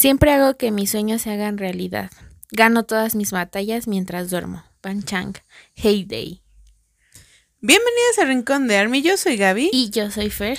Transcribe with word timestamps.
Siempre 0.00 0.32
hago 0.32 0.56
que 0.56 0.70
mis 0.70 0.92
sueños 0.92 1.20
se 1.20 1.30
hagan 1.30 1.58
realidad. 1.58 2.10
Gano 2.52 2.84
todas 2.84 3.14
mis 3.14 3.32
batallas 3.32 3.86
mientras 3.86 4.30
duermo. 4.30 4.64
Pan 4.80 5.02
Chang. 5.02 5.34
Heyday. 5.76 6.40
Bienvenidos 7.60 8.18
al 8.18 8.28
Rincón 8.28 8.66
de 8.66 8.78
Army, 8.78 9.02
yo 9.02 9.18
soy 9.18 9.36
Gaby. 9.36 9.68
Y 9.70 9.90
yo 9.90 10.10
soy 10.10 10.30
Fer. 10.30 10.58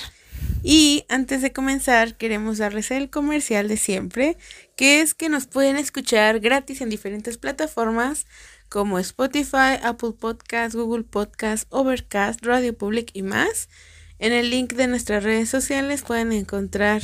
Y 0.62 1.04
antes 1.08 1.42
de 1.42 1.52
comenzar, 1.52 2.16
queremos 2.16 2.58
darles 2.58 2.92
el 2.92 3.10
comercial 3.10 3.66
de 3.66 3.78
siempre, 3.78 4.36
que 4.76 5.00
es 5.00 5.12
que 5.12 5.28
nos 5.28 5.48
pueden 5.48 5.76
escuchar 5.76 6.38
gratis 6.38 6.80
en 6.80 6.88
diferentes 6.88 7.36
plataformas 7.36 8.26
como 8.68 9.00
Spotify, 9.00 9.76
Apple 9.82 10.12
Podcast, 10.20 10.76
Google 10.76 11.02
Podcast, 11.02 11.66
Overcast, 11.70 12.46
Radio 12.46 12.78
Public 12.78 13.10
y 13.12 13.22
más. 13.22 13.68
En 14.20 14.32
el 14.32 14.50
link 14.50 14.74
de 14.74 14.86
nuestras 14.86 15.24
redes 15.24 15.48
sociales 15.48 16.02
pueden 16.02 16.30
encontrar 16.30 17.02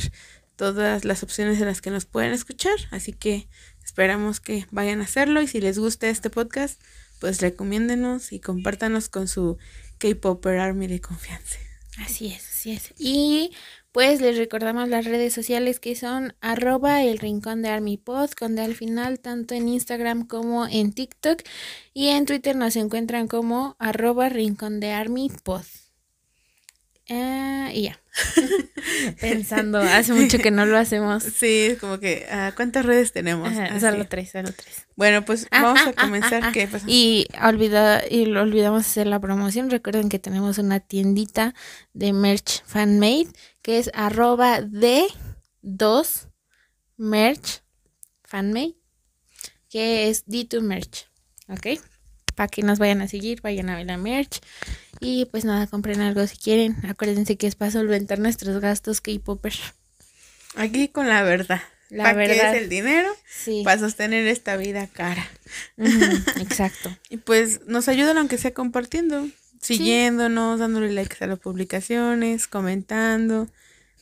todas 0.59 1.05
las 1.05 1.23
opciones 1.23 1.61
en 1.61 1.67
las 1.67 1.79
que 1.79 1.89
nos 1.89 2.03
pueden 2.03 2.33
escuchar, 2.33 2.75
así 2.91 3.13
que 3.13 3.47
esperamos 3.81 4.41
que 4.41 4.67
vayan 4.71 4.99
a 4.99 5.05
hacerlo 5.05 5.41
y 5.41 5.47
si 5.47 5.61
les 5.61 5.79
gusta 5.79 6.09
este 6.09 6.29
podcast, 6.29 6.81
pues 7.21 7.39
recomiéndenos 7.39 8.33
y 8.33 8.41
compártanos 8.41 9.07
con 9.07 9.29
su 9.29 9.57
K-Popper 9.99 10.59
Army 10.59 10.87
de 10.87 10.99
confianza. 10.99 11.59
Así 11.97 12.27
es, 12.27 12.45
así 12.49 12.71
es. 12.71 12.93
Y 12.97 13.51
pues 13.93 14.19
les 14.19 14.37
recordamos 14.37 14.89
las 14.89 15.05
redes 15.05 15.33
sociales 15.33 15.79
que 15.79 15.95
son 15.95 16.35
arroba 16.41 17.03
el 17.03 17.19
rincón 17.19 17.61
de 17.61 17.69
Army 17.69 17.95
Pod, 17.95 18.31
con 18.31 18.55
de 18.55 18.61
al 18.63 18.75
final, 18.75 19.21
tanto 19.21 19.55
en 19.55 19.69
Instagram 19.69 20.27
como 20.27 20.67
en 20.67 20.91
TikTok. 20.91 21.41
Y 21.93 22.09
en 22.09 22.25
Twitter 22.25 22.57
nos 22.57 22.75
encuentran 22.75 23.29
como 23.29 23.77
arroba 23.79 24.27
rincón 24.27 24.81
de 24.81 24.91
Army. 24.91 25.31
Ah, 27.09 27.69
y 27.73 27.83
ya. 27.83 27.99
Pensando, 29.21 29.79
hace 29.79 30.13
mucho 30.13 30.37
que 30.37 30.51
no 30.51 30.65
lo 30.65 30.77
hacemos. 30.77 31.23
Sí, 31.23 31.67
es 31.71 31.79
como 31.79 31.99
que, 31.99 32.27
ah, 32.29 32.51
¿cuántas 32.55 32.85
redes 32.85 33.11
tenemos? 33.11 33.51
Ah, 33.57 33.79
solo 33.79 34.07
tres, 34.07 34.31
solo 34.31 34.49
tres. 34.51 34.85
Bueno, 34.95 35.25
pues 35.25 35.47
Ah, 35.51 35.63
vamos 35.63 35.81
ah, 35.85 35.89
a 35.89 35.93
comenzar. 35.93 36.51
¿Qué 36.51 36.67
pasa? 36.67 36.85
Y, 36.87 37.27
olvida, 37.43 38.03
y 38.07 38.25
lo 38.25 38.41
olvidamos 38.41 38.85
hacer 38.85 39.07
la 39.07 39.19
promoción. 39.19 39.69
Recuerden 39.69 40.09
que 40.09 40.19
tenemos 40.19 40.57
una 40.57 40.79
tiendita 40.79 41.55
de 41.93 42.13
merch 42.13 42.63
fanmade 42.65 43.27
que 43.61 43.79
es 43.79 43.89
arroba 43.93 44.61
de 44.61 45.07
dos 45.61 46.27
merch 46.97 47.63
fanmade 48.23 48.75
que 49.69 50.09
es 50.09 50.25
D2 50.25 50.61
merch. 50.61 51.07
¿Ok? 51.47 51.79
Para 52.39 52.47
que 52.47 52.63
nos 52.63 52.79
vayan 52.79 53.01
a 53.01 53.09
seguir, 53.09 53.41
vayan 53.41 53.67
a 53.67 53.75
ver 53.75 53.85
la 53.85 53.97
merch. 53.97 54.39
Y 55.01 55.25
pues 55.25 55.43
nada, 55.43 55.67
compren 55.67 55.99
algo 55.99 56.25
si 56.25 56.37
quieren. 56.37 56.73
Acuérdense 56.87 57.35
que 57.35 57.47
es 57.47 57.55
para 57.55 57.69
solventar 57.69 58.19
nuestros 58.19 58.61
gastos 58.61 59.01
K-Popper. 59.01 59.53
Aquí 60.55 60.87
con 60.87 61.09
la 61.09 61.21
verdad. 61.23 61.61
La 61.89 62.03
¿Para 62.05 62.21
qué 62.21 62.29
verdad. 62.29 62.55
es 62.55 62.61
el 62.61 62.69
dinero? 62.69 63.09
Sí. 63.29 63.63
Para 63.65 63.77
sostener 63.77 64.25
esta 64.25 64.55
vida 64.55 64.87
cara. 64.87 65.27
Exacto. 66.39 66.95
Y 67.09 67.17
pues 67.17 67.67
nos 67.67 67.89
ayudan 67.89 68.17
aunque 68.17 68.37
sea 68.37 68.53
compartiendo, 68.53 69.27
siguiéndonos, 69.61 70.61
dándole 70.61 70.93
likes 70.93 71.21
a 71.21 71.27
las 71.27 71.39
publicaciones, 71.39 72.47
comentando, 72.47 73.49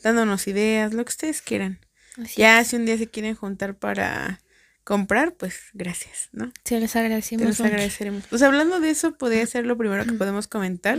dándonos 0.03 0.47
ideas, 0.47 0.93
lo 0.93 1.03
que 1.03 1.09
ustedes 1.09 1.41
quieran. 1.41 1.79
Así 2.21 2.39
Ya 2.39 2.63
si 2.63 2.75
un 2.75 2.85
día 2.85 2.99
se 2.99 3.07
quieren 3.07 3.33
juntar 3.33 3.73
para 3.73 4.41
comprar, 4.87 5.33
pues 5.33 5.59
gracias, 5.73 6.29
¿no? 6.31 6.49
Se 6.63 6.79
les 6.79 6.95
agradecemos. 6.95 7.45
mucho. 7.45 7.65
agradeceremos. 7.65 8.23
Pues 8.29 8.41
hablando 8.41 8.79
de 8.79 8.89
eso, 8.89 9.17
podría 9.17 9.45
ser 9.45 9.65
lo 9.65 9.77
primero 9.77 10.05
que 10.05 10.13
podemos 10.13 10.47
comentar, 10.47 10.97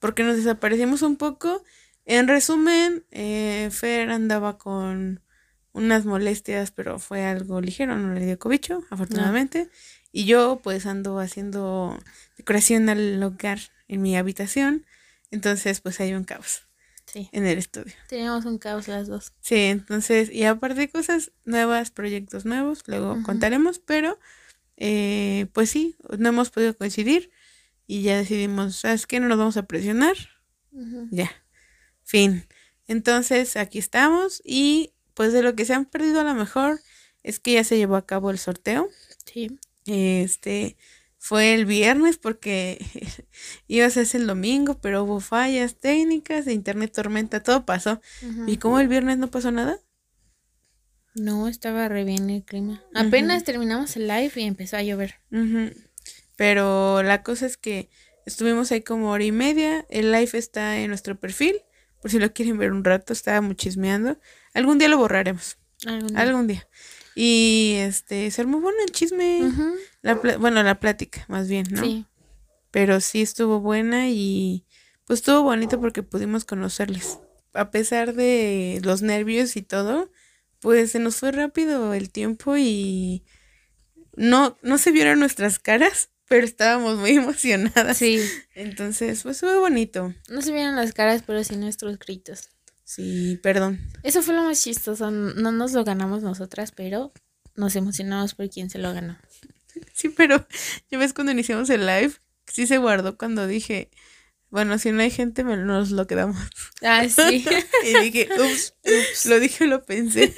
porque 0.00 0.24
nos 0.24 0.36
desaparecimos 0.36 1.02
un 1.02 1.14
poco. 1.14 1.62
En 2.04 2.26
resumen, 2.26 3.04
eh, 3.12 3.68
Fer 3.70 4.10
andaba 4.10 4.58
con 4.58 5.22
unas 5.70 6.04
molestias, 6.04 6.72
pero 6.72 6.98
fue 6.98 7.26
algo 7.26 7.60
ligero, 7.60 7.94
no 7.94 8.12
le 8.12 8.26
dio 8.26 8.40
cobicho, 8.40 8.82
afortunadamente. 8.90 9.70
Y 10.10 10.24
yo 10.24 10.58
pues 10.60 10.84
ando 10.84 11.20
haciendo 11.20 11.96
decoración 12.38 12.88
al 12.88 13.22
hogar 13.22 13.60
en 13.86 14.02
mi 14.02 14.16
habitación. 14.16 14.84
Entonces 15.30 15.80
pues 15.80 16.00
hay 16.00 16.12
un 16.12 16.24
caos 16.24 16.67
Sí. 17.10 17.30
en 17.32 17.46
el 17.46 17.56
estudio. 17.56 17.94
Tenemos 18.08 18.44
un 18.44 18.58
caos 18.58 18.86
las 18.86 19.08
dos. 19.08 19.32
Sí, 19.40 19.56
entonces, 19.56 20.30
y 20.30 20.44
aparte 20.44 20.80
de 20.80 20.90
cosas 20.90 21.32
nuevas, 21.46 21.90
proyectos 21.90 22.44
nuevos, 22.44 22.82
luego 22.86 23.22
contaremos, 23.22 23.78
pero 23.78 24.18
eh, 24.76 25.46
pues 25.54 25.70
sí, 25.70 25.96
no 26.18 26.28
hemos 26.28 26.50
podido 26.50 26.76
coincidir 26.76 27.30
y 27.86 28.02
ya 28.02 28.18
decidimos, 28.18 28.76
¿sabes 28.76 29.06
qué? 29.06 29.20
No 29.20 29.28
nos 29.28 29.38
vamos 29.38 29.56
a 29.56 29.62
presionar, 29.64 30.16
ya, 31.10 31.30
fin. 32.04 32.44
Entonces, 32.86 33.56
aquí 33.56 33.78
estamos 33.78 34.42
y 34.44 34.92
pues 35.14 35.32
de 35.32 35.42
lo 35.42 35.56
que 35.56 35.64
se 35.64 35.74
han 35.74 35.86
perdido 35.86 36.20
a 36.20 36.24
lo 36.24 36.34
mejor 36.34 36.80
es 37.22 37.40
que 37.40 37.54
ya 37.54 37.64
se 37.64 37.76
llevó 37.76 37.96
a 37.96 38.06
cabo 38.06 38.30
el 38.30 38.38
sorteo. 38.38 38.88
Sí. 39.24 39.58
Este 39.86 40.76
fue 41.28 41.52
el 41.52 41.66
viernes 41.66 42.16
porque 42.16 42.78
iba 43.68 43.84
a 43.84 43.88
hacerse 43.88 44.16
el 44.16 44.26
domingo, 44.26 44.78
pero 44.80 45.04
hubo 45.04 45.20
fallas 45.20 45.74
técnicas, 45.74 46.46
de 46.46 46.54
internet 46.54 46.90
tormenta, 46.90 47.42
todo 47.42 47.66
pasó. 47.66 48.00
¿Y 48.46 48.56
cómo 48.56 48.80
el 48.80 48.88
viernes 48.88 49.18
no 49.18 49.30
pasó 49.30 49.52
nada? 49.52 49.78
No, 51.14 51.46
estaba 51.46 51.86
re 51.90 52.04
bien 52.04 52.30
el 52.30 52.44
clima. 52.44 52.82
Apenas 52.94 53.44
terminamos 53.44 53.94
el 53.96 54.08
live 54.08 54.32
y 54.36 54.44
empezó 54.44 54.78
a 54.78 54.82
llover. 54.82 55.16
Pero 56.36 57.02
la 57.02 57.22
cosa 57.22 57.44
es 57.44 57.58
que 57.58 57.90
estuvimos 58.24 58.72
ahí 58.72 58.80
como 58.80 59.10
hora 59.10 59.24
y 59.24 59.32
media. 59.32 59.84
El 59.90 60.12
live 60.12 60.30
está 60.32 60.78
en 60.78 60.88
nuestro 60.88 61.20
perfil. 61.20 61.60
Por 62.00 62.10
si 62.10 62.18
lo 62.18 62.32
quieren 62.32 62.56
ver 62.56 62.72
un 62.72 62.84
rato, 62.84 63.12
estábamos 63.12 63.56
chismeando. 63.56 64.18
Algún 64.54 64.78
día 64.78 64.88
lo 64.88 64.96
borraremos. 64.96 65.58
Algún 65.84 66.08
día. 66.08 66.20
Algún 66.22 66.46
día. 66.46 66.68
Y 67.20 67.74
este, 67.78 68.30
se 68.30 68.40
armó 68.40 68.60
bueno 68.60 68.78
el 68.86 68.92
chisme. 68.92 69.40
La 70.02 70.14
bueno, 70.14 70.62
la 70.62 70.78
plática, 70.78 71.24
más 71.26 71.48
bien, 71.48 71.66
¿no? 71.68 71.82
Sí. 71.82 72.06
Pero 72.70 73.00
sí 73.00 73.22
estuvo 73.22 73.58
buena 73.58 74.08
y 74.08 74.64
pues 75.04 75.18
estuvo 75.18 75.42
bonito 75.42 75.80
porque 75.80 76.04
pudimos 76.04 76.44
conocerles. 76.44 77.18
A 77.54 77.72
pesar 77.72 78.14
de 78.14 78.80
los 78.84 79.02
nervios 79.02 79.56
y 79.56 79.62
todo, 79.62 80.12
pues 80.60 80.92
se 80.92 81.00
nos 81.00 81.16
fue 81.16 81.32
rápido 81.32 81.92
el 81.92 82.12
tiempo 82.12 82.56
y 82.56 83.24
no, 84.14 84.56
no 84.62 84.78
se 84.78 84.92
vieron 84.92 85.18
nuestras 85.18 85.58
caras, 85.58 86.10
pero 86.28 86.46
estábamos 86.46 86.98
muy 86.98 87.10
emocionadas. 87.16 87.96
Sí. 87.96 88.20
Entonces, 88.54 89.24
pues 89.24 89.40
fue 89.40 89.58
bonito. 89.58 90.14
No 90.28 90.40
se 90.40 90.52
vieron 90.52 90.76
las 90.76 90.92
caras, 90.92 91.24
pero 91.26 91.42
sí 91.42 91.56
nuestros 91.56 91.98
gritos. 91.98 92.50
Sí, 92.88 93.38
perdón. 93.42 93.78
Eso 94.02 94.22
fue 94.22 94.32
lo 94.34 94.44
más 94.44 94.62
chistoso. 94.62 95.10
No 95.10 95.52
nos 95.52 95.72
lo 95.74 95.84
ganamos 95.84 96.22
nosotras, 96.22 96.72
pero 96.72 97.12
nos 97.54 97.76
emocionamos 97.76 98.34
por 98.34 98.48
quien 98.48 98.70
se 98.70 98.78
lo 98.78 98.94
ganó. 98.94 99.18
Sí, 99.92 100.08
pero 100.08 100.46
ya 100.90 100.96
ves 100.96 101.12
cuando 101.12 101.32
iniciamos 101.32 101.68
el 101.68 101.84
live, 101.84 102.12
sí 102.46 102.66
se 102.66 102.78
guardó 102.78 103.18
cuando 103.18 103.46
dije, 103.46 103.90
bueno, 104.48 104.78
si 104.78 104.90
no 104.90 105.02
hay 105.02 105.10
gente, 105.10 105.44
nos 105.44 105.90
lo 105.90 106.06
quedamos. 106.06 106.38
Ah, 106.80 107.06
sí. 107.10 107.44
y 107.84 107.98
dije, 108.04 108.26
ups, 108.38 108.74
ups, 108.82 109.26
lo 109.26 109.38
dije, 109.38 109.66
lo 109.66 109.82
pensé. 109.84 110.32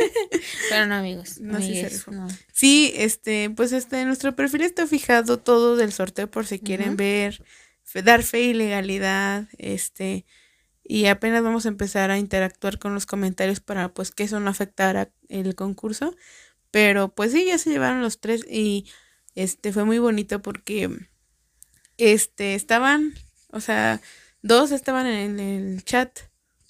pero 0.68 0.86
no, 0.86 0.96
amigos. 0.96 1.38
No, 1.38 1.58
sí 1.60 1.66
amigues, 1.66 1.92
rifó. 1.92 2.10
no. 2.10 2.26
Sí, 2.52 2.92
este, 2.96 3.50
pues 3.50 3.70
este, 3.70 4.04
nuestro 4.06 4.34
perfil 4.34 4.62
está 4.62 4.88
fijado 4.88 5.38
todo 5.38 5.76
del 5.76 5.92
sorteo 5.92 6.28
por 6.28 6.46
si 6.48 6.58
quieren 6.58 6.88
Ujú. 6.88 6.96
ver, 6.96 7.44
fe- 7.84 8.02
dar 8.02 8.24
fe 8.24 8.40
y 8.42 8.54
legalidad, 8.54 9.46
este, 9.56 10.26
y 10.90 11.06
apenas 11.06 11.44
vamos 11.44 11.66
a 11.66 11.68
empezar 11.68 12.10
a 12.10 12.18
interactuar 12.18 12.80
con 12.80 12.94
los 12.94 13.06
comentarios 13.06 13.60
para 13.60 13.94
pues 13.94 14.10
que 14.10 14.24
eso 14.24 14.40
no 14.40 14.50
afectara 14.50 15.12
el 15.28 15.54
concurso, 15.54 16.16
pero 16.72 17.14
pues 17.14 17.30
sí, 17.30 17.44
ya 17.44 17.58
se 17.58 17.70
llevaron 17.70 18.02
los 18.02 18.18
tres 18.18 18.44
y 18.50 18.86
este 19.36 19.72
fue 19.72 19.84
muy 19.84 20.00
bonito 20.00 20.42
porque 20.42 20.90
este 21.96 22.56
estaban, 22.56 23.14
o 23.52 23.60
sea, 23.60 24.00
dos 24.42 24.72
estaban 24.72 25.06
en 25.06 25.38
el 25.38 25.84
chat 25.84 26.10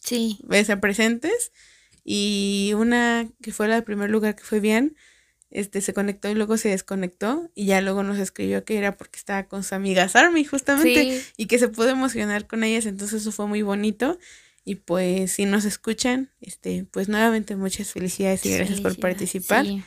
Sí. 0.03 0.39
o 0.47 0.65
sea, 0.65 0.83
presentes 0.83 1.51
y 2.05 2.73
una 2.77 3.27
que 3.41 3.55
fue 3.55 3.69
la 3.69 3.77
del 3.77 3.85
primer 3.85 4.11
lugar 4.11 4.37
que 4.37 4.45
fue 4.45 4.61
bien, 4.61 4.97
este 5.51 5.81
se 5.81 5.93
conectó 5.95 6.29
y 6.31 6.35
luego 6.35 6.57
se 6.57 6.69
desconectó 6.69 7.51
y 7.55 7.67
ya 7.67 7.81
luego 7.81 8.03
nos 8.03 8.19
escribió 8.19 8.65
que 8.65 8.79
era 8.79 8.97
porque 8.97 9.19
estaba 9.19 9.45
con 9.45 9.63
sus 9.63 9.73
amigas 9.73 10.15
Army 10.17 10.45
justamente 10.45 11.21
Sí. 11.21 11.23
y 11.37 11.47
que 11.47 11.59
se 11.59 11.69
pudo 11.69 11.89
emocionar 11.89 12.47
con 12.47 12.63
ellas, 12.65 12.87
entonces 12.87 13.23
eso 13.23 13.33
fue 13.33 13.47
muy 13.47 13.63
bonito 13.63 14.19
y 14.65 14.77
pues 14.77 15.33
si 15.33 15.47
nos 15.47 15.65
escuchan, 15.65 16.31
este 16.41 16.85
pues 16.91 17.09
nuevamente 17.09 17.57
muchas 17.57 17.91
felicidades 17.93 18.45
y 18.47 18.55
gracias 18.55 18.81
por 18.81 18.99
participar. 19.01 19.67
sí. 19.67 19.83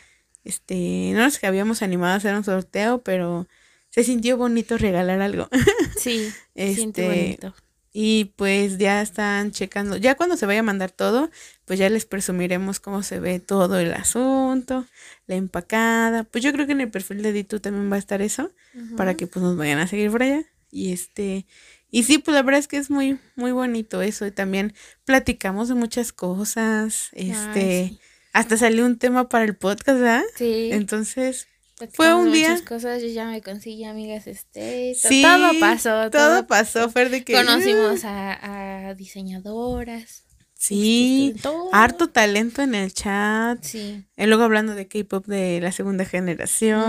Este, 0.45 1.12
no 1.13 1.19
nos 1.24 1.42
habíamos 1.45 1.81
animado 1.81 2.13
a 2.13 2.18
hacer 2.18 2.36
un 2.36 2.44
sorteo, 2.44 3.01
pero 3.01 3.48
se 3.89 4.04
sintió 4.04 4.36
bonito 4.36 4.77
regalar 4.77 5.21
algo. 5.21 5.48
Sí. 5.98 6.27
Este, 6.56 7.07
bonito. 7.07 7.56
Y 7.94 8.34
pues 8.36 8.80
ya 8.80 9.04
están 9.04 9.51
checando, 9.51 9.98
ya 9.98 10.16
cuando 10.16 10.36
se 10.36 10.48
vaya 10.48 10.62
a 10.62 10.63
mandar 10.63 10.90
todo, 10.90 11.30
pues 11.66 11.78
ya 11.78 11.90
les 11.90 12.06
presumiremos 12.06 12.80
cómo 12.80 13.04
se 13.04 13.19
ve 13.19 13.40
todo 13.40 13.80
el 13.80 13.94
asunto, 13.94 14.88
la 15.28 15.36
empacada. 15.36 16.24
Pues 16.24 16.44
yo 16.44 16.51
creo 16.51 16.66
que 16.66 16.72
en 16.72 16.81
el 16.81 16.90
perfil 16.90 17.22
de 17.22 17.31
Ditu 17.31 17.60
también 17.60 17.92
va 17.92 17.95
a 17.95 18.00
estar 18.00 18.24
eso, 18.24 18.51
para 18.98 19.13
que 19.13 19.28
pues 19.28 19.44
nos 19.44 19.56
vayan 19.56 19.78
a 19.78 19.88
seguir 19.88 20.10
por 20.10 20.24
allá. 20.24 20.44
Y 20.72 20.92
este, 20.92 21.45
y 21.92 22.01
sí, 22.01 22.18
pues 22.18 22.34
la 22.34 22.42
verdad 22.42 22.60
es 22.60 22.68
que 22.68 22.78
es 22.78 22.90
muy, 22.90 23.19
muy 23.36 23.51
bonito 23.51 24.01
eso. 24.01 24.25
Y 24.25 24.31
también 24.31 24.74
platicamos 25.06 25.68
de 25.68 25.75
muchas 25.75 26.12
cosas. 26.12 27.10
Este, 27.12 27.84
Ay, 27.84 27.90
sí. 27.90 28.00
hasta 28.34 28.57
salió 28.57 28.88
un 28.88 28.98
tema 28.98 29.30
para 29.30 29.45
el 29.45 29.56
podcast, 29.56 30.00
¿verdad? 30.00 30.24
Sí. 30.36 30.69
Entonces, 30.72 31.48
fue 31.77 31.87
platicamos 31.87 32.25
un 32.25 32.31
día. 32.33 32.49
Muchas 32.51 32.67
cosas, 32.67 33.01
yo 33.01 33.07
ya 33.09 33.25
me 33.27 33.41
conseguí 33.41 33.83
amigas, 33.85 34.27
este, 34.27 34.93
Sí, 34.95 35.21
todo 35.23 35.51
pasó. 35.59 36.09
Todo 36.11 36.47
pasó, 36.47 36.89
Fer, 36.89 37.09
de 37.09 37.23
que. 37.23 37.33
Conocimos 37.33 38.05
a, 38.05 38.89
a 38.89 38.93
diseñadoras. 38.95 40.23
Sí, 40.55 41.33
este, 41.35 41.49
harto 41.73 42.09
talento 42.09 42.61
en 42.61 42.73
el 42.73 42.93
chat. 42.93 43.61
Sí. 43.63 44.05
Y 44.15 44.25
luego 44.27 44.43
hablando 44.43 44.75
de 44.75 44.87
K-pop 44.87 45.25
de 45.25 45.59
la 45.59 45.73
segunda 45.73 46.05
generación, 46.05 46.81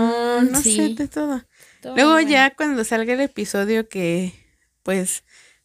Mm, 0.45 0.51
no 0.51 0.57
sé, 0.59 0.63
sí. 0.63 0.93
de 0.95 1.07
todo. 1.09 1.43
todo 1.81 1.93
Luego 1.95 2.11
bueno. 2.11 2.29
ya 2.29 2.55
cuando 2.55 2.85
salga 2.85 3.13
el 3.13 3.19
episodio 3.21 3.89
que 3.89 4.31
pues 4.83 5.23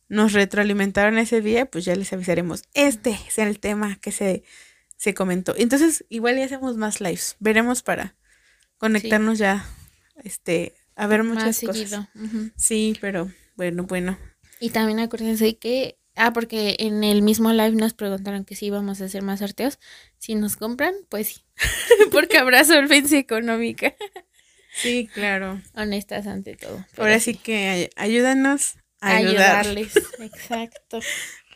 nos 0.08 0.32
retroalimentaron 0.32 1.18
ese 1.18 1.40
día, 1.40 1.66
pues 1.66 1.84
ya 1.84 1.94
les 1.94 2.12
avisaremos. 2.12 2.64
Este 2.74 3.10
es 3.28 3.38
el 3.38 3.60
tema 3.60 3.96
que 4.00 4.10
se, 4.10 4.42
se 4.96 5.14
comentó. 5.14 5.54
Entonces, 5.56 6.04
igual 6.08 6.36
ya 6.36 6.46
hacemos 6.46 6.76
más 6.76 7.00
lives. 7.00 7.36
Veremos 7.38 7.82
para 7.82 8.16
conectarnos 8.80 9.38
ya, 9.38 9.64
este, 10.24 10.74
a 10.96 11.06
ver 11.06 11.22
muchas 11.22 11.44
Más 11.44 11.60
cosas. 11.60 11.76
seguido. 11.76 12.08
ujú. 12.16 12.50
Sí, 12.56 12.96
pero 13.00 13.30
bueno, 13.56 13.84
bueno. 13.84 14.18
Y 14.58 14.70
también 14.70 14.98
acuérdense 15.00 15.56
que, 15.58 15.98
ah, 16.16 16.32
porque 16.32 16.76
en 16.80 17.04
el 17.04 17.22
mismo 17.22 17.52
live 17.52 17.72
nos 17.72 17.94
preguntaron 17.94 18.44
que 18.44 18.54
si 18.56 18.66
íbamos 18.66 19.00
a 19.00 19.04
hacer 19.04 19.22
más 19.22 19.38
sorteos. 19.40 19.78
Si 20.18 20.34
nos 20.34 20.56
compran, 20.56 20.94
pues 21.08 21.28
sí. 21.28 21.40
porque 22.12 22.38
habrá 22.38 22.64
solvencia 22.64 23.18
económica. 23.18 23.94
Sí, 24.82 25.08
claro. 25.14 25.60
Honestas 25.74 26.26
ante 26.26 26.56
todo. 26.56 26.84
Ahora 26.96 27.18
sí 27.20 27.34
que 27.34 27.68
ay- 27.68 27.90
ayúdanos 27.96 28.74
a 29.00 29.16
ayudar. 29.16 29.66
Ayudarles. 29.66 29.92
Exacto. 30.18 31.00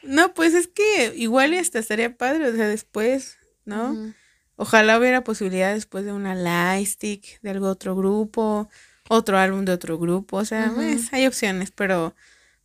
No, 0.03 0.35
pues 0.35 0.53
es 0.55 0.67
que 0.69 1.13
igual 1.17 1.55
y 1.55 1.59
hasta 1.59 1.79
estaría 1.79 2.17
padre, 2.17 2.49
o 2.49 2.55
sea, 2.57 2.67
después, 2.69 3.39
¿no? 3.65 3.93
Ujú. 3.93 4.15
Ojalá 4.57 4.99
hubiera 4.99 5.25
posibilidad 5.25 5.75
después 5.75 6.05
de 6.05 6.13
una 6.13 6.35
Lightstick, 6.35 7.41
de 7.43 7.51
algún 7.51 7.69
otro 7.69 7.97
grupo, 7.97 8.69
otro 9.09 9.39
álbum 9.39 9.65
de 9.65 9.73
otro 9.73 9.99
grupo, 9.99 10.39
o 10.39 10.45
sea, 10.45 10.73
pues, 10.75 11.13
hay 11.13 11.27
opciones, 11.27 11.71
pero 11.71 12.15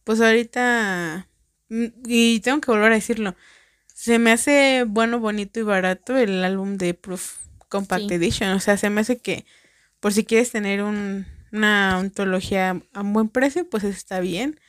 pues 0.04 0.22
ahorita, 0.22 1.28
mm, 1.70 1.86
y 2.06 2.40
tengo 2.42 2.62
que 2.62 2.72
volver 2.72 2.92
a 2.92 2.96
decirlo, 2.96 3.36
se 3.94 4.20
me 4.20 4.32
hace 4.32 4.86
bueno, 4.88 5.20
bonito 5.20 5.60
y 5.60 5.64
barato 5.64 6.18
el 6.18 6.44
álbum 6.44 6.78
de 6.78 6.94
Proof 6.94 7.38
Compact 7.68 8.08
Sí. 8.08 8.14
Edition, 8.14 8.52
o 8.52 8.60
sea, 8.60 8.78
se 8.78 8.90
me 8.90 9.02
hace 9.02 9.18
que 9.18 9.46
por 10.00 10.14
si 10.14 10.24
quieres 10.26 10.52
tener 10.52 10.82
un, 10.84 11.26
una 11.52 11.98
ontología 12.00 12.82
a 12.94 13.02
un 13.02 13.14
buen 13.14 13.30
precio, 13.30 13.70
pues 13.70 13.84
está 13.84 14.20
bien. 14.20 14.60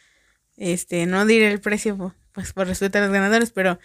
Este, 0.56 1.06
no 1.06 1.24
diré 1.26 1.50
el 1.52 1.60
precio, 1.60 2.14
pues 2.32 2.52
por 2.52 2.66
respeto 2.66 2.98
a 2.98 3.02
los 3.02 3.10
ganadores, 3.12 3.50
pero 3.52 3.78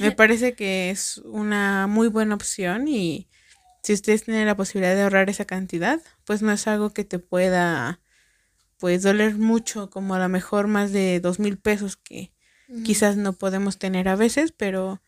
me 0.00 0.12
parece 0.12 0.54
que 0.54 0.90
es 0.90 1.18
una 1.18 1.86
muy 1.86 2.08
buena 2.08 2.34
opción 2.34 2.88
y 2.88 3.28
si 3.82 3.92
ustedes 3.92 4.24
tienen 4.24 4.46
la 4.46 4.56
posibilidad 4.56 4.94
de 4.94 5.02
ahorrar 5.02 5.30
esa 5.30 5.44
cantidad, 5.44 6.00
pues 6.24 6.42
no 6.42 6.52
es 6.52 6.66
algo 6.66 6.90
que 6.90 7.04
te 7.04 7.18
pueda 7.18 8.00
pues 8.78 9.02
doler 9.02 9.36
mucho, 9.36 9.90
como 9.90 10.14
a 10.14 10.18
lo 10.18 10.28
mejor 10.28 10.66
más 10.66 10.92
de 10.92 11.20
dos 11.20 11.38
mil 11.38 11.58
pesos 11.58 11.96
que 11.96 12.32
quizás 12.84 13.16
no 13.16 13.32
podemos 13.32 13.78
tener 13.78 14.08
a 14.08 14.16
veces, 14.16 14.52
pero, 14.52 15.02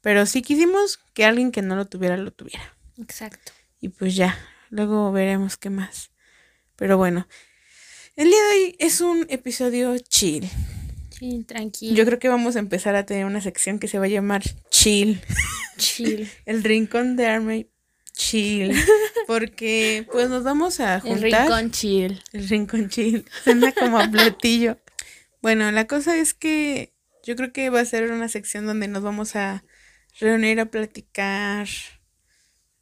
pero 0.00 0.26
sí 0.26 0.42
quisimos 0.42 0.98
que 1.14 1.24
alguien 1.24 1.50
que 1.50 1.62
no 1.62 1.74
lo 1.74 1.86
tuviera 1.86 2.16
lo 2.16 2.32
tuviera. 2.32 2.76
Exacto. 2.98 3.52
Y 3.80 3.88
pues 3.88 4.14
ya, 4.14 4.38
luego 4.70 5.10
veremos 5.10 5.56
qué 5.56 5.70
más. 5.70 6.10
Pero 6.76 6.96
bueno, 6.96 7.26
el 8.14 8.28
día 8.28 8.42
de 8.42 8.50
hoy 8.50 8.76
es 8.78 9.00
un 9.00 9.26
episodio 9.28 9.98
chill. 9.98 10.48
Sí, 11.18 11.44
tranquilo. 11.46 11.94
Yo 11.94 12.04
creo 12.04 12.18
que 12.18 12.28
vamos 12.28 12.56
a 12.56 12.60
empezar 12.60 12.94
a 12.94 13.04
tener 13.06 13.24
una 13.24 13.40
sección 13.40 13.78
que 13.78 13.88
se 13.88 13.98
va 13.98 14.04
a 14.04 14.08
llamar 14.08 14.42
chill. 14.70 15.20
Chill. 15.76 16.30
El 16.46 16.62
rincón 16.62 17.16
de 17.16 17.26
Army 17.26 17.66
chill. 18.12 18.74
Porque 19.26 20.06
pues 20.10 20.28
nos 20.28 20.44
vamos 20.44 20.80
a 20.80 20.96
El 20.96 21.00
juntar. 21.00 21.42
rincón 21.42 21.70
chill. 21.70 22.22
El 22.32 22.48
rincón 22.48 22.88
chill. 22.88 23.24
Suena 23.44 23.72
como 23.72 23.98
a 23.98 24.10
platillo. 24.10 24.78
Bueno, 25.42 25.70
la 25.70 25.86
cosa 25.86 26.16
es 26.16 26.34
que 26.34 26.92
yo 27.24 27.36
creo 27.36 27.52
que 27.52 27.70
va 27.70 27.80
a 27.80 27.84
ser 27.84 28.10
una 28.10 28.28
sección 28.28 28.66
donde 28.66 28.88
nos 28.88 29.02
vamos 29.02 29.36
a 29.36 29.64
reunir 30.20 30.60
a 30.60 30.66
platicar 30.66 31.68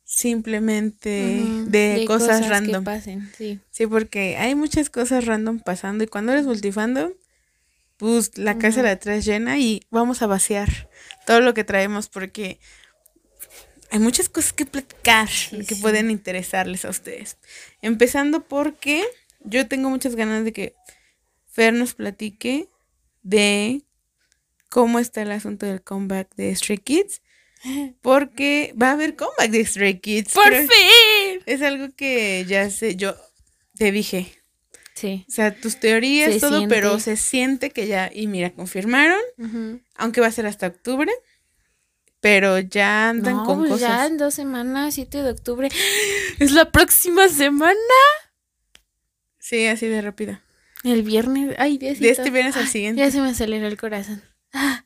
simplemente 0.04 1.42
de, 1.66 2.04
cosas, 2.06 2.48
random. 2.48 2.84
pasen, 2.84 3.30
sí. 3.36 3.58
Sí, 3.70 3.86
porque 3.86 4.36
hay 4.38 4.54
muchas 4.54 4.88
cosas 4.88 5.26
random 5.26 5.58
pasando 5.58 6.04
y 6.04 6.06
cuando 6.06 6.32
eres 6.32 6.46
multifandom, 6.46 7.10
pues 7.96 8.36
la 8.38 8.58
casa 8.58 8.78
Ujú. 8.80 8.86
la 8.88 8.98
traes 8.98 9.24
llena 9.24 9.58
y 9.58 9.82
vamos 9.90 10.22
a 10.22 10.26
vaciar 10.26 10.88
todo 11.26 11.40
lo 11.40 11.54
que 11.54 11.64
traemos 11.64 12.08
porque 12.08 12.58
hay 13.90 13.98
muchas 14.00 14.28
cosas 14.28 14.52
que 14.52 14.66
platicar 14.66 15.28
Sí, 15.28 15.64
que 15.64 15.74
sí. 15.76 15.80
pueden 15.80 16.10
interesarles 16.10 16.84
a 16.84 16.90
ustedes. 16.90 17.36
Empezando 17.82 18.44
porque 18.44 19.04
yo 19.44 19.66
tengo 19.68 19.88
muchas 19.90 20.16
ganas 20.16 20.44
de 20.44 20.52
que 20.52 20.74
Fer 21.50 21.72
nos 21.72 21.94
platique 21.94 22.68
de 23.22 23.82
cómo 24.68 24.98
está 24.98 25.22
el 25.22 25.30
asunto 25.30 25.64
del 25.66 25.82
comeback 25.82 26.34
de 26.36 26.54
Stray 26.54 26.78
Kids. 26.78 27.22
Porque 28.02 28.74
va 28.80 28.90
a 28.90 28.92
haber 28.92 29.16
comeback 29.16 29.50
de 29.50 29.64
Stray 29.64 29.98
Kids. 30.00 30.34
¡Por 30.34 30.52
fin! 30.54 31.40
Es 31.46 31.62
algo 31.62 31.94
que 31.96 32.44
ya 32.46 32.68
sé, 32.70 32.96
yo 32.96 33.16
te 33.78 33.90
dije. 33.90 34.30
Sí. 34.96 35.24
O 35.28 35.30
sea, 35.30 35.54
tus 35.54 35.78
teorías, 35.78 36.32
Se 36.34 36.40
todo, 36.40 36.66
pero 36.68 36.98
se 36.98 37.16
siente 37.16 37.70
que 37.70 37.86
ya, 37.86 38.10
y 38.12 38.26
mira, 38.26 38.50
confirmaron, 38.50 39.20
aunque 39.94 40.20
va 40.20 40.26
a 40.26 40.32
ser 40.32 40.46
hasta 40.46 40.66
octubre, 40.66 41.12
pero 42.20 42.58
ya 42.58 43.10
andan 43.10 43.36
No, 43.36 43.44
con 43.44 43.68
pues 43.68 43.80
ya 43.82 43.88
cosas. 43.88 44.10
en 44.10 44.16
dos 44.18 44.34
semanas, 44.34 44.94
7 44.94 45.22
de 45.22 45.30
octubre. 45.30 45.68
Es 46.40 46.50
la 46.52 46.70
próxima 46.72 47.28
semana. 47.28 47.76
Sí, 49.38 49.66
así 49.66 49.86
de 49.86 50.00
rápido. 50.02 50.40
El 50.82 51.02
viernes. 51.02 51.54
Ay, 51.58 51.78
Diosito. 51.78 52.02
De 52.04 52.10
este 52.10 52.30
viernes 52.30 52.56
al 52.56 52.66
siguiente. 52.68 53.00
Ya 53.00 53.10
se 53.10 53.20
me 53.20 53.28
aceleró 53.28 53.66
el 53.66 53.76
corazón. 53.76 54.22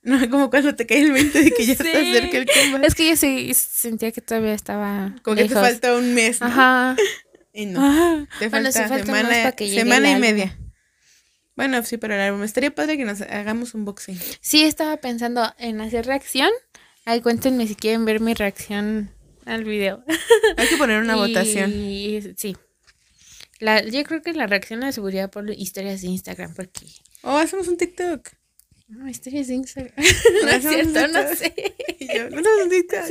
No, 0.02 0.28
como 0.30 0.50
cuando 0.50 0.74
te 0.74 0.86
cae 0.86 1.02
el 1.02 1.12
20 1.12 1.42
de 1.42 1.50
que 1.52 1.64
ya 1.66 1.74
Sí. 1.76 1.82
se 1.84 1.96
acerca 1.96 2.36
el 2.38 2.46
comeback. 2.46 2.84
Es 2.84 2.94
que 2.94 3.08
yo 3.08 3.16
sí 3.16 3.52
sentía 3.54 4.10
que 4.12 4.20
todavía 4.20 4.54
estaba. 4.54 5.14
Como 5.22 5.36
que 5.36 5.44
te 5.44 5.54
falta 5.54 5.94
un 5.96 6.14
mes, 6.14 6.40
¿no? 6.40 6.46
Ajá. 6.48 6.96
Y 7.52 7.66
no, 7.66 7.80
Ah. 7.82 8.26
te 8.38 8.48
Bueno, 8.48 8.70
falta, 8.72 8.88
más 8.88 9.00
semana, 9.06 9.28
para 9.28 9.52
que 9.52 9.68
llegue 9.68 9.80
semana 9.80 10.10
y 10.12 10.20
media. 10.20 10.56
Bueno, 11.56 11.82
sí, 11.82 11.96
para 11.96 12.14
el 12.14 12.20
álbum. 12.20 12.42
Estaría 12.44 12.74
padre 12.74 12.96
que 12.96 13.04
nos 13.04 13.20
hagamos 13.22 13.74
un 13.74 13.84
boxing. 13.84 14.18
Sí, 14.40 14.62
estaba 14.62 14.96
pensando 14.98 15.52
en 15.58 15.80
hacer 15.80 16.06
reacción. 16.06 16.50
Ay, 17.04 17.20
cuéntenme 17.20 17.66
si 17.66 17.74
quieren 17.74 18.04
ver 18.04 18.20
mi 18.20 18.34
reacción 18.34 19.10
al 19.46 19.64
video. 19.64 20.04
Hay 20.56 20.68
que 20.68 20.76
poner 20.76 21.00
una 21.02 21.16
Y- 21.16 21.18
votación. 21.18 21.70
Sí. 22.36 22.56
La, 23.58 23.82
yo 23.84 24.02
creo 24.04 24.22
que 24.22 24.32
la 24.32 24.46
reacción 24.46 24.80
la 24.80 24.92
subiría 24.92 25.28
por 25.28 25.50
historias 25.50 26.00
de 26.00 26.08
Instagram, 26.08 26.54
porque. 26.54 26.86
O 27.22 27.36
hacemos 27.36 27.68
un 27.68 27.76
TikTok. 27.76 28.28
No, 28.88 29.08
historias 29.08 29.48
de 29.48 29.54
Instagram. 29.54 29.92
no 30.44 30.48
es 30.50 30.62
cierto, 30.62 31.08
no 31.08 31.34
sé. 31.36 31.54
Y 31.98 32.06
yo, 32.16 32.30
no 32.30 32.42
TikTok. 32.70 33.04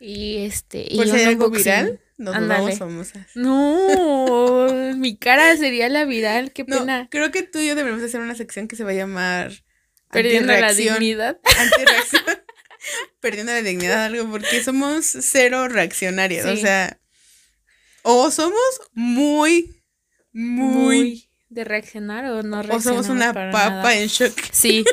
Y 0.00 0.38
este. 0.38 0.88
Por 0.96 1.06
y 1.06 1.10
si 1.10 1.16
hay 1.16 1.24
algo 1.24 1.46
unboxing. 1.46 1.64
viral, 1.64 2.00
nos 2.16 2.34
Ándale. 2.34 2.60
volvamos 2.60 2.78
famosas. 2.78 3.26
No, 3.34 4.68
mi 4.96 5.16
cara 5.16 5.56
sería 5.56 5.88
la 5.88 6.04
viral, 6.04 6.52
qué 6.52 6.64
No, 6.66 6.78
pena. 6.80 7.08
creo 7.10 7.30
que 7.30 7.42
tú 7.42 7.58
y 7.58 7.66
yo 7.68 7.74
debemos 7.74 8.02
hacer 8.02 8.20
una 8.20 8.34
sección 8.34 8.68
que 8.68 8.76
se 8.76 8.84
va 8.84 8.90
a 8.90 8.94
llamar 8.94 9.52
Perdiendo 10.10 10.52
la 10.52 10.72
dignidad. 10.72 11.38
Perdiendo 13.20 13.52
la 13.52 13.62
dignidad, 13.62 14.04
algo, 14.04 14.30
porque 14.30 14.62
somos 14.62 15.06
cero 15.06 15.68
reaccionarias. 15.68 16.46
O 16.46 16.56
sea, 16.56 17.00
o 18.02 18.30
somos 18.30 18.60
muy, 18.92 19.82
muy, 20.32 20.74
Muy 20.74 21.30
de 21.48 21.64
reaccionar 21.64 22.26
o 22.26 22.42
no 22.42 22.58
o 22.58 22.62
reaccionar. 22.62 22.82
somos 22.82 23.08
una 23.08 23.32
papa 23.32 23.94
en 23.96 24.08
shock. 24.08 24.38
Sí. 24.52 24.84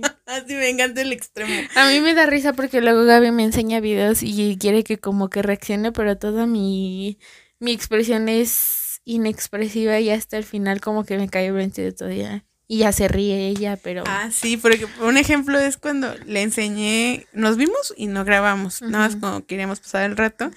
Así 0.26 0.54
me 0.54 0.68
encanta 0.68 1.02
el 1.02 1.12
extremo. 1.12 1.52
A 1.74 1.88
mí 1.88 2.00
me 2.00 2.14
da 2.14 2.26
risa 2.26 2.52
porque 2.52 2.80
luego 2.80 3.04
Gaby 3.04 3.30
me 3.30 3.44
enseña 3.44 3.80
videos 3.80 4.22
y 4.22 4.56
quiere 4.58 4.84
que 4.84 4.98
como 4.98 5.28
que 5.30 5.42
reaccione, 5.42 5.92
pero 5.92 6.16
toda 6.16 6.46
mi, 6.46 7.18
mi 7.58 7.72
expresión 7.72 8.28
es 8.28 9.00
inexpresiva 9.04 9.98
y 10.00 10.10
hasta 10.10 10.36
el 10.36 10.44
final 10.44 10.80
como 10.80 11.04
que 11.04 11.18
me 11.18 11.28
cae 11.28 11.46
el 11.46 11.54
20 11.54 11.82
de 11.82 11.92
todo 11.92 12.10
ya. 12.10 12.44
Y 12.68 12.78
ya 12.78 12.92
se 12.92 13.06
ríe 13.06 13.48
ella, 13.48 13.76
pero... 13.76 14.04
Ah, 14.06 14.30
sí, 14.32 14.56
porque 14.56 14.86
un 15.02 15.18
ejemplo 15.18 15.58
es 15.58 15.76
cuando 15.76 16.14
le 16.24 16.40
enseñé, 16.42 17.26
nos 17.34 17.58
vimos 17.58 17.92
y 17.96 18.06
no 18.06 18.24
grabamos, 18.24 18.80
nada 18.80 19.08
más 19.08 19.16
como 19.16 19.44
queríamos 19.44 19.80
pasar 19.80 20.08
el 20.08 20.16
rato, 20.16 20.50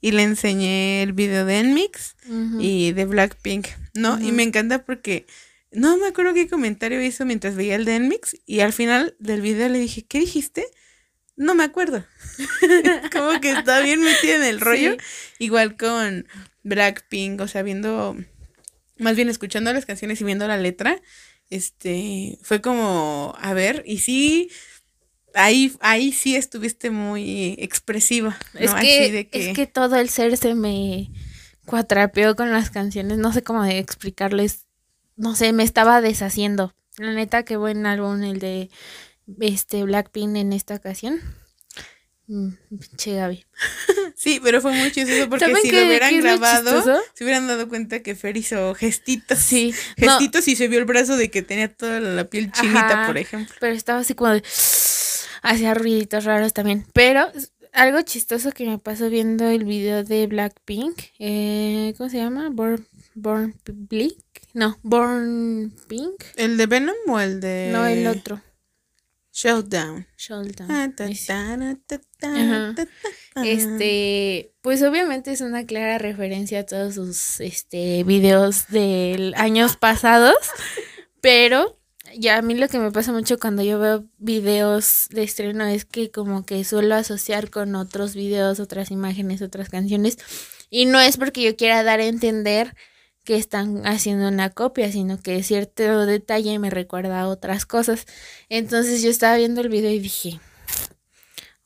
y 0.00 0.12
le 0.12 0.22
enseñé 0.22 1.02
el 1.02 1.12
video 1.12 1.44
de 1.44 1.64
Nmix 1.64 2.14
Ujú. 2.28 2.58
y 2.60 2.92
de 2.92 3.06
Blackpink, 3.06 3.66
¿no? 3.94 4.20
Y 4.20 4.30
me 4.30 4.44
encanta 4.44 4.84
porque 4.84 5.26
no 5.72 5.96
me 5.96 6.06
acuerdo 6.06 6.34
qué 6.34 6.48
comentario 6.48 7.02
hizo 7.02 7.24
mientras 7.24 7.56
veía 7.56 7.76
el 7.76 7.84
de 7.84 8.20
y 8.46 8.60
al 8.60 8.72
final 8.72 9.16
del 9.18 9.40
video 9.40 9.68
le 9.68 9.78
dije, 9.78 10.04
¿qué 10.04 10.20
dijiste? 10.20 10.66
No 11.36 11.54
me 11.54 11.64
acuerdo. 11.64 12.04
Como 13.12 13.40
que 13.40 13.50
está 13.50 13.80
bien 13.80 14.00
metida 14.00 14.36
en 14.36 14.44
el 14.44 14.60
rollo. 14.60 14.92
Sí. 14.92 14.98
Igual 15.38 15.76
con 15.76 16.26
Blackpink, 16.62 17.40
o 17.40 17.48
sea, 17.48 17.62
viendo, 17.62 18.16
más 18.98 19.16
bien 19.16 19.28
escuchando 19.28 19.72
las 19.72 19.86
canciones 19.86 20.20
y 20.20 20.24
viendo 20.24 20.48
la 20.48 20.56
letra, 20.56 21.00
este, 21.50 22.38
fue 22.42 22.60
como, 22.60 23.34
a 23.38 23.52
ver, 23.52 23.82
y 23.86 23.98
sí, 23.98 24.50
ahí, 25.34 25.72
ahí 25.80 26.12
sí 26.12 26.34
estuviste 26.36 26.90
muy 26.90 27.54
expresiva. 27.58 28.36
Es, 28.54 28.72
que, 28.74 29.28
es 29.30 29.54
que 29.54 29.66
todo 29.66 29.96
el 29.96 30.08
ser 30.08 30.36
se 30.36 30.54
me 30.54 31.10
cuatrapeó 31.66 32.34
con 32.34 32.50
las 32.50 32.70
canciones. 32.70 33.18
No 33.18 33.32
sé 33.32 33.42
cómo 33.42 33.64
explicarles. 33.64 34.65
No 35.16 35.34
sé, 35.34 35.52
me 35.52 35.64
estaba 35.64 36.00
deshaciendo. 36.00 36.74
La 36.98 37.12
neta, 37.12 37.44
qué 37.44 37.56
buen 37.56 37.86
álbum 37.86 38.22
el 38.22 38.38
de 38.38 38.70
este 39.40 39.82
Blackpink 39.82 40.36
en 40.36 40.52
esta 40.52 40.74
ocasión. 40.74 41.20
Mm, 42.28 42.48
che 42.96 43.14
Gaby. 43.14 43.44
Sí, 44.18 44.40
pero 44.42 44.62
fue 44.62 44.72
muy 44.72 44.90
chistoso 44.90 45.28
porque 45.28 45.54
si 45.56 45.70
lo 45.70 45.84
hubieran 45.84 46.18
grabado, 46.20 47.02
se 47.12 47.22
hubieran 47.22 47.46
dado 47.46 47.68
cuenta 47.68 48.02
que 48.02 48.14
Fer 48.14 48.36
hizo 48.36 48.74
gestitos. 48.74 49.38
Sí. 49.38 49.74
Gestitos 49.96 50.48
y 50.48 50.56
se 50.56 50.68
vio 50.68 50.78
el 50.78 50.86
brazo 50.86 51.18
de 51.18 51.30
que 51.30 51.42
tenía 51.42 51.72
toda 51.72 52.00
la 52.00 52.24
piel 52.24 52.50
chinita, 52.50 53.04
por 53.06 53.18
ejemplo. 53.18 53.54
Pero 53.60 53.74
estaba 53.74 54.00
así 54.00 54.14
como 54.14 54.30
de. 54.30 54.42
Hacía 55.42 55.74
ruiditos 55.74 56.24
raros 56.24 56.54
también. 56.54 56.86
Pero 56.94 57.30
algo 57.72 58.00
chistoso 58.02 58.52
que 58.52 58.64
me 58.64 58.78
pasó 58.78 59.10
viendo 59.10 59.46
el 59.48 59.64
video 59.64 60.02
de 60.02 60.26
Blackpink. 60.26 60.98
Eh, 61.18 61.94
¿Cómo 61.98 62.08
se 62.08 62.16
llama? 62.16 62.48
Born, 62.50 62.86
Born 63.14 63.54
Blink. 63.66 64.18
No, 64.56 64.78
Born 64.82 65.70
Pink. 65.86 66.14
¿El 66.36 66.56
de 66.56 66.64
Venom 66.64 66.96
o 67.08 67.20
el 67.20 67.42
de.? 67.42 67.68
No, 67.70 67.84
el 67.86 68.06
otro. 68.06 68.40
Showdown. 69.30 70.06
Showdown. 70.16 70.96
Este, 73.44 74.54
pues 74.62 74.82
obviamente 74.82 75.30
es 75.30 75.42
una 75.42 75.66
clara 75.66 75.98
referencia 75.98 76.60
a 76.60 76.64
todos 76.64 76.94
sus 76.94 77.38
este 77.40 78.02
videos 78.04 78.68
de 78.68 79.34
años 79.36 79.76
pasados, 79.76 80.38
pero 81.20 81.78
ya 82.16 82.38
a 82.38 82.42
mí 82.42 82.54
lo 82.54 82.68
que 82.68 82.78
me 82.78 82.90
pasa 82.92 83.12
mucho 83.12 83.38
cuando 83.38 83.62
yo 83.62 83.78
veo 83.78 84.06
videos 84.16 85.08
de 85.10 85.22
estreno 85.22 85.66
es 85.66 85.84
que 85.84 86.10
como 86.10 86.46
que 86.46 86.64
suelo 86.64 86.94
asociar 86.94 87.50
con 87.50 87.74
otros 87.74 88.14
videos, 88.14 88.58
otras 88.58 88.90
imágenes, 88.90 89.42
otras 89.42 89.68
canciones 89.68 90.16
y 90.70 90.86
no 90.86 90.98
es 90.98 91.18
porque 91.18 91.42
yo 91.42 91.56
quiera 91.56 91.82
dar 91.82 92.00
a 92.00 92.06
entender 92.06 92.74
que 93.26 93.36
están 93.36 93.86
haciendo 93.86 94.28
una 94.28 94.48
copia, 94.50 94.90
sino 94.90 95.20
que 95.20 95.42
cierto 95.42 96.06
detalle 96.06 96.58
me 96.58 96.70
recuerda 96.70 97.20
a 97.20 97.28
otras 97.28 97.66
cosas. 97.66 98.06
Entonces 98.48 99.02
yo 99.02 99.10
estaba 99.10 99.36
viendo 99.36 99.60
el 99.60 99.68
video 99.68 99.90
y 99.90 99.98
dije, 99.98 100.40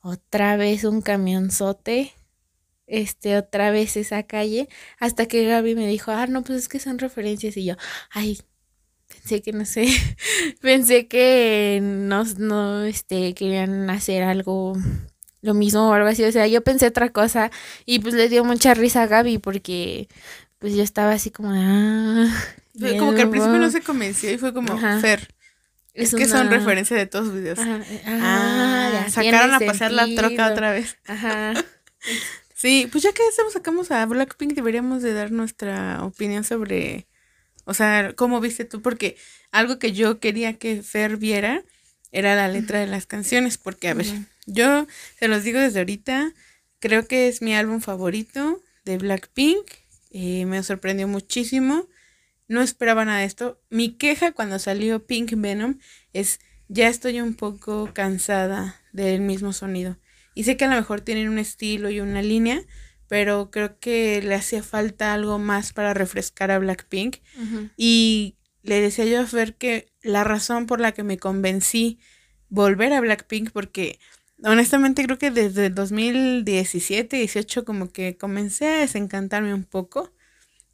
otra 0.03 0.57
vez 0.57 0.85
un 0.85 1.03
camionzote, 1.03 2.13
este, 2.89 3.37
otra 3.37 3.71
vez 3.71 3.97
esa 3.97 4.25
calle, 4.25 4.69
hasta 4.99 5.27
que 5.27 5.45
Gaby 5.45 5.77
me 5.77 5.87
dijo, 5.87 6.11
ah, 6.11 6.27
no, 6.27 6.43
pues 6.43 6.59
es 6.59 6.69
que 6.69 6.81
son 6.81 6.99
referencias 6.99 7.57
y 7.57 7.65
yo, 7.67 7.77
ay, 8.11 8.41
pensé 9.07 9.43
que 9.43 9.53
no 9.53 9.65
sé, 9.65 9.87
pensé 10.61 11.07
que 11.09 11.81
no, 11.83 12.25
no, 12.39 12.85
este, 12.85 13.35
querían 13.35 13.91
hacer 13.91 14.23
algo 14.23 14.75
lo 15.43 15.55
mismo 15.55 15.89
o 15.89 15.93
algo 15.93 16.09
así, 16.09 16.25
o 16.25 16.33
sea, 16.33 16.47
yo 16.47 16.63
pensé 16.63 16.87
otra 16.87 17.11
cosa 17.11 17.51
y 17.87 18.01
pues 18.01 18.15
le 18.15 18.29
dio 18.29 18.45
mucha 18.45 18.75
risa 18.75 19.03
a 19.03 19.07
Gaby 19.07 19.39
porque 19.39 20.09
pues 20.61 20.77
yo 20.77 20.83
estaba 20.83 21.13
así 21.13 21.31
como, 21.31 21.51
ah, 21.53 22.29
como 22.99 23.15
que 23.15 23.23
al 23.23 23.31
principio 23.31 23.59
no 23.59 23.71
se 23.71 23.81
convenció 23.81 24.31
y 24.31 24.39
fue 24.39 24.55
como, 24.55 24.79
Fer. 25.01 25.35
Es, 25.93 26.15
que 26.15 26.29
son 26.29 26.49
referencia 26.49 26.97
de 26.97 27.07
todos 27.07 27.27
los 27.27 27.35
videos. 27.35 27.59
ah, 27.59 27.81
ah 28.07 29.07
sacaron 29.11 29.53
a 29.55 29.59
pasar 29.59 29.91
la 29.91 30.07
troca 30.15 30.53
otra 30.53 30.71
vez. 30.71 30.97
Ajá. 31.07 31.55
sí, 32.55 32.89
pues 32.93 33.03
ya 33.03 33.13
que 33.13 33.27
estamos, 33.27 33.55
sacamos 33.55 33.91
a 33.91 34.07
Blackpink, 34.07 34.53
deberíamos 34.53 35.03
de 35.03 35.15
dar 35.15 35.33
nuestra 35.33 36.05
opinión 36.05 36.45
sobre, 36.45 37.09
o 37.65 37.75
sea, 37.75 38.13
cómo 38.15 38.41
viste 38.41 38.65
tú, 38.65 38.83
porque 38.83 39.17
algo 39.51 39.79
que 39.79 39.93
yo 39.93 40.21
quería 40.21 40.59
que 40.59 40.83
Fer 40.83 41.17
viera 41.17 41.65
era 42.13 42.37
la 42.37 42.49
letra 42.49 42.79
de 42.81 42.87
las 42.87 43.07
canciones, 43.07 43.57
porque 43.59 43.89
a 43.89 43.95
ver, 43.95 44.07
yo 44.47 44.87
se 45.19 45.29
los 45.29 45.43
digo 45.43 45.59
desde 45.59 45.81
ahorita, 45.81 46.33
creo 46.79 47.07
que 47.07 47.29
es 47.29 47.41
mi 47.41 47.55
álbum 47.55 47.81
favorito 47.81 48.63
de 48.85 48.99
Blackpink 48.99 49.80
eh, 50.11 50.45
me 50.47 50.63
sorprendió 50.63 51.09
muchísimo. 51.09 51.89
No 52.49 52.63
esperaba 52.63 53.05
nada 53.05 53.21
de 53.21 53.27
esto. 53.27 53.61
Mi 53.71 53.97
queja 53.97 54.33
cuando 54.33 54.59
salió 54.59 55.07
Pink 55.07 55.33
Venom 55.37 55.79
es 56.13 56.41
ya 56.69 56.89
estoy 56.89 57.21
un 57.21 57.35
poco 57.35 57.91
cansada 57.93 58.81
del 58.93 59.21
mismo 59.21 59.53
sonido. 59.53 59.99
Y 60.35 60.45
sé 60.45 60.57
que 60.57 60.65
a 60.65 60.69
lo 60.69 60.77
mejor 60.77 61.01
tienen 61.01 61.29
un 61.29 61.39
estilo 61.39 61.91
y 61.91 62.01
una 62.01 62.23
línea, 62.23 62.63
pero 63.09 63.51
creo 63.51 63.79
que 63.81 64.23
le 64.23 64.35
hacía 64.35 64.63
falta 64.63 65.13
algo 65.13 65.39
más 65.39 65.73
para 65.73 65.95
refrescar 65.95 66.51
a 66.51 66.59
Blackpink. 66.59 67.17
Y 67.77 68.37
le 68.63 68.81
decía 68.81 69.05
yo 69.05 69.21
a 69.21 69.27
Fer 69.27 69.57
que 69.57 69.93
la 70.03 70.23
razón 70.23 70.67
por 70.67 70.81
la 70.81 70.93
que 70.93 71.03
me 71.03 71.19
convencí 71.19 71.99
volver 72.49 72.93
a 72.93 73.01
Blackpink, 73.01 73.51
porque 73.51 73.99
honestamente 74.45 75.05
creo 75.05 75.19
que 75.19 75.31
desde 75.31 75.71
2017, 75.71 77.17
18 77.17 77.65
como 77.65 77.91
que 77.91 78.17
comencé 78.17 78.67
a 78.67 78.79
desencantarme 78.81 79.55
un 79.55 79.65
poco, 79.65 80.13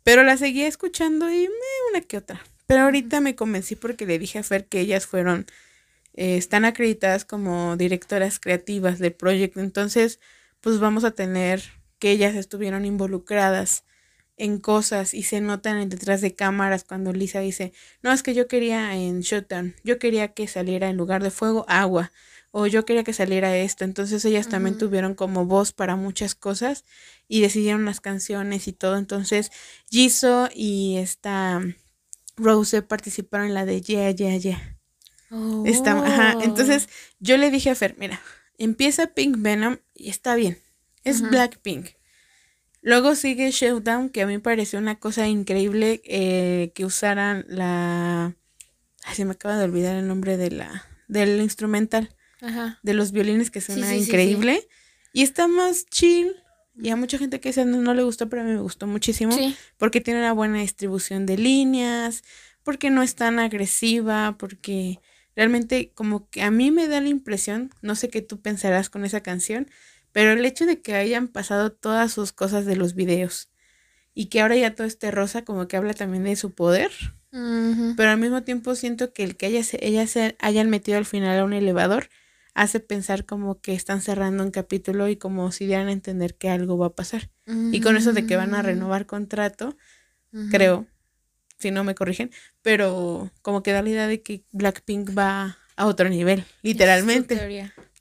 pero 0.03 0.23
la 0.23 0.37
seguía 0.37 0.69
escuchando 0.69 1.31
y 1.31 1.49
me 1.49 1.91
una 1.91 2.01
que 2.01 2.19
otra. 2.19 2.41
Pero 2.67 2.83
ahorita 2.83 3.21
me 3.21 3.37
convencí 3.37 3.77
porque 3.77 4.07
le 4.07 4.19
dije 4.19 4.39
a 4.39 4.43
Fer 4.43 4.67
que 4.67 4.81
ellas 4.81 5.07
fueron, 5.07 5.47
eh, 6.15 6.37
están 6.37 6.65
acreditadas 6.65 7.25
como 7.25 7.77
directoras 7.77 8.41
creativas 8.41 8.99
del 8.99 9.13
proyecto, 9.13 9.61
entonces 9.61 10.21
pues 10.61 10.81
vamos 10.81 11.05
a 11.05 11.13
tener 11.13 11.63
que 11.99 12.11
ellas 12.11 12.35
estuvieron 12.35 12.85
involucradas 12.85 13.85
en 14.37 14.59
cosas 14.59 15.15
y 15.15 15.23
se 15.23 15.41
notan 15.41 15.89
detrás 15.89 16.21
de 16.21 16.35
cámaras 16.35 16.85
cuando 16.85 17.13
Lisa 17.13 17.41
dice, 17.41 17.73
no, 18.03 18.13
es 18.13 18.23
que 18.23 18.35
yo 18.35 18.49
quería 18.49 18.95
en 18.97 19.21
Showdown, 19.21 19.75
yo 19.83 19.99
quería 19.99 20.29
que 20.35 20.47
saliera 20.47 20.89
en 20.89 20.97
lugar 20.97 21.23
de 21.23 21.31
fuego 21.31 21.65
agua 21.69 22.13
o 22.59 22.67
yo 22.67 22.87
quería 22.87 23.05
que 23.05 23.13
saliera 23.13 23.55
esto. 23.55 23.85
Entonces 23.85 24.25
ellas 24.25 24.49
también 24.49 24.79
tuvieron 24.79 25.15
como 25.15 25.45
voz 25.45 25.73
para 25.73 25.95
muchas 25.95 26.35
cosas 26.35 26.87
y 27.29 27.43
decidieron 27.43 27.85
las 27.85 28.01
canciones 28.01 28.67
y 28.67 28.73
todo. 28.73 28.97
Entonces 28.97 29.53
Jisoo 29.91 30.49
y 30.55 30.97
esta 30.97 31.61
Rose 32.35 32.81
participaron 32.81 33.49
en 33.49 33.55
la 33.55 33.67
de 33.67 33.83
Yeah, 33.83 34.11
Yeah, 34.13 34.39
Yeah. 34.39 34.79
ajá. 36.03 36.39
Entonces 36.43 36.89
yo 37.21 37.37
le 37.37 37.51
dije 37.51 37.69
a 37.69 37.75
Fer, 37.75 37.95
mira, 37.99 38.23
empieza 38.57 39.09
Pink 39.09 39.37
Venom 39.39 39.77
y 39.93 40.09
está 40.09 40.35
bien. 40.35 40.59
Es 41.05 41.21
Blackpink. 41.21 41.89
Luego 42.81 43.17
sigue 43.17 43.51
Showdown, 43.51 44.09
que 44.09 44.23
a 44.23 44.27
mí 44.27 44.33
me 44.33 44.41
pareció 44.41 44.79
una 44.79 44.99
cosa 44.99 45.29
increíble 45.29 46.01
eh, 46.07 46.73
que 46.75 46.87
usaran 46.87 47.45
la... 47.49 48.35
Ay, 49.05 49.15
se 49.15 49.27
me 49.27 49.33
acaba 49.33 49.59
de 49.59 49.65
olvidar 49.65 49.95
el 49.97 50.09
nombre 50.09 50.39
de 50.39 50.53
la 50.53 50.87
del 51.07 51.39
instrumental 51.43 52.16
de 52.83 52.95
los 52.95 53.13
violines 53.13 53.51
que 53.51 53.61
suena 53.61 53.95
increíble. 53.97 54.67
y 55.13 55.23
está 55.23 55.49
más 55.49 55.87
chill. 55.87 56.35
Y 56.79 56.91
a 56.91 56.97
mucha 56.97 57.17
gente 57.17 57.41
que 57.41 57.49
dice 57.49 57.65
no, 57.65 57.95
le 57.95 58.03
gustó, 58.03 58.29
pero 58.29 58.43
a 58.43 58.45
mí 58.45 58.53
me 58.53 58.61
gustó 58.61 58.87
muchísimo. 58.87 59.35
Porque 59.79 60.01
tiene 60.03 60.21
una 60.21 60.33
buena 60.35 60.59
distribución 60.59 61.25
de 61.25 61.39
líneas, 61.39 62.23
porque 62.63 62.91
no 62.91 63.03
es 63.03 63.15
tan 63.15 63.39
agresiva, 63.39 64.37
porque 64.39 65.01
realmente 65.35 65.91
como 65.95 66.29
que 66.29 66.43
a 66.43 66.51
mí 66.51 66.71
me 66.71 66.87
da 66.89 67.01
la 67.01 67.09
impresión, 67.09 67.71
no 67.81 67.95
sé 67.95 68.09
qué 68.11 68.21
tú 68.23 68.41
pensarás 68.41 68.91
con 68.91 69.05
esa 69.05 69.23
canción, 69.23 69.71
pero 70.13 70.33
el 70.33 70.45
hecho 70.45 70.67
de 70.67 70.81
que 70.81 70.95
hayan 70.95 71.29
pasado 71.29 71.73
todas 71.73 72.13
sus 72.13 72.33
cosas 72.33 72.65
de 72.67 72.77
los 72.77 72.95
videos 72.95 73.49
y 74.15 74.27
que 74.27 74.41
ahora 74.41 74.57
ya 74.57 74.75
todo 74.75 74.87
esté 74.87 75.11
rosa 75.11 75.45
como 75.45 75.69
que 75.69 75.77
habla 75.77 75.93
también 75.95 76.25
de 76.25 76.37
su 76.37 76.53
poder. 76.53 76.91
Pero 77.97 78.11
al 78.11 78.19
mismo 78.19 78.43
tiempo 78.43 78.75
siento 78.75 79.13
que 79.13 79.25
el 79.25 79.37
que 79.37 79.47
ellas, 79.49 79.73
ellas 79.81 80.11
se 80.11 80.37
hayan 80.41 80.71
metido 80.71 80.97
al 80.97 81.05
final 81.05 81.39
a 81.39 81.45
un 81.45 81.53
elevador 81.53 82.09
hace 82.57 82.81
pensar 82.81 83.27
como 83.27 83.61
que 83.61 83.75
están 83.75 84.01
cerrando 84.01 84.43
un 84.43 84.51
capítulo 84.51 85.09
y 85.09 85.17
como 85.17 85.53
si 85.53 85.67
dieran 85.67 85.89
a 85.89 85.93
entender 85.93 86.37
que 86.37 86.49
algo 86.49 86.79
va 86.79 86.87
a 86.87 86.95
pasar. 86.95 87.31
Y 87.47 87.83
con 87.83 87.99
eso 87.99 88.15
de 88.15 88.27
que 88.27 88.35
van 88.35 88.55
a 88.55 88.63
mm. 88.63 88.67
renovar 88.67 89.05
contrato, 89.05 89.77
creo, 90.51 90.87
si 91.59 91.71
no 91.71 91.85
me 91.85 91.95
corrigen, 91.95 92.31
pero 92.63 93.31
como 93.43 93.63
que 93.63 93.73
da 93.73 93.83
la 93.83 93.91
idea 93.91 94.07
de 94.09 94.23
que 94.23 94.43
Blackpink 94.53 95.17
va 95.17 95.59
a 95.77 95.87
otro 95.87 96.09
nivel, 96.09 96.45
literalmente. 96.63 97.35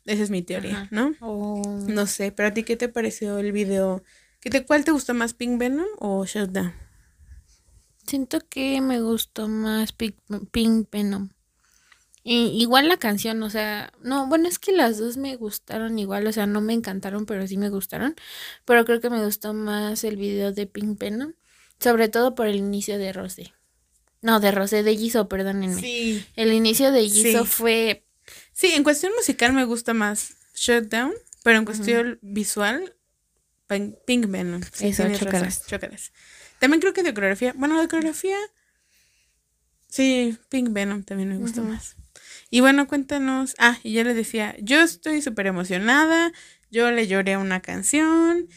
Esa 0.05 0.23
es 0.23 0.29
mi 0.29 0.41
teoría, 0.41 0.87
¿no? 0.89 1.13
Oh. 1.19 1.83
No 1.87 2.07
sé, 2.07 2.31
pero 2.31 2.47
a 2.47 2.53
ti 2.53 2.63
qué 2.63 2.77
te 2.77 2.87
pareció 2.87 3.39
el 3.39 3.51
video? 3.51 4.03
¿Qué 4.39 4.49
te, 4.49 4.65
¿Cuál 4.65 4.85
te 4.85 4.91
gustó 4.91 5.13
más, 5.13 5.33
Pink 5.33 5.59
Venom 5.59 5.87
o 5.99 6.25
Shutdown? 6.25 6.73
Siento 8.07 8.39
que 8.47 8.79
me 8.79 9.01
gustó 9.01 9.49
más 9.49 9.91
Pink, 9.91 10.15
Pink 10.51 10.89
Venom 10.91 11.29
igual 12.25 12.87
la 12.87 12.97
canción, 12.97 13.41
o 13.43 13.49
sea, 13.51 13.93
no, 14.01 14.27
bueno, 14.27 14.47
es 14.47 14.57
que 14.57 14.71
las 14.71 14.97
dos 14.97 15.15
me 15.15 15.35
gustaron 15.35 15.99
igual, 15.99 16.25
o 16.25 16.31
sea, 16.31 16.47
no 16.47 16.59
me 16.59 16.73
encantaron, 16.73 17.25
pero 17.27 17.45
sí 17.47 17.55
me 17.55 17.69
gustaron. 17.69 18.15
Pero 18.65 18.83
creo 18.83 18.99
que 18.99 19.11
me 19.11 19.23
gustó 19.23 19.53
más 19.53 20.03
el 20.03 20.17
video 20.17 20.51
de 20.51 20.65
Pink 20.65 20.97
Venom, 20.99 21.33
sobre 21.79 22.09
todo 22.09 22.33
por 22.33 22.47
el 22.47 22.55
inicio 22.55 22.97
de 22.97 23.13
Rosé. 23.13 23.53
No, 24.21 24.39
de 24.39 24.51
Rosé, 24.51 24.81
de 24.81 24.97
Jisoo, 24.97 25.29
perdónenme. 25.29 25.79
Sí. 25.79 26.25
El 26.35 26.51
inicio 26.51 26.91
de 26.91 27.07
Jisoo 27.07 27.45
fue... 27.45 28.03
Sí, 28.53 28.71
en 28.71 28.83
cuestión 28.83 29.13
musical 29.15 29.53
me 29.53 29.65
gusta 29.65 29.93
más 29.93 30.35
Shutdown, 30.55 31.13
pero 31.43 31.59
en 31.59 31.65
cuestión 31.65 32.17
visual, 32.23 32.95
Pink 33.67 34.27
Venom. 34.29 34.63
Sí, 34.73 34.87
Eso, 34.87 35.03
También 36.57 36.81
creo 36.81 36.93
que 36.93 37.03
de 37.03 37.13
coreografía, 37.13 37.53
bueno, 37.55 37.79
de 37.79 37.87
coreografía... 37.87 38.37
Sí, 39.89 40.35
Pink 40.49 40.73
Venom 40.73 41.03
también 41.03 41.29
me 41.29 41.37
gusta 41.37 41.61
más. 41.61 41.95
Y 42.55 42.61
bueno, 42.61 42.87
cuéntanos. 42.87 43.53
Ah, 43.59 43.77
y 43.83 43.91
yo 43.91 44.05
le 44.05 44.13
decía, 44.13 44.55
yo 44.61 44.79
estoy 44.81 45.21
súper 45.21 45.45
emocionada. 45.47 46.31
Yo 46.71 46.89
le 46.89 47.05
lloré 47.05 47.35
una 47.35 47.59
canción. 47.61 48.47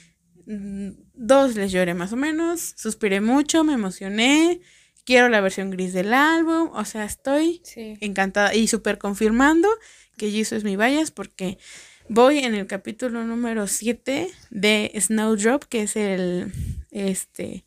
mm, 0.46 0.90
Dos 1.14 1.56
les 1.56 1.72
lloré 1.72 1.94
más 1.94 2.12
o 2.12 2.16
menos. 2.16 2.74
Suspiré 2.76 3.20
mucho, 3.20 3.64
me 3.64 3.72
emocioné. 3.72 4.60
Quiero 5.04 5.28
la 5.28 5.40
versión 5.40 5.70
gris 5.70 5.92
del 5.94 6.14
álbum. 6.14 6.70
O 6.74 6.84
sea, 6.84 7.04
estoy 7.04 7.60
Sí. 7.64 7.96
encantada 8.00 8.54
y 8.54 8.68
súper 8.68 8.98
confirmando 8.98 9.68
que 10.16 10.30
Jesus 10.30 10.58
es 10.58 10.62
mi 10.64 10.76
bias 10.76 11.10
porque 11.10 11.58
voy 12.08 12.38
en 12.38 12.54
el 12.54 12.68
capítulo 12.68 13.24
número 13.24 13.66
7 13.66 14.28
de 14.50 14.92
Snowdrop, 14.96 15.64
que 15.64 15.82
es 15.82 15.96
el 15.96 16.52
este 16.92 17.64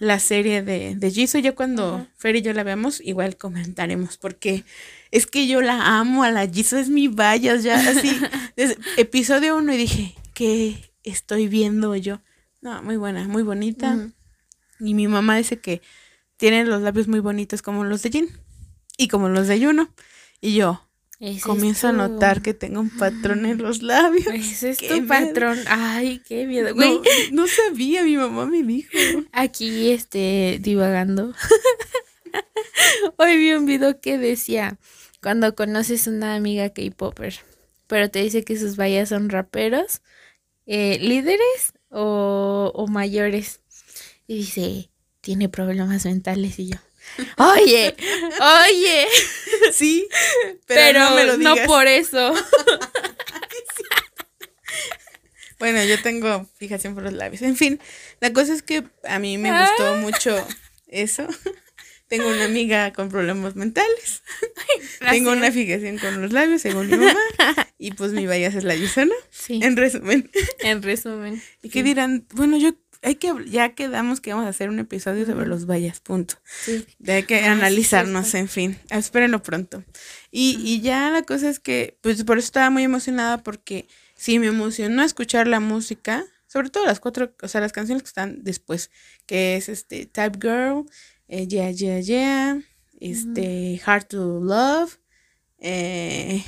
la 0.00 0.18
serie 0.18 0.62
de, 0.62 0.96
de 0.96 1.10
Jisoo. 1.12 1.40
Ya 1.40 1.54
cuando. 1.54 2.04
Fer 2.16 2.34
y 2.34 2.42
yo 2.42 2.52
la 2.52 2.64
veamos, 2.64 3.00
igual 3.00 3.36
comentaremos, 3.36 4.16
porque 4.18 4.64
es 5.10 5.26
que 5.26 5.46
yo 5.46 5.60
la 5.60 5.98
amo, 5.98 6.22
a 6.24 6.30
la 6.30 6.46
Jisoo 6.46 6.78
es 6.78 6.88
mi 6.88 7.08
bias, 7.08 7.62
ya 7.62 7.76
así, 7.76 8.10
desde 8.56 8.76
episodio 8.96 9.56
1 9.56 9.74
y 9.74 9.76
dije, 9.76 10.14
¿qué 10.34 10.92
estoy 11.04 11.48
viendo 11.48 11.94
yo? 11.96 12.20
No, 12.60 12.82
muy 12.82 12.96
buena, 12.96 13.26
muy 13.28 13.42
bonita. 13.42 14.10
Y 14.80 14.94
mi 14.94 15.08
mamá 15.08 15.36
dice 15.36 15.58
que 15.60 15.80
tiene 16.36 16.64
los 16.64 16.82
labios 16.82 17.08
muy 17.08 17.20
bonitos 17.20 17.62
como 17.62 17.84
los 17.84 18.02
de 18.02 18.10
Jin 18.10 18.28
y 18.96 19.08
como 19.08 19.28
los 19.28 19.46
de 19.48 19.58
Yuno. 19.60 19.92
Y 20.40 20.54
yo 20.54 20.84
comienzo 21.42 21.88
a 21.88 21.92
notar 21.92 22.42
que 22.42 22.54
tengo 22.54 22.80
un 22.80 22.90
patrón 22.90 23.44
en 23.46 23.58
los 23.58 23.82
labios. 23.82 24.26
Ese 24.28 24.70
es 24.70 24.78
Qué 24.78 24.86
tu 24.88 24.94
miedo. 24.94 25.08
patrón. 25.08 25.58
Ay, 25.66 26.22
qué 26.28 26.46
miedo. 26.46 26.72
Güey, 26.74 26.94
No, 27.32 27.42
no 27.42 27.46
sabía, 27.48 28.04
mi 28.04 28.16
mamá 28.16 28.46
me 28.46 28.62
dijo. 28.62 28.90
aquí 29.32 29.90
este 29.90 30.58
divagando. 30.60 31.32
Hoy 33.16 33.36
vi 33.36 33.52
un 33.52 33.66
video 33.66 34.00
que 34.00 34.18
decía 34.18 34.78
cuando 35.22 35.54
conoces 35.54 36.06
una 36.06 36.34
amiga 36.34 36.70
K-popper, 36.70 37.34
pero 37.86 38.10
te 38.10 38.22
dice 38.22 38.44
que 38.44 38.58
sus 38.58 38.76
vallas 38.76 39.08
son 39.08 39.28
raperos, 39.30 40.02
eh, 40.66 40.98
líderes 41.00 41.72
o, 41.90 42.72
o 42.74 42.86
mayores. 42.86 43.60
Y 44.26 44.38
dice, 44.38 44.90
tiene 45.20 45.48
problemas 45.48 46.04
mentales 46.04 46.58
y 46.58 46.70
yo. 46.70 46.76
Oye, 47.38 47.96
oye, 48.40 49.06
Sí, 49.72 50.06
pero, 50.66 50.80
pero, 50.92 51.00
no 51.00 51.14
me 51.14 51.24
lo 51.24 51.36
no 51.38 51.56
por 51.66 51.86
eso. 51.86 52.34
Bueno, 55.58 55.82
yo 55.82 56.00
tengo 56.00 56.46
fijación 56.56 56.94
por 56.94 57.02
los 57.02 57.12
labios. 57.12 57.42
En 57.42 57.56
fin, 57.56 57.80
la 58.20 58.32
cosa 58.32 58.54
es 58.54 58.62
que 58.62 58.84
a 59.02 59.18
mí 59.18 59.38
me 59.38 59.50
gustó 59.50 59.96
mucho 59.96 60.46
eso. 60.86 61.26
Tengo 62.08 62.28
una 62.28 62.44
amiga 62.46 62.92
con 62.92 63.08
problemas 63.10 63.54
mentales. 63.56 64.22
Tengo 65.10 65.32
una 65.32 65.52
fijación 65.52 65.98
con 65.98 66.20
los 66.22 66.32
labios, 66.32 66.62
según 66.62 66.88
mi 66.88 66.96
mamá. 66.96 67.14
Y 67.80 67.92
pues 67.92 68.12
mi 68.12 68.26
bias 68.26 68.54
es 68.56 68.64
la 68.64 68.74
Yusana. 68.74 69.14
Sí, 69.30 69.60
En 69.62 69.76
resumen. 69.76 70.28
en 70.60 70.82
resumen. 70.82 71.40
¿Y 71.62 71.68
qué 71.68 71.82
dirán? 71.84 72.26
Bueno, 72.34 72.56
yo 72.58 72.74
hay 73.02 73.14
que 73.14 73.32
ya 73.46 73.74
quedamos 73.76 74.20
que 74.20 74.32
vamos 74.32 74.46
a 74.46 74.48
hacer 74.48 74.68
un 74.68 74.80
episodio 74.80 75.24
sobre 75.24 75.46
los 75.46 75.66
vallas, 75.66 76.00
punto. 76.00 76.34
Sí. 76.64 76.84
Hay 77.06 77.22
que 77.22 77.36
Ah, 77.36 77.42
sí, 77.42 77.46
analizarnos, 77.46 78.24
cierto. 78.26 78.38
en 78.38 78.48
fin. 78.48 78.78
Espérenlo 78.90 79.40
pronto. 79.44 79.84
Y, 80.32 80.58
y 80.64 80.80
ya 80.80 81.08
la 81.10 81.22
cosa 81.22 81.48
es 81.48 81.60
que, 81.60 81.96
pues 82.00 82.24
por 82.24 82.38
eso 82.38 82.46
estaba 82.46 82.68
muy 82.70 82.82
emocionada 82.82 83.42
porque 83.44 83.86
sí 84.16 84.40
me 84.40 84.48
emocionó 84.48 85.04
escuchar 85.04 85.46
la 85.46 85.60
música, 85.60 86.24
sobre 86.48 86.70
todo 86.70 86.84
las 86.84 86.98
cuatro, 86.98 87.32
o 87.40 87.46
sea, 87.46 87.60
las 87.60 87.72
canciones 87.72 88.02
que 88.02 88.08
están 88.08 88.42
después, 88.42 88.90
que 89.26 89.56
es 89.56 89.68
este 89.68 90.06
Type 90.06 90.38
Girl, 90.42 90.84
eh, 91.28 91.46
Yeah, 91.46 91.70
Yeah, 91.70 92.00
Yeah, 92.00 92.60
este 93.00 93.80
Hard 93.84 94.06
to 94.08 94.40
Love, 94.40 94.98
eh, 95.58 96.42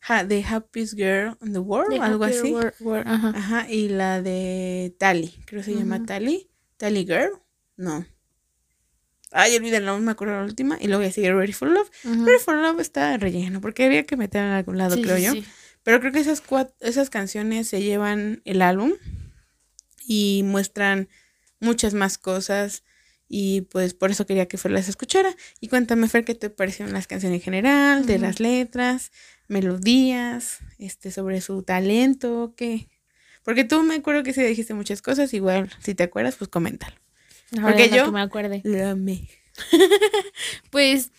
ha- 0.00 0.26
The 0.26 0.42
Happiest 0.42 0.94
Girl 0.94 1.36
in 1.42 1.52
the 1.52 1.58
World, 1.58 1.90
The 1.94 2.00
algo 2.00 2.24
así. 2.24 2.50
Wor- 2.52 2.74
Wor- 2.80 3.04
ajá. 3.06 3.28
Ajá, 3.34 3.70
y 3.70 3.88
la 3.88 4.22
de 4.22 4.94
Tali, 4.98 5.34
creo 5.46 5.62
que 5.62 5.70
se 5.72 5.74
llama. 5.74 6.04
Tali. 6.06 6.50
Tali 6.76 7.04
Girl, 7.04 7.32
no. 7.76 8.06
Ay, 9.30 9.56
olvídalo, 9.56 9.86
no 9.98 10.00
me 10.00 10.12
acuerdo 10.12 10.34
la 10.38 10.44
última. 10.44 10.78
Y 10.80 10.86
luego 10.86 11.00
voy 11.00 11.08
a 11.08 11.12
seguir 11.12 11.34
Ready 11.34 11.52
for 11.52 11.68
Love. 11.68 11.90
Ujú. 12.04 12.24
Ready 12.24 12.38
for 12.38 12.56
Love 12.56 12.80
está 12.80 13.14
relleno, 13.18 13.60
porque 13.60 13.84
había 13.84 14.04
que 14.04 14.16
meter 14.16 14.42
en 14.42 14.50
algún 14.52 14.78
lado, 14.78 14.96
Sí, 14.96 15.02
creo 15.02 15.16
sí, 15.18 15.24
yo. 15.24 15.32
sí. 15.32 15.44
Pero 15.82 16.00
creo 16.00 16.12
que 16.12 16.20
esas, 16.20 16.42
cuat- 16.42 16.72
esas 16.80 17.10
canciones 17.10 17.68
se 17.68 17.82
llevan 17.82 18.40
el 18.44 18.62
álbum 18.62 18.92
y 20.06 20.42
muestran 20.44 21.08
muchas 21.60 21.92
más 21.94 22.16
cosas. 22.18 22.84
Y 23.28 23.62
pues 23.62 23.92
por 23.94 24.10
eso 24.10 24.24
quería 24.26 24.46
que 24.48 24.56
Fer 24.58 24.70
las 24.72 24.88
escuchara. 24.88 25.34
Y 25.60 25.68
cuéntame, 25.68 26.08
Fer, 26.08 26.24
qué 26.24 26.34
te 26.34 26.48
parecieron 26.50 26.94
las 26.94 27.06
canciones 27.06 27.40
en 27.40 27.44
general, 27.44 28.06
de 28.06 28.18
las 28.18 28.40
letras, 28.40 29.12
melodías, 29.48 30.58
este, 30.78 31.10
sobre 31.10 31.40
su 31.40 31.62
talento, 31.62 32.54
qué. 32.56 32.88
Porque 33.42 33.64
tú 33.64 33.82
me 33.82 33.96
acuerdo 33.96 34.22
que 34.22 34.32
sí 34.32 34.42
dijiste 34.42 34.74
muchas 34.74 35.02
cosas, 35.02 35.32
igual 35.34 35.70
si 35.80 35.94
te 35.94 36.02
acuerdas, 36.04 36.36
pues 36.36 36.48
coméntalo. 36.48 36.96
Ahora 37.56 37.68
Porque 37.68 37.90
yo- 37.90 38.04
que 38.06 38.10
me 38.10 38.20
acuerde. 38.20 38.60
Lo 38.64 38.86
amé. 38.88 39.28
Pues, 40.70 41.10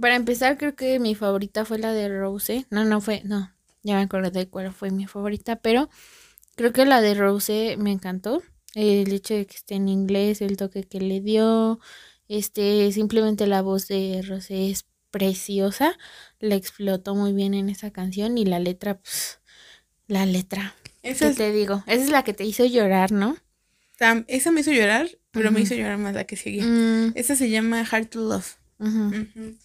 para 0.00 0.16
empezar, 0.16 0.58
creo 0.58 0.74
que 0.74 0.98
mi 0.98 1.14
favorita 1.14 1.64
fue 1.64 1.78
la 1.78 1.92
de 1.92 2.08
Rose. 2.08 2.66
No, 2.70 2.84
no 2.84 3.00
fue, 3.00 3.22
no, 3.24 3.52
ya 3.82 3.96
me 3.96 4.02
acordé 4.02 4.30
de 4.30 4.48
cuál 4.48 4.72
fue 4.72 4.90
mi 4.90 5.06
favorita, 5.06 5.56
pero 5.56 5.88
creo 6.56 6.72
que 6.72 6.84
la 6.84 7.00
de 7.00 7.14
Rose 7.14 7.76
me 7.78 7.92
encantó. 7.92 8.42
El 8.74 9.12
hecho 9.12 9.34
de 9.34 9.46
que 9.46 9.56
esté 9.56 9.74
en 9.76 9.88
inglés, 9.88 10.40
el 10.42 10.56
toque 10.56 10.84
que 10.84 11.00
le 11.00 11.20
dio, 11.20 11.80
este, 12.28 12.90
simplemente 12.92 13.46
la 13.46 13.62
voz 13.62 13.88
de 13.88 14.22
Rose 14.26 14.70
es 14.70 14.84
preciosa. 15.10 15.96
La 16.38 16.54
explotó 16.54 17.14
muy 17.14 17.32
bien 17.32 17.54
en 17.54 17.70
esa 17.70 17.90
canción 17.90 18.36
y 18.38 18.44
la 18.44 18.58
letra, 18.60 18.98
pues, 18.98 19.40
la 20.06 20.26
letra. 20.26 20.74
Esa, 21.02 21.26
¿Qué 21.26 21.30
es- 21.32 21.36
te 21.38 21.52
digo? 21.52 21.82
Esa 21.86 22.04
es 22.04 22.10
la 22.10 22.24
que 22.24 22.34
te 22.34 22.44
hizo 22.44 22.64
llorar, 22.64 23.12
¿no? 23.12 23.36
tam- 23.98 24.24
esa 24.28 24.52
me 24.52 24.60
hizo 24.60 24.70
llorar, 24.70 25.08
pero 25.32 25.50
me 25.50 25.60
hizo 25.60 25.74
llorar 25.74 25.98
más 25.98 26.14
la 26.14 26.22
que 26.24 26.36
seguía. 26.36 26.62
Mm, 26.64 27.12
Esa 27.16 27.34
se 27.34 27.50
llama 27.50 27.80
Hard 27.90 28.06
to 28.06 28.20
Love. 28.20 28.56
ujú. 28.78 29.08
Ujú. 29.08 29.56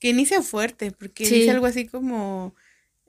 Que 0.00 0.08
inicia 0.08 0.42
fuerte, 0.42 0.90
porque 0.90 1.24
Sí. 1.24 1.34
dice 1.36 1.50
algo 1.52 1.66
así 1.66 1.86
como, 1.86 2.56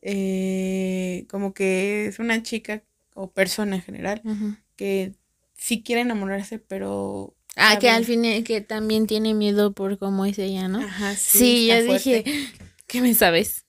eh, 0.03 1.25
como 1.29 1.53
que 1.55 2.05
es 2.07 2.19
una 2.19 2.43
chica 2.43 2.83
o 3.15 3.31
persona 3.31 3.77
en 3.77 3.81
general 3.81 4.21
que 4.75 5.13
sí 5.61 5.83
quiere 5.83 6.01
enamorarse, 6.01 6.57
pero... 6.59 7.35
Ah, 7.55 7.77
que 7.79 7.89
al 7.89 8.05
fin 8.05 8.23
que 8.43 8.61
también 8.61 9.05
tiene 9.07 9.33
miedo 9.33 9.73
por 9.73 9.97
cómo 9.99 10.25
es 10.25 10.39
ella, 10.39 10.67
¿no? 10.67 10.79
Ajá, 10.79 11.15
sí, 11.15 11.37
Sí, 11.37 11.69
está 11.69 11.81
yo 11.81 11.85
fuerte. 11.87 12.23
dije, 12.23 12.53
¿qué 12.87 13.01
me 13.01 13.13
sabes? 13.13 13.65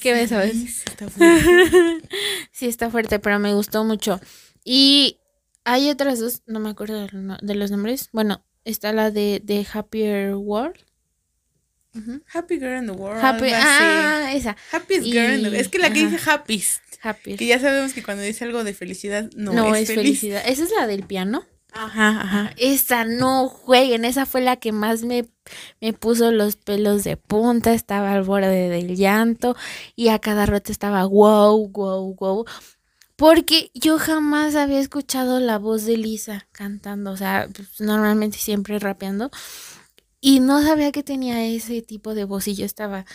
¿Qué 0.00 0.12
me 0.14 0.26
sabes? 0.26 0.54
Sí, 0.54 0.66
está 0.86 1.08
fuerte. 1.08 2.08
Sí, 2.52 2.66
está 2.66 2.90
fuerte, 2.90 3.18
pero 3.20 3.38
me 3.38 3.54
gustó 3.54 3.84
mucho. 3.84 4.20
Y 4.64 5.20
hay 5.64 5.88
otras 5.90 6.18
dos, 6.18 6.42
no 6.46 6.58
me 6.60 6.70
acuerdo 6.70 7.06
de 7.40 7.54
los 7.54 7.70
nombres. 7.70 8.08
Bueno, 8.12 8.44
está 8.64 8.92
la 8.92 9.10
de, 9.10 9.40
de 9.44 9.66
Happier 9.72 10.34
World. 10.34 10.78
Happy 12.32 12.58
Girl 12.58 12.78
in 12.78 12.86
the 12.86 12.92
World. 12.92 13.22
Happy, 13.22 13.50
ah, 13.52 14.30
esa. 14.32 14.56
Happiest 14.72 15.06
Girl 15.06 15.34
in 15.34 15.42
the 15.42 15.50
y- 15.50 15.60
Es 15.60 15.68
que 15.68 15.78
la 15.78 15.92
que 15.92 16.06
dice 16.06 16.30
happiest. 16.30 16.82
Happier. 17.02 17.38
Que 17.38 17.46
ya 17.46 17.58
sabemos 17.58 17.92
que 17.94 18.02
cuando 18.02 18.22
dice 18.22 18.44
algo 18.44 18.62
de 18.62 18.74
felicidad 18.74 19.30
no, 19.34 19.52
no, 19.52 19.74
es, 19.74 19.82
es, 19.82 19.88
feliz. 19.88 20.20
felicidad. 20.20 20.42
Esa 20.46 20.64
es 20.64 20.70
la 20.78 20.86
del 20.86 21.04
piano. 21.04 21.44
Ajá, 21.72 22.20
ajá. 22.20 22.52
Esa 22.56 23.04
no 23.04 23.48
jueguen, 23.48 24.04
esa 24.04 24.26
fue 24.26 24.40
la 24.40 24.56
que 24.56 24.72
más 24.72 25.02
me, 25.02 25.28
me 25.80 25.92
puso 25.92 26.32
los 26.32 26.56
pelos 26.56 27.04
de 27.04 27.16
punta, 27.16 27.72
estaba 27.72 28.12
al 28.12 28.22
borde 28.22 28.68
del 28.68 28.96
llanto 28.96 29.56
y 29.96 30.08
a 30.08 30.18
cada 30.18 30.46
rato 30.46 30.72
estaba 30.72 31.04
wow, 31.06 31.68
wow, 31.68 32.14
wow. 32.16 32.44
Porque 33.16 33.70
yo 33.74 33.98
jamás 33.98 34.54
había 34.56 34.80
escuchado 34.80 35.40
la 35.40 35.58
voz 35.58 35.84
de 35.84 35.96
Lisa 35.96 36.48
cantando, 36.52 37.12
o 37.12 37.16
sea, 37.16 37.48
pues, 37.54 37.80
normalmente 37.80 38.38
siempre 38.38 38.78
rapeando. 38.78 39.30
Y 40.20 40.40
no 40.40 40.62
sabía 40.62 40.92
que 40.92 41.02
tenía 41.02 41.44
ese 41.46 41.82
tipo 41.82 42.14
de 42.14 42.24
voz 42.24 42.46
y 42.48 42.54
yo 42.54 42.66
estaba 42.66 43.06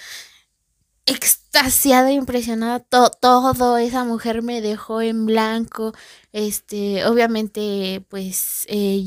extasiada, 1.05 2.11
impresionada. 2.11 2.79
To- 2.79 3.11
todo, 3.11 3.77
esa 3.77 4.03
mujer 4.03 4.41
me 4.41 4.61
dejó 4.61 5.01
en 5.01 5.25
blanco. 5.25 5.93
Este, 6.31 7.05
obviamente, 7.05 8.03
pues, 8.09 8.65
eh. 8.67 9.03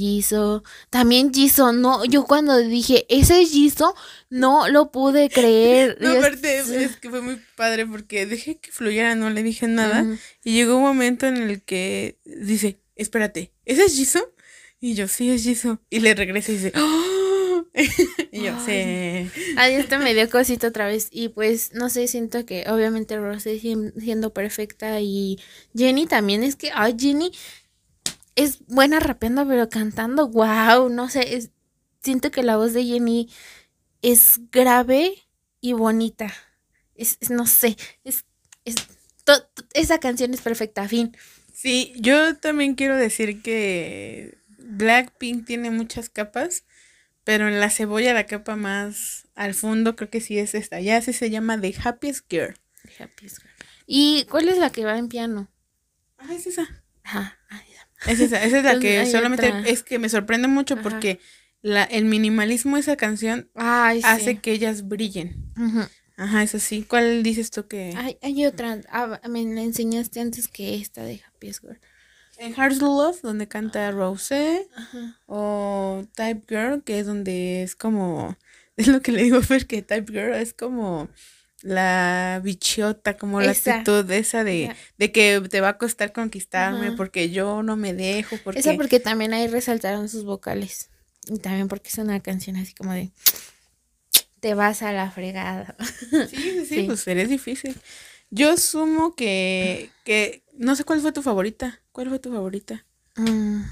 También 0.91 1.33
Jisoo, 1.35 1.73
no, 1.73 2.05
yo 2.05 2.25
cuando 2.25 2.57
dije, 2.59 3.05
ese 3.09 3.43
es 3.43 3.51
Jisoo, 3.51 3.95
no 4.31 4.69
lo 4.69 4.91
pude 4.91 5.29
creer. 5.29 5.99
No, 6.01 6.13
aparte 6.13 6.59
es 6.59 6.97
que 6.97 7.11
fue 7.11 7.21
muy 7.21 7.41
padre 7.57 7.87
porque 7.87 8.27
dejé 8.27 8.59
que 8.59 8.71
fluyera, 8.71 9.15
no 9.15 9.31
le 9.31 9.43
dije 9.43 9.67
nada. 9.67 10.07
Y 10.45 10.53
llegó 10.53 10.77
un 10.77 10.83
momento 10.83 11.27
en 11.27 11.37
el 11.37 11.63
que 11.63 12.21
dice, 12.25 12.81
espérate, 12.95 13.53
¿ese 13.65 13.85
es 13.85 13.97
Jisoo? 13.97 14.33
Y 14.81 14.95
yo, 14.95 15.09
sí, 15.09 15.31
es 15.31 15.43
Jisoo. 15.43 15.81
Y 15.91 16.01
le 16.01 16.15
regresa 16.15 16.53
y 16.53 16.57
dice, 16.57 16.73
¡Oh! 16.77 17.18
y 18.33 18.43
yo, 18.43 18.53
sí. 18.59 19.31
Ay, 19.57 19.75
esto 19.75 19.99
me 19.99 20.15
dio 20.15 20.29
cosita 20.31 20.69
otra 20.69 20.87
vez. 20.87 21.09
Y 21.11 21.29
pues, 21.29 21.73
no 21.75 21.89
sé, 21.91 22.09
siento 22.09 22.45
que 22.47 22.65
obviamente 22.69 23.17
Rose 23.19 23.59
sien- 23.61 23.93
siendo 23.99 24.33
perfecta 24.33 25.01
y 25.01 25.39
Jenny 25.77 26.07
también. 26.07 26.43
Es 26.43 26.57
que, 26.57 26.71
ay, 26.75 26.97
Jenny 26.99 27.33
es 28.37 28.65
buena 28.67 29.01
rapeando, 29.01 29.47
pero 29.47 29.69
cantando, 29.69 30.29
wow, 30.29 30.89
no 30.89 31.09
sé. 31.09 31.37
es- 31.37 31.51
siento 32.03 32.31
que 32.31 32.43
la 32.43 32.57
voz 32.57 32.73
de 32.73 32.85
Jenny 32.85 33.29
es 34.03 34.41
grave 34.53 35.15
y 35.61 35.73
bonita. 35.75 36.33
es, 36.95 37.19
no 37.31 37.47
sé, 37.47 37.77
es, 38.05 38.25
es 38.65 38.77
esa 39.75 40.01
canción 40.01 40.35
es 40.35 40.41
perfecta, 40.41 40.89
fin. 40.89 41.17
Sí, 41.53 41.93
yo 41.99 42.37
también 42.37 42.75
quiero 42.75 42.97
decir 42.97 43.43
que 43.43 44.39
Blackpink 44.59 45.47
tiene 45.47 45.71
muchas 45.71 46.09
capas, 46.09 46.65
pero 47.29 47.47
en 47.47 47.61
la 47.61 47.69
cebolla 47.69 48.15
la 48.15 48.25
capa 48.25 48.57
más 48.57 49.29
al 49.35 49.53
fondo 49.53 49.97
creo 49.97 50.09
que 50.09 50.23
sí 50.23 50.39
es 50.39 50.55
esta. 50.55 50.81
Ya 50.81 50.99
se 51.03 51.29
llama 51.29 51.61
The 51.61 51.75
Happiest 51.85 52.25
Girl. 52.31 52.55
The 52.85 53.05
Happiest 53.05 53.43
Girl. 53.43 53.53
¿Y 53.87 54.25
cuál 54.31 54.49
es 54.49 54.57
la 54.57 54.71
que 54.71 54.87
va 54.87 54.97
en 54.97 55.09
piano? 55.09 55.47
Ah, 56.17 56.33
es 56.33 56.47
esa. 56.47 56.67
Ajá. 57.03 57.39
Es 58.07 58.21
esa, 58.21 58.43
esa 58.43 58.57
es 58.57 58.65
la 58.65 58.79
que 58.81 59.05
solamente 59.05 59.53
es 59.67 59.83
que 59.83 59.99
me 59.99 60.09
sorprende 60.09 60.49
mucho 60.49 60.81
porque 60.81 61.21
la, 61.61 61.85
el 61.85 62.07
minimalismo 62.07 62.77
de 62.77 62.81
esa 62.81 62.97
canción 62.97 63.51
hace 63.55 64.39
que 64.39 64.53
ellas 64.53 64.89
brillen. 64.89 65.53
Ajá, 66.17 66.43
eso 66.43 66.59
sí. 66.59 66.87
¿Cuál 66.89 67.23
dices 67.23 67.51
tú 67.51 67.69
que...? 67.69 67.93
Hay, 67.95 68.17
hay 68.23 68.47
otra. 68.47 68.81
Ah, 68.89 69.21
me 69.29 69.45
la 69.45 69.61
enseñaste 69.61 70.21
antes 70.21 70.49
que 70.49 70.77
esta 70.77 71.03
de 71.03 71.21
Happy 71.27 71.53
Girl. 71.53 71.79
En 72.39 72.55
Hearts 72.55 72.81
Love, 72.81 73.21
donde 73.23 73.49
canta 73.49 73.91
Rose. 73.91 74.69
O 75.27 76.05
Type 76.15 76.43
Girl, 76.49 76.83
que 76.83 77.01
es 77.01 77.07
donde 77.07 77.63
es 77.63 77.75
como... 77.77 78.37
Es 78.79 78.87
lo 78.87 79.03
que 79.03 79.11
le 79.11 79.25
digo 79.25 79.43
Fer, 79.43 79.67
que 79.67 79.83
Type 79.83 80.13
Girl 80.13 80.35
es 80.35 80.55
como 80.55 81.09
la 81.63 82.41
bichota, 82.45 83.17
como 83.17 83.41
la 83.41 83.51
actitud 83.51 84.09
esa 84.13 84.45
de, 84.45 84.73
de, 84.99 85.11
que 85.11 85.43
te 85.51 85.61
va 85.61 85.71
a 85.71 85.79
costar 85.79 86.13
conquistarme 86.13 86.93
porque 86.93 87.31
yo 87.31 87.65
no 87.65 87.75
me 87.75 87.93
dejo. 87.93 88.37
Porque... 88.45 88.61
Esa 88.61 88.75
porque 88.75 89.01
también 89.01 89.35
ahí 89.35 89.49
resaltaron 89.49 90.09
sus 90.09 90.25
vocales. 90.25 90.91
Y 91.27 91.41
también 91.41 91.67
porque 91.67 91.89
es 91.89 91.99
una 91.99 92.21
canción 92.21 92.55
así 92.55 92.73
como 92.73 92.93
de 92.93 93.11
te 94.41 94.55
vas 94.55 94.83
a 94.83 94.93
la 94.93 95.11
fregada. 95.11 95.77
Sí, 96.31 96.37
sí, 96.37 96.67
sí, 96.67 96.83
pues 96.87 97.07
eres 97.07 97.29
difícil. 97.29 97.77
Yo 98.31 98.57
sumo 98.57 99.15
que, 99.15 99.91
que, 100.05 100.43
no 100.53 100.77
sé 100.77 100.85
cuál 100.85 101.01
fue 101.01 101.13
tu 101.13 101.23
favorita. 101.23 101.81
¿Cuál 101.99 102.11
fue 102.11 102.21
tu 102.21 102.31
favorita? 102.31 102.87
Mm, 103.17 103.63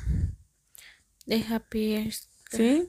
The 1.29 1.45
Happiest. 1.49 2.29
Sí. 2.51 2.89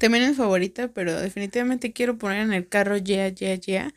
También 0.00 0.24
es 0.24 0.38
favorita, 0.38 0.88
pero 0.88 1.20
definitivamente 1.20 1.92
quiero 1.92 2.16
poner 2.16 2.38
en 2.44 2.54
el 2.54 2.66
carro 2.66 2.96
Yeah, 2.96 3.28
Yeah, 3.28 3.56
Yeah. 3.56 3.92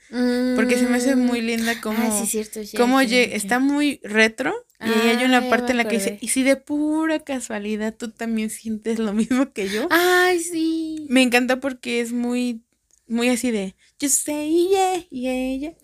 porque 0.57 0.77
se 0.77 0.89
me 0.89 0.97
hace 0.97 1.15
muy 1.15 1.39
linda 1.39 1.79
como... 1.79 1.99
Ah, 2.01 2.19
sí, 2.19 2.27
cierto. 2.27 2.59
como 2.75 2.99
está 2.99 3.59
muy 3.59 4.01
retro. 4.03 4.53
Y 4.81 4.89
hay 5.07 5.23
una 5.23 5.49
parte 5.49 5.71
en 5.71 5.77
la 5.77 5.85
que 5.87 5.99
dice, 5.99 6.17
y 6.19 6.27
si 6.27 6.43
de 6.43 6.57
pura 6.57 7.19
casualidad 7.23 7.95
tú 7.95 8.11
también 8.11 8.49
sientes 8.49 8.99
lo 8.99 9.13
mismo 9.13 9.53
que 9.53 9.69
yo. 9.69 9.87
Ay, 9.89 10.41
sí. 10.41 11.05
Me 11.07 11.21
encanta 11.21 11.61
porque 11.61 12.01
es 12.01 12.11
muy 12.11 12.65
muy 13.07 13.29
así 13.29 13.51
de 13.51 13.77
just 14.01 14.25
say 14.25 14.67
yeah, 14.69 15.05
yeah, 15.11 15.55
yeah. 15.57 15.75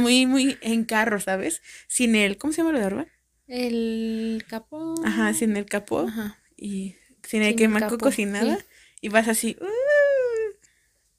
Muy, 0.00 0.26
muy 0.26 0.58
en 0.60 0.84
carro, 0.84 1.20
¿sabes? 1.20 1.62
Sin 1.88 2.14
el, 2.14 2.36
¿cómo 2.38 2.52
se 2.52 2.58
llama 2.58 2.72
lo 2.72 2.78
de 2.78 2.84
arriba? 2.84 3.06
El 3.46 4.44
capó. 4.48 4.94
Ajá, 5.04 5.32
sin 5.34 5.56
el 5.56 5.66
capó. 5.66 6.00
Ajá. 6.00 6.38
Y 6.56 6.96
sin 7.22 7.42
el 7.42 7.56
que 7.56 7.68
cocinada. 7.98 8.58
Y 9.00 9.08
vas 9.08 9.28
así. 9.28 9.56
Uh". 9.60 9.66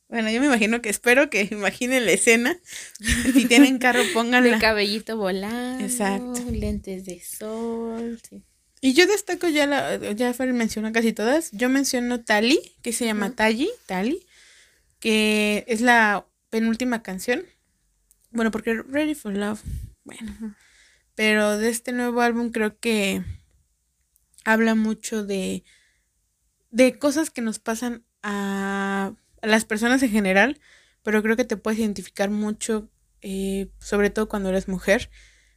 Bueno, 0.10 0.31
yo 0.31 0.39
me 0.39 0.47
imagino 0.47 0.81
que 0.81 0.89
espero 0.89 1.29
que 1.29 1.41
imaginen 1.51 2.05
la 2.05 2.12
escena. 2.12 2.57
Si 3.33 3.45
tienen 3.45 3.77
carro, 3.77 4.01
pónganla. 4.13 4.55
El 4.55 4.62
cabellito 4.62 5.17
volando. 5.17 5.83
Exacto. 5.83 6.43
Lentes 6.51 7.05
de 7.05 7.21
sol. 7.21 8.19
Sí. 8.27 8.43
Y 8.79 8.93
yo 8.93 9.07
destaco 9.07 9.47
ya 9.47 9.65
la, 9.65 9.97
ya 10.13 10.33
Fer 10.33 10.53
menciona 10.53 10.91
casi 10.91 11.12
todas. 11.12 11.51
Yo 11.51 11.67
menciono 11.67 12.23
Tali, 12.23 12.60
que 12.83 12.93
se 12.93 13.05
llama 13.05 13.31
Tali, 13.36 13.69
Tali 13.86 14.23
que 14.99 15.65
es 15.67 15.81
la 15.81 16.27
penúltima 16.49 17.03
canción. 17.03 17.45
Bueno, 18.38 18.52
porque 18.52 18.84
Ready 18.84 19.15
for 19.15 19.36
Love, 19.36 19.63
bueno. 20.04 20.56
Pero 21.15 21.58
de 21.58 21.69
este 21.69 21.91
nuevo 21.91 22.21
álbum 22.21 22.52
creo 22.52 22.78
que 22.80 23.23
habla 24.45 24.76
mucho 24.76 25.26
de, 25.26 25.63
de 26.69 27.00
cosas 27.00 27.32
que 27.32 27.41
nos 27.41 27.58
pasan 27.58 28.06
a, 28.21 29.13
las 29.41 29.65
personas 29.65 30.04
en 30.04 30.12
general, 30.12 30.60
pero 31.02 31.23
creo 31.23 31.36
que 31.36 31.45
te 31.45 31.58
puedes 31.58 31.80
identificar 31.80 32.30
mucho, 32.30 32.88
eh, 33.23 33.71
sobre 33.80 34.12
todo 34.12 34.30
cuando 34.30 34.50
eres 34.50 34.67
mujer, 34.67 35.10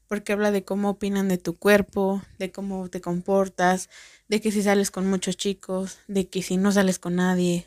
porque 0.06 0.32
habla 0.32 0.50
de 0.50 0.64
cómo 0.64 0.88
opinan 0.88 1.28
de 1.28 1.36
tu 1.36 1.58
cuerpo, 1.58 2.22
de 2.38 2.50
cómo 2.50 2.88
te 2.88 3.02
comportas, 3.02 3.90
de 4.26 4.40
que 4.40 4.52
si 4.52 4.62
sales 4.62 4.90
con 4.90 5.06
muchos 5.06 5.36
chicos, 5.36 5.98
de 6.08 6.30
que 6.30 6.40
si 6.40 6.56
no 6.56 6.72
sales 6.72 6.98
con 6.98 7.16
nadie, 7.16 7.66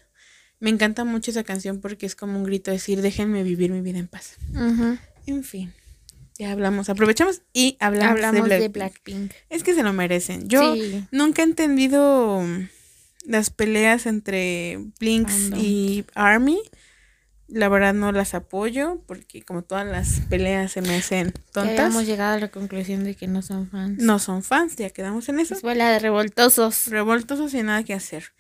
me 0.64 0.70
encanta 0.70 1.04
mucho 1.04 1.30
esa 1.30 1.44
canción 1.44 1.82
porque 1.82 2.06
es 2.06 2.16
como 2.16 2.38
un 2.38 2.46
grito 2.46 2.72
de 2.72 2.78
decir, 2.78 3.02
déjenme 3.02 3.44
vivir 3.44 3.70
mi 3.70 3.82
vida 3.82 4.00
en 4.00 4.08
paz. 4.08 4.38
En 5.26 5.44
fin, 5.44 5.74
ya 6.40 6.54
hablamos, 6.54 6.88
aprovechamos 6.88 7.42
y 7.52 7.76
hablamos, 7.82 8.48
de, 8.48 8.70
Blackpink. 8.70 9.34
Es 9.50 9.62
que 9.62 9.74
se 9.74 9.84
lo 9.84 9.92
merecen. 9.92 10.48
Yo 10.48 10.74
nunca 11.12 11.42
he 11.42 11.46
entendido 11.46 12.42
las 13.26 13.50
peleas 13.50 14.06
entre 14.06 14.80
Blinks 15.02 15.52
y 15.58 16.06
Army. 16.16 16.62
La 17.50 17.68
verdad 17.68 17.94
no 17.94 18.14
las 18.14 18.34
apoyo 18.34 19.02
porque 19.06 19.42
como 19.44 19.64
todas 19.64 19.86
las 19.86 20.22
peleas 20.30 20.72
se 20.72 20.82
me 20.82 20.96
hacen 20.96 21.34
tontas. 21.52 21.76
Ya 21.76 21.88
hemos 21.88 22.06
llegado 22.06 22.38
a 22.38 22.40
la 22.40 22.52
conclusión 22.52 23.04
de 23.04 23.16
que 23.16 23.28
no 23.28 23.42
son 23.42 23.70
fans. 23.70 24.02
No 24.02 24.18
son 24.18 24.44
fans, 24.44 24.78
ya 24.78 24.92
quedamos 24.92 25.28
en 25.28 25.42
eso. 25.42 25.56
Escuela 25.56 25.92
de 25.92 26.00
revoltosos. 26.00 26.88
Revoltosos 26.88 27.54
y 27.54 27.64
nada 27.64 27.84
que 27.84 27.94
hacer. 27.94 28.32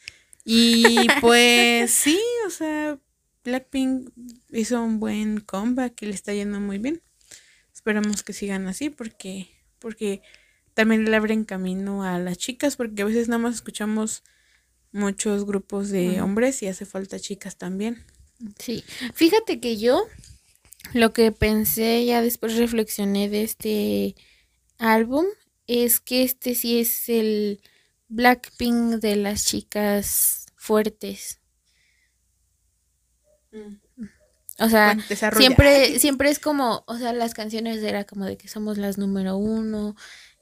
Y 0.45 1.07
pues 1.21 1.91
sí, 1.91 2.19
o 2.47 2.49
sea, 2.49 2.99
Blackpink 3.43 4.09
hizo 4.51 4.81
un 4.81 4.99
buen 4.99 5.39
comeback 5.39 6.01
y 6.01 6.05
le 6.07 6.13
está 6.13 6.33
yendo 6.33 6.59
muy 6.59 6.77
bien. 6.77 7.01
Esperamos 7.73 8.23
que 8.23 8.33
sigan 8.33 8.67
así 8.67 8.89
porque, 8.89 9.47
porque 9.79 10.21
también 10.73 11.09
le 11.09 11.15
abren 11.15 11.43
camino 11.43 12.03
a 12.03 12.19
las 12.19 12.37
chicas 12.37 12.75
porque 12.75 13.01
a 13.01 13.05
veces 13.05 13.27
nada 13.27 13.39
más 13.39 13.55
escuchamos 13.55 14.23
muchos 14.91 15.45
grupos 15.45 15.89
de 15.89 16.21
hombres 16.21 16.61
y 16.63 16.67
hace 16.67 16.85
falta 16.85 17.19
chicas 17.19 17.57
también. 17.57 18.05
Sí, 18.59 18.83
fíjate 19.13 19.59
que 19.59 19.77
yo 19.77 20.05
lo 20.93 21.13
que 21.13 21.31
pensé 21.31 22.05
ya 22.05 22.21
después 22.21 22.55
reflexioné 22.57 23.29
de 23.29 23.43
este 23.43 24.15
álbum 24.77 25.25
es 25.67 25.99
que 25.99 26.23
este 26.23 26.55
sí 26.55 26.79
es 26.79 27.09
el 27.09 27.61
Blackpink 28.13 29.01
de 29.01 29.15
las 29.15 29.45
chicas 29.45 30.45
fuertes. 30.55 31.39
Mm. 33.51 33.77
O 34.59 34.69
sea, 34.69 34.95
siempre, 35.35 35.99
siempre 35.99 36.29
es 36.29 36.37
como, 36.37 36.83
o 36.85 36.97
sea, 36.97 37.11
las 37.11 37.33
canciones 37.33 37.81
era 37.81 38.03
como 38.03 38.25
de 38.25 38.37
que 38.37 38.47
somos 38.47 38.77
las 38.77 38.99
número 38.99 39.35
uno, 39.35 39.95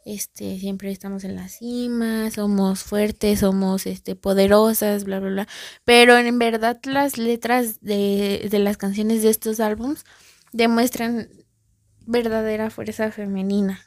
este, 0.03 0.60
siempre 0.60 0.91
estamos 0.91 1.23
en 1.23 1.36
la 1.36 1.47
cima, 1.47 2.29
somos 2.29 2.84
fuertes, 2.84 3.39
somos 3.39 3.86
este 3.86 4.17
poderosas, 4.17 5.05
bla 5.05 5.21
bla 5.21 5.29
bla. 5.29 5.47
Pero 5.86 6.17
en 6.17 6.38
verdad 6.39 6.77
las 6.84 7.17
letras 7.17 7.79
de, 7.79 8.49
de 8.51 8.60
las 8.60 8.75
canciones 8.75 9.23
de 9.23 9.29
estos 9.29 9.62
álbums 9.62 10.03
demuestran 10.51 11.29
verdadera 12.05 12.69
fuerza 12.69 13.13
femenina. 13.13 13.79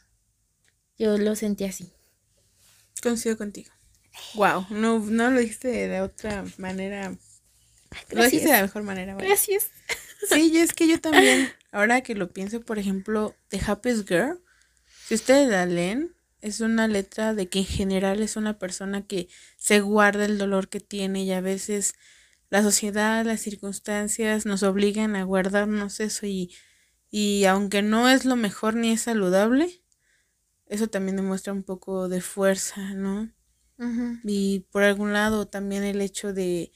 Yo 0.97 1.19
lo 1.19 1.37
sentí 1.37 1.65
así. 1.65 1.93
Coincido 3.03 3.37
contigo. 3.37 3.74
Wow, 4.35 4.67
no, 4.71 4.99
no 4.99 5.31
lo 5.31 5.41
dijiste 5.41 5.69
de 5.69 6.01
otra 6.01 6.45
manera. 6.59 7.17
Lo 8.11 8.25
dijiste 8.25 8.49
de 8.49 8.55
la 8.55 8.63
mejor 8.63 8.83
manera. 8.83 9.15
Gracias. 9.15 9.71
Sí, 10.29 10.51
y 10.53 10.59
es 10.59 10.73
que 10.73 10.89
yo 10.89 11.01
también, 11.01 11.51
ahora 11.73 12.01
que 12.03 12.15
lo 12.15 12.33
pienso, 12.33 12.61
por 12.61 12.79
ejemplo, 12.79 13.35
The 13.49 13.61
Happiest 13.67 14.09
Girl, 14.09 14.41
si 15.07 15.15
ustedes 15.15 15.49
la 15.49 15.67
leen, 15.67 16.15
es 16.41 16.61
una 16.61 16.89
letra 16.89 17.35
de 17.35 17.49
que 17.49 17.61
en 17.61 17.67
general 17.67 18.23
es 18.23 18.37
una 18.37 18.59
persona 18.59 19.07
que 19.07 19.29
se 19.57 19.81
guarda 19.81 20.27
el 20.27 20.39
dolor 20.39 20.69
que 20.69 20.81
tiene 20.81 21.25
y 21.25 21.33
a 21.33 21.41
veces 21.41 21.95
la 22.51 22.63
sociedad, 22.63 23.25
las 23.25 23.41
circunstancias 23.41 24.45
nos 24.47 24.63
obligan 24.63 25.17
a 25.17 25.25
guardarnos 25.25 26.01
eso 26.01 26.27
y, 26.27 26.55
y 27.11 27.45
aunque 27.47 27.83
no 27.83 28.09
es 28.09 28.25
lo 28.25 28.37
mejor 28.37 28.77
ni 28.77 28.93
es 28.93 29.03
saludable, 29.03 29.83
eso 30.67 30.89
también 30.89 31.17
demuestra 31.17 31.53
un 31.53 31.63
poco 31.63 32.09
de 32.09 32.21
fuerza, 32.21 32.93
¿no? 32.95 33.33
Y 34.23 34.61
por 34.71 34.83
algún 34.83 35.13
lado 35.13 35.47
también 35.47 35.83
el 35.85 36.01
hecho 36.01 36.33
de, 36.33 36.73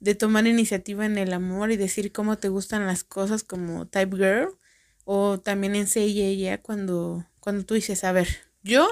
de 0.00 0.14
tomar 0.14 0.46
iniciativa 0.46 1.06
en 1.06 1.18
el 1.18 1.32
amor 1.32 1.70
y 1.70 1.76
decir 1.76 2.12
cómo 2.12 2.38
te 2.38 2.48
gustan 2.48 2.86
las 2.86 3.04
cosas 3.04 3.44
como 3.44 3.86
Type 3.86 4.16
Girl 4.16 4.58
o 5.04 5.40
también 5.40 5.74
en 5.74 5.88
ella 5.96 6.62
cuando, 6.62 7.26
cuando 7.40 7.64
tú 7.64 7.74
dices, 7.74 8.04
a 8.04 8.12
ver, 8.12 8.28
yo 8.62 8.88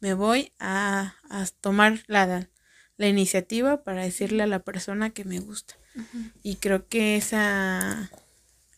me 0.00 0.14
voy 0.14 0.52
a, 0.58 1.14
a 1.30 1.46
tomar 1.60 2.02
la, 2.06 2.50
la 2.96 3.08
iniciativa 3.08 3.84
para 3.84 4.02
decirle 4.02 4.42
a 4.42 4.46
la 4.46 4.64
persona 4.64 5.10
que 5.10 5.24
me 5.24 5.40
gusta. 5.40 5.74
Y 6.42 6.56
creo 6.56 6.88
que 6.88 7.16
esa, 7.16 8.10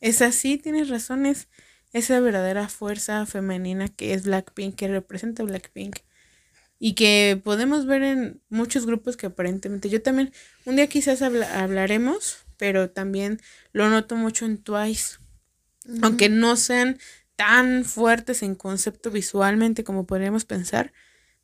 esa 0.01 0.33
sí, 0.33 0.59
tienes 0.59 0.89
razón, 0.89 1.27
es 1.27 1.49
esa 1.93 2.21
verdadera 2.21 2.69
fuerza 2.69 3.25
femenina 3.27 3.89
que 3.89 4.15
es 4.15 4.25
Blackpink, 4.25 4.77
que 4.77 4.89
representa 4.89 5.43
Blackpink 5.45 5.99
y 6.85 6.93
que 6.93 7.41
podemos 7.43 7.87
ver 7.87 8.03
en 8.03 8.43
muchos 8.51 8.85
grupos 8.85 9.17
que 9.17 9.25
aparentemente 9.25 9.89
yo 9.89 10.03
también, 10.03 10.35
un 10.67 10.77
día 10.77 10.87
quizás 10.87 11.23
hablaremos, 11.23 12.45
pero 12.59 12.91
también 12.91 13.41
lo 13.73 13.89
noto 13.89 14.17
mucho 14.17 14.45
en 14.45 14.59
Twice. 14.59 15.17
Aunque 16.03 16.29
no 16.29 16.57
sean 16.57 16.99
tan 17.37 17.87
fuertes 17.87 18.43
en 18.43 18.55
concepto 18.55 19.11
visualmente 19.11 19.83
como 19.83 20.05
podríamos 20.05 20.45
pensar, 20.45 20.93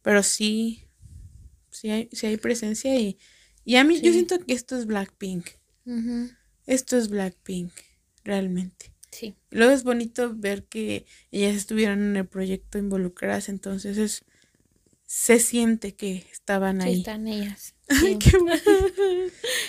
pero 0.02 0.22
sí, 0.22 0.84
sí 1.70 1.88
hay, 1.88 2.10
sí 2.12 2.26
hay 2.26 2.36
presencia 2.36 2.94
y, 3.00 3.16
y 3.64 3.76
a 3.76 3.84
mí 3.84 3.98
yo 4.02 4.12
siento 4.12 4.38
que 4.40 4.52
esto 4.52 4.76
es 4.76 4.84
Blackpink. 4.84 5.46
Esto 6.66 6.98
es 6.98 7.08
Blackpink, 7.08 7.72
realmente. 8.24 8.92
Sí. 9.10 9.36
Luego 9.48 9.72
es 9.72 9.84
bonito 9.84 10.34
ver 10.36 10.64
que 10.64 11.06
ellas 11.30 11.56
estuvieron 11.56 12.02
en 12.02 12.16
el 12.18 12.26
proyecto 12.26 12.76
involucradas, 12.76 13.48
entonces 13.48 13.96
es, 13.96 14.26
se 15.12 15.40
siente 15.40 15.96
que 15.96 16.24
estaban 16.30 16.80
ahí. 16.80 16.98
están 16.98 17.26
ellas. 17.26 17.74
Ay, 17.88 18.16
qué 18.20 18.30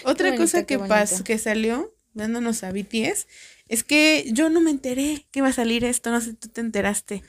Otra 0.06 0.36
cosa 0.36 0.68
que 0.68 0.78
pasó, 0.78 1.24
que 1.24 1.40
salió, 1.40 1.96
dándonos 2.14 2.64
a 2.64 2.72
BTS, 2.72 3.26
es 3.68 3.84
que 3.84 4.30
yo 4.34 4.52
no 4.52 4.62
me 4.62 4.70
enteré 4.70 5.26
que 5.32 5.40
iba 5.40 5.48
a 5.48 5.54
salir 5.54 5.84
esto, 5.84 6.12
no 6.12 6.22
sé 6.22 6.32
si 6.32 6.34
tú 6.36 6.50
te 6.50 6.62
enteraste. 6.62 7.24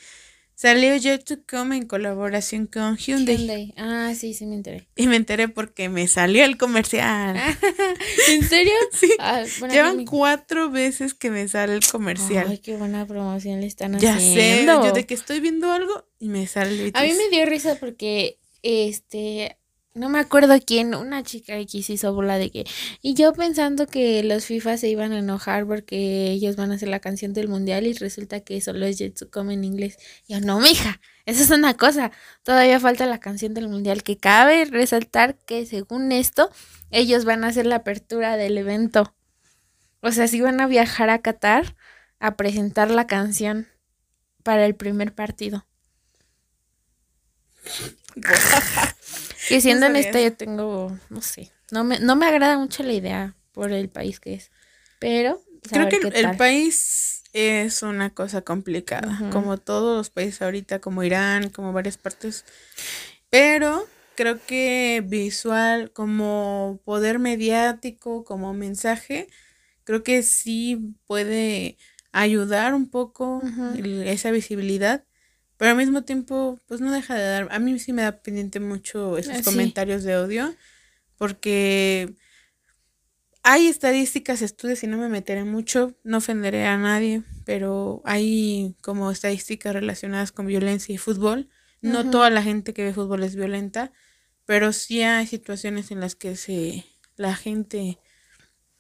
Salió 0.55 0.95
Jet 0.97 1.25
to 1.25 1.39
Come 1.51 1.79
en 1.79 1.87
colaboración 1.87 2.67
con 2.67 2.99
Hyundai. 2.99 3.73
Ah, 3.79 4.13
sí, 4.15 4.35
sí 4.35 4.45
me 4.45 4.57
enteré. 4.57 4.87
Y 4.95 5.07
me 5.07 5.17
enteré 5.17 5.49
porque 5.49 5.89
me 5.89 6.07
salió 6.07 6.45
el 6.45 6.59
comercial. 6.59 7.37
¿En 8.29 8.43
serio? 8.47 8.75
Sí. 8.93 9.11
Ah, 9.19 9.43
Llevan 9.71 10.05
cuatro 10.05 10.71
veces 10.71 11.15
que 11.15 11.31
me 11.31 11.49
sale 11.49 11.75
el 11.75 11.87
comercial. 11.91 12.47
Ay, 12.47 12.59
qué 12.59 12.77
buena 12.77 13.07
promoción 13.07 13.61
le 13.63 13.67
están 13.67 13.99
ya 13.99 14.17
haciendo. 14.17 14.75
Ya 14.75 14.83
sé, 14.83 14.89
yo 14.89 14.93
de 14.93 15.07
que 15.07 15.15
estoy 15.15 15.41
viendo 15.41 15.73
algo 15.73 16.07
y 16.23 16.29
me 16.29 16.47
sale. 16.47 16.93
A 16.95 17.03
mí 17.03 17.13
me 17.15 17.37
dio 17.37 17.45
risa 17.47 17.75
porque 17.81 18.39
este 18.63 19.59
no 19.93 20.09
me 20.09 20.21
acuerdo 20.21 20.55
quién, 20.65 20.95
una 20.95 21.25
chica 21.25 21.59
X 21.59 21.91
hizo 21.91 22.15
bola 22.15 22.39
de 22.39 22.51
que, 22.51 22.65
y 23.03 23.15
yo 23.15 23.33
pensando 23.33 23.89
que 23.89 24.23
los 24.23 24.47
FIFA 24.47 24.77
se 24.77 24.89
iban 24.89 25.13
a 25.13 25.19
enojar 25.19 25.67
porque 25.67 26.31
ellos 26.31 26.55
van 26.55 26.71
a 26.71 26.77
hacer 26.77 26.89
la 26.89 27.01
canción 27.01 27.33
del 27.35 27.49
mundial 27.49 27.89
y 27.89 27.93
resulta 27.93 28.39
que 28.41 28.61
solo 28.61 28.87
es 28.87 29.03
Come 29.33 29.55
en 29.55 29.65
inglés. 29.65 29.99
Y 30.29 30.35
yo, 30.35 30.41
no, 30.41 30.61
mija, 30.61 31.01
esa 31.27 31.43
es 31.43 31.51
una 31.51 31.75
cosa, 31.75 32.13
todavía 32.45 32.79
falta 32.79 33.05
la 33.05 33.19
canción 33.19 33.53
del 33.53 33.69
mundial, 33.69 34.05
que 34.05 34.17
cabe 34.17 34.65
resaltar 34.65 35.37
que 35.45 35.67
según 35.67 36.13
esto, 36.13 36.51
ellos 36.91 37.25
van 37.25 37.43
a 37.43 37.49
hacer 37.49 37.67
la 37.67 37.77
apertura 37.77 38.37
del 38.37 38.57
evento. 38.57 39.13
O 40.01 40.13
sea, 40.13 40.29
si 40.29 40.41
van 40.41 40.61
a 40.61 40.69
viajar 40.69 41.11
a 41.11 41.21
Qatar 41.21 41.75
a 42.21 42.37
presentar 42.37 42.93
la 42.93 43.09
canción 43.09 43.67
para 44.45 44.65
el 44.65 44.77
primer 44.77 45.15
partido. 45.15 45.67
Que 49.49 49.61
siendo 49.61 49.87
en 49.87 49.97
esta 49.97 50.21
yo 50.21 50.33
tengo, 50.33 50.97
no 51.11 51.21
sé, 51.21 51.51
no 51.71 51.83
me, 51.83 51.99
no 51.99 52.15
me 52.15 52.27
agrada 52.27 52.57
mucho 52.59 52.83
la 52.85 52.93
idea 52.93 53.35
por 53.53 53.73
el 53.73 53.89
país 53.89 54.21
que 54.21 54.35
es, 54.35 54.51
pero... 54.99 55.43
Creo 55.69 55.89
que 55.89 55.97
el, 55.97 56.37
país 56.37 57.23
es 57.33 57.83
una 57.83 58.11
cosa 58.11 58.43
complicada, 58.43 59.31
como 59.31 59.59
todos 59.59 59.97
los 59.97 60.11
países 60.11 60.43
ahorita, 60.43 60.81
como 60.81 61.05
Irán, 61.05 61.51
como 61.51 61.73
varias 61.73 61.97
partes, 61.97 62.45
pero 63.31 63.87
creo 64.17 64.45
que 64.45 65.03
visual, 65.07 65.93
como 65.93 66.81
poder 66.85 67.19
mediático, 67.19 68.25
como 68.25 68.53
mensaje, 68.55 69.29
creo 69.85 70.03
que 70.03 70.23
sí 70.23 70.97
puede 71.07 71.79
ayudar 72.13 72.75
un 72.75 72.91
poco 72.91 73.43
esa 74.05 74.31
visibilidad 74.31 75.05
pero 75.63 75.71
al 75.71 75.77
mismo 75.77 76.03
tiempo, 76.03 76.59
pues 76.67 76.81
no 76.81 76.91
deja 76.91 77.15
de 77.15 77.23
dar. 77.23 77.49
A 77.53 77.61
mí 77.61 77.79
sí 77.79 77.93
me 77.93 78.03
da 78.03 78.21
pendiente 78.21 78.59
mucho 78.59 79.17
esos 79.17 79.37
ah, 79.37 79.43
comentarios 79.45 80.03
de 80.03 80.17
odio, 80.17 80.53
porque 81.17 82.17
hay 83.45 83.69
estadísticas, 83.69 84.43
estudios, 84.43 84.83
y 84.83 84.89
no 84.89 84.99
me 84.99 85.09
meteré 85.09 85.45
mucho, 85.45 85.97
no 86.03 86.19
ofenderé 86.19 86.67
a 86.67 86.77
nadie, 86.79 87.23
pero 87.45 88.03
hay 88.05 88.75
como 88.81 89.13
estadísticas 89.13 89.73
relacionadas 89.73 90.33
con 90.33 90.49
violencia 90.49 90.97
y 90.97 90.99
fútbol. 90.99 91.49
No 91.81 92.11
toda 92.11 92.29
la 92.29 92.43
gente 92.43 92.75
que 92.75 92.83
ve 92.83 92.93
fútbol 92.93 93.23
es 93.23 93.37
violenta, 93.37 93.93
pero 94.45 94.73
sí 94.73 95.03
hay 95.03 95.29
situaciones 95.29 95.93
en 95.93 96.01
las 96.01 96.17
que 96.17 96.35
se 96.35 96.87
la 97.15 97.37
gente 97.37 98.01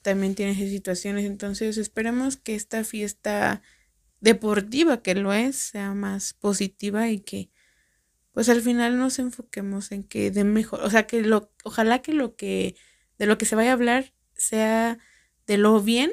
también 0.02 0.34
tiene 0.34 0.50
esas 0.50 0.70
situaciones. 0.70 1.26
Entonces 1.26 1.78
esperemos 1.78 2.36
que 2.36 2.56
esta 2.56 2.82
fiesta 2.82 3.62
deportiva 4.22 5.02
que 5.02 5.16
lo 5.16 5.32
es 5.34 5.56
sea 5.56 5.94
más 5.94 6.32
positiva 6.32 7.10
y 7.10 7.20
que 7.20 7.50
pues 8.30 8.48
al 8.48 8.62
final 8.62 8.96
nos 8.96 9.18
enfoquemos 9.18 9.92
en 9.92 10.04
que 10.04 10.30
de 10.30 10.44
mejor, 10.44 10.80
o 10.80 10.88
sea, 10.88 11.06
que 11.06 11.20
lo 11.22 11.52
ojalá 11.64 12.00
que 12.00 12.14
lo 12.14 12.36
que 12.36 12.76
de 13.18 13.26
lo 13.26 13.36
que 13.36 13.44
se 13.44 13.56
vaya 13.56 13.70
a 13.70 13.74
hablar 13.74 14.14
sea 14.34 14.98
de 15.46 15.58
lo 15.58 15.82
bien 15.82 16.12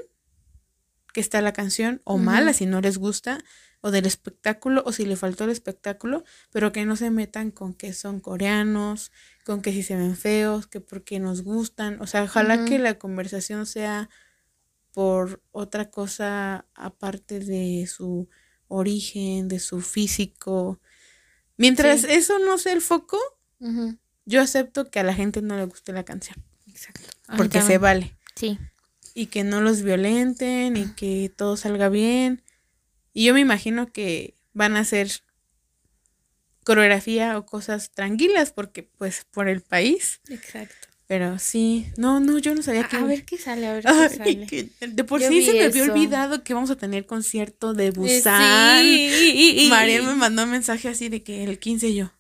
que 1.13 1.22
está 1.22 1.39
la 1.41 1.54
canción 1.54 2.02
o 2.04 2.17
mala 2.17 2.52
si 2.52 2.65
no 2.65 2.82
les 2.82 2.98
gusta 2.98 3.38
o 3.82 3.91
del 3.91 4.08
espectáculo 4.08 4.82
o 4.86 4.91
si 4.91 5.06
le 5.06 5.15
faltó 5.15 5.45
el 5.45 5.52
espectáculo, 5.52 6.24
pero 6.52 6.72
que 6.72 6.86
no 6.86 6.95
se 6.95 7.12
metan 7.12 7.52
con 7.52 7.74
que 7.76 7.93
son 7.93 8.19
coreanos, 8.19 9.12
con 9.45 9.62
que 9.62 9.72
si 9.72 9.84
se 9.84 9.95
ven 9.95 10.17
feos, 10.17 10.67
que 10.67 10.82
porque 10.82 11.19
nos 11.19 11.43
gustan, 11.43 12.02
o 12.02 12.08
sea, 12.08 12.24
ojalá 12.24 12.65
que 12.65 12.80
la 12.80 12.95
conversación 12.95 13.65
sea 13.65 14.10
por 14.93 15.41
otra 15.52 15.89
cosa 15.89 16.65
aparte 16.73 17.39
de 17.39 17.88
su 17.88 18.30
origen, 18.67 19.47
de 19.47 19.60
su 19.60 19.82
físico. 19.82 20.80
Mientras 21.58 22.04
eso 22.04 22.39
no 22.39 22.58
sea 22.58 22.73
el 22.73 22.82
foco, 22.82 23.19
yo 24.25 24.41
acepto 24.41 24.89
que 24.89 24.99
a 24.99 25.04
la 25.04 25.13
gente 25.13 25.41
no 25.41 25.58
le 25.58 25.65
guste 25.65 25.91
la 25.91 26.06
canción. 26.06 26.38
Exacto. 26.67 27.10
Porque 27.36 27.62
se 27.62 27.78
vale. 27.78 28.15
Sí. 28.36 28.58
Y 29.13 29.28
que 29.28 29.43
no 29.43 29.60
los 29.60 29.82
violenten 29.82 30.78
y 30.78 30.93
que 30.93 31.32
todo 31.36 31.58
salga 31.58 31.89
bien. 31.89 32.43
Y 33.13 33.25
yo 33.25 33.34
me 33.34 33.39
imagino 33.39 33.91
que 33.91 34.36
van 34.54 34.78
a 34.78 34.82
hacer 34.82 35.10
coreografía 36.63 37.38
o 37.38 37.45
cosas 37.45 37.91
tranquilas 37.91 38.52
porque 38.52 38.84
pues 38.84 39.25
por 39.32 39.49
el 39.49 39.62
país. 39.62 40.21
Exacto. 40.30 40.88
Pero 41.10 41.39
sí, 41.39 41.88
no, 41.98 42.19
no, 42.19 42.38
yo 42.38 42.54
no 42.54 42.62
sabía 42.62 42.88
que. 42.88 42.95
A 42.95 43.04
ver 43.04 43.26
qué 43.26 43.39
sale, 43.39 43.65
a 43.65 43.74
ver 43.74 43.84
qué 43.84 44.69
sale. 44.80 44.93
de 44.93 45.04
por 45.04 45.19
sí 45.24 45.43
se 45.43 45.54
me 45.54 45.63
había 45.63 45.82
olvidado 45.86 46.43
que 46.43 46.54
vamos 46.54 46.69
a 46.69 46.76
tener 46.76 47.08
concierto 47.08 47.74
de 47.74 47.89
Busan. 47.89 48.84
Sí. 48.84 49.67
María 49.72 50.04
me 50.04 50.13
mandó 50.13 50.43
un 50.43 50.52
mensaje 50.52 50.88
así 50.88 51.10
de 51.10 51.24
que 51.24 51.43
el 51.45 51.58
15 51.58 51.95
yo. 51.95 52.12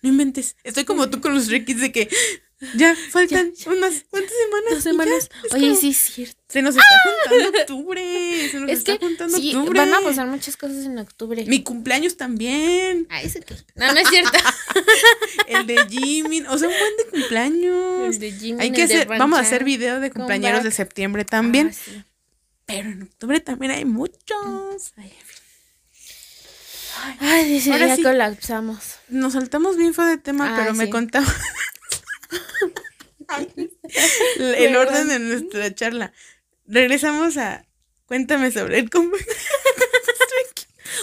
No 0.00 0.10
inventes. 0.10 0.54
Estoy 0.62 0.84
como 0.84 1.10
tú 1.10 1.20
con 1.20 1.34
los 1.34 1.48
Rickies 1.48 1.80
de 1.80 1.90
que 1.90 2.08
ya, 2.74 2.96
faltan 3.10 3.52
unas 3.66 4.04
cuantas 4.08 4.32
semanas. 4.32 4.70
Dos 4.70 4.82
semanas. 4.82 5.28
Oye, 5.52 5.74
sí 5.76 5.90
es 5.90 5.98
cierto. 5.98 6.40
Se 6.48 6.62
nos 6.62 6.74
está 6.74 6.86
juntando 7.04 7.58
octubre. 7.58 8.48
Se 8.50 8.60
nos 8.60 8.70
está 8.70 8.96
juntando 8.98 9.36
sí, 9.36 9.54
octubre. 9.54 9.78
Van 9.78 9.92
a 9.92 10.00
pasar 10.00 10.26
muchas 10.26 10.56
cosas 10.56 10.86
en 10.86 10.98
octubre. 10.98 11.44
Mi 11.46 11.62
cumpleaños 11.62 12.16
también. 12.16 13.06
Ah, 13.10 13.20
ese 13.20 13.40
que. 13.40 13.54
No, 13.74 13.92
no 13.92 13.98
es 13.98 14.08
cierto. 14.08 14.30
el 15.48 15.66
de 15.66 15.86
Jimmy. 15.88 16.44
O 16.48 16.56
sea, 16.56 16.68
un 16.68 16.74
buen 16.78 16.96
de 16.96 17.04
cumpleaños. 17.10 18.14
El 18.14 18.18
de 18.18 18.32
Jimmy. 18.32 18.62
Hay 18.62 18.72
que 18.72 18.84
hacer, 18.84 19.06
vamos 19.06 19.38
a 19.38 19.42
hacer 19.42 19.62
video 19.62 20.00
de 20.00 20.10
cumpleaños 20.10 20.64
de 20.64 20.70
septiembre 20.70 21.26
también. 21.26 21.72
Ah, 21.74 22.04
Pero 22.64 22.88
en 22.88 23.02
octubre 23.02 23.40
también 23.40 23.72
hay 23.72 23.84
muchos. 23.84 24.94
Ay, 24.96 25.12
Ay, 27.20 27.48
dice, 27.50 27.72
Ahora 27.72 27.94
ya 27.94 28.02
colapsamos. 28.02 28.78
Nos 29.08 29.34
saltamos 29.34 29.76
bien 29.76 29.92
fue 29.92 30.06
de 30.06 30.16
tema, 30.16 30.54
pero 30.56 30.74
me 30.74 30.88
contaba 30.88 31.26
el 34.38 34.76
orden 34.76 35.08
de 35.08 35.18
nuestra 35.18 35.74
charla. 35.74 36.12
Regresamos 36.66 37.36
a. 37.36 37.64
Cuéntame 38.06 38.50
sobre 38.52 38.78
el 38.78 38.90
comeback. 38.90 39.26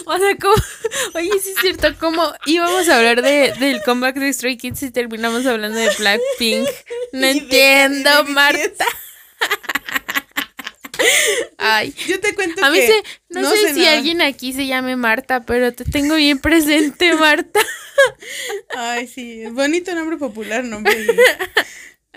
O 0.06 0.18
sea, 0.18 0.36
como, 0.36 0.54
oye, 1.14 1.30
sí 1.40 1.50
es 1.50 1.60
cierto, 1.60 1.88
¿cómo 1.98 2.32
íbamos 2.46 2.88
a 2.88 2.98
hablar 2.98 3.22
de, 3.22 3.52
del 3.58 3.82
comeback 3.82 4.16
de 4.16 4.32
Stray 4.32 4.56
Kids 4.56 4.82
y 4.82 4.90
terminamos 4.90 5.46
hablando 5.46 5.78
de 5.78 5.90
Blackpink? 5.96 6.68
No 7.12 7.26
entiendo, 7.26 8.24
Marta. 8.24 8.84
Ay, 11.58 11.94
yo 12.06 12.20
te 12.20 12.34
cuento 12.34 12.64
a 12.64 12.70
mí 12.70 12.78
no, 13.30 13.50
sé, 13.50 13.74
si 13.74 13.86
alguien 13.86 14.20
aquí 14.22 14.52
se 14.52 14.66
llame 14.66 14.96
Marta, 14.96 15.44
pero 15.44 15.72
te 15.72 15.84
tengo 15.84 16.14
bien 16.16 16.38
presente, 16.38 17.14
Marta. 17.18 17.60
Ay, 18.76 19.06
sí, 19.06 19.44
bonito 19.46 19.94
nombre 19.94 20.16
popular, 20.16 20.64
nombre 20.64 20.94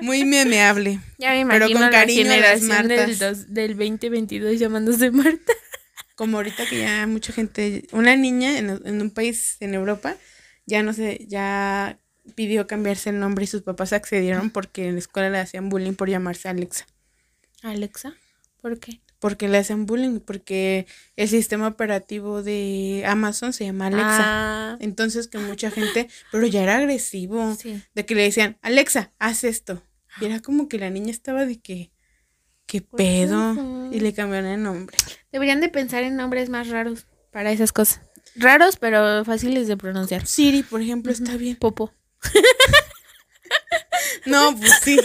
muy 0.02 0.26
memeable. 0.26 1.00
Ya 1.18 1.32
me 1.32 1.42
imagino 1.42 1.68
pero 1.68 1.80
con 1.80 1.92
cariño 1.92 2.24
la 2.26 2.58
generación 2.58 2.88
del, 2.88 3.54
del 3.54 3.72
2022 3.78 4.60
llamándose 4.60 5.12
Marta. 5.12 5.54
Como 6.16 6.38
ahorita 6.38 6.66
que 6.66 6.80
ya 6.80 7.06
mucha 7.08 7.32
gente, 7.32 7.88
una 7.92 8.16
niña 8.16 8.58
en, 8.58 8.82
en 8.86 9.02
un 9.02 9.12
país 9.12 9.58
en 9.60 9.76
Europa, 9.76 10.16
ya 10.66 10.82
no 10.82 10.94
sé, 10.94 11.26
ya 11.28 12.00
pidió 12.36 12.68
cambiarse 12.68 13.10
el 13.10 13.20
nombre 13.20 13.44
y 13.44 13.48
sus 13.48 13.62
papás 13.62 13.94
accedieron 13.94 14.50
porque 14.50 14.88
en 14.88 14.94
la 14.94 15.00
escuela 15.00 15.30
le 15.30 15.40
hacían 15.40 15.70
bullying 15.70 15.94
por 15.94 16.10
llamarse 16.10 16.50
Alexa. 16.50 16.86
¿Alexa? 17.62 18.16
¿Por 18.62 18.80
qué? 18.80 19.02
Porque 19.20 19.48
le 19.48 19.58
hacen 19.58 19.86
bullying, 19.86 20.20
porque 20.20 20.86
el 21.16 21.28
sistema 21.28 21.68
operativo 21.68 22.44
de 22.44 23.04
Amazon 23.08 23.54
se 23.54 23.66
llama 23.66 23.88
Alexa. 23.88 24.20
Ah. 24.20 24.78
Entonces 24.80 25.28
que 25.28 25.40
mucha 25.40 25.72
gente, 25.72 26.08
pero 26.32 26.46
ya 26.46 26.64
era 26.64 26.78
agresivo, 26.78 27.58
de 27.96 28.06
que 28.06 28.16
le 28.16 28.24
decían, 28.24 28.58
Alexa, 28.62 29.12
haz 29.18 29.44
esto. 29.44 29.82
Y 30.22 30.26
era 30.26 30.40
como 30.40 30.68
que 30.68 30.78
la 30.78 30.90
niña 30.90 31.12
estaba 31.12 31.46
de 31.46 31.60
que, 31.60 31.92
¿Qué 32.68 32.82
¿Por 32.82 33.00
qué 33.00 33.04
pedo? 33.04 33.90
Y 33.92 34.02
le 34.02 34.14
cambiaron 34.14 34.50
el 34.50 34.62
nombre. 34.62 34.98
Deberían 35.32 35.62
de 35.62 35.70
pensar 35.70 36.04
en 36.04 36.16
nombres 36.16 36.50
más 36.50 36.68
raros 36.68 37.08
para 37.32 37.52
esas 37.52 37.72
cosas. 37.72 38.02
Raros, 38.36 38.76
pero 38.78 39.24
fáciles 39.26 39.68
de 39.68 39.78
pronunciar. 39.78 40.28
Siri, 40.28 40.64
por 40.64 40.82
ejemplo, 40.82 41.12
está 41.12 41.38
bien. 41.38 41.56
Popo. 41.56 41.92
No, 44.26 44.56
pues 44.58 44.72
sí. 44.84 45.00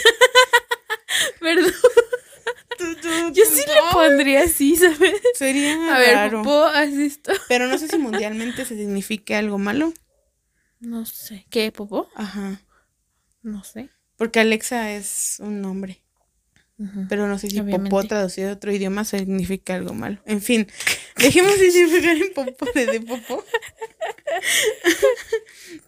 Perdón. 1.41 1.73
Yo 3.33 3.45
sí 3.47 3.63
le 3.67 3.93
pondría 3.93 4.43
así, 4.45 4.77
¿sabes? 4.77 5.21
Sería 5.35 5.95
A 5.95 5.99
ver, 5.99 6.15
raro. 6.15 6.43
Popo, 6.43 6.65
haz 6.65 6.91
esto. 6.93 7.33
Pero 7.49 7.67
no 7.69 7.79
sé 7.79 7.89
si 7.89 7.99
mundialmente 7.99 8.65
se 8.65 8.77
significa 8.77 9.39
algo 9.39 9.59
malo. 9.59 9.93
No 10.81 11.05
sé. 11.07 11.47
¿Qué, 11.51 11.71
Popo? 11.73 12.09
Ajá. 12.15 12.61
No 13.43 13.65
sé. 13.65 13.89
Porque 14.17 14.41
Alexa 14.41 14.93
es 14.93 15.37
un 15.41 15.61
nombre. 15.61 16.01
Ujú. 16.79 17.07
Pero 17.09 17.29
no 17.29 17.39
sé 17.39 17.49
si 17.51 17.61
Obviamente. 17.61 17.91
popó 17.91 18.05
traducido 18.05 18.51
a 18.51 18.53
otro 18.55 18.73
idioma 18.73 19.05
significa 19.05 19.75
algo 19.75 19.95
malo. 19.95 20.19
En 20.27 20.41
fin, 20.43 20.67
dejemos 21.17 21.59
de 21.59 21.71
significar 21.71 22.17
en 22.17 22.33
popó 22.33 22.67
desde 22.75 23.01
popó. 23.01 23.45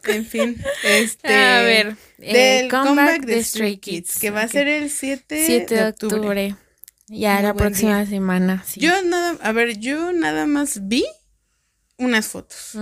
en 0.04 0.26
fin, 0.26 0.62
este. 0.84 1.34
A 1.34 1.62
ver. 1.62 1.96
Del 2.18 2.66
eh, 2.66 2.68
comeback 2.70 3.24
de 3.24 3.42
Stray 3.42 3.78
Kids, 3.78 4.18
que 4.18 4.30
va 4.30 4.42
a 4.42 4.46
Ok. 4.46 4.52
ser 4.52 4.68
el 4.68 4.90
7, 4.90 5.46
7 5.46 5.74
de 5.74 5.84
octubre. 5.86 6.56
Ya 7.08 7.34
Muy 7.34 7.42
la 7.42 7.54
próxima 7.54 8.06
semana. 8.06 8.64
Sí. 8.66 8.80
Yo 8.80 9.02
nada, 9.02 9.36
a 9.42 9.52
ver, 9.52 9.78
yo 9.78 10.12
nada 10.12 10.46
más 10.46 10.88
vi 10.88 11.04
unas 11.98 12.26
fotos. 12.26 12.76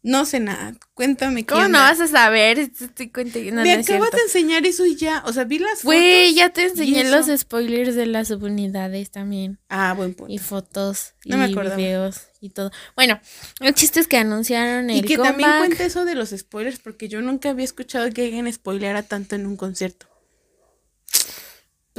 No 0.00 0.24
sé 0.24 0.38
nada. 0.38 0.74
Cuéntame 0.94 1.42
qué 1.42 1.54
¿Cómo 1.54 1.66
no 1.68 1.78
vas 1.80 2.00
a 2.00 2.06
saber? 2.06 2.58
Estoy 2.58 3.10
no, 3.52 3.62
Me 3.62 3.74
no 3.76 3.80
acabas 3.82 4.12
de 4.12 4.20
enseñar 4.22 4.64
eso 4.64 4.86
y 4.86 4.94
ya. 4.94 5.24
O 5.26 5.32
sea, 5.32 5.44
vi 5.44 5.58
las 5.58 5.82
Güey, 5.82 6.28
fotos. 6.28 6.36
ya 6.36 6.50
te 6.50 6.64
enseñé 6.66 7.04
los 7.10 7.26
spoilers 7.36 7.96
de 7.96 8.06
las 8.06 8.28
subunidades 8.28 9.10
también. 9.10 9.58
Ah, 9.68 9.94
buen 9.94 10.14
punto. 10.14 10.32
Y 10.32 10.38
fotos. 10.38 11.14
No 11.24 11.36
me 11.36 11.48
y 11.48 11.52
acordaba. 11.52 11.76
videos 11.76 12.28
y 12.40 12.50
todo. 12.50 12.70
Bueno, 12.94 13.20
el 13.60 13.74
chiste 13.74 13.98
es 13.98 14.06
que 14.06 14.18
anunciaron 14.18 14.88
el 14.88 14.98
Y 14.98 15.02
que 15.02 15.18
también 15.18 15.50
cuente 15.58 15.84
eso 15.86 16.04
de 16.04 16.14
los 16.14 16.30
spoilers, 16.30 16.78
porque 16.78 17.08
yo 17.08 17.20
nunca 17.20 17.50
había 17.50 17.64
escuchado 17.64 18.08
que 18.12 18.24
alguien 18.26 18.50
spoileara 18.52 19.02
tanto 19.02 19.34
en 19.34 19.46
un 19.46 19.56
concierto. 19.56 20.06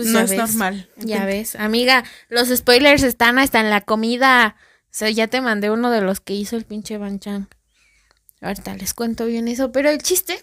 Pues 0.03 0.13
no 0.13 0.19
es 0.19 0.29
ves, 0.29 0.39
normal. 0.39 0.89
Ya 0.97 1.25
ves, 1.25 1.55
amiga, 1.55 2.05
los 2.29 2.47
spoilers 2.47 3.03
están 3.03 3.37
hasta 3.37 3.59
en 3.59 3.69
la 3.69 3.81
comida. 3.81 4.55
O 4.85 4.91
sea, 4.91 5.09
ya 5.09 5.27
te 5.27 5.41
mandé 5.41 5.69
uno 5.71 5.91
de 5.91 5.99
los 5.99 6.21
que 6.21 6.33
hizo 6.33 6.55
el 6.55 6.63
pinche 6.63 6.97
Banchan. 6.97 7.49
Ahorita 8.41 8.73
les 8.75 8.93
cuento 8.93 9.25
bien 9.25 9.49
eso, 9.49 9.73
pero 9.73 9.89
el 9.89 10.01
chiste 10.01 10.41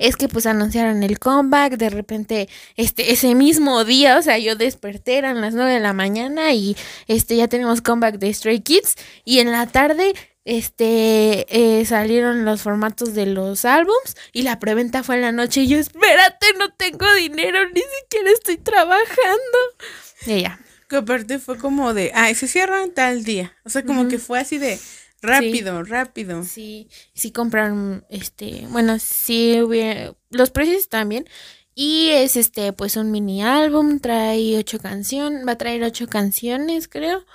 es 0.00 0.16
que 0.16 0.26
pues 0.26 0.46
anunciaron 0.46 1.04
el 1.04 1.20
comeback, 1.20 1.76
de 1.76 1.90
repente, 1.90 2.48
este, 2.74 3.12
ese 3.12 3.36
mismo 3.36 3.84
día, 3.84 4.18
o 4.18 4.22
sea, 4.22 4.36
yo 4.38 4.56
desperté, 4.56 5.18
eran 5.18 5.40
las 5.40 5.54
9 5.54 5.74
de 5.74 5.78
la 5.78 5.92
mañana 5.92 6.52
y 6.52 6.76
este, 7.06 7.36
ya 7.36 7.46
tenemos 7.46 7.82
comeback 7.82 8.18
de 8.18 8.34
Stray 8.34 8.58
Kids 8.58 8.96
y 9.24 9.38
en 9.38 9.52
la 9.52 9.68
tarde, 9.68 10.14
este, 10.46 11.44
eh, 11.50 11.84
salieron 11.86 12.44
los 12.44 12.62
formatos 12.62 13.14
de 13.14 13.26
los 13.26 13.64
álbums 13.64 14.16
y 14.32 14.42
la 14.42 14.60
preventa 14.60 15.02
fue 15.02 15.16
en 15.16 15.22
la 15.22 15.32
noche 15.32 15.62
y 15.62 15.66
yo, 15.66 15.76
espérate, 15.76 16.46
no 16.56 16.72
tengo 16.72 17.12
dinero, 17.14 17.68
ni 17.70 17.80
siquiera 17.80 18.30
estoy 18.30 18.56
trabajando. 18.56 19.58
Y 20.24 20.42
ya, 20.42 20.60
Que 20.88 20.96
aparte 20.98 21.40
fue 21.40 21.58
como 21.58 21.94
de, 21.94 22.12
ah, 22.14 22.32
se 22.32 22.46
cierran 22.46 22.92
tal 22.92 23.24
día. 23.24 23.56
O 23.64 23.70
sea, 23.70 23.84
como 23.84 24.06
que 24.06 24.20
fue 24.20 24.38
así 24.38 24.58
de 24.58 24.78
rápido, 25.20 25.82
rápido. 25.82 26.44
Sí, 26.44 26.88
sí 27.12 27.32
compraron, 27.32 28.06
este, 28.08 28.68
bueno, 28.68 29.00
sí 29.00 29.60
hubiera, 29.60 30.14
los 30.30 30.50
precios 30.50 30.88
también. 30.88 31.26
Y 31.74 32.10
es 32.10 32.36
este, 32.36 32.72
pues 32.72 32.96
un 32.96 33.10
mini 33.10 33.42
álbum, 33.42 33.98
trae 33.98 34.56
ocho 34.56 34.78
canciones, 34.78 35.46
va 35.46 35.52
a 35.52 35.58
traer 35.58 35.82
ocho 35.82 36.06
canciones, 36.06 36.86
creo. 36.86 37.26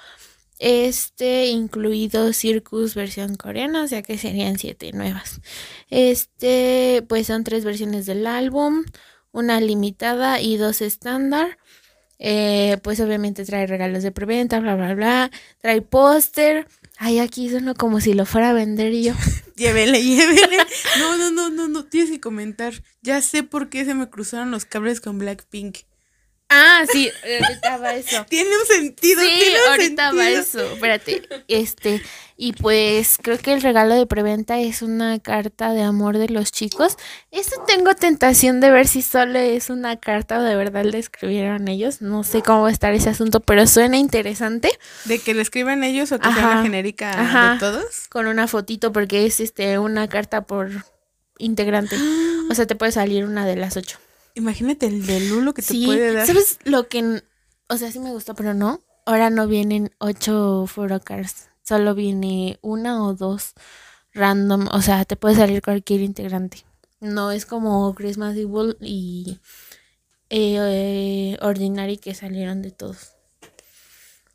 Este, 0.64 1.48
incluido 1.48 2.34
Circus 2.34 2.94
versión 2.94 3.36
coreana, 3.36 3.84
o 3.84 3.88
sea 3.88 4.04
que 4.04 4.20
serían 4.20 4.60
siete 4.60 4.92
nuevas. 4.92 5.42
Este, 5.90 7.04
pues 7.10 7.26
son 7.26 7.44
tres 7.44 7.66
versiones 7.66 8.06
del 8.06 8.28
álbum, 8.28 8.86
una 9.32 9.60
limitada 9.60 10.40
y 10.40 10.58
dos 10.58 10.82
estándar. 10.82 11.58
Eh, 12.20 12.78
pues 12.84 13.00
obviamente 13.00 13.44
trae 13.44 13.66
regalos 13.66 14.04
de 14.04 14.12
preventa, 14.12 14.60
bla, 14.60 14.76
bla, 14.76 14.94
bla. 14.94 15.32
Trae 15.62 15.82
póster. 15.82 16.68
Ay, 17.00 17.18
aquí 17.18 17.50
suena 17.50 17.74
como 17.74 18.00
si 18.00 18.14
lo 18.14 18.28
fuera 18.28 18.52
a 18.52 18.54
vender 18.54 18.94
yo. 18.94 19.16
Llévele, 19.56 20.04
llévele. 20.04 20.58
No, 21.00 21.18
no, 21.18 21.32
no, 21.32 21.50
no, 21.50 21.68
no, 21.70 21.86
tienes 21.86 22.12
que 22.12 22.20
comentar. 22.20 22.74
Ya 23.02 23.20
sé 23.24 23.42
por 23.42 23.70
qué 23.70 23.84
se 23.84 23.96
me 23.96 24.12
cruzaron 24.12 24.52
los 24.52 24.66
cables 24.66 25.02
con 25.02 25.18
Blackpink. 25.18 25.80
Ah, 26.54 26.84
sí, 26.92 27.10
ahorita 27.42 27.78
va 27.78 27.96
eso. 27.96 28.26
Tiene 28.28 28.50
un 28.58 28.66
sentido, 28.66 29.22
Sí, 29.22 29.30
tiene 29.40 29.56
un 29.64 29.70
ahorita 29.70 30.12
va 30.12 30.30
eso. 30.30 30.62
Espérate. 30.74 31.22
Este, 31.48 32.02
y 32.36 32.52
pues 32.54 33.18
creo 33.22 33.38
que 33.38 33.54
el 33.54 33.62
regalo 33.62 33.96
de 33.96 34.06
preventa 34.06 34.60
es 34.60 34.82
una 34.82 35.18
carta 35.20 35.72
de 35.72 35.82
amor 35.82 36.18
de 36.18 36.28
los 36.28 36.52
chicos. 36.52 36.98
Este 37.32 37.56
tengo 37.68 37.96
tentación 37.96 38.60
de 38.60 38.70
ver 38.70 38.88
si 38.90 39.02
solo 39.02 39.40
es 39.40 39.70
una 39.70 39.96
carta 39.98 40.40
o 40.40 40.42
de 40.44 40.56
verdad 40.58 40.84
le 40.84 41.00
escribieron 41.00 41.70
ellos. 41.70 42.02
No 42.02 42.24
sé 42.26 42.42
cómo 42.42 42.64
va 42.64 42.68
a 42.70 42.72
estar 42.74 42.94
ese 42.94 43.10
asunto, 43.10 43.40
pero 43.40 43.66
suena 43.66 43.96
interesante. 43.98 44.70
De 45.06 45.20
que 45.20 45.34
le 45.34 45.44
escriban 45.44 45.86
ellos 45.86 46.12
o 46.12 46.20
que 46.20 46.28
sea 46.28 46.38
Ajá. 46.38 46.52
una 46.52 46.64
genérica 46.64 47.12
Ajá. 47.12 47.54
de 47.54 47.60
todos. 47.60 48.08
Con 48.10 48.28
una 48.28 48.48
fotito, 48.48 48.92
porque 48.92 49.26
es 49.26 49.40
este 49.40 49.80
una 49.80 50.10
carta 50.10 50.42
por 50.42 50.70
integrante. 51.38 51.96
O 52.50 52.56
sea, 52.56 52.66
te 52.68 52.76
puede 52.76 52.92
salir 52.92 53.24
una 53.24 53.46
de 53.46 53.56
las 53.56 53.78
ocho. 53.78 53.98
Imagínate 54.36 54.88
el 54.88 55.06
de 55.06 55.20
Lulo 55.22 55.54
que 55.54 55.62
te 55.62 55.74
puede 55.86 56.14
dar. 56.14 56.28
¿sabes 56.28 56.60
lo 56.64 56.88
que? 56.88 57.24
O 57.68 57.78
sea, 57.78 57.92
sí 57.92 58.00
me 58.00 58.12
gustó, 58.12 58.36
pero 58.36 58.54
no. 58.54 58.82
Ahora 59.06 59.30
no 59.30 59.48
vienen 59.48 59.92
ocho 59.98 60.66
photocards. 60.68 61.50
Solo 61.64 61.96
viene 61.96 62.60
una 62.62 63.04
o 63.04 63.14
dos 63.14 63.54
random. 64.14 64.68
O 64.72 64.82
sea, 64.82 65.06
te 65.06 65.16
puede 65.16 65.36
salir 65.36 65.62
cualquier 65.62 66.02
integrante. 66.02 66.66
No 67.00 67.32
es 67.32 67.46
como 67.46 67.94
Christmas 67.96 68.36
Evil 68.36 68.78
y 68.80 69.40
eh, 70.30 70.58
eh, 70.60 71.38
Ordinary 71.42 71.98
que 71.98 72.14
salieron 72.14 72.62
de 72.62 72.72
todos. 72.72 73.14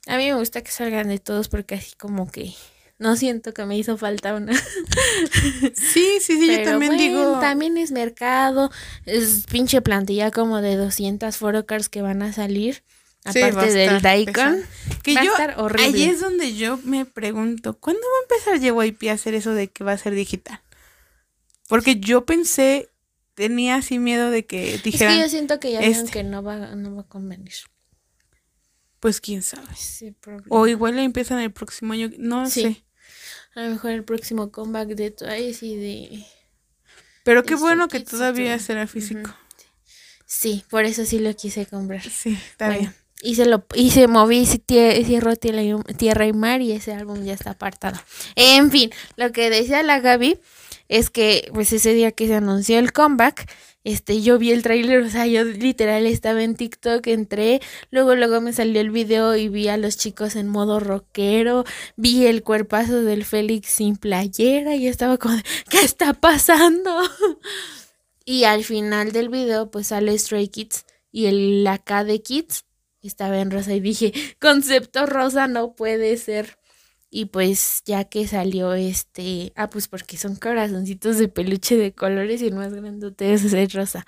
A 0.07 0.17
mí 0.17 0.27
me 0.27 0.35
gusta 0.35 0.63
que 0.63 0.71
salgan 0.71 1.09
de 1.09 1.19
todos 1.19 1.49
porque 1.49 1.77
así 1.77 1.95
como 1.97 2.31
que 2.31 2.55
no 2.99 3.17
siento 3.17 3.53
que 3.53 3.65
me 3.67 3.77
hizo 3.77 3.97
falta 3.99 4.35
una. 4.35 4.53
Sí, 5.75 6.19
sí, 6.21 6.39
sí, 6.39 6.47
yo 6.47 6.63
también 6.65 6.93
bueno, 6.97 7.03
digo. 7.03 7.39
También 7.41 7.77
es 7.79 7.93
mercado, 7.93 8.71
es 9.05 9.45
pinche 9.51 9.81
plantilla 9.83 10.31
como 10.31 10.61
de 10.63 10.77
200 10.77 11.37
photocards 11.37 11.89
que 11.89 12.03
van 12.03 12.23
a 12.23 12.33
salir. 12.33 12.83
Sí, 13.33 13.43
a 13.43 13.49
aparte 13.49 13.73
del 13.73 14.01
Daikon. 14.03 14.63
Que 15.03 15.15
va 15.15 15.21
a 15.21 15.25
yo, 15.25 15.31
estar 15.33 15.55
horrible. 15.59 15.85
ahí 15.85 16.03
es 16.05 16.21
donde 16.21 16.55
yo 16.55 16.79
me 16.85 17.05
pregunto, 17.05 17.77
¿cuándo 17.79 18.01
va 18.03 18.19
a 18.19 18.23
empezar 18.55 18.61
JYP 18.61 19.09
a 19.11 19.13
hacer 19.15 19.35
eso 19.35 19.53
de 19.53 19.69
que 19.69 19.83
va 19.83 19.93
a 19.93 19.99
ser 19.99 20.15
digital? 20.15 20.61
Porque 21.69 21.99
yo 21.99 22.25
pensé, 22.25 22.89
tenía 23.35 23.75
así 23.77 23.99
miedo 23.99 24.31
de 24.31 24.47
que 24.47 24.75
Es 24.77 24.83
dijeran, 24.85 25.17
que 25.17 25.23
yo 25.23 25.29
siento 25.29 25.59
que 25.59 25.73
ya 25.73 25.81
vieron 25.81 25.97
este. 25.99 26.11
que 26.13 26.23
no 26.23 26.43
va, 26.45 26.77
no 26.77 26.95
va 26.95 27.03
a 27.03 27.07
convenir. 27.07 27.55
pues 29.01 29.21
quién 29.21 29.43
sabe. 29.43 29.67
Sí. 29.77 30.15
O 30.49 30.67
igual 30.69 30.95
le 30.97 31.03
empiezan 31.03 31.41
el 31.41 31.53
próximo 31.53 31.93
año, 31.95 32.11
no 32.19 32.49
Sí. 32.49 32.63
sé. 32.63 32.85
A 33.57 33.63
lo 33.63 33.71
mejor 33.71 33.91
el 33.91 34.05
próximo 34.05 34.53
comeback 34.53 34.89
de 34.91 35.11
Twice 35.11 35.65
y 35.67 35.77
de... 35.77 36.27
Pero 37.25 37.43
qué 37.43 37.55
Este, 37.55 37.65
bueno 37.65 37.89
que 37.89 38.01
todavía 38.01 38.59
será 38.59 38.87
físico. 38.87 39.35
Sí, 40.27 40.65
por 40.69 40.85
eso 40.85 41.05
sí 41.07 41.19
lo 41.19 41.35
quise 41.35 41.67
comprar. 41.67 42.03
Sí, 42.03 42.39
está 42.51 42.67
Bueno, 42.67 42.81
bien. 42.81 42.95
Y 43.23 43.35
se 43.37 43.47
lo 43.47 43.65
y 43.75 43.91
se 43.93 44.09
moví 44.09 44.41
y 44.41 44.47
cierro 44.47 45.37
tierra 45.37 45.63
y, 45.63 45.75
tierra 45.97 46.27
y 46.27 46.33
mar 46.35 46.61
y 46.61 46.73
ese 46.73 46.93
álbum 46.93 47.25
ya 47.25 47.33
está 47.33 47.53
apartado. 47.53 47.99
En 48.35 48.71
fin, 48.71 48.91
lo 49.17 49.33
que 49.33 49.49
decía 49.49 49.83
la 49.83 50.01
Gaby 50.01 50.39
es 50.89 51.11
que 51.11 51.51
pues 51.53 51.73
ese 51.73 51.95
día 51.95 52.13
que 52.13 52.27
se 52.27 52.35
anunció 52.35 52.79
el 52.79 52.93
comeback, 52.93 53.51
este 53.85 54.21
yo 54.23 54.39
vi 54.39 54.53
el 54.53 54.63
tráiler, 54.63 55.03
o 55.03 55.11
sea, 55.11 55.27
yo 55.27 55.45
literal 55.45 56.07
estaba 56.07 56.43
en 56.43 56.57
TikTok, 56.57 57.07
entré, 57.07 57.61
luego 57.91 58.15
luego 58.15 58.41
me 58.41 58.53
salió 58.53 58.81
el 58.81 58.91
video 58.91 59.37
y 59.37 59.49
vi 59.49 59.69
a 59.69 59.77
los 59.77 59.97
chicos 59.97 60.37
en 60.37 60.49
modo 60.49 60.81
rockero, 60.81 61.65
vi 61.97 62.27
el 62.27 62.43
cuerpazo 62.43 63.03
del 63.03 63.25
Félix 63.25 63.69
sin 63.69 63.97
playera 63.97 64.75
y 64.75 64.89
estaba 64.89 65.19
como, 65.19 65.37
¿qué 65.71 65.81
está 65.81 66.15
pasando? 66.15 67.01
Y 68.29 68.43
al 68.43 68.65
final 68.65 69.13
del 69.13 69.29
video 69.29 69.71
pues 69.71 69.87
sale 69.87 70.19
Stray 70.19 70.49
Kids 70.49 70.85
y 71.13 71.27
el 71.27 71.63
la 71.63 71.79
de 72.05 72.23
Kids 72.23 72.65
estaba 73.07 73.39
en 73.39 73.51
rosa 73.51 73.73
y 73.75 73.81
dije, 73.81 74.13
concepto 74.41 75.07
rosa 75.07 75.47
no 75.47 75.75
puede 75.75 76.17
ser. 76.17 76.59
Y 77.19 77.25
pues 77.25 77.81
ya 77.87 78.05
que 78.05 78.29
salió 78.29 78.75
este, 78.75 79.55
ah 79.57 79.71
pues 79.71 79.89
porque 79.89 80.19
son 80.19 80.37
corazoncitos 80.37 81.17
de 81.17 81.29
peluche 81.29 81.75
de 81.79 81.93
colores 81.93 82.43
y 82.43 82.49
el 82.49 82.55
más 82.57 82.75
grandote 82.75 83.33
es 83.33 83.51
el 83.55 83.71
rosa. 83.71 84.05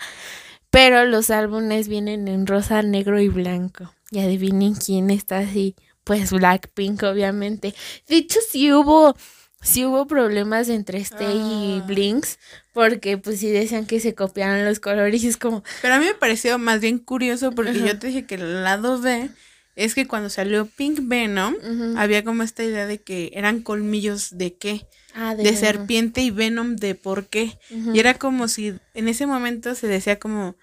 Pero 0.68 1.06
los 1.06 1.30
álbumes 1.30 1.88
vienen 1.88 2.28
en 2.28 2.46
rosa, 2.46 2.82
negro 2.82 3.18
y 3.18 3.28
blanco. 3.28 3.94
Y 4.10 4.18
adivinen 4.18 4.74
quién 4.74 5.08
está 5.08 5.38
así. 5.38 5.74
Pues 6.04 6.30
Blackpink, 6.32 7.02
obviamente. 7.04 7.74
De 8.08 8.16
hecho, 8.16 8.40
sí 8.46 8.70
hubo, 8.74 9.16
sí 9.62 9.86
hubo 9.86 10.06
problemas 10.06 10.68
entre 10.68 10.98
Stay 10.98 11.38
y 11.38 11.80
Ah. 11.80 11.84
Blinks. 11.86 12.38
porque 12.74 13.16
pues 13.16 13.40
sí 13.40 13.48
decían 13.50 13.86
que 13.86 14.00
se 14.00 14.14
copiaron 14.14 14.66
los 14.66 14.80
colores 14.80 15.24
y 15.24 15.28
es 15.28 15.38
como... 15.38 15.64
Pero 15.80 15.94
a 15.94 15.98
mí 15.98 16.04
me 16.04 16.14
pareció 16.14 16.58
más 16.58 16.80
bien 16.82 16.98
curioso 16.98 17.52
porque 17.52 17.72
yo 17.80 17.98
te 17.98 18.08
dije 18.08 18.26
que 18.26 18.34
el 18.34 18.62
lado 18.64 19.00
B 19.00 19.30
es 19.78 19.94
que 19.94 20.08
cuando 20.08 20.28
salió 20.28 20.66
Pink 20.66 20.98
Venom, 21.02 21.54
había 21.96 22.24
como 22.24 22.42
esta 22.42 22.64
idea 22.64 22.86
de 22.86 22.98
que 22.98 23.30
eran 23.32 23.62
colmillos 23.62 24.36
de 24.36 24.54
qué. 24.54 24.86
Ah, 25.14 25.34
de, 25.34 25.56
serpiente 25.56 26.20
y 26.20 26.30
Venom 26.30 26.76
de 26.76 26.96
por 26.96 27.26
qué. 27.26 27.58
Y 27.70 27.98
era 27.98 28.14
como 28.14 28.48
si 28.48 28.74
en 28.94 29.08
ese 29.08 29.26
momento 29.26 29.76
se 29.76 29.86
decía 29.86 30.18
como 30.18 30.56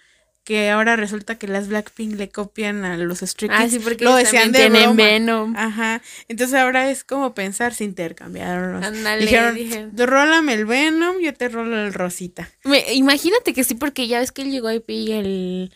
que 0.43 0.69
ahora 0.69 0.97
resulta 0.97 1.39
que 1.39 1.47
las 1.47 1.69
Blackpink 1.69 2.15
le 2.15 2.29
copian 2.29 2.83
a 2.83 2.97
los 2.97 3.19
Stray 3.19 3.49
Ah, 3.51 3.69
sí, 3.69 3.79
porque 3.79 4.03
lo 4.03 4.15
decían 4.15 4.51
de 4.51 4.69
Venom. 4.69 5.55
Ajá. 5.55 6.01
Entonces 6.27 6.59
ahora 6.59 6.91
es 6.91 7.05
como 7.05 7.33
pensar, 7.33 7.73
se 7.73 7.85
intercambiaron. 7.85 8.81
Dijeron, 9.19 9.55
dije. 9.55 9.87
rólame 9.95 10.53
el 10.53 10.65
Venom, 10.65 11.19
yo 11.19 11.33
te 11.33 11.47
rolo 11.47 11.77
el 11.77 11.93
Rosita. 11.93 12.51
imagínate 12.93 13.53
que 13.53 13.63
sí, 13.63 13.75
porque 13.75 14.07
ya 14.07 14.19
ves 14.19 14.33
que 14.33 14.41
él 14.41 14.51
llegó 14.51 14.67
a 14.67 14.75
y 14.75 15.11
el, 15.13 15.73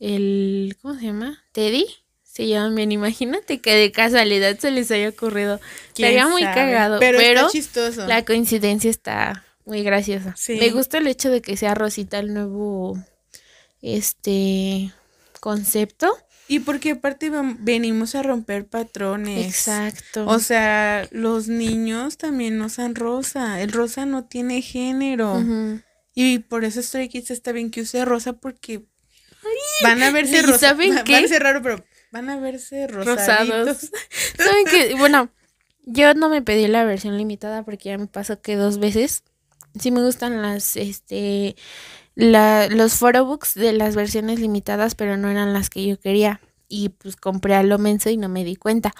el, 0.00 0.76
¿cómo 0.80 0.94
se 0.94 1.04
llama? 1.04 1.44
Teddy. 1.52 1.86
Se 2.38 2.46
llaman 2.46 2.76
bien, 2.76 2.92
imagínate 2.92 3.58
que 3.58 3.74
de 3.74 3.90
casualidad 3.90 4.56
se 4.60 4.70
les 4.70 4.92
haya 4.92 5.08
ocurrido. 5.08 5.58
Sería 5.92 6.28
muy 6.28 6.44
cagado, 6.44 7.00
pero, 7.00 7.18
pero 7.18 7.50
chistoso. 7.50 8.06
la 8.06 8.24
coincidencia 8.24 8.88
está 8.88 9.44
muy 9.64 9.82
graciosa. 9.82 10.36
Me 10.46 10.70
gusta 10.70 10.98
el 10.98 11.08
hecho 11.08 11.32
de 11.32 11.42
que 11.42 11.56
sea 11.56 11.74
Rosita 11.74 12.20
el 12.20 12.32
nuevo 12.32 12.96
este 13.82 14.92
concepto. 15.40 16.16
Y 16.46 16.60
porque 16.60 16.92
aparte 16.92 17.28
venimos 17.58 18.14
a 18.14 18.22
romper 18.22 18.68
patrones. 18.68 19.44
Exacto. 19.44 20.24
O 20.28 20.38
sea, 20.38 21.08
los 21.10 21.48
niños 21.48 22.18
también 22.18 22.62
usan 22.62 22.94
rosa. 22.94 23.60
El 23.60 23.72
rosa 23.72 24.06
no 24.06 24.26
tiene 24.26 24.62
género. 24.62 25.42
Y 26.14 26.38
por 26.38 26.64
eso 26.64 26.80
Stray 26.80 27.08
Kids 27.08 27.32
está 27.32 27.50
bien 27.50 27.72
que 27.72 27.80
use 27.80 28.04
rosa 28.04 28.34
porque 28.34 28.84
van 29.82 30.00
a 30.04 30.12
verse 30.12 30.40
rosa. 30.42 30.68
¿Saben 30.68 30.94
Van 30.94 30.98
a 30.98 31.20
verse 31.20 31.40
raro, 31.40 31.62
pero 31.62 31.84
van 32.10 32.30
a 32.30 32.38
verse 32.38 32.86
rosaditos. 32.86 33.90
¿Saben 34.36 34.64
qué? 34.70 34.94
Bueno, 34.96 35.30
yo 35.84 36.14
no 36.14 36.28
me 36.28 36.42
pedí 36.42 36.66
la 36.68 36.84
versión 36.84 37.16
limitada 37.16 37.64
porque 37.64 37.90
ya 37.90 37.98
me 37.98 38.06
pasó 38.06 38.40
que 38.40 38.56
dos 38.56 38.78
veces. 38.78 39.24
Sí 39.78 39.90
me 39.90 40.02
gustan 40.02 40.42
las, 40.42 40.76
este, 40.76 41.56
la, 42.14 42.68
los 42.68 42.94
photobooks 42.94 43.54
de 43.54 43.72
las 43.72 43.94
versiones 43.94 44.40
limitadas, 44.40 44.94
pero 44.94 45.16
no 45.16 45.30
eran 45.30 45.52
las 45.52 45.70
que 45.70 45.86
yo 45.86 45.98
quería. 45.98 46.40
Y 46.68 46.90
pues 46.90 47.16
compré 47.16 47.54
a 47.54 47.62
lo 47.62 47.78
menso 47.78 48.10
y 48.10 48.16
no 48.16 48.28
me 48.28 48.44
di 48.44 48.56
cuenta. 48.56 48.92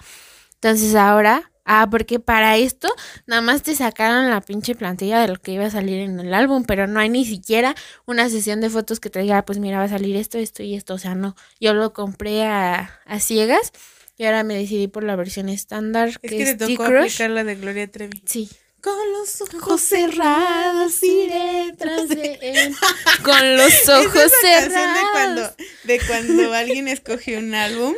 Entonces 0.55 0.95
ahora, 0.95 1.51
ah, 1.69 1.87
porque 1.91 2.19
para 2.19 2.57
esto 2.57 2.89
nada 3.27 3.43
más 3.43 3.63
te 3.63 3.77
sacaron 3.77 4.31
la 4.31 4.41
pinche 4.41 4.75
plantilla 4.75 5.21
de 5.21 5.29
lo 5.29 5.37
que 5.37 5.53
iba 5.53 5.67
a 5.67 5.71
salir 5.71 6.01
en 6.01 6.19
el 6.19 6.35
álbum, 6.35 6.65
pero 6.65 6.87
no 6.89 6.99
hay 6.99 7.11
ni 7.11 7.25
siquiera 7.25 7.75
una 8.07 8.29
sesión 8.31 8.61
de 8.61 8.71
fotos 8.71 8.99
que 8.99 9.11
te 9.11 9.21
diga, 9.21 9.45
pues 9.45 9.59
mira, 9.59 9.79
va 9.79 9.85
a 9.85 9.89
salir 9.89 10.17
esto, 10.17 10.39
esto 10.39 10.63
y 10.63 10.75
esto. 10.75 10.95
O 10.95 10.99
sea, 10.99 11.15
no, 11.15 11.37
yo 11.61 11.75
lo 11.75 11.93
compré 11.93 12.45
a, 12.45 12.99
a 13.05 13.21
ciegas 13.21 13.73
y 14.17 14.25
ahora 14.25 14.43
me 14.43 14.55
decidí 14.55 14.89
por 14.89 15.05
la 15.05 15.15
versión 15.15 15.49
estándar. 15.49 16.09
Es 16.09 16.19
que, 16.19 16.55
te 16.55 16.57
tocó 16.57 16.85
aplicar 16.85 17.31
la 17.31 17.45
de 17.45 17.55
Gloria 17.55 17.89
Trevi. 17.89 18.23
Sí. 18.25 18.49
Con 18.89 19.13
los 19.13 19.41
ojos 19.43 19.81
cerrados 19.83 21.03
iré 21.03 21.75
tras 21.77 22.09
de 22.09 22.39
él. 22.41 22.75
Con 23.23 23.57
los 23.57 23.89
ojos 23.89 24.33
cerrados. 24.41 24.95
De 24.95 25.11
cuando, 25.13 25.57
de 25.85 26.01
cuando 26.07 26.55
alguien 26.55 26.89
escoge 26.89 27.37
un 27.37 27.55
álbum 27.55 27.95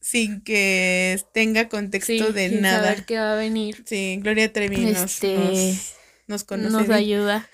sin 0.00 0.42
que 0.42 1.20
tenga 1.34 1.68
contexto 1.68 2.32
de 2.32 2.48
sin 2.48 2.62
nada. 2.62 2.84
Saber 2.84 3.04
qué 3.04 3.18
va 3.18 3.34
a 3.34 3.36
venir. 3.36 3.84
Sí, 3.86 4.18
Gloria 4.22 4.50
Trevi 4.50 4.88
este, 4.88 5.36
nos, 5.36 5.94
nos, 6.26 6.44
conoce. 6.44 6.70
Nos 6.70 6.88
ayuda. 6.88 7.48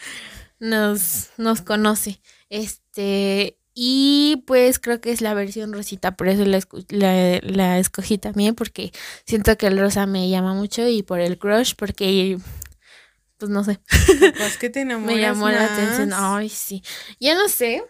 Nos, 0.60 1.30
nos 1.38 1.62
conoce. 1.62 2.20
Este. 2.50 3.59
Y 3.74 4.42
pues 4.46 4.78
creo 4.78 5.00
que 5.00 5.12
es 5.12 5.20
la 5.20 5.34
versión 5.34 5.72
rosita, 5.72 6.16
por 6.16 6.28
eso 6.28 6.44
la, 6.44 6.60
la, 6.88 7.40
la, 7.42 7.78
escogí 7.78 8.18
también, 8.18 8.54
porque 8.54 8.90
siento 9.24 9.56
que 9.56 9.68
el 9.68 9.78
rosa 9.78 10.06
me 10.06 10.28
llama 10.28 10.54
mucho 10.54 10.88
y 10.88 11.02
por 11.02 11.20
el 11.20 11.38
crush, 11.38 11.74
porque 11.76 12.36
pues 13.40 13.50
no 13.50 13.64
sé. 13.64 13.80
Pues 14.36 14.58
que 14.58 14.70
te 14.70 14.84
Me 14.84 15.18
llamó 15.18 15.48
la 15.48 15.64
atención. 15.64 16.10
Ay, 16.12 16.48
sí. 16.48 16.82
Ya 17.18 17.34
no 17.34 17.48
sé. 17.48 17.82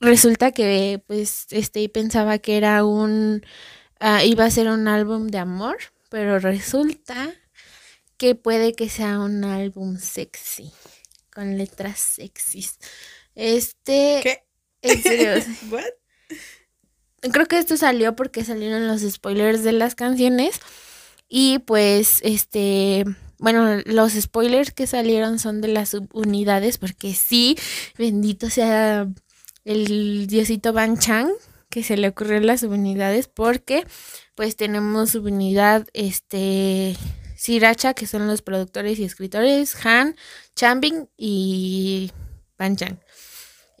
Resulta 0.00 0.52
que 0.52 1.02
pues 1.06 1.46
este 1.50 1.88
pensaba 1.88 2.38
que 2.38 2.56
era 2.56 2.84
un 2.84 3.44
ah, 4.00 4.22
iba 4.22 4.44
a 4.44 4.50
ser 4.50 4.68
un 4.68 4.86
álbum 4.86 5.28
de 5.28 5.38
amor, 5.38 5.78
pero 6.10 6.38
resulta 6.38 7.32
que 8.18 8.34
puede 8.34 8.74
que 8.74 8.88
sea 8.90 9.18
un 9.20 9.44
álbum 9.44 9.96
sexy 9.96 10.70
con 11.32 11.56
letras 11.56 11.98
sexys. 11.98 12.78
Este 13.34 14.20
¿Qué? 14.22 14.43
¿En 14.84 15.02
serio? 15.02 15.30
Creo 17.32 17.46
que 17.46 17.58
esto 17.58 17.76
salió 17.76 18.14
porque 18.14 18.44
salieron 18.44 18.86
los 18.86 19.00
spoilers 19.00 19.64
de 19.64 19.72
las 19.72 19.94
canciones. 19.94 20.60
Y 21.28 21.58
pues, 21.60 22.18
este, 22.20 23.04
bueno, 23.38 23.80
los 23.86 24.12
spoilers 24.12 24.70
que 24.70 24.86
salieron 24.86 25.38
son 25.38 25.60
de 25.60 25.68
las 25.68 25.90
subunidades, 25.90 26.78
porque 26.78 27.14
sí, 27.14 27.56
bendito 27.96 28.50
sea 28.50 29.08
el 29.64 30.26
diosito 30.26 30.72
Ban 30.72 30.98
Chang, 30.98 31.30
que 31.70 31.82
se 31.82 31.96
le 31.96 32.08
ocurrió 32.08 32.40
las 32.40 32.60
subunidades, 32.60 33.26
porque 33.26 33.86
pues 34.34 34.56
tenemos 34.56 35.10
subunidad, 35.10 35.86
este, 35.94 36.96
Siracha, 37.36 37.94
que 37.94 38.06
son 38.06 38.26
los 38.26 38.42
productores 38.42 38.98
y 38.98 39.04
escritores, 39.04 39.74
Han, 39.84 40.16
Chambing 40.54 41.08
y 41.16 42.12
Ban 42.58 42.76
Chang. 42.76 42.98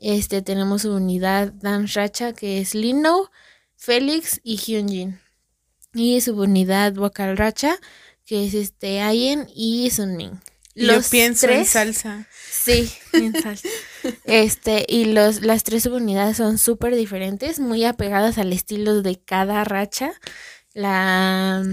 Este, 0.04 0.42
tenemos 0.42 0.82
su 0.82 0.92
unidad 0.92 1.54
Dan 1.54 1.88
Racha, 1.88 2.34
que 2.34 2.60
es 2.60 2.74
Lino, 2.74 3.30
Félix 3.74 4.38
y 4.44 4.58
Hyunjin. 4.58 5.18
Y 5.94 6.20
su 6.20 6.38
unidad 6.38 6.92
vocal 6.92 7.38
Racha, 7.38 7.78
que 8.26 8.46
es 8.46 8.52
este 8.52 9.00
Ayen 9.00 9.48
y 9.54 9.90
Sunmin. 9.90 10.42
Los 10.74 11.06
Yo 11.06 11.10
pienso 11.10 11.48
en 11.48 11.64
salsa. 11.64 12.28
Sí, 12.50 12.92
en 13.14 13.32
salsa. 13.40 13.66
este, 14.24 14.84
y 14.86 15.06
los, 15.06 15.40
las 15.40 15.64
tres 15.64 15.84
subunidades 15.84 16.36
son 16.36 16.58
súper 16.58 16.94
diferentes, 16.96 17.58
muy 17.58 17.86
apegadas 17.86 18.36
al 18.36 18.52
estilo 18.52 19.00
de 19.00 19.18
cada 19.18 19.64
racha. 19.64 20.12
La, 20.74 21.64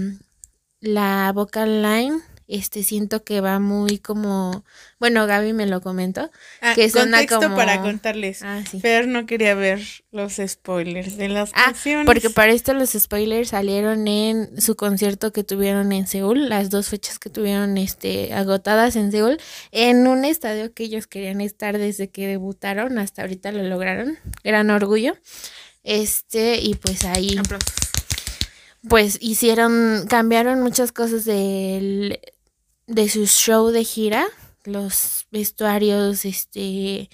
la 0.80 1.32
vocal 1.34 1.82
line 1.82 2.22
este 2.52 2.82
siento 2.82 3.24
que 3.24 3.40
va 3.40 3.58
muy 3.58 3.98
como 3.98 4.64
bueno 5.00 5.26
Gaby 5.26 5.52
me 5.52 5.66
lo 5.66 5.80
comentó 5.80 6.30
ah, 6.60 6.74
que 6.74 6.90
contexto 6.90 7.40
como 7.40 7.56
para 7.56 7.80
contarles. 7.80 8.42
Ah, 8.42 8.62
Fer 8.80 9.08
no 9.08 9.26
quería 9.26 9.54
ver 9.54 9.80
los 10.10 10.40
spoilers 10.46 11.16
de 11.16 11.28
las 11.28 11.50
ah, 11.54 11.66
canciones. 11.66 12.06
porque 12.06 12.30
para 12.30 12.52
esto 12.52 12.74
los 12.74 12.90
spoilers 12.90 13.48
salieron 13.50 14.06
en 14.06 14.60
su 14.60 14.76
concierto 14.76 15.32
que 15.32 15.44
tuvieron 15.44 15.92
en 15.92 16.06
Seúl 16.06 16.48
las 16.48 16.68
dos 16.68 16.88
fechas 16.88 17.18
que 17.18 17.30
tuvieron 17.30 17.78
este 17.78 18.34
agotadas 18.34 18.96
en 18.96 19.10
Seúl 19.10 19.38
en 19.70 20.06
un 20.06 20.24
estadio 20.24 20.74
que 20.74 20.84
ellos 20.84 21.06
querían 21.06 21.40
estar 21.40 21.78
desde 21.78 22.10
que 22.10 22.26
debutaron 22.26 22.98
hasta 22.98 23.22
ahorita 23.22 23.50
lo 23.52 23.62
lograron. 23.62 24.18
Gran 24.44 24.70
orgullo. 24.70 25.16
Este 25.84 26.60
y 26.60 26.74
pues 26.74 27.04
ahí 27.04 27.40
pues 28.88 29.18
hicieron, 29.20 30.06
cambiaron 30.08 30.60
muchas 30.60 30.92
cosas 30.92 31.24
del, 31.24 32.18
de 32.92 33.08
su 33.08 33.26
show 33.26 33.70
de 33.70 33.84
gira, 33.84 34.26
los 34.64 35.26
vestuarios, 35.30 36.24
este, 36.24 37.08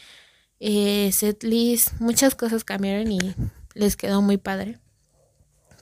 eh, 0.59 1.11
setlist, 1.13 1.93
muchas 2.01 2.35
cosas 2.35 2.65
cambiaron 2.65 3.11
y 3.13 3.19
les 3.75 3.97
quedó 3.97 4.21
muy 4.21 4.39
padre. 4.39 4.79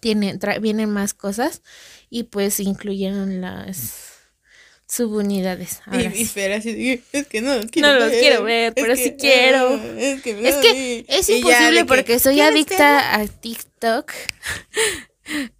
Tiene, 0.00 0.38
vienen 0.60 0.90
más 0.90 1.14
cosas 1.14 1.62
y 2.10 2.24
pues 2.24 2.60
incluyeron 2.60 3.40
las 3.40 4.12
subunidades. 4.86 5.80
y, 5.90 6.20
espera, 6.22 6.56
es 6.56 7.26
que 7.26 7.40
no, 7.40 7.56
no 7.56 7.94
los 7.94 8.10
quiero 8.10 8.42
ver, 8.42 8.74
pero 8.74 8.94
sí 8.94 9.16
quiero. 9.18 9.74
es 9.96 10.22
que, 10.22 11.06
es, 11.08 11.28
imposible 11.30 11.86
porque 11.86 12.18
soy 12.18 12.40
adicta 12.40 13.14
a 13.14 13.26
TikTok. 13.26 14.12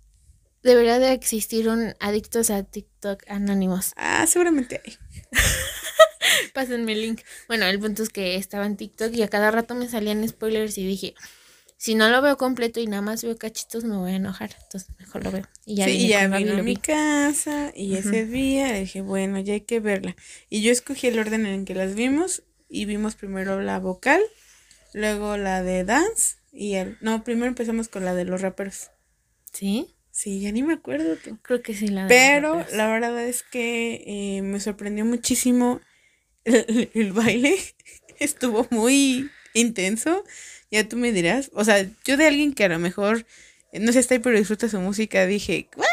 Debería 0.67 0.99
de 0.99 1.13
existir 1.13 1.69
un 1.69 1.95
adictos 2.01 2.51
a 2.51 2.65
TikTok 2.65 3.23
anónimos. 3.29 3.93
Ah, 3.95 4.27
seguramente 4.27 4.83
hay. 4.85 4.99
Pásenme 6.55 6.95
el 6.95 7.03
link. 7.03 7.21
Bueno, 7.47 7.67
el 7.67 7.79
punto 7.79 8.03
es 8.03 8.09
que 8.09 8.35
estaba 8.35 8.67
en 8.67 8.77
TikTok 8.77 9.15
y 9.15 9.23
a 9.23 9.29
cada 9.29 9.53
rato 9.53 9.77
me 9.77 9.89
salían 9.89 10.27
spoilers 10.27 10.77
y 10.79 10.85
dije, 10.85 11.15
si 11.77 11.95
no 11.95 12.09
lo 12.09 12.21
veo 12.21 12.37
completo 12.37 12.81
y 12.81 12.89
nada 12.89 13.01
más 13.01 13.23
veo 13.23 13.37
cachitos 13.37 13.85
me 13.85 13.97
voy 13.97 14.11
a 14.11 14.17
enojar. 14.17 14.57
Entonces 14.65 14.91
mejor 14.99 15.23
lo 15.23 15.31
veo. 15.31 15.45
Y 15.65 15.77
ya, 15.77 15.85
sí, 15.85 16.09
ya 16.09 16.27
vino 16.27 16.59
a 16.59 16.63
mi 16.65 16.77
casa 16.77 17.71
y 17.73 17.95
ese 17.95 18.27
día 18.27 18.73
dije, 18.73 19.03
bueno, 19.03 19.39
ya 19.39 19.53
hay 19.53 19.61
que 19.61 19.79
verla. 19.79 20.17
Y 20.51 20.63
yo 20.63 20.73
escogí 20.73 21.07
el 21.07 21.21
orden 21.21 21.47
en 21.47 21.65
que 21.65 21.77
las 21.77 21.95
vimos 21.95 22.43
y 22.69 22.87
vimos 22.87 23.15
primero 23.15 23.61
la 23.61 23.79
vocal, 23.79 24.21
luego 24.93 25.37
la 25.37 25.63
de 25.63 25.85
dance 25.85 26.39
y 26.51 26.75
el... 26.75 26.99
No, 27.01 27.23
primero 27.23 27.47
empezamos 27.47 27.87
con 27.87 28.05
la 28.05 28.17
de 28.17 28.25
los 28.25 28.41
rappers. 28.41 28.91
¿Sí? 29.53 29.96
Sí, 30.17 30.41
ya 30.41 30.51
ni 30.51 30.63
me 30.63 30.73
acuerdo. 30.73 31.15
Creo 31.43 31.61
que 31.61 31.75
sí, 31.75 31.89
la 31.89 32.07
Pero 32.09 32.65
la 32.73 32.87
verdad 32.87 33.23
es 33.23 33.43
que 33.43 34.03
eh, 34.07 34.41
me 34.41 34.61
sorprendió 34.61 35.05
muchísimo 35.05 35.83
el, 36.45 36.89
el 36.95 37.13
baile 37.13 37.55
estuvo 38.19 38.67
muy 38.71 39.31
intenso. 39.53 40.25
Ya 40.71 40.89
tú 40.89 40.97
me 40.97 41.13
dirás. 41.13 41.51
O 41.53 41.65
sea, 41.65 41.87
yo 42.07 42.17
de 42.17 42.27
alguien 42.27 42.55
que 42.55 42.65
a 42.65 42.69
lo 42.71 42.79
mejor 42.79 43.27
no 43.75 43.93
sé, 43.93 43.99
está 43.99 44.15
ahí, 44.15 44.21
pero 44.21 44.39
disfruta 44.39 44.71
su 44.71 44.81
música, 44.81 45.27
dije, 45.27 45.69
¿What? 45.77 45.85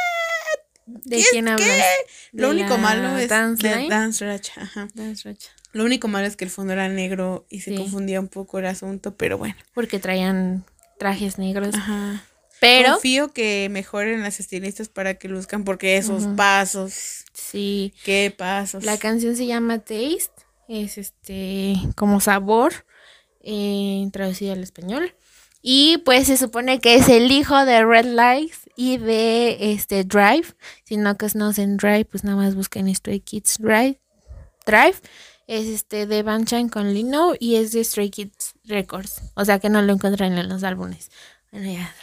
¿De 0.85 1.17
¿Qué 1.17 1.23
quién 1.31 1.49
hablas? 1.49 1.83
Lo 2.31 2.47
¿De 2.47 2.53
único 2.55 2.77
malo 2.77 3.17
es 3.17 3.27
Dance 3.27 3.67
de 3.67 3.75
Line? 3.75 3.89
Dance 3.89 4.25
Rush, 4.25 4.51
ajá. 4.55 4.87
Dance. 4.93 5.35
Lo 5.73 5.83
único 5.83 6.07
malo 6.07 6.27
es 6.27 6.37
que 6.37 6.45
el 6.45 6.49
fondo 6.49 6.71
era 6.71 6.87
negro 6.87 7.45
y 7.49 7.59
se 7.59 7.71
Sí. 7.71 7.77
confundía 7.77 8.21
un 8.21 8.29
poco 8.29 8.59
el 8.59 8.67
asunto, 8.67 9.17
pero 9.17 9.37
bueno. 9.37 9.55
Porque 9.73 9.99
traían 9.99 10.63
trajes 10.97 11.37
negros. 11.37 11.75
Ajá. 11.75 12.23
Pero 12.63 12.93
Confío 12.93 13.33
que 13.33 13.67
mejoren 13.69 14.21
las 14.21 14.39
estilistas 14.39 14.87
para 14.87 15.15
que 15.15 15.27
luzcan, 15.27 15.65
porque 15.65 15.97
esos 15.97 16.23
pasos, 16.37 17.25
sí, 17.33 17.93
qué 18.05 18.33
pasos. 18.35 18.85
la 18.85 18.97
canción 18.97 19.35
se 19.35 19.45
llama 19.45 19.79
Taste. 19.79 20.31
Es 20.69 20.97
este 20.97 21.75
como 21.97 22.21
sabor 22.21 22.85
eh, 23.41 24.07
traducido 24.13 24.53
al 24.53 24.63
español. 24.63 25.13
Y 25.61 25.97
pues 26.05 26.27
se 26.27 26.37
supone 26.37 26.79
que 26.79 26.95
es 26.95 27.09
el 27.09 27.31
hijo 27.31 27.65
de 27.65 27.83
Red 27.83 28.05
Lights 28.05 28.69
y 28.77 28.97
de 28.97 29.73
este 29.73 30.05
Drive. 30.05 30.55
Si 30.85 30.95
no 30.95 31.17
conocen 31.17 31.75
Drive, 31.75 32.05
pues 32.05 32.23
nada 32.23 32.37
más 32.37 32.55
busquen 32.55 32.93
Stray 32.95 33.19
Kids 33.19 33.57
Drive. 33.59 33.99
Drive 34.65 34.95
es 35.47 35.67
este 35.67 36.07
de 36.07 36.23
Banchan 36.23 36.69
con 36.69 36.93
Lino 36.93 37.33
y 37.37 37.55
es 37.55 37.73
de 37.73 37.83
Stray 37.83 38.09
Kids 38.09 38.53
Records. 38.63 39.21
O 39.35 39.43
sea 39.43 39.59
que 39.59 39.69
no 39.69 39.81
lo 39.81 39.91
encuentran 39.91 40.37
en 40.37 40.47
los 40.47 40.63
álbumes. 40.63 41.11
Bueno, 41.51 41.69
ya. 41.69 41.93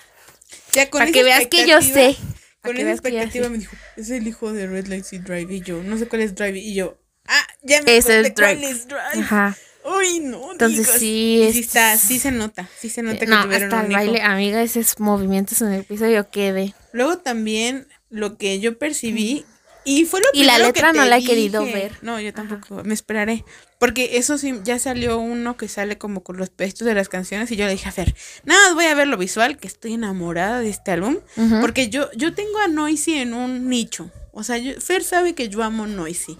Ya 0.73 0.89
con 0.91 1.01
Para 1.01 1.13
que 1.13 1.23
veas 1.23 1.47
que 1.47 1.67
yo 1.67 1.81
sé. 1.83 2.17
Con 2.63 2.77
esa 2.77 2.91
expectativa 2.91 3.49
me 3.49 3.59
dijo, 3.59 3.75
es 3.97 4.11
el 4.11 4.27
hijo 4.27 4.53
de 4.53 4.67
Red 4.67 4.87
Lights 4.89 5.13
y 5.15 5.19
Drive. 5.19 5.53
Y 5.55 5.61
yo, 5.63 5.83
no 5.83 5.97
sé 5.97 6.07
cuál 6.07 6.21
es 6.23 6.35
Drive. 6.35 6.59
Y 6.59 6.75
yo, 6.75 6.99
ah, 7.27 7.47
ya 7.63 7.83
me 7.83 7.97
es 7.97 8.05
cuál 8.05 8.33
Drive. 8.35 8.71
es 8.71 8.87
Drive. 8.87 9.01
Ajá. 9.23 9.57
Uy, 9.83 10.21
no. 10.21 10.53
Entonces, 10.53 10.87
sí, 10.87 10.99
sí 10.99 11.43
es- 11.43 11.57
está, 11.57 11.97
sí 11.97 12.19
se 12.19 12.31
nota, 12.33 12.69
sí 12.79 12.91
se 12.91 13.03
nota 13.03 13.21
que 13.21 13.27
No, 13.27 13.43
tuvieron 13.45 13.73
hasta 13.73 13.77
un 13.79 13.87
el 13.87 13.93
hijo. 13.93 14.13
baile, 14.13 14.23
amiga, 14.23 14.63
esos 14.63 15.01
movimientos 15.01 15.63
en 15.63 15.73
el 15.73 15.85
piso 15.85 16.07
yo 16.07 16.31
quedé. 16.31 16.75
Luego 16.93 17.17
también 17.19 17.89
lo 18.11 18.37
que 18.37 18.61
yo 18.61 18.77
percibí 18.79 19.47
y 19.87 20.05
fue 20.05 20.21
lo 20.21 20.27
Y 20.35 20.45
la 20.45 20.59
letra 20.59 20.93
que 20.93 20.99
no 20.99 21.07
la 21.07 21.17
he 21.17 21.25
querido 21.25 21.65
ver. 21.65 21.97
No, 22.03 22.21
yo 22.21 22.35
tampoco, 22.35 22.85
me 22.85 22.93
esperaré. 22.93 23.43
Porque 23.81 24.19
eso 24.19 24.39
sí, 24.39 24.61
ya 24.63 24.79
salió 24.79 25.19
uno 25.19 25.57
que 25.57 25.67
sale 25.67 25.99
como 25.99 26.23
con 26.23 26.37
los 26.37 26.51
peditos 26.51 26.87
de 26.87 26.95
las 26.95 27.09
canciones 27.09 27.51
y 27.51 27.57
yo 27.57 27.65
le 27.65 27.73
dije 27.73 27.89
a 27.89 27.93
Fer, 27.93 28.15
nada 28.45 28.61
más 28.67 28.75
voy 28.75 28.85
a 28.85 28.95
ver 28.95 29.09
lo 29.09 29.17
visual, 29.17 29.57
que 29.57 29.67
estoy 29.67 29.95
enamorada 29.95 30.61
de 30.61 30.69
este 30.69 30.93
álbum. 30.93 31.17
Porque 31.63 31.89
yo, 31.89 32.09
yo 32.13 32.35
tengo 32.35 32.59
a 32.59 32.69
Noisy 32.69 33.15
en 33.15 33.33
un 33.35 33.69
nicho. 33.69 34.11
O 34.33 34.45
sea, 34.45 34.59
yo- 34.59 34.79
Fer 34.81 35.03
sabe 35.03 35.35
que 35.35 35.49
yo 35.49 35.63
amo 35.65 35.87
Noisy. 35.87 36.37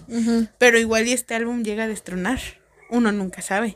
Pero 0.59 0.77
igual 0.79 1.07
y 1.07 1.13
este 1.13 1.33
álbum 1.35 1.63
llega 1.63 1.83
a 1.85 1.87
destronar. 1.87 2.39
Uno 2.91 3.11
nunca 3.11 3.41
sabe. 3.41 3.75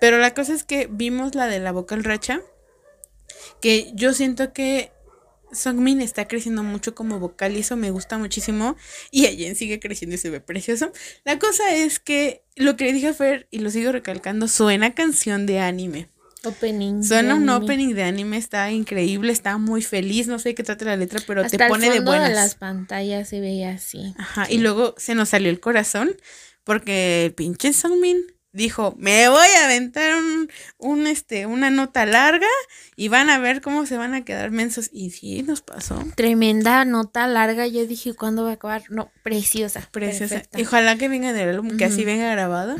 Pero 0.00 0.18
la 0.18 0.34
cosa 0.34 0.52
es 0.54 0.62
que 0.62 0.86
vimos 0.90 1.34
la 1.34 1.46
de 1.46 1.58
la 1.60 1.72
vocal 1.72 2.04
racha. 2.04 2.40
Que 3.60 3.90
yo 3.94 4.12
siento 4.12 4.52
que 4.52 4.92
Songmin 5.52 6.00
está 6.00 6.28
creciendo 6.28 6.62
mucho 6.62 6.94
como 6.94 7.18
vocal 7.18 7.56
y 7.56 7.60
eso 7.60 7.76
me 7.76 7.90
gusta 7.90 8.18
muchísimo. 8.18 8.76
Y 9.10 9.26
Ayen 9.26 9.56
sigue 9.56 9.80
creciendo 9.80 10.14
y 10.14 10.18
se 10.18 10.30
ve 10.30 10.40
precioso. 10.40 10.92
La 11.24 11.38
cosa 11.38 11.74
es 11.74 11.98
que 11.98 12.42
lo 12.56 12.76
que 12.76 12.84
le 12.84 12.92
dije 12.92 13.08
a 13.08 13.14
Fer, 13.14 13.48
y 13.50 13.58
lo 13.60 13.70
sigo 13.70 13.92
recalcando, 13.92 14.48
suena 14.48 14.94
canción 14.94 15.46
de 15.46 15.60
anime. 15.60 16.08
Opening. 16.44 17.02
Suena 17.02 17.34
de 17.34 17.40
un 17.40 17.48
anime. 17.50 17.64
opening 17.64 17.94
de 17.94 18.02
anime, 18.04 18.36
está 18.36 18.70
increíble, 18.70 19.32
está 19.32 19.58
muy 19.58 19.82
feliz. 19.82 20.28
No 20.28 20.38
sé 20.38 20.54
qué 20.54 20.62
trata 20.62 20.84
la 20.84 20.96
letra, 20.96 21.20
pero 21.26 21.42
Hasta 21.42 21.56
te 21.56 21.64
el 21.64 21.68
pone 21.68 21.86
de 21.90 21.96
fondo 21.96 22.12
buenas. 22.12 22.30
las 22.32 22.54
pantallas 22.54 23.28
se 23.28 23.40
veía 23.40 23.70
así. 23.72 24.14
Ajá, 24.18 24.46
y 24.48 24.58
luego 24.58 24.94
se 24.98 25.14
nos 25.14 25.30
salió 25.30 25.50
el 25.50 25.58
corazón 25.60 26.16
porque 26.64 27.24
el 27.24 27.34
pinche 27.34 27.72
Songmin 27.72 28.18
dijo, 28.52 28.94
me 28.98 29.28
voy 29.28 29.46
a 29.60 29.64
aventar 29.64 30.16
un, 30.16 30.50
un, 30.78 31.06
este, 31.06 31.46
una 31.46 31.70
nota 31.70 32.06
larga 32.06 32.46
y 32.96 33.08
van 33.08 33.30
a 33.30 33.38
ver 33.38 33.60
cómo 33.60 33.86
se 33.86 33.96
van 33.96 34.14
a 34.14 34.24
quedar 34.24 34.50
mensos. 34.50 34.90
Y 34.92 35.10
sí, 35.10 35.42
nos 35.42 35.62
pasó. 35.62 36.02
Tremenda 36.16 36.84
nota 36.84 37.26
larga. 37.26 37.66
Yo 37.66 37.86
dije, 37.86 38.14
¿cuándo 38.14 38.44
va 38.44 38.50
a 38.50 38.54
acabar? 38.54 38.82
No, 38.90 39.10
preciosa. 39.22 39.88
Preciosa. 39.90 40.42
Y 40.56 40.62
ojalá 40.62 40.96
que 40.96 41.08
venga 41.08 41.32
del 41.32 41.50
álbum, 41.50 41.76
que 41.76 41.84
así 41.84 42.04
venga 42.04 42.30
grabada. 42.30 42.76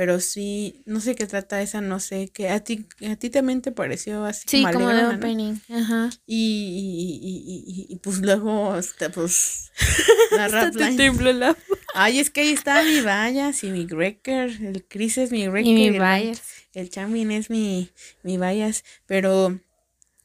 Pero 0.00 0.18
sí, 0.18 0.80
no 0.86 0.98
sé 0.98 1.14
qué 1.14 1.26
trata 1.26 1.60
esa, 1.60 1.82
no 1.82 2.00
sé, 2.00 2.30
que 2.32 2.48
a 2.48 2.60
ti, 2.60 2.86
a 3.06 3.16
ti 3.16 3.28
también 3.28 3.60
te 3.60 3.70
pareció 3.70 4.24
así 4.24 4.44
Sí, 4.48 4.62
como 4.72 4.86
de 4.88 4.92
alegrona, 4.94 5.12
¿no? 5.12 5.18
opening. 5.18 5.54
Ajá. 5.68 6.08
Y, 6.24 7.18
y, 7.20 7.28
y, 7.28 7.64
y- 7.90 7.92
y, 7.92 7.96
pues 7.98 8.16
luego, 8.20 8.72
hasta, 8.72 9.10
pues, 9.10 9.70
la 10.30 10.48
rap 10.48 10.74
la 10.74 11.54
Ay, 11.92 12.18
es 12.18 12.30
que 12.30 12.40
ahí 12.40 12.48
está 12.48 12.82
mi 12.82 13.02
Bayas 13.02 13.62
y 13.62 13.66
mi 13.72 13.84
Grecker. 13.84 14.48
El 14.62 14.86
Chris 14.88 15.18
es 15.18 15.32
mi 15.32 15.46
Grecker. 15.46 15.66
Y 15.66 15.74
mi 15.74 15.86
el- 15.88 15.98
Bayas. 15.98 16.40
El 16.72 16.88
Chamin 16.88 17.30
es 17.30 17.50
mi, 17.50 17.90
mi 18.22 18.38
Bayas. 18.38 18.84
Pero 19.04 19.60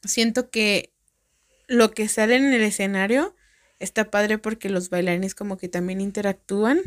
siento 0.04 0.48
que 0.48 0.94
lo 1.66 1.90
que 1.90 2.08
sale 2.08 2.36
en 2.36 2.46
el 2.46 2.62
escenario 2.62 3.36
está 3.78 4.10
padre 4.10 4.38
porque 4.38 4.68
los 4.68 4.90
bailarines 4.90 5.34
como 5.34 5.58
que 5.58 5.68
también 5.68 6.00
interactúan. 6.00 6.80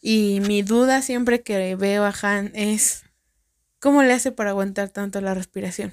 Y 0.00 0.40
mi 0.46 0.62
duda 0.62 1.02
siempre 1.02 1.42
que 1.42 1.76
veo 1.76 2.04
a 2.04 2.14
Han 2.22 2.50
es, 2.54 3.04
¿cómo 3.78 4.02
le 4.02 4.12
hace 4.12 4.32
para 4.32 4.50
aguantar 4.50 4.88
tanto 4.88 5.20
la 5.20 5.34
respiración? 5.34 5.92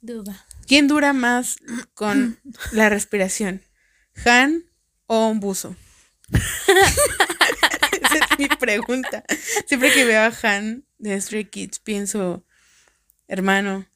Duda. 0.00 0.46
¿Quién 0.66 0.88
dura 0.88 1.12
más 1.12 1.56
con 1.94 2.38
la 2.72 2.88
respiración? 2.88 3.62
¿Han 4.24 4.64
o 5.06 5.28
un 5.28 5.40
buzo? 5.40 5.76
Esa 6.30 8.14
es 8.14 8.38
mi 8.38 8.48
pregunta. 8.48 9.24
Siempre 9.66 9.92
que 9.92 10.04
veo 10.04 10.22
a 10.22 10.32
Han 10.42 10.84
de 10.98 11.20
Stray 11.20 11.46
Kids 11.46 11.80
pienso, 11.80 12.44
hermano, 13.26 13.86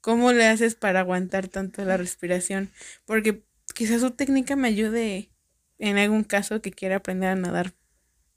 ¿cómo 0.00 0.32
le 0.32 0.46
haces 0.46 0.74
para 0.74 1.00
aguantar 1.00 1.48
tanto 1.48 1.84
la 1.84 1.96
respiración? 1.96 2.70
Porque 3.04 3.44
quizás 3.74 4.00
su 4.00 4.10
técnica 4.10 4.56
me 4.56 4.68
ayude 4.68 5.30
en 5.78 5.98
algún 5.98 6.24
caso 6.24 6.60
que 6.60 6.72
quiera 6.72 6.96
aprender 6.96 7.30
a 7.30 7.36
nadar 7.36 7.74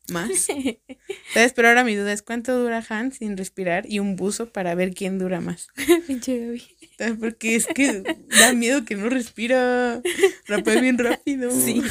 más. 0.10 0.48
¿Sabes? 1.34 1.54
Pero 1.54 1.68
ahora 1.68 1.84
mi 1.84 1.96
duda 1.96 2.14
es 2.14 2.22
cuánto 2.22 2.58
dura 2.58 2.84
Han 2.90 3.12
sin 3.12 3.38
respirar 3.38 3.86
y 3.88 4.00
un 4.00 4.16
buzo 4.16 4.52
para 4.52 4.76
ver 4.76 4.94
quién 4.94 5.20
dura 5.20 5.42
más. 5.42 5.68
Pinche 6.08 6.40
Gaby. 6.40 7.18
Porque 7.20 7.56
es 7.56 7.66
que 7.68 8.04
da 8.30 8.54
miedo 8.54 8.86
que 8.86 8.96
no 8.96 9.10
respira. 9.10 10.02
Rapea 10.46 10.82
bien 10.82 10.98
rápido. 10.98 11.52
Sí. 11.52 11.82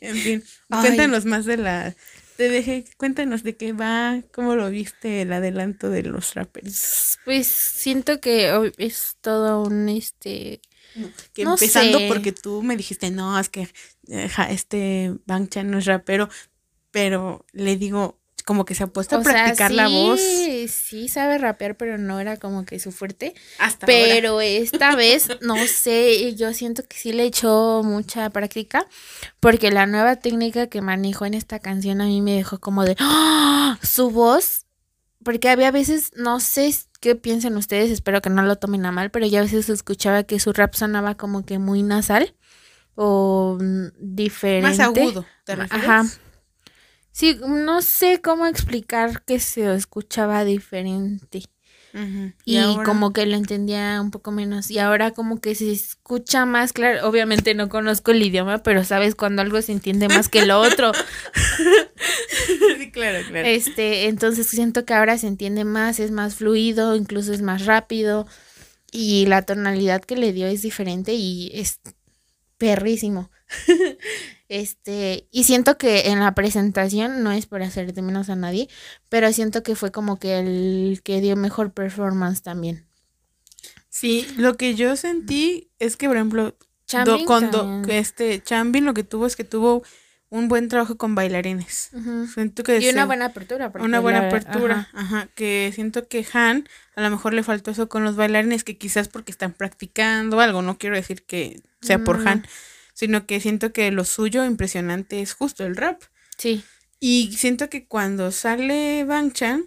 En 0.00 0.16
fin. 0.16 0.44
Ay. 0.68 0.82
Cuéntanos 0.82 1.24
más 1.24 1.44
de 1.44 1.56
la. 1.56 1.94
Te 2.36 2.48
dejé, 2.48 2.84
cuéntanos 2.96 3.42
de 3.42 3.54
qué 3.56 3.74
va, 3.74 4.22
cómo 4.32 4.54
lo 4.54 4.70
viste 4.70 5.22
el 5.22 5.32
adelanto 5.32 5.90
de 5.90 6.04
los 6.04 6.34
rappers. 6.34 7.18
Pues 7.26 7.46
siento 7.48 8.20
que 8.20 8.72
es 8.78 9.16
todo 9.20 9.62
un 9.62 9.88
este. 9.88 10.62
Que 11.32 11.44
No 11.44 11.52
empezando 11.54 11.98
sé. 11.98 12.08
porque 12.08 12.32
tú 12.32 12.62
me 12.62 12.76
dijiste, 12.76 13.10
no, 13.10 13.38
es 13.38 13.48
que 13.48 13.68
este 14.48 15.14
Bang 15.26 15.48
Chan 15.48 15.70
no 15.70 15.78
es 15.78 15.86
rapero, 15.86 16.28
pero 16.90 17.44
le 17.52 17.76
digo, 17.76 18.18
como 18.44 18.64
que 18.64 18.74
se 18.74 18.82
ha 18.82 18.86
puesto 18.88 19.16
a 19.16 19.22
sea, 19.22 19.32
practicar 19.32 19.70
la 19.70 19.86
voz 19.86 20.18
Sí, 20.68 21.08
sabe 21.08 21.38
rapear, 21.38 21.76
pero 21.76 21.98
no 21.98 22.18
era 22.18 22.36
como 22.38 22.64
que 22.64 22.80
su 22.80 22.90
fuerte. 22.90 23.34
hasta 23.58 23.86
ahora. 23.86 23.96
Pero 24.08 24.40
esta 24.40 24.96
vez, 24.96 25.28
no 25.42 25.54
sé, 25.66 26.34
yo 26.34 26.52
siento 26.54 26.82
que 26.88 26.96
sí 26.96 27.12
le 27.12 27.24
echó 27.24 27.82
mucha 27.84 28.28
práctica, 28.30 28.86
porque 29.38 29.70
la 29.70 29.86
nueva 29.86 30.16
técnica 30.16 30.66
que 30.66 30.80
manejó 30.80 31.26
en 31.26 31.34
esta 31.34 31.60
canción 31.60 32.00
a 32.00 32.06
mí 32.06 32.20
me 32.22 32.34
dejó 32.34 32.58
como 32.58 32.84
de 32.84 32.96
¡Ah! 32.98 33.78
su 33.82 34.10
voz, 34.10 34.66
porque 35.24 35.48
había 35.48 35.70
veces, 35.70 36.12
no 36.16 36.40
sé 36.40 36.74
qué 37.00 37.14
piensan 37.14 37.56
ustedes, 37.56 37.90
espero 37.90 38.20
que 38.22 38.30
no 38.30 38.42
lo 38.42 38.56
tomen 38.56 38.86
a 38.86 38.92
mal, 38.92 39.10
pero 39.10 39.26
ya 39.26 39.40
a 39.40 39.42
veces 39.42 39.68
escuchaba 39.68 40.22
que 40.24 40.40
su 40.40 40.52
rap 40.52 40.74
sonaba 40.74 41.16
como 41.16 41.44
que 41.44 41.58
muy 41.58 41.82
nasal 41.82 42.34
o 42.94 43.58
mm, 43.60 43.88
diferente. 43.98 44.68
Más 44.68 44.80
agudo, 44.80 45.26
¿te 45.44 45.56
refieres? 45.56 45.88
Ajá. 45.88 46.04
Sí, 47.12 47.38
no 47.46 47.82
sé 47.82 48.20
cómo 48.22 48.46
explicar 48.46 49.24
que 49.24 49.40
se 49.40 49.74
escuchaba 49.74 50.44
diferente. 50.44 51.42
Y, 52.44 52.56
ahora? 52.58 52.84
como 52.84 53.12
que 53.12 53.26
lo 53.26 53.36
entendía 53.36 54.00
un 54.00 54.10
poco 54.10 54.30
menos. 54.30 54.70
Y 54.70 54.78
ahora 54.78 55.10
como 55.10 55.40
que 55.40 55.54
se 55.54 55.72
escucha 55.72 56.46
más 56.46 56.72
claro. 56.72 57.08
Obviamente 57.08 57.54
no 57.54 57.68
conozco 57.68 58.10
el 58.10 58.22
idioma, 58.22 58.62
pero 58.62 58.84
sabes 58.84 59.14
cuando 59.14 59.42
algo 59.42 59.60
se 59.62 59.72
entiende 59.72 60.08
más 60.08 60.28
que 60.28 60.46
lo 60.46 60.60
otro. 60.60 60.92
Sí, 62.78 62.90
claro, 62.90 63.18
claro. 63.28 63.46
Este, 63.46 64.06
entonces 64.06 64.46
siento 64.46 64.84
que 64.84 64.94
ahora 64.94 65.18
se 65.18 65.26
entiende 65.26 65.64
más, 65.64 66.00
es 66.00 66.10
más 66.10 66.34
fluido, 66.36 66.96
incluso 66.96 67.32
es 67.32 67.42
más 67.42 67.66
rápido. 67.66 68.26
Y 68.90 69.26
la 69.26 69.42
tonalidad 69.42 70.02
que 70.02 70.16
le 70.16 70.32
dio 70.32 70.46
es 70.46 70.62
diferente 70.62 71.12
y 71.12 71.50
es 71.54 71.80
perrísimo. 72.58 73.30
Este, 74.52 75.28
y 75.30 75.44
siento 75.44 75.78
que 75.78 76.08
en 76.10 76.18
la 76.18 76.34
presentación, 76.34 77.22
no 77.22 77.30
es 77.30 77.46
por 77.46 77.62
hacer 77.62 77.94
de 77.94 78.02
menos 78.02 78.28
a 78.30 78.34
nadie, 78.34 78.68
pero 79.08 79.32
siento 79.32 79.62
que 79.62 79.76
fue 79.76 79.92
como 79.92 80.18
que 80.18 80.40
el 80.40 81.00
que 81.04 81.20
dio 81.20 81.36
mejor 81.36 81.72
performance 81.72 82.42
también. 82.42 82.84
Sí, 83.88 84.26
lo 84.36 84.56
que 84.56 84.74
yo 84.74 84.96
sentí 84.96 85.70
es 85.78 85.96
que, 85.96 86.08
por 86.08 86.16
ejemplo, 86.16 86.56
do- 87.82 87.82
este 87.88 88.42
Chambin 88.42 88.84
lo 88.84 88.92
que 88.92 89.04
tuvo 89.04 89.26
es 89.26 89.36
que 89.36 89.44
tuvo 89.44 89.84
un 90.30 90.48
buen 90.48 90.68
trabajo 90.68 90.96
con 90.96 91.14
bailarines. 91.14 91.90
Siento 92.34 92.64
que 92.64 92.80
y 92.80 92.88
una 92.88 93.06
buena 93.06 93.26
apertura. 93.26 93.70
una 93.80 94.00
buena 94.00 94.20
la- 94.22 94.28
apertura, 94.28 94.88
ajá. 94.92 95.00
ajá. 95.20 95.28
que 95.36 95.70
siento 95.74 96.08
que 96.08 96.26
Han 96.32 96.68
a 96.96 97.02
lo 97.02 97.10
mejor 97.10 97.34
le 97.34 97.44
faltó 97.44 97.70
eso 97.70 97.88
con 97.88 98.02
los 98.02 98.16
bailarines, 98.16 98.64
que 98.64 98.76
quizás 98.78 99.06
porque 99.08 99.30
están 99.30 99.52
practicando 99.52 100.40
algo, 100.40 100.60
no 100.62 100.76
quiero 100.76 100.96
decir 100.96 101.22
que 101.24 101.62
sea 101.80 102.00
por 102.02 102.18
No. 102.18 102.30
Han, 102.30 102.46
sino 102.94 103.26
que 103.26 103.40
siento 103.40 103.72
que 103.72 103.90
lo 103.90 104.04
suyo 104.04 104.44
impresionante 104.44 105.20
es 105.22 105.32
justo 105.34 105.64
el 105.66 105.76
rap. 105.76 106.02
Sí. 106.38 106.62
Y 107.00 107.32
siento 107.36 107.68
que 107.70 107.86
cuando 107.86 108.30
sale 108.32 109.04
Bang 109.04 109.32
Chan, 109.32 109.64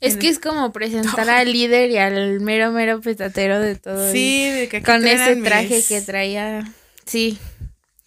Es 0.00 0.16
que 0.16 0.28
es 0.28 0.38
como 0.38 0.72
presentar 0.72 1.28
al 1.30 1.50
líder 1.52 1.90
y 1.90 1.96
al 1.98 2.40
mero, 2.40 2.70
mero 2.70 3.00
petatero 3.00 3.58
de 3.60 3.76
todo. 3.76 4.12
sí, 4.12 4.48
de 4.50 4.68
que 4.68 4.82
Con 4.82 5.06
ese 5.06 5.36
traje 5.36 5.76
mis- 5.76 5.88
que 5.88 6.00
traía. 6.02 6.70
Sí. 7.04 7.38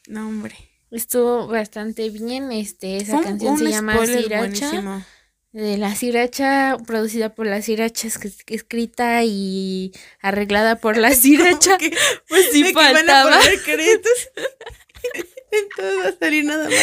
No, 0.08 0.28
hombre. 0.28 0.56
Estuvo 0.92 1.48
bastante 1.48 2.10
bien. 2.10 2.52
Este, 2.52 2.98
esa 2.98 3.18
Fue 3.18 3.24
canción 3.26 3.58
se 3.58 3.70
llama 3.70 3.94
spoiler 3.94 4.24
Siracha. 4.24 4.40
buenísimo. 4.70 5.06
De 5.52 5.78
la 5.78 5.96
Siracha, 5.96 6.78
producida 6.86 7.30
por 7.34 7.48
la 7.48 7.62
Siracha, 7.62 8.08
es- 8.08 8.20
escrita 8.48 9.24
y 9.24 9.92
arreglada 10.22 10.76
por 10.76 10.96
la 10.98 11.12
Siracha. 11.16 11.78
que- 11.78 11.96
Pues 12.28 12.50
sí 12.52 12.72
faltaba. 12.74 13.40
Entonces 15.52 15.98
va 16.06 16.10
a 16.10 16.20
salir 16.20 16.46
nada 16.46 16.66
más. 16.70 16.76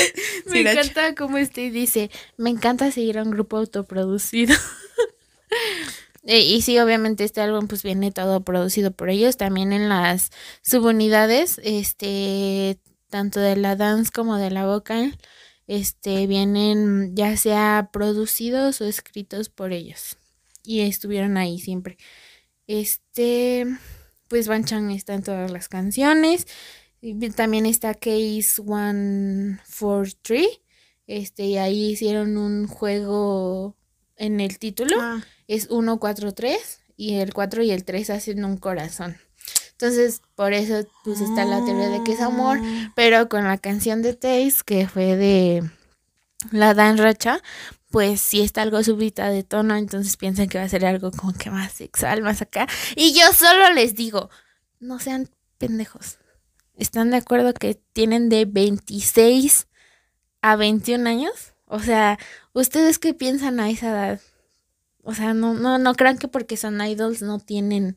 Me 0.46 0.60
encanta 0.62 1.14
como 1.14 1.38
este 1.38 1.70
dice, 1.70 2.10
me 2.36 2.50
encanta 2.50 2.90
seguir 2.90 3.18
a 3.18 3.22
un 3.22 3.30
grupo 3.30 3.56
autoproducido. 3.58 4.54
Eh, 6.28 6.40
y 6.40 6.60
sí, 6.62 6.76
obviamente 6.80 7.22
este 7.22 7.40
álbum 7.40 7.68
pues 7.68 7.84
viene 7.84 8.10
todo 8.10 8.40
producido 8.40 8.90
por 8.90 9.10
ellos, 9.10 9.36
también 9.36 9.72
en 9.72 9.88
las 9.88 10.32
subunidades, 10.60 11.60
este, 11.62 12.80
tanto 13.10 13.38
de 13.38 13.54
la 13.54 13.76
dance 13.76 14.10
como 14.12 14.36
de 14.36 14.50
la 14.50 14.66
vocal, 14.66 15.16
este, 15.66 16.26
vienen 16.26 17.14
ya 17.14 17.36
sea 17.36 17.90
producidos 17.92 18.80
o 18.80 18.86
escritos 18.86 19.48
por 19.48 19.72
ellos. 19.72 20.16
Y 20.64 20.80
estuvieron 20.80 21.36
ahí 21.36 21.58
siempre. 21.58 21.98
Este, 22.66 23.66
pues 24.28 24.48
Van 24.48 24.64
Chan 24.64 24.90
está 24.90 25.14
en 25.14 25.22
todas 25.22 25.50
las 25.50 25.68
canciones. 25.68 26.46
También 27.36 27.66
está 27.66 27.94
Case 27.94 28.42
143. 28.42 30.46
Este, 31.06 31.44
y 31.44 31.58
ahí 31.58 31.92
hicieron 31.92 32.36
un 32.36 32.66
juego 32.66 33.76
en 34.16 34.40
el 34.40 34.58
título. 34.58 34.96
Ah, 35.00 35.24
Es 35.46 35.68
1, 35.70 36.00
4, 36.00 36.34
3. 36.34 36.80
Y 36.96 37.14
el 37.16 37.32
4 37.32 37.62
y 37.62 37.70
el 37.70 37.84
3 37.84 38.10
hacen 38.10 38.44
un 38.44 38.56
corazón. 38.56 39.16
Entonces, 39.78 40.22
por 40.34 40.54
eso 40.54 40.86
pues 41.04 41.20
está 41.20 41.44
la 41.44 41.62
teoría 41.62 41.90
de 41.90 42.02
que 42.02 42.12
es 42.12 42.20
amor. 42.22 42.58
Pero 42.94 43.28
con 43.28 43.44
la 43.44 43.58
canción 43.58 44.00
de 44.00 44.14
Taste, 44.14 44.62
que 44.64 44.88
fue 44.88 45.16
de 45.16 45.70
la 46.50 46.72
Dan 46.72 46.96
Racha, 46.96 47.42
pues 47.90 48.22
sí 48.22 48.40
está 48.40 48.62
algo 48.62 48.82
subida 48.82 49.28
de 49.28 49.42
tono. 49.42 49.76
Entonces 49.76 50.16
piensan 50.16 50.48
que 50.48 50.58
va 50.58 50.64
a 50.64 50.68
ser 50.68 50.86
algo 50.86 51.10
como 51.10 51.34
que 51.34 51.50
más 51.50 51.72
sexual, 51.72 52.22
más 52.22 52.40
acá. 52.40 52.66
Y 52.94 53.12
yo 53.12 53.30
solo 53.34 53.70
les 53.74 53.94
digo, 53.94 54.30
no 54.80 54.98
sean 54.98 55.28
pendejos. 55.58 56.18
¿Están 56.76 57.10
de 57.10 57.18
acuerdo 57.18 57.52
que 57.52 57.78
tienen 57.92 58.30
de 58.30 58.46
26 58.46 59.66
a 60.40 60.56
21 60.56 61.06
años? 61.06 61.52
O 61.66 61.80
sea, 61.80 62.18
¿ustedes 62.54 62.98
qué 62.98 63.12
piensan 63.12 63.60
a 63.60 63.68
esa 63.68 63.90
edad? 63.90 64.20
O 65.02 65.14
sea, 65.14 65.34
no, 65.34 65.54
no, 65.54 65.78
no 65.78 65.94
crean 65.94 66.18
que 66.18 66.28
porque 66.28 66.56
son 66.56 66.80
idols 66.80 67.22
no 67.22 67.38
tienen, 67.38 67.96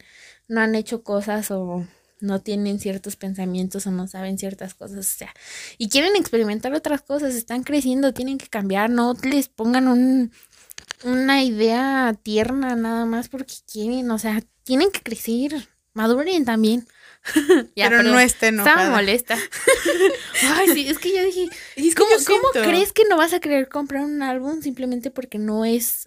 no 0.49 0.59
han 0.59 0.75
hecho 0.75 1.03
cosas 1.03 1.49
o 1.51 1.85
no 2.19 2.41
tienen 2.41 2.79
ciertos 2.81 3.15
pensamientos 3.15 3.87
o 3.87 3.91
no 3.91 4.07
saben 4.09 4.37
ciertas 4.37 4.73
cosas. 4.73 4.97
O 4.97 5.03
sea, 5.17 5.33
y 5.77 5.87
quieren 5.87 6.17
experimentar 6.17 6.73
otras 6.73 7.01
cosas, 7.01 7.33
están 7.35 7.63
creciendo, 7.63 8.13
tienen 8.13 8.37
que 8.37 8.47
cambiar, 8.47 8.89
no 8.89 9.13
les 9.23 9.47
pongan 9.47 9.87
un, 9.87 10.33
una 11.05 11.43
idea 11.43 12.13
tierna 12.21 12.75
nada 12.75 13.05
más 13.05 13.29
porque 13.29 13.53
quieren, 13.71 14.11
o 14.11 14.19
sea, 14.19 14.43
tienen 14.63 14.91
que 14.91 14.99
crecer, 15.01 15.69
maduren 15.93 16.43
también. 16.43 16.85
Ya, 17.75 17.89
pero 17.89 18.03
no 18.03 18.19
está 18.19 18.47
enojada. 18.47 18.75
Estaba 18.77 18.95
molesta. 18.95 19.37
Ay, 20.55 20.69
sí, 20.73 20.87
es 20.87 20.97
que 20.99 21.15
yo 21.15 21.23
dije, 21.23 21.49
Y 21.75 21.89
es 21.89 21.95
que 21.95 22.01
¿cómo, 22.01 22.11
yo 22.17 22.25
cómo 22.25 22.49
siento- 22.53 22.69
crees 22.69 22.93
que 22.93 23.03
no 23.09 23.17
vas 23.17 23.33
a 23.33 23.39
querer 23.39 23.67
comprar 23.67 24.03
un 24.03 24.21
álbum 24.23 24.61
simplemente 24.61 25.11
porque 25.11 25.37
no 25.37 25.65
es... 25.65 26.05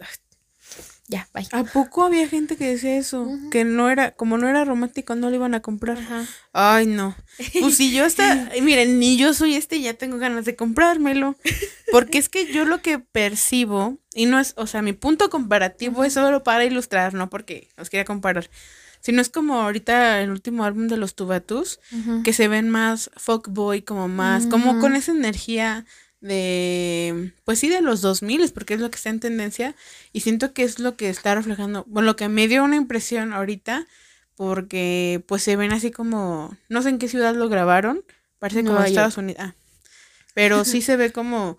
Ya, 1.13 1.29
bye. 1.35 1.47
¿A 1.53 1.63
poco 1.65 2.05
había 2.05 2.27
gente 2.27 2.57
que 2.57 2.69
decía 2.69 2.97
eso? 2.97 3.29
Que 3.51 3.65
no 3.65 3.91
era, 3.91 4.13
como 4.13 4.39
no 4.39 4.49
era 4.49 4.65
romántico, 4.65 5.15
no 5.15 5.29
lo 5.29 5.37
iban 5.37 5.55
a 5.55 5.61
comprar. 5.61 5.99
Ajá. 5.99 6.25
Ay, 6.55 6.87
no. 6.87 7.15
Pues 7.61 7.77
si 7.77 7.93
yo 7.93 8.07
hasta, 8.07 8.51
miren, 8.63 8.99
ni 8.99 9.19
yo 9.19 9.35
soy 9.35 9.55
este, 9.55 9.83
ya 9.83 9.93
tengo 9.93 10.17
ganas 10.17 10.47
de 10.47 10.57
comprármelo. 10.57 11.37
Porque 11.91 12.17
es 12.17 12.31
que 12.31 12.51
yo 12.51 12.65
lo 12.65 12.81
que 12.81 12.99
percibo, 12.99 13.99
y 14.15 14.25
no 14.25 14.41
es, 14.41 14.55
o 14.57 14.67
sea, 14.67 14.81
mi 14.81 14.95
punto 14.95 15.29
comparativo 15.29 16.03
es 16.03 16.15
solo 16.15 16.43
para 16.43 16.65
ilustrar, 16.65 17.13
no 17.13 17.29
porque 17.29 17.69
os 17.77 17.91
quería 17.91 18.07
comparar. 18.07 18.49
Sino 19.03 19.21
es 19.21 19.29
como 19.29 19.61
ahorita 19.61 20.23
el 20.23 20.31
último 20.31 20.65
álbum 20.65 20.89
de 20.89 20.97
los 20.97 21.15
Tubatus, 21.15 21.79
que 22.25 22.33
se 22.33 22.49
ven 22.49 22.71
más 22.71 23.11
fuckboy, 23.17 23.83
como 23.83 24.09
más, 24.09 24.47
como 24.47 24.79
con 24.79 24.97
esa 24.97 25.13
energía 25.13 25.85
de, 26.23 27.35
pues 27.45 27.59
sí, 27.59 27.69
de 27.69 27.83
los 27.83 28.01
2000, 28.01 28.51
porque 28.53 28.75
es 28.75 28.81
lo 28.81 28.91
que 28.91 28.97
está 28.97 29.11
en 29.11 29.21
tendencia, 29.21 29.75
y 30.13 30.21
siento 30.21 30.55
que 30.55 30.63
es 30.63 30.79
lo 30.79 30.97
que 30.97 31.11
está 31.11 31.35
reflejando, 31.35 31.85
bueno, 31.89 32.07
lo 32.07 32.17
que 32.17 32.29
me 32.29 32.49
dio 32.49 32.65
una 32.65 32.77
impresión 32.77 33.33
ahorita, 33.33 33.87
porque 34.37 35.23
pues 35.27 35.43
se 35.43 35.57
ven 35.57 35.73
así 35.73 35.91
como, 35.91 36.57
no 36.69 36.81
sé 36.81 36.89
en 36.89 36.99
qué 36.99 37.09
ciudad 37.09 37.35
lo 37.35 37.49
grabaron, 37.49 38.05
parece 38.39 38.65
como 38.65 38.81
Estados 38.81 39.19
Unidos, 39.19 39.43
ah, 39.43 39.55
pero 40.33 40.65
sí 40.65 40.81
se 40.83 40.97
ve 40.97 41.13
como, 41.13 41.59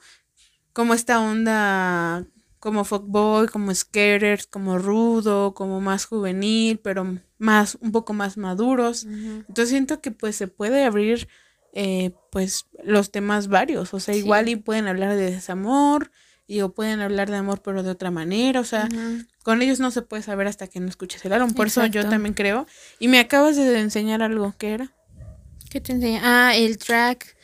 como 0.71 0.93
esta 0.93 1.19
onda, 1.19 2.25
como 2.59 2.85
fuckboy, 2.85 3.47
como 3.49 3.75
skaters, 3.75 4.47
como 4.47 4.79
rudo, 4.79 5.53
como 5.53 5.81
más 5.81 6.05
juvenil, 6.05 6.79
pero 6.79 7.19
más, 7.37 7.77
un 7.81 7.91
poco 7.91 8.13
más 8.13 8.37
maduros. 8.37 9.03
Entonces 9.03 9.67
siento 9.67 9.99
que 9.99 10.11
pues 10.11 10.37
se 10.37 10.47
puede 10.47 10.85
abrir 10.85 11.27
eh, 11.73 12.11
pues 12.31 12.67
los 12.83 13.11
temas 13.11 13.47
varios, 13.47 13.93
o 13.93 13.99
sea, 13.99 14.13
Sí. 14.13 14.19
igual 14.21 14.47
y 14.49 14.55
pueden 14.55 14.87
hablar 14.87 15.15
de 15.15 15.31
desamor 15.31 16.11
y 16.45 16.61
o 16.61 16.73
pueden 16.73 16.99
hablar 17.01 17.29
de 17.31 17.37
amor 17.37 17.61
pero 17.63 17.83
de 17.83 17.89
otra 17.89 18.11
manera, 18.11 18.59
o 18.59 18.63
sea, 18.63 18.87
con 19.43 19.61
ellos 19.61 19.79
no 19.79 19.89
se 19.91 20.01
puede 20.03 20.21
saber 20.23 20.47
hasta 20.47 20.67
que 20.67 20.79
no 20.79 20.87
escuches 20.87 21.23
el 21.25 21.33
álbum, 21.33 21.53
por 21.53 21.67
eso 21.67 21.85
yo 21.87 22.07
también 22.09 22.33
creo. 22.33 22.67
Y 22.99 23.07
me 23.07 23.19
acabas 23.19 23.55
de 23.55 23.79
enseñar 23.79 24.21
algo, 24.21 24.53
¿qué 24.57 24.73
era? 24.73 24.93
¿Qué 25.69 25.81
te 25.81 25.93
enseña? 25.93 26.21
Ah, 26.23 26.55
el 26.55 26.77
track. 26.77 27.35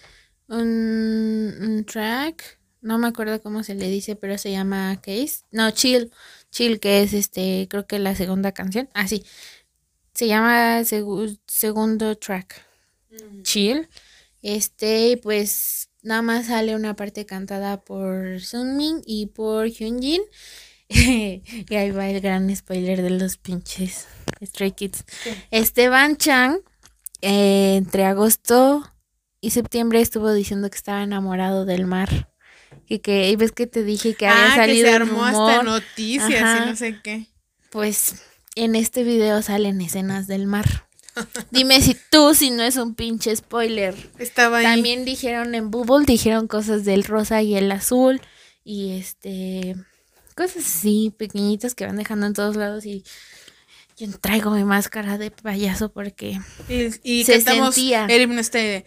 Un, 0.47 1.53
un 1.61 1.85
track. 1.85 2.59
No 2.81 2.97
me 2.97 3.07
acuerdo 3.07 3.41
cómo 3.41 3.63
se 3.63 3.75
le 3.75 3.89
dice, 3.89 4.15
pero 4.15 4.37
se 4.37 4.51
llama 4.51 4.95
Case. 5.01 5.41
No, 5.51 5.69
Chill. 5.71 6.11
Chill, 6.51 6.79
que 6.79 7.01
es 7.03 7.13
este, 7.13 7.67
creo 7.69 7.85
que 7.87 7.99
la 7.99 8.15
segunda 8.15 8.51
canción. 8.51 8.89
Ah, 8.93 9.07
sí. 9.07 9.25
Se 10.13 10.27
llama 10.27 10.79
segu- 10.81 11.39
segundo 11.47 12.15
track. 12.17 12.61
Chill. 13.43 13.87
Este, 14.41 15.19
pues 15.21 15.89
nada 16.01 16.21
más 16.21 16.47
sale 16.47 16.75
una 16.75 16.95
parte 16.95 17.25
cantada 17.25 17.81
por 17.81 18.41
Sunmin 18.41 19.01
y 19.05 19.27
por 19.27 19.67
Hyunjin. 19.67 20.21
y 20.89 21.75
ahí 21.75 21.91
va 21.91 22.09
el 22.09 22.19
gran 22.19 22.53
spoiler 22.55 23.01
de 23.01 23.11
los 23.11 23.37
pinches 23.37 24.07
Stray 24.43 24.71
Kids. 24.71 25.03
Esteban 25.51 26.17
Chang, 26.17 26.57
eh, 27.21 27.75
entre 27.77 28.05
agosto 28.05 28.89
y 29.41 29.51
septiembre, 29.51 30.01
estuvo 30.01 30.31
diciendo 30.33 30.69
que 30.69 30.77
estaba 30.77 31.03
enamorado 31.03 31.65
del 31.65 31.85
mar. 31.85 32.29
Y 32.87 32.99
que, 32.99 33.29
y 33.29 33.35
ves 33.35 33.51
que 33.51 33.67
te 33.67 33.83
dije 33.83 34.15
que 34.15 34.27
había 34.27 34.53
ah, 34.53 34.55
salido 34.55 34.85
que 34.85 34.89
se 34.89 34.95
armó 34.95 35.27
rumor. 35.27 35.51
hasta 35.51 35.63
noticias 35.63 36.41
Ajá. 36.41 36.63
y 36.63 36.69
no 36.69 36.75
sé 36.75 36.99
qué. 37.03 37.27
Pues 37.69 38.23
en 38.55 38.75
este 38.75 39.03
video 39.03 39.41
salen 39.43 39.79
escenas 39.81 40.25
del 40.25 40.47
mar. 40.47 40.88
Dime 41.51 41.81
si 41.81 41.95
tú, 42.09 42.33
si 42.33 42.51
no 42.51 42.63
es 42.63 42.77
un 42.77 42.95
pinche 42.95 43.35
spoiler. 43.35 43.95
Estaba 44.17 44.59
ahí. 44.59 44.63
También 44.65 45.05
dijeron 45.05 45.55
en 45.55 45.71
Bubble, 45.71 46.05
dijeron 46.05 46.47
cosas 46.47 46.85
del 46.85 47.03
rosa 47.03 47.41
y 47.41 47.55
el 47.55 47.71
azul. 47.71 48.21
Y 48.63 48.97
este. 48.99 49.75
Cosas 50.35 50.65
así, 50.65 51.13
pequeñitas 51.17 51.75
que 51.75 51.85
van 51.85 51.97
dejando 51.97 52.25
en 52.27 52.33
todos 52.33 52.55
lados. 52.55 52.85
Y 52.85 53.03
yo 53.97 54.07
traigo 54.19 54.51
mi 54.51 54.63
máscara 54.63 55.17
de 55.17 55.31
payaso 55.31 55.91
porque. 55.91 56.39
Y, 56.69 56.87
y 57.03 57.25
Se 57.25 57.43
cantamos 57.43 57.75
sentía. 57.75 58.05
el 58.05 58.21
himno 58.21 58.39
este 58.39 58.57
de. 58.59 58.85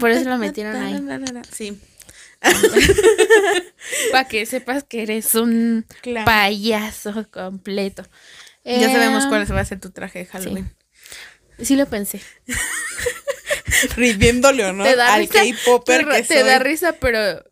Por 0.00 0.10
eso 0.10 0.28
lo 0.28 0.38
metieron 0.38 0.76
ahí. 0.76 1.02
Sí, 1.52 1.78
Para 4.12 4.28
que 4.28 4.46
sepas 4.46 4.84
que 4.84 5.02
eres 5.02 5.34
un 5.34 5.84
claro. 6.02 6.24
payaso 6.24 7.26
completo. 7.30 8.04
Ya 8.80 8.90
sabemos 8.92 9.24
Eh, 9.24 9.28
cuál 9.28 9.56
va 9.56 9.60
a 9.60 9.64
ser 9.64 9.80
tu 9.80 9.90
traje 9.90 10.20
de 10.20 10.26
Halloween. 10.26 10.70
Sí 11.62 11.74
lo 11.76 11.86
pensé. 11.86 12.20
Riéndole 13.96 14.64
o 14.64 14.72
no 14.72 14.84
al 14.84 15.28
K-Popper 15.28 16.06
te, 16.08 16.16
que 16.16 16.22
te 16.22 16.42
da 16.44 16.58
risa, 16.58 16.94
pero 16.94 17.42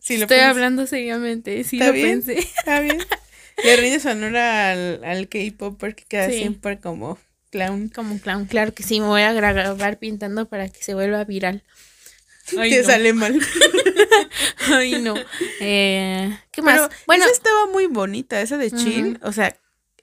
Sí, 0.00 0.16
lo 0.18 0.22
estoy 0.22 0.36
pensé. 0.38 0.42
hablando 0.44 0.86
seriamente. 0.86 1.62
Sí 1.64 1.76
¿Está 1.76 1.86
lo 1.88 1.92
bien? 1.92 2.22
pensé. 2.22 2.38
Está 2.38 2.80
bien. 2.80 2.98
Le 3.64 3.76
rindes 3.76 4.04
honor 4.06 4.36
al, 4.36 5.04
al 5.04 5.28
K-Popper 5.28 5.94
que 5.94 6.04
queda 6.04 6.28
Sí. 6.28 6.38
siempre 6.38 6.78
como 6.78 7.18
clown. 7.50 7.88
Como 7.88 8.12
un 8.12 8.18
clown, 8.18 8.46
claro 8.46 8.74
que 8.74 8.82
sí, 8.82 9.00
me 9.00 9.06
voy 9.06 9.22
a 9.22 9.32
gra- 9.32 9.54
grabar 9.54 9.98
pintando 9.98 10.46
para 10.48 10.68
que 10.68 10.82
se 10.82 10.94
vuelva 10.94 11.24
viral. 11.24 11.62
Ay, 12.58 12.70
te 12.70 12.82
no. 12.82 12.84
sale 12.86 13.12
mal. 13.12 13.40
Ay, 14.72 15.00
no. 15.00 15.14
Eh, 15.60 16.38
¿Qué 16.52 16.62
más? 16.62 16.74
Pero 16.76 16.90
bueno, 17.06 17.24
esa 17.24 17.32
estaba 17.32 17.66
muy 17.66 17.86
bonita, 17.86 18.40
esa 18.40 18.56
de 18.58 18.70
chill. 18.70 19.16
Ujú. 19.16 19.28
O 19.28 19.32
sea, 19.32 19.56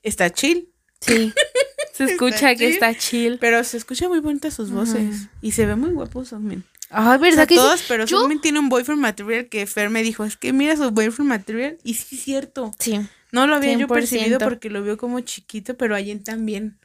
está 0.04 0.30
chill, 0.30 0.70
sí. 1.02 1.34
Se 1.94 2.06
escucha 2.06 2.50
que 2.56 2.58
chill. 2.66 2.74
está 2.74 2.96
chill. 2.98 3.38
pero 3.40 3.64
se 3.64 3.78
escucha 3.78 4.10
muy 4.10 4.20
bonita 4.20 4.50
sus 4.52 4.72
voces. 4.72 5.28
Y 5.42 5.52
se 5.52 5.66
ve 5.68 5.76
muy 5.76 5.92
guapo 5.92 6.26
Songmin. 6.26 6.64
Ay, 6.90 7.18
O 7.18 7.20
¿verdad 7.20 7.36
sea, 7.36 7.46
que 7.48 7.54
sí? 7.54 7.60
todos, 7.60 7.84
pero 7.88 8.08
Songmin 8.08 8.42
tiene 8.42 8.58
un 8.60 8.68
boyfriend 8.70 9.00
material 9.00 9.48
que 9.48 9.66
Fer 9.68 9.90
me 9.92 10.02
dijo, 10.02 10.24
es 10.26 10.36
que 10.36 10.54
mira 10.54 10.76
su 10.76 10.90
boyfriend 10.90 11.30
material. 11.30 11.78
Y 11.84 11.94
sí 11.94 12.16
es 12.16 12.24
cierto. 12.24 12.72
Sí. 12.80 13.00
No 13.32 13.46
lo 13.48 13.56
había 13.56 13.74
yo 13.74 13.86
100%. 13.88 13.94
percibido 13.94 14.40
porque 14.40 14.70
lo 14.72 14.82
vio 14.84 14.98
como 14.98 15.20
chiquito, 15.20 15.76
pero 15.78 15.96
Allen 15.96 16.24
también. 16.24 16.80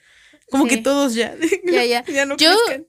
Como 0.50 0.64
Sí. 0.64 0.70
que 0.70 0.76
todos 0.78 1.14
ya. 1.14 1.34
Ya, 1.64 1.84
ya. 1.86 2.04
ya 2.04 2.26
no 2.26 2.36
Yo- 2.36 2.54
crezcan. 2.66 2.86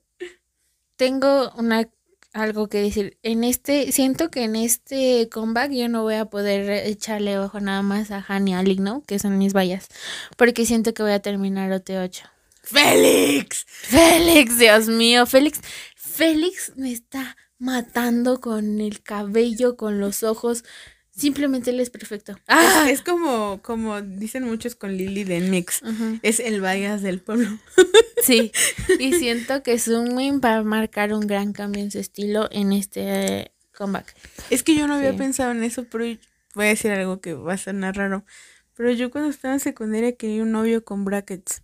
Tengo 0.96 1.50
una 1.56 1.88
algo 2.32 2.68
que 2.68 2.82
decir. 2.82 3.18
En 3.22 3.44
este, 3.44 3.92
siento 3.92 4.30
que 4.30 4.44
en 4.44 4.56
este 4.56 5.28
comeback 5.30 5.72
yo 5.72 5.88
no 5.88 6.02
voy 6.02 6.14
a 6.14 6.26
poder 6.26 6.70
echarle 6.86 7.38
ojo 7.38 7.60
nada 7.60 7.82
más 7.82 8.10
a 8.10 8.24
Han 8.26 8.48
y 8.48 8.54
a 8.54 8.62
¿no? 8.62 9.02
Que 9.02 9.18
son 9.18 9.38
mis 9.38 9.52
vallas. 9.52 9.88
Porque 10.36 10.66
siento 10.66 10.94
que 10.94 11.02
voy 11.02 11.12
a 11.12 11.20
terminar 11.20 11.70
OT8. 11.70 12.22
¡Félix! 12.62 13.64
Félix, 13.66 14.58
Dios 14.58 14.88
mío, 14.88 15.26
Félix. 15.26 15.60
Félix 15.96 16.72
me 16.76 16.92
está 16.92 17.36
matando 17.58 18.40
con 18.40 18.80
el 18.80 19.02
cabello, 19.02 19.76
con 19.76 20.00
los 20.00 20.22
ojos. 20.22 20.64
Simplemente 21.14 21.70
él 21.70 21.80
es 21.80 21.90
perfecto. 21.90 22.36
¡Ah! 22.46 22.84
Es, 22.86 22.94
es 23.00 23.02
como, 23.02 23.60
como 23.62 24.00
dicen 24.00 24.44
muchos 24.44 24.74
con 24.74 24.96
Lily 24.96 25.24
de 25.24 25.40
Mix. 25.40 25.82
Es 26.22 26.40
el 26.40 26.62
Vallas 26.64 27.02
del 27.02 27.20
pueblo. 27.20 27.48
Sí, 28.22 28.52
y 28.98 29.12
siento 29.18 29.62
que 29.62 29.78
Sunwin 29.78 30.42
va 30.44 30.56
a 30.56 30.62
marcar 30.62 31.14
un 31.14 31.26
gran 31.26 31.54
cambio 31.54 31.82
en 31.82 31.90
su 31.90 31.98
estilo 31.98 32.48
en 32.52 32.72
este 32.74 33.00
eh, 33.40 33.52
comeback. 33.74 34.14
Es 34.50 34.62
que 34.62 34.74
yo 34.76 34.86
no 34.86 34.96
había 34.96 35.12
Sí. 35.12 35.16
pensado 35.16 35.52
en 35.52 35.64
eso, 35.64 35.84
pero 35.90 36.04
voy 36.54 36.66
a 36.66 36.68
decir 36.68 36.90
algo 36.90 37.22
que 37.22 37.32
va 37.32 37.54
a 37.54 37.56
sonar 37.56 37.96
raro. 37.96 38.26
Pero 38.76 38.92
yo 38.92 39.10
cuando 39.10 39.30
estaba 39.30 39.54
en 39.54 39.60
secundaria 39.60 40.16
quería 40.16 40.42
un 40.42 40.52
novio 40.52 40.84
con 40.84 41.06
brackets. 41.06 41.62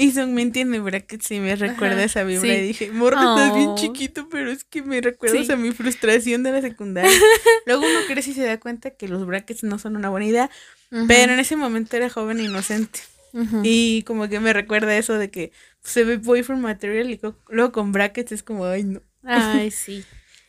Y 0.00 0.12
Songmin 0.12 0.52
tiene 0.52 0.78
brackets 0.78 1.30
y 1.32 1.40
me 1.40 1.56
recuerda 1.56 1.96
Ajá, 1.96 2.04
esa 2.04 2.22
vibra. 2.24 2.42
sí. 2.42 2.48
Y 2.48 2.60
dije, 2.68 2.92
morro, 2.92 3.18
estás 3.18 3.54
bien 3.54 3.68
Oh. 3.70 3.74
chiquito, 3.76 4.28
pero 4.28 4.50
es 4.52 4.62
que 4.64 4.82
me 4.82 5.00
recuerdas 5.00 5.46
Sí. 5.46 5.52
a 5.52 5.56
mi 5.56 5.72
frustración 5.72 6.44
de 6.44 6.52
la 6.52 6.60
secundaria. 6.60 7.10
Luego 7.66 7.82
uno 7.84 7.98
crece 8.06 8.30
y 8.30 8.34
se 8.34 8.44
da 8.44 8.60
cuenta 8.60 8.90
que 8.92 9.08
los 9.08 9.26
brackets 9.26 9.64
no 9.64 9.78
son 9.80 9.96
una 9.96 10.08
buena 10.08 10.26
idea. 10.26 10.50
Pero 11.08 11.32
en 11.32 11.40
ese 11.40 11.56
momento 11.56 11.96
era 11.96 12.08
joven 12.08 12.38
e 12.40 12.44
inocente. 12.44 13.00
Y 13.62 14.02
como 14.04 14.28
que 14.28 14.40
me 14.40 14.52
recuerda 14.52 14.96
eso 14.96 15.14
de 15.14 15.30
que 15.30 15.52
se 15.82 16.04
ve 16.04 16.16
boyfriend 16.16 16.62
material 16.62 17.10
y 17.10 17.20
luego 17.50 17.72
con 17.72 17.92
brackets 17.92 18.32
es 18.32 18.42
como, 18.42 18.64
ay, 18.66 18.84
no. 18.84 19.02
Ay, 19.24 19.70
sí. 19.72 20.04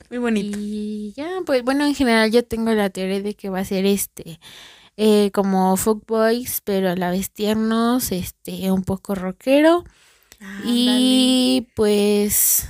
Muy 0.10 0.20
bonito. 0.20 0.58
Y 0.62 1.14
ya, 1.18 1.28
pues 1.46 1.64
bueno, 1.64 1.86
en 1.86 1.94
general 1.96 2.32
yo 2.32 2.44
tengo 2.46 2.72
la 2.74 2.90
teoría 2.90 3.20
de 3.22 3.34
que 3.36 3.50
va 3.50 3.60
a 3.60 3.66
ser 3.66 3.86
este, 3.86 4.40
eh, 5.02 5.32
como 5.32 5.78
fuckboys, 5.78 6.60
pero 6.66 6.90
a 6.90 6.96
la 6.98 7.10
vez 7.10 7.32
tiernos, 7.32 8.12
este, 8.12 8.70
un 8.70 8.84
poco 8.84 9.16
rockero. 9.16 9.86
Y 10.66 11.70
pues, 11.74 12.68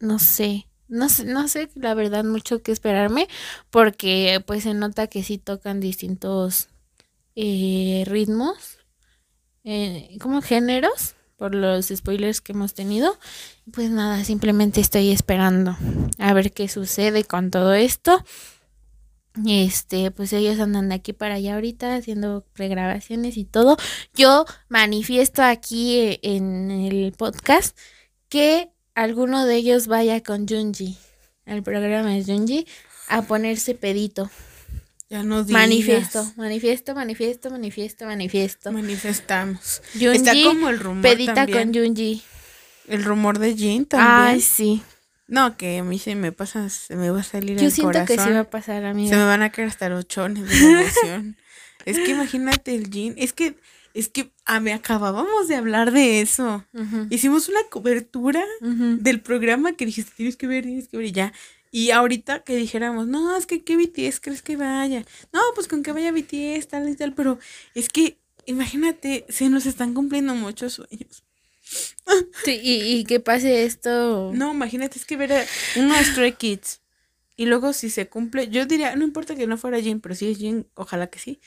no 0.00 0.18
sé, 0.18 0.66
no 0.88 1.08
sé, 1.08 1.24
no 1.26 1.46
sé 1.46 1.70
la 1.76 1.94
verdad 1.94 2.24
mucho 2.24 2.60
que 2.60 2.72
esperarme, 2.72 3.28
porque 3.70 4.42
pues 4.44 4.64
se 4.64 4.74
nota 4.74 5.06
que 5.06 5.22
sí 5.22 5.38
tocan 5.38 5.78
distintos 5.78 6.70
eh, 7.36 8.02
ritmos, 8.04 8.80
eh, 9.62 10.18
como 10.20 10.42
géneros, 10.42 11.14
por 11.36 11.54
los 11.54 11.86
spoilers 11.86 12.40
que 12.40 12.50
hemos 12.50 12.74
tenido. 12.74 13.16
Pues 13.72 13.90
nada, 13.90 14.24
simplemente 14.24 14.80
estoy 14.80 15.12
esperando 15.12 15.76
a 16.18 16.32
ver 16.32 16.50
qué 16.50 16.66
sucede 16.66 17.22
con 17.22 17.52
todo 17.52 17.74
esto. 17.74 18.24
Este, 19.46 20.12
pues 20.12 20.32
ellos 20.32 20.60
andan 20.60 20.88
de 20.88 20.94
aquí 20.94 21.12
para 21.12 21.34
allá 21.34 21.54
ahorita 21.54 21.96
haciendo 21.96 22.44
pregrabaciones 22.52 23.36
y 23.36 23.44
todo. 23.44 23.76
Yo 24.14 24.44
manifiesto 24.68 25.42
aquí 25.42 25.96
eh, 25.96 26.20
en 26.22 26.70
el 26.70 27.12
podcast 27.12 27.76
que 28.28 28.70
alguno 28.94 29.44
de 29.44 29.56
ellos 29.56 29.88
vaya 29.88 30.22
con 30.22 30.46
Junji, 30.46 30.96
al 31.46 31.62
programa 31.64 32.10
de 32.10 32.24
Junji, 32.24 32.66
a 33.08 33.22
ponerse 33.22 33.74
pedito. 33.74 34.30
Ya 35.10 35.22
no 35.22 35.44
digas. 35.44 35.62
Manifiesto, 35.62 36.32
manifiesto, 36.36 36.94
manifiesto, 36.94 37.50
manifiesto, 37.50 38.06
manifiesto. 38.06 38.72
Manifestamos. 38.72 39.82
Está 39.94 40.32
como 40.44 40.68
el 40.68 40.78
rumor 40.78 41.02
pedita 41.02 41.34
también. 41.34 41.72
con 41.72 41.82
Junji. 41.82 42.22
El 42.86 43.04
rumor 43.04 43.38
de 43.38 43.54
Jin 43.54 43.86
también. 43.86 44.36
Ay, 44.36 44.40
sí. 44.40 44.82
No, 45.26 45.56
que 45.56 45.78
a 45.78 45.84
mí 45.84 45.98
se 45.98 46.14
me 46.14 46.32
pasa, 46.32 46.68
se 46.68 46.96
me 46.96 47.10
va 47.10 47.20
a 47.20 47.24
salir 47.24 47.58
Yo 47.58 47.66
el 47.66 47.72
siento 47.72 47.92
corazón. 47.92 48.16
que 48.16 48.22
sí 48.22 48.30
va 48.30 48.40
a 48.40 48.50
pasar, 48.50 48.82
Se 48.82 48.88
amiga. 48.88 49.16
me 49.16 49.24
van 49.24 49.42
a 49.42 49.50
caer 49.50 49.68
hasta 49.68 49.88
los 49.88 50.06
chones 50.06 50.48
de 50.48 50.54
la 50.54 50.80
emoción. 50.82 51.36
es 51.86 51.98
que 51.98 52.10
imagínate 52.10 52.74
el 52.74 52.90
Jin. 52.90 53.14
Es 53.16 53.32
que, 53.32 53.56
es 53.94 54.08
que 54.08 54.32
a 54.44 54.60
me 54.60 54.72
acabábamos 54.74 55.48
de 55.48 55.56
hablar 55.56 55.92
de 55.92 56.20
eso. 56.20 56.64
Hicimos 57.10 57.48
una 57.48 57.62
cobertura 57.70 58.44
del 58.60 59.20
programa 59.20 59.72
que 59.72 59.86
dijiste, 59.86 60.12
tienes 60.16 60.36
que 60.36 60.46
ver, 60.46 60.64
tienes 60.64 60.88
que 60.88 60.96
ver 60.98 61.06
y 61.06 61.12
ya. 61.12 61.32
Y 61.70 61.90
ahorita 61.90 62.44
que 62.44 62.54
dijéramos, 62.54 63.08
no, 63.08 63.36
es 63.36 63.46
que 63.46 63.64
¿qué 63.64 63.76
BTS 63.76 64.20
crees 64.20 64.42
que 64.42 64.56
vaya? 64.56 65.04
No, 65.32 65.40
pues 65.56 65.66
con 65.66 65.82
que 65.82 65.90
vaya 65.90 66.12
BTS, 66.12 66.68
tal 66.68 66.88
y 66.88 66.94
tal, 66.94 67.14
pero 67.14 67.38
es 67.74 67.88
que, 67.88 68.18
imagínate, 68.46 69.24
se 69.28 69.48
nos 69.48 69.66
están 69.66 69.92
cumpliendo 69.92 70.36
muchos 70.36 70.74
sueños. 70.74 71.23
Sí, 72.44 72.60
y, 72.62 72.96
y 72.98 73.04
que 73.04 73.20
pase 73.20 73.64
esto. 73.64 74.30
No, 74.34 74.52
imagínate, 74.52 74.98
es 74.98 75.04
que 75.04 75.16
ver 75.16 75.32
a 75.32 75.44
uno 75.76 75.94
Stray 76.02 76.32
Kids 76.32 76.80
y 77.36 77.46
luego 77.46 77.72
si 77.72 77.90
se 77.90 78.08
cumple, 78.08 78.48
yo 78.48 78.66
diría, 78.66 78.94
no 78.96 79.04
importa 79.04 79.34
que 79.34 79.46
no 79.46 79.56
fuera 79.58 79.80
Jin, 79.80 80.00
pero 80.00 80.14
si 80.14 80.30
es 80.30 80.38
Jin, 80.38 80.68
ojalá 80.74 81.08
que 81.08 81.18
sí. 81.18 81.40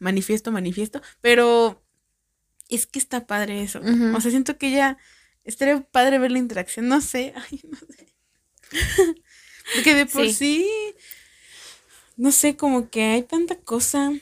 Manifiesto, 0.00 0.50
manifiesto, 0.52 1.02
pero 1.20 1.82
es 2.68 2.86
que 2.86 2.98
está 2.98 3.26
padre 3.26 3.62
eso. 3.62 3.80
O 4.14 4.20
sea, 4.20 4.30
siento 4.30 4.56
que 4.58 4.70
ya 4.70 4.96
estaría 5.44 5.80
padre 5.82 6.18
ver 6.18 6.30
la 6.32 6.38
interacción, 6.38 6.88
no 6.88 7.00
sé, 7.00 7.34
ay, 7.50 7.60
no 7.70 7.76
sé. 7.78 8.14
Porque 9.74 9.94
de 9.94 10.06
por 10.06 10.26
Sí. 10.26 10.32
sí. 10.32 10.70
no 12.16 12.32
sé, 12.32 12.56
como 12.56 12.90
que 12.90 13.02
hay 13.02 13.22
tanta 13.22 13.56
cosa. 13.56 14.12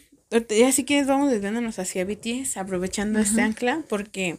Ya 0.49 0.73
si 0.73 0.85
quieres 0.85 1.07
vamos 1.07 1.31
desviándonos 1.31 1.79
hacia 1.79 2.05
BTS, 2.07 2.57
aprovechando 2.57 3.19
este 3.19 3.43
ancla, 3.43 3.85
porque 3.89 4.39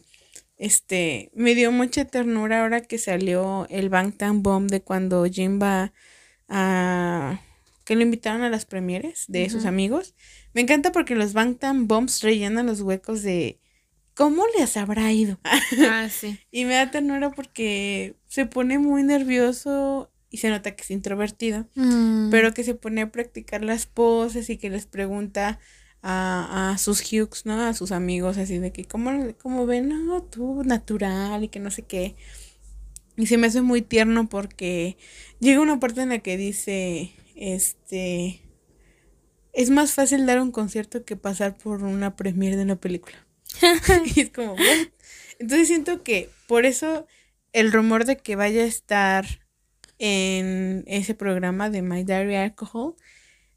este 0.56 1.30
me 1.34 1.54
dio 1.54 1.72
mucha 1.72 2.04
ternura 2.04 2.62
ahora 2.62 2.80
que 2.80 2.98
salió 2.98 3.66
el 3.70 3.88
Bangtan 3.88 4.42
Bomb 4.42 4.70
de 4.70 4.82
cuando 4.82 5.24
Jin 5.24 5.60
va 5.60 5.92
a 6.48 7.40
que 7.84 7.96
lo 7.96 8.02
invitaron 8.02 8.42
a 8.42 8.48
las 8.50 8.64
premieres 8.64 9.24
de 9.28 9.50
sus 9.50 9.66
amigos. 9.66 10.14
Me 10.54 10.62
encanta 10.62 10.90
porque 10.90 11.14
los 11.14 11.34
Bangtan 11.34 11.86
Bombs 11.86 12.22
rellenan 12.22 12.66
los 12.66 12.80
huecos 12.80 13.22
de 13.22 13.60
cómo 14.14 14.44
les 14.58 14.76
habrá 14.76 15.12
ido. 15.12 15.38
Ah, 15.90 16.08
sí. 16.08 16.38
Y 16.50 16.64
me 16.64 16.74
da 16.74 16.90
ternura 16.90 17.30
porque 17.32 18.14
se 18.26 18.46
pone 18.46 18.78
muy 18.78 19.02
nervioso 19.02 20.10
y 20.30 20.38
se 20.38 20.48
nota 20.48 20.74
que 20.74 20.82
es 20.82 20.90
introvertido, 20.90 21.68
Mm, 21.74 22.30
pero 22.30 22.54
que 22.54 22.64
se 22.64 22.74
pone 22.74 23.02
a 23.02 23.12
practicar 23.12 23.62
las 23.62 23.86
poses 23.86 24.48
y 24.50 24.56
que 24.56 24.70
les 24.70 24.86
pregunta 24.86 25.60
a, 26.06 26.70
a 26.72 26.78
sus 26.78 27.00
Hughes, 27.00 27.46
¿no? 27.46 27.62
A 27.62 27.72
sus 27.72 27.90
amigos, 27.90 28.36
así 28.36 28.58
de 28.58 28.72
que, 28.72 28.84
¿cómo, 28.84 29.10
cómo 29.40 29.64
ven? 29.64 29.88
No, 29.88 30.22
tú, 30.22 30.62
natural 30.62 31.42
y 31.44 31.48
que 31.48 31.60
no 31.60 31.70
sé 31.70 31.82
qué. 31.82 32.14
Y 33.16 33.26
se 33.26 33.38
me 33.38 33.46
hace 33.46 33.62
muy 33.62 33.80
tierno 33.80 34.28
porque 34.28 34.98
llega 35.40 35.62
una 35.62 35.80
parte 35.80 36.02
en 36.02 36.10
la 36.10 36.18
que 36.18 36.36
dice, 36.36 37.12
este, 37.36 38.42
es 39.54 39.70
más 39.70 39.94
fácil 39.94 40.26
dar 40.26 40.42
un 40.42 40.52
concierto 40.52 41.06
que 41.06 41.16
pasar 41.16 41.56
por 41.56 41.82
una 41.82 42.16
premiere 42.16 42.56
de 42.56 42.64
una 42.64 42.76
película. 42.76 43.26
y 44.14 44.20
es 44.20 44.30
como, 44.30 44.52
"What?". 44.52 44.88
Entonces 45.38 45.68
siento 45.68 46.02
que 46.02 46.28
por 46.46 46.66
eso 46.66 47.06
el 47.54 47.72
rumor 47.72 48.04
de 48.04 48.18
que 48.18 48.36
vaya 48.36 48.62
a 48.62 48.66
estar 48.66 49.24
en 49.98 50.84
ese 50.86 51.14
programa 51.14 51.70
de 51.70 51.80
My 51.80 52.04
Diary 52.04 52.34
Alcohol 52.34 52.94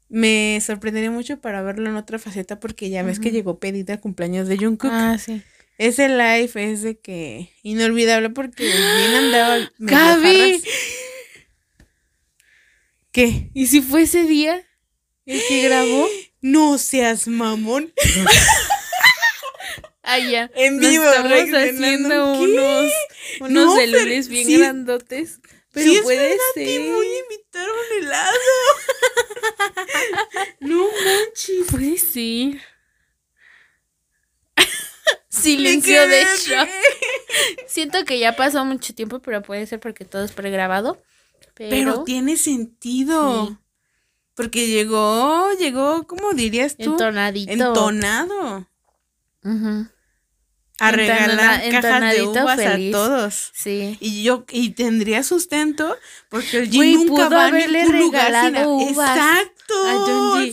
me 0.08 0.58
sorprendería 0.64 1.10
mucho 1.10 1.40
para 1.40 1.62
verlo 1.62 1.88
en 1.90 1.96
otra 1.96 2.18
faceta 2.18 2.58
porque 2.60 2.88
ya 2.90 3.02
ves 3.02 3.20
que 3.20 3.30
llegó 3.30 3.58
pedida 3.58 3.94
al 3.94 4.00
cumpleaños 4.00 4.48
de 4.48 4.56
Jungkook. 4.56 4.90
Ah, 4.92 5.18
sí. 5.18 5.42
Ese 5.78 6.08
live 6.08 6.50
es 6.54 6.82
de 6.82 6.98
que 6.98 7.50
inolvidable 7.62 8.30
porque 8.30 8.64
bien 8.64 9.14
andaba 9.14 9.70
Gaby. 9.78 10.62
¿Qué? 13.12 13.50
¿Y 13.54 13.66
si 13.66 13.80
fue 13.80 14.02
ese 14.02 14.24
día 14.24 14.62
el 15.26 15.40
que 15.48 15.62
grabó? 15.62 16.06
No 16.40 16.78
seas 16.78 17.26
mamón. 17.26 17.92
Ah, 20.10 20.18
ya. 20.20 20.50
En 20.54 20.78
Nos 20.78 20.88
vivo, 20.90 21.04
estamos 21.04 21.32
haciendo 21.52 22.32
unos, 22.40 22.92
unos 23.40 23.50
No, 23.50 23.76
celules 23.76 24.28
bien 24.28 24.46
sí- 24.46 24.56
grandotes. 24.56 25.40
Pero 25.78 25.90
Sí, 25.92 25.96
es 25.96 26.02
puede 26.02 26.28
verdad, 26.30 26.44
ser. 26.54 26.66
Te 26.66 26.92
voy 26.92 27.06
a 27.06 27.18
invitar 27.18 27.68
a 27.68 27.72
un 27.72 28.02
helado. 28.04 28.38
no 30.60 30.84
manches. 31.04 31.66
Puede 31.70 31.98
ser. 31.98 32.60
Silencio 35.28 36.08
de 36.08 36.24
shock. 36.38 36.68
Siento 37.66 38.04
que 38.04 38.18
ya 38.18 38.34
pasó 38.34 38.64
mucho 38.64 38.94
tiempo, 38.94 39.20
pero 39.20 39.42
puede 39.42 39.66
ser 39.66 39.78
porque 39.80 40.04
todo 40.04 40.24
es 40.24 40.32
pregrabado. 40.32 41.00
pero, 41.54 41.70
Pero, 41.70 42.04
tiene 42.04 42.36
sentido. 42.36 43.46
Sí. 43.48 43.56
Porque 44.34 44.66
llegó, 44.68 45.50
llegó, 45.58 46.06
¿cómo 46.06 46.32
dirías 46.32 46.76
tú? 46.76 46.92
entonadito. 46.92 47.52
Entonado. 47.52 48.68
Ujú, 49.44 49.88
A 50.80 50.90
Entona- 50.90 50.96
regalar 50.96 51.70
cajas 51.70 52.14
de 52.14 52.22
uvas 52.22 52.56
feliz. 52.60 52.94
a 52.94 52.98
todos. 52.98 53.50
Sí. 53.52 53.96
Y 54.00 54.22
yo, 54.22 54.44
y 54.50 54.70
tendría 54.70 55.22
sustento 55.24 55.96
porque 56.28 56.58
el 56.58 56.70
nunca 56.70 57.08
pudo 57.26 57.30
va 57.30 57.44
a 57.44 57.46
haberle 57.48 57.82
ningún 57.84 57.98
lugar 57.98 58.32
sin 58.44 58.56
uvas 58.64 59.16
Exacto. 59.16 60.34
a. 60.36 60.42
Sí, 60.44 60.52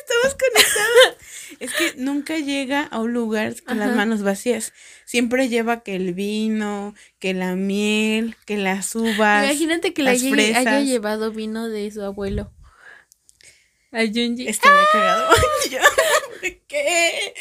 estamos 0.00 0.36
conectados. 0.38 1.16
es 1.60 1.72
que 1.74 1.94
nunca 1.98 2.38
llega 2.38 2.82
a 2.84 2.98
un 3.00 3.12
lugar 3.12 3.54
con 3.62 3.78
las 3.78 3.94
manos 3.94 4.22
vacías. 4.22 4.72
Siempre 5.04 5.48
lleva 5.50 5.82
que 5.82 5.96
el 5.96 6.14
vino, 6.14 6.94
que 7.18 7.34
la 7.34 7.54
miel, 7.56 8.36
que 8.46 8.56
las 8.56 8.94
uvas. 8.96 9.44
Imagínate 9.44 9.92
que 9.92 10.02
le 10.02 10.12
las 10.12 10.22
haya, 10.22 10.58
haya 10.60 10.80
llevado 10.80 11.30
vino 11.30 11.68
de 11.68 11.90
su 11.90 12.02
abuelo. 12.02 12.52
A 13.92 14.00
Junji. 14.00 14.48
Estaría 14.48 14.82
cagado. 14.92 15.30
Yo, 15.70 15.78
¿Qué? 16.68 17.34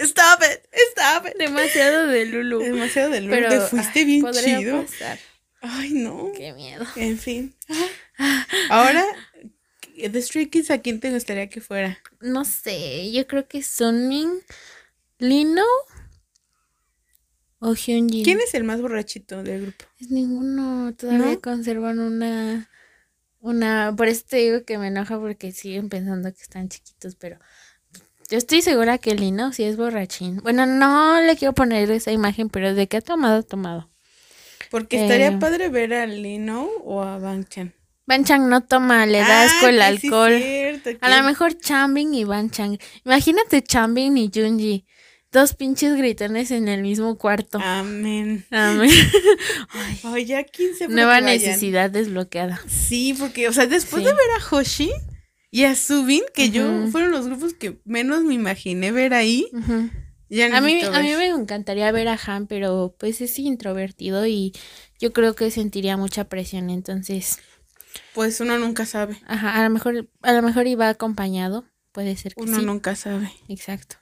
Stop 0.00 0.40
it, 0.42 0.66
stop 0.92 1.26
it. 1.26 1.36
Demasiado 1.38 2.06
de 2.06 2.26
Lulu. 2.26 2.60
Demasiado 2.60 3.10
de 3.10 3.20
Pero 3.22 3.48
Lourdes, 3.50 3.68
fuiste 3.70 4.00
ay, 4.00 4.04
bien 4.06 4.32
chido. 4.32 4.82
pasar. 4.82 5.18
Ay, 5.60 5.90
no. 5.92 6.32
Qué 6.34 6.52
miedo. 6.54 6.84
En 6.96 7.18
fin. 7.18 7.54
Ahora, 8.70 9.04
The 9.96 10.22
Stray 10.22 10.46
Kids, 10.46 10.70
¿a 10.70 10.78
quién 10.78 11.00
te 11.00 11.12
gustaría 11.12 11.48
que 11.50 11.60
fuera? 11.60 11.98
No 12.20 12.44
sé, 12.44 13.12
yo 13.12 13.26
creo 13.26 13.46
que 13.46 13.62
Sunmin, 13.62 14.40
Lino 15.18 15.64
o 17.58 17.74
Hyunjin. 17.74 18.24
¿Quién 18.24 18.40
es 18.40 18.54
el 18.54 18.64
más 18.64 18.80
borrachito 18.80 19.42
del 19.42 19.62
grupo? 19.62 19.84
Es 19.98 20.10
ninguno. 20.10 20.94
Todavía 20.94 21.26
¿No? 21.34 21.40
conservan 21.40 21.98
una. 21.98 22.70
Una. 23.40 23.94
Por 23.96 24.08
eso 24.08 24.24
te 24.28 24.38
digo 24.38 24.64
que 24.64 24.78
me 24.78 24.88
enoja 24.88 25.18
porque 25.20 25.52
siguen 25.52 25.88
pensando 25.90 26.32
que 26.32 26.40
están 26.40 26.68
chiquitos, 26.70 27.16
pero. 27.16 27.38
Yo 28.30 28.38
estoy 28.38 28.62
segura 28.62 28.98
que 28.98 29.14
Lino 29.14 29.52
sí 29.52 29.64
es 29.64 29.76
borrachín. 29.76 30.36
Bueno, 30.42 30.64
no 30.66 31.20
le 31.20 31.36
quiero 31.36 31.52
poner 31.52 31.90
esa 31.90 32.12
imagen, 32.12 32.48
pero 32.48 32.74
de 32.74 32.86
que 32.86 32.98
ha 32.98 33.00
tomado, 33.00 33.40
ha 33.40 33.42
tomado. 33.42 33.90
Porque 34.70 35.02
estaría 35.02 35.28
Eh. 35.28 35.38
padre 35.40 35.68
ver 35.68 35.92
a 35.94 36.06
Lino 36.06 36.68
o 36.84 37.02
a 37.02 37.18
Bang 37.18 37.44
Chan. 37.48 37.74
Ban 38.06 38.24
Chang 38.24 38.48
no 38.48 38.60
toma, 38.62 39.06
le 39.06 39.18
da 39.18 39.44
asco 39.44 39.66
el 39.68 39.80
Ah, 39.82 39.90
sí 39.90 39.96
es 39.96 40.04
alcohol. 40.04 40.38
cierto, 40.40 40.90
A 41.00 41.16
lo 41.16 41.24
mejor 41.24 41.56
Chambin 41.58 42.12
y 42.14 42.24
Ban 42.24 42.50
Chang. 42.50 42.76
Imagínate 43.04 43.62
Chambin 43.62 44.16
y 44.18 44.30
Junji. 44.34 44.84
Dos 45.32 45.54
pinches 45.54 45.96
gritones 45.96 46.50
en 46.50 46.66
el 46.66 46.82
mismo 46.82 47.16
cuarto. 47.18 47.60
Amén. 47.62 48.44
Amén. 48.50 48.90
Ay, 49.70 50.00
Ay, 50.02 50.24
ya 50.24 50.42
15 50.42 50.88
nueva 50.88 51.20
necesidad 51.20 51.88
desbloqueada. 51.88 52.60
Sí, 52.68 53.14
porque, 53.16 53.48
o 53.48 53.52
sea, 53.52 53.66
después 53.66 54.02
Sí. 54.02 54.08
de 54.08 54.12
ver 54.12 54.30
a 54.40 54.44
Hoshi 54.56 54.90
y 55.50 55.64
a 55.64 55.74
Subin, 55.74 56.22
que 56.34 56.50
yo 56.50 56.86
fueron 56.92 57.10
los 57.10 57.26
grupos 57.26 57.54
que 57.54 57.80
menos 57.84 58.22
me 58.24 58.34
imaginé 58.34 58.92
ver 58.92 59.14
ahí, 59.14 59.48
ya 60.28 60.56
A 60.56 60.60
mí, 60.60 60.80
a 60.82 61.00
mí 61.00 61.10
me 61.16 61.26
encantaría 61.28 61.90
ver 61.90 62.06
a 62.08 62.18
Han, 62.26 62.46
pero 62.46 62.94
pues 62.98 63.20
es 63.20 63.38
introvertido 63.38 64.26
y 64.26 64.52
yo 65.00 65.12
creo 65.12 65.34
que 65.34 65.50
sentiría 65.50 65.96
mucha 65.96 66.24
presión. 66.28 66.70
Entonces, 66.70 67.38
Pues 68.14 68.40
uno 68.40 68.56
nunca 68.58 68.86
sabe. 68.86 69.20
ajá, 69.26 69.56
a 69.58 69.64
lo 69.64 69.70
mejor, 69.70 70.08
a 70.22 70.32
lo 70.32 70.42
mejor 70.42 70.66
iba 70.68 70.88
acompañado. 70.88 71.64
Puede 71.92 72.16
ser 72.16 72.34
que 72.36 72.42
Uno 72.42 72.60
sí. 72.60 72.64
nunca 72.64 72.94
sabe. 72.94 73.32
Exacto. 73.48 73.96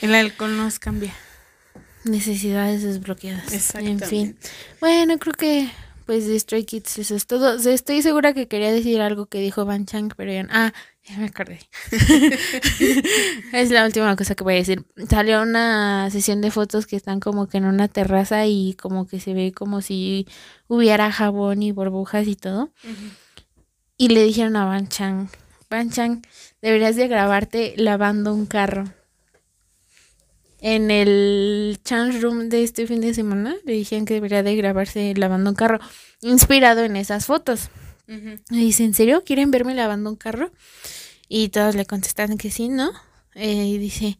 El 0.00 0.14
alcohol 0.16 0.56
nos 0.56 0.80
cambia. 0.80 1.14
Necesidades 2.04 2.82
desbloqueadas. 2.82 3.74
En 3.76 4.00
fin. 4.00 4.38
Bueno, 4.80 5.16
creo 5.18 5.32
que 5.34 5.68
pues 6.06 6.26
de 6.26 6.38
Stray 6.38 6.64
Kids 6.64 6.98
eso 6.98 7.16
es 7.16 7.26
todo. 7.26 7.56
Estoy 7.56 8.00
segura 8.00 8.32
que 8.32 8.46
quería 8.46 8.72
decir 8.72 9.00
algo 9.00 9.26
que 9.26 9.40
dijo 9.40 9.64
Van 9.64 9.86
Chang, 9.86 10.12
pero 10.16 10.32
ya 10.32 10.46
Ah, 10.50 10.72
ya 11.02 11.18
me 11.18 11.26
acordé. 11.26 11.58
es 13.52 13.70
la 13.70 13.84
última 13.84 14.14
cosa 14.16 14.36
que 14.36 14.44
voy 14.44 14.54
a 14.54 14.58
decir. 14.58 14.86
Salió 15.10 15.42
una 15.42 16.08
sesión 16.10 16.40
de 16.40 16.52
fotos 16.52 16.86
que 16.86 16.94
están 16.96 17.18
como 17.18 17.48
que 17.48 17.58
en 17.58 17.64
una 17.64 17.88
terraza 17.88 18.46
y 18.46 18.74
como 18.74 19.06
que 19.08 19.18
se 19.18 19.34
ve 19.34 19.52
como 19.52 19.82
si 19.82 20.28
hubiera 20.68 21.10
jabón 21.10 21.62
y 21.62 21.72
burbujas 21.72 22.28
y 22.28 22.36
todo. 22.36 22.70
Y 23.98 24.08
le 24.08 24.22
dijeron 24.22 24.56
a 24.56 24.64
Van 24.64 24.88
Chang, 24.88 25.28
Van 25.68 25.90
Chang, 25.90 26.22
deberías 26.62 26.94
de 26.94 27.08
grabarte 27.08 27.74
lavando 27.76 28.32
un 28.32 28.46
carro. 28.46 28.84
En 30.68 30.90
el 30.90 31.78
chance 31.84 32.18
room 32.18 32.48
de 32.48 32.64
este 32.64 32.88
fin 32.88 33.00
de 33.00 33.14
semana 33.14 33.54
le 33.64 33.74
dijeron 33.74 34.04
que 34.04 34.14
debería 34.14 34.42
de 34.42 34.56
grabarse 34.56 35.14
lavando 35.14 35.50
un 35.50 35.54
carro, 35.54 35.78
inspirado 36.22 36.82
en 36.82 36.96
esas 36.96 37.26
fotos. 37.26 37.70
Le 38.08 38.58
dice, 38.58 38.82
¿en 38.82 38.92
serio 38.92 39.22
quieren 39.24 39.52
verme 39.52 39.76
lavando 39.76 40.10
un 40.10 40.16
carro? 40.16 40.50
Y 41.28 41.50
todos 41.50 41.76
le 41.76 41.86
contestan 41.86 42.36
que 42.36 42.50
sí, 42.50 42.68
¿no? 42.68 42.90
Eh, 43.36 43.66
y 43.66 43.78
dice, 43.78 44.18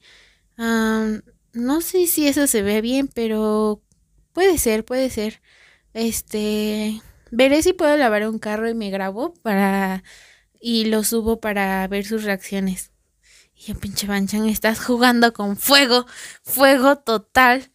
"Am, 0.57 1.23
no 1.53 1.81
sé 1.81 2.07
si 2.07 2.29
eso 2.29 2.47
se 2.47 2.63
ve 2.63 2.81
bien, 2.81 3.09
pero 3.09 3.83
puede 4.33 4.57
ser, 4.59 4.85
puede 4.85 5.11
ser. 5.11 5.43
Este, 5.95 7.03
veré 7.33 7.61
si 7.65 7.73
puedo 7.73 7.97
lavar 7.97 8.29
un 8.29 8.39
carro 8.39 8.69
y 8.71 8.75
me 8.75 8.91
grabo 8.91 9.35
para 9.43 10.05
y 10.61 10.85
lo 10.85 11.03
subo 11.03 11.41
para 11.41 11.89
ver 11.89 12.05
sus 12.07 12.23
reacciones. 12.23 12.93
Y 13.67 13.75
pinche 13.75 14.07
Banchan, 14.07 14.49
estás 14.49 14.79
jugando 14.79 15.33
con 15.33 15.57
fuego, 15.57 16.07
fuego 16.43 16.97
total. 16.97 17.71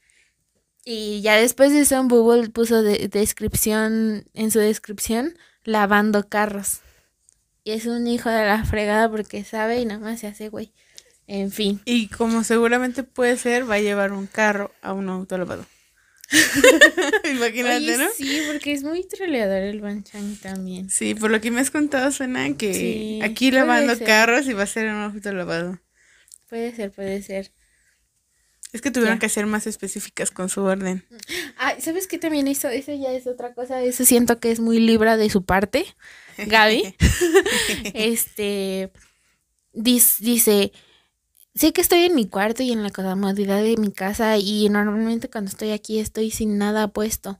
Y 0.85 1.21
ya 1.21 1.35
después 1.35 1.73
de 1.73 1.81
eso 1.81 2.01
Google 2.07 2.49
puso 2.49 2.81
de 2.81 3.09
descripción, 3.09 4.25
en 4.33 4.51
su 4.51 4.59
descripción, 4.59 5.37
lavando 5.65 6.29
carros. 6.29 6.79
Y 7.63 7.71
es 7.71 7.85
un 7.85 8.07
hijo 8.07 8.29
de 8.29 8.45
la 8.45 8.63
fregada 8.63 9.09
porque 9.11 9.43
sabe 9.43 9.81
y 9.81 9.85
nada 9.85 9.99
más 9.99 10.21
se 10.21 10.27
hace 10.27 10.49
güey. 10.49 10.71
En 11.27 11.51
fin. 11.51 11.81
Y 11.85 12.07
como 12.07 12.43
seguramente 12.43 13.03
puede 13.03 13.37
ser, 13.37 13.69
va 13.69 13.75
a 13.75 13.79
llevar 13.79 14.13
un 14.13 14.27
carro 14.27 14.71
a 14.81 14.93
un 14.93 15.09
auto 15.09 15.37
lavado. 15.37 15.65
Imagínate, 17.32 17.75
Oye, 17.77 17.97
¿no? 17.97 18.07
sí, 18.15 18.41
porque 18.47 18.71
es 18.73 18.84
muy 18.84 19.03
troleador 19.07 19.61
el 19.63 19.82
Banchan 19.82 20.38
también. 20.38 20.89
Sí, 20.89 21.15
por 21.15 21.32
lo 21.32 21.41
que 21.41 21.51
me 21.51 21.59
has 21.61 21.71
contado 21.71 22.11
suena 22.11 22.55
que 22.55 22.73
Sí, 22.73 23.19
aquí 23.23 23.51
lavando 23.51 23.95
ser. 23.95 24.07
carros 24.07 24.47
y 24.47 24.53
va 24.53 24.63
a 24.63 24.67
ser 24.67 24.88
un 24.88 25.01
auto 25.01 25.32
lavado. 25.34 25.79
Puede 26.49 26.75
ser, 26.75 26.91
puede 26.91 27.21
ser. 27.21 27.51
Es 28.73 28.82
que 28.82 28.91
tuvieron 28.91 29.17
Ya. 29.17 29.19
que 29.19 29.29
ser 29.29 29.45
más 29.47 29.67
específicas 29.67 30.32
con 30.32 30.47
su 30.47 30.61
orden. 30.61 31.05
Ah, 31.57 31.75
¿sabes 31.79 32.07
qué 32.07 32.17
también 32.17 32.47
hizo? 32.47 32.69
Eso 32.69 32.93
ya 32.93 33.11
es 33.11 33.27
otra 33.27 33.53
cosa. 33.53 33.84
Eso 33.84 34.05
siento 34.05 34.39
que 34.39 34.51
es 34.51 34.61
muy 34.61 34.79
libra 34.79 35.17
de 35.17 35.29
su 35.29 35.43
parte. 35.43 35.86
Gaby. 36.38 36.95
este 37.93 38.91
dice, 39.73 40.71
sé 41.55 41.73
que 41.73 41.81
estoy 41.81 42.03
en 42.03 42.15
mi 42.15 42.27
cuarto 42.27 42.63
y 42.63 42.71
en 42.71 42.83
la 42.83 42.91
comodidad 42.91 43.61
de 43.61 43.77
mi 43.77 43.91
casa 43.91 44.37
y 44.37 44.69
normalmente 44.69 45.29
cuando 45.29 45.49
estoy 45.49 45.71
aquí 45.71 45.99
estoy 45.99 46.31
sin 46.31 46.57
nada 46.57 46.87
puesto. 46.87 47.39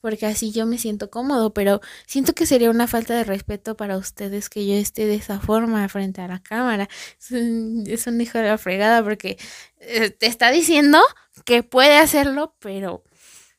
Porque 0.00 0.26
así 0.26 0.50
yo 0.50 0.66
me 0.66 0.78
siento 0.78 1.10
cómodo, 1.10 1.54
pero 1.54 1.80
siento 2.06 2.32
que 2.32 2.44
sería 2.44 2.70
una 2.70 2.88
falta 2.88 3.14
de 3.14 3.22
respeto 3.22 3.76
para 3.76 3.96
ustedes 3.96 4.48
que 4.48 4.66
yo 4.66 4.74
esté 4.74 5.06
de 5.06 5.14
esa 5.14 5.38
forma 5.38 5.88
frente 5.88 6.20
a 6.20 6.26
la 6.26 6.42
cámara. 6.42 6.88
Es 7.20 7.30
un, 7.30 7.84
es 7.86 8.08
un 8.08 8.20
hijo 8.20 8.38
de 8.38 8.48
la 8.48 8.58
fregada 8.58 9.04
porque 9.04 9.38
eh, 9.78 10.10
te 10.10 10.26
está 10.26 10.50
diciendo 10.50 10.98
que 11.44 11.62
puede 11.62 11.98
hacerlo, 11.98 12.56
pero 12.58 13.04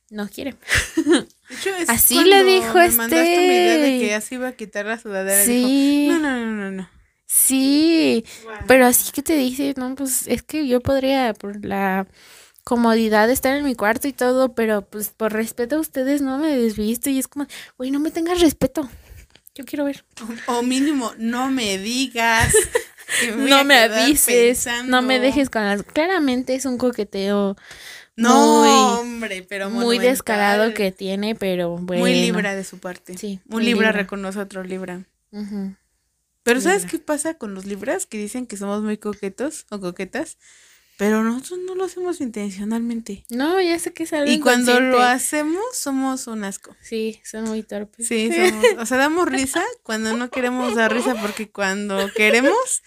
no 0.10 0.28
quiere. 0.28 0.56
De 1.50 1.56
hecho, 1.56 1.70
es 1.76 1.90
Así 1.90 2.24
le 2.24 2.44
dijo 2.44 2.74
me 2.74 2.90
mandaste 2.90 3.38
mi 3.38 3.46
idea 3.46 3.78
de 3.78 3.96
este. 3.96 4.00
que 4.00 4.08
ya 4.08 4.22
se 4.22 4.36
iba 4.36 4.48
a 4.50 4.54
quitar 4.54 4.86
la 4.86 5.00
sudadera. 5.00 5.46
Sí. 5.46 6.08
Dijo, 6.10 6.20
no, 6.20 6.30
no, 6.40 6.46
no, 6.46 6.52
no, 6.52 6.72
no. 6.72 6.90
Sí, 7.36 8.24
pero 8.68 8.86
así 8.86 9.12
que 9.12 9.24
te 9.24 9.36
dice, 9.36 9.74
no, 9.76 9.96
pues 9.96 10.28
es 10.28 10.44
que 10.44 10.68
yo 10.68 10.82
podría 10.82 11.34
por 11.34 11.66
la 11.66 12.06
comodidad 12.64 13.26
de 13.28 13.34
estar 13.34 13.58
en 13.58 13.66
mi 13.66 13.74
cuarto 13.74 14.08
y 14.08 14.14
todo, 14.14 14.54
pero 14.54 14.84
pues 14.84 15.10
por 15.10 15.34
respeto 15.34 15.78
a 15.78 15.80
ustedes 15.80 16.22
no 16.22 16.38
me 16.38 16.56
desvisto 16.56 17.10
y 17.10 17.18
es 17.18 17.28
como, 17.28 17.48
güey, 17.78 17.90
no 17.90 18.00
me 18.00 18.12
tengas 18.12 18.40
respeto. 18.40 18.88
Yo 19.56 19.66
quiero 19.66 19.86
ver. 19.86 20.06
O 20.46 20.62
mínimo, 20.62 21.12
no 21.18 21.50
me 21.50 21.80
digas. 21.80 22.54
no 23.36 23.64
me 23.64 23.78
avises, 23.78 24.68
no 24.86 25.02
me 25.02 25.20
dejes 25.20 25.50
con 25.50 25.64
las... 25.64 25.82
Claramente 25.84 26.54
es 26.54 26.66
un 26.66 26.78
coqueteo 26.78 27.56
No, 28.16 28.62
muy, 28.62 29.00
hombre, 29.00 29.46
pero 29.50 29.72
muy 29.72 29.98
descarado 29.98 30.74
que 30.76 30.92
tiene, 30.92 31.34
pero 31.34 31.78
bueno. 31.78 32.02
Muy 32.02 32.14
libra 32.14 32.56
de 32.56 32.64
su 32.64 32.78
parte. 32.78 33.18
Sí, 33.18 33.40
Un 33.50 33.66
libra 33.66 33.88
libra. 33.88 33.92
reconoce 33.92 34.38
a 34.40 34.44
otro 34.44 34.64
libra. 34.64 35.02
Pero 36.44 36.60
¿sabes 36.62 36.86
qué 36.86 37.00
pasa 37.00 37.36
con 37.36 37.54
los 37.54 37.66
libras? 37.66 38.06
Que 38.06 38.18
dicen 38.18 38.46
que 38.48 38.58
somos 38.58 38.82
muy 38.84 38.98
coquetos 38.98 39.66
o 39.72 39.80
coquetas. 39.80 40.38
Pero 40.98 41.24
nosotros 41.24 41.60
no 41.66 41.74
lo 41.74 41.86
hacemos 41.86 42.22
intencionalmente. 42.22 43.26
No, 43.30 43.60
ya 43.60 43.80
sé 43.80 43.94
que 43.94 44.04
es 44.04 44.14
algo 44.14 44.32
Y 44.32 44.40
cuando 44.40 44.80
lo 44.80 45.02
hacemos, 45.02 45.64
somos 45.74 46.28
un 46.28 46.44
asco. 46.44 46.76
Sí, 46.82 47.20
son 47.26 47.46
muy 47.46 47.64
torpes. 47.64 48.08
Sí, 48.08 48.30
somos, 48.52 48.66
o 48.78 48.86
sea, 48.86 48.98
damos 48.98 49.28
risa 49.28 49.64
cuando 49.82 50.16
no 50.16 50.30
queremos 50.30 50.76
dar 50.76 50.94
risa, 50.94 51.16
porque 51.20 51.50
cuando 51.50 52.12
queremos, 52.16 52.84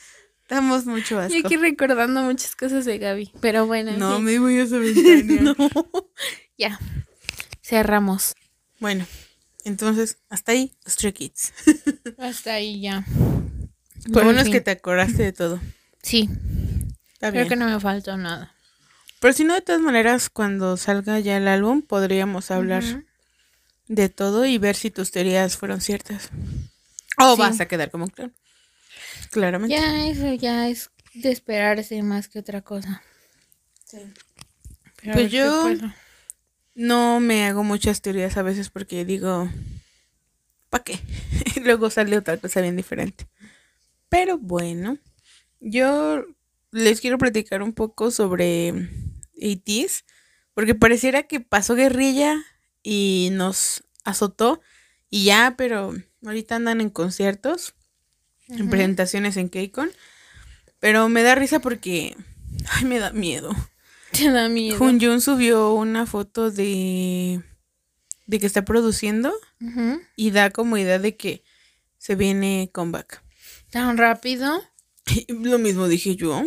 damos 0.49 0.87
mucho 0.87 1.17
Y 1.17 1.19
asco. 1.39 1.47
aquí 1.49 1.57
recordando 1.57 2.23
muchas 2.23 2.55
cosas 2.55 2.85
de 2.85 2.99
Gaby. 2.99 3.33
Pero 3.41 3.67
bueno, 3.67 3.91
en 3.91 3.99
No, 3.99 4.17
fin. 4.17 4.25
me 4.25 4.39
voy 4.39 4.59
a 4.61 4.63
esa 4.63 4.79
ventana. 4.79 5.57
Ya. 6.57 6.79
Cerramos. 7.63 8.35
Bueno, 8.79 9.05
Entonces, 9.67 10.19
hasta 10.31 10.53
ahí, 10.53 10.73
Stray 10.89 11.13
Kids. 11.13 11.53
Hasta 12.19 12.55
ahí 12.55 12.81
ya. 12.81 13.05
Lo 14.07 14.13
Por 14.13 14.33
es 14.37 14.45
fin. 14.45 14.53
que 14.53 14.61
te 14.61 14.71
acordaste 14.71 15.25
de 15.25 15.33
todo. 15.33 15.61
Sí, 16.03 16.29
Está 17.15 17.31
creo 17.33 17.45
bien. 17.45 17.49
que 17.49 17.57
no 17.57 17.69
me 17.69 17.81
faltó 17.81 18.17
nada. 18.17 18.55
Pero 19.19 19.35
si 19.35 19.43
no, 19.43 19.55
de 19.55 19.63
todas 19.63 19.81
maneras, 19.81 20.31
cuando 20.31 20.77
salga 20.77 21.19
ya 21.19 21.37
el 21.37 21.49
álbum, 21.49 21.83
podríamos 21.83 22.53
hablar 22.53 22.85
de 23.89 24.09
todo 24.09 24.47
y 24.47 24.57
ver 24.59 24.77
si 24.77 24.93
tus 24.93 25.11
teorías 25.11 25.57
fueron 25.57 25.81
ciertas. 25.81 26.31
O 27.19 27.35
Sí. 27.35 27.41
vas 27.41 27.61
a 27.61 27.67
quedar 27.67 27.91
como 27.91 28.07
claro. 28.09 28.31
Claramente. 29.33 29.75
Ya, 29.75 30.07
eso 30.07 30.33
ya 30.35 30.69
es 30.69 30.91
de 31.15 31.33
esperarse 31.33 32.01
más 32.05 32.29
que 32.29 32.39
otra 32.39 32.61
cosa. 32.63 33.03
Pero 33.91 35.11
a 35.11 35.15
Pues 35.15 35.33
yo-. 35.33 35.75
No 36.77 37.21
me 37.21 37.47
hago 37.47 37.65
muchas 37.65 38.03
teorías 38.03 38.37
a 38.37 38.43
veces 38.43 38.69
porque 38.69 39.07
digo, 39.07 39.49
¿para 40.69 40.85
qué? 40.85 41.01
Luego 41.65 41.89
sale 41.89 42.19
otra 42.19 42.37
cosa 42.37 42.61
bien 42.61 42.77
diferente. 42.77 43.27
Pero 44.11 44.37
bueno, 44.37 44.99
yo 45.59 46.23
les 46.73 47.01
quiero 47.01 47.17
platicar 47.17 47.63
un 47.63 47.73
poco 47.73 48.11
sobre 48.11 48.75
ATs, 49.43 50.05
porque 50.53 50.75
pareciera 50.75 51.23
que 51.23 51.41
pasó 51.41 51.77
guerrilla 51.77 52.37
y 52.83 53.31
nos 53.33 53.83
azotó 54.05 54.61
y 55.09 55.25
ya, 55.25 55.55
pero 55.57 55.95
ahorita 56.27 56.57
andan 56.57 56.83
en 56.83 56.91
conciertos, 56.91 57.75
en 58.49 58.69
presentaciones 58.69 59.39
en 59.39 59.49
KCON, 59.49 59.91
pero 60.79 61.09
me 61.09 61.23
da 61.23 61.37
risa 61.37 61.59
porque, 61.61 62.15
ay, 62.69 62.85
me 62.85 62.99
da 62.99 63.13
miedo. 63.13 63.51
Te 64.13 64.31
da 64.31 64.49
miedo. 64.49 64.77
Jun 64.79 65.21
subió 65.21 65.73
una 65.75 66.07
foto 66.07 66.51
de, 66.51 67.43
de 68.27 68.39
que 68.41 68.47
está 68.47 68.65
produciendo 68.65 69.33
y 70.17 70.31
da 70.31 70.51
como 70.51 70.77
idea 70.79 70.99
de 70.99 71.17
que 71.17 71.43
se 71.99 72.15
viene 72.15 72.71
comeback. 72.73 73.23
Tan 73.71 73.97
rápido. 73.97 74.63
Lo 75.29 75.59
mismo 75.59 75.89
dije 75.89 76.17
yo. 76.17 76.45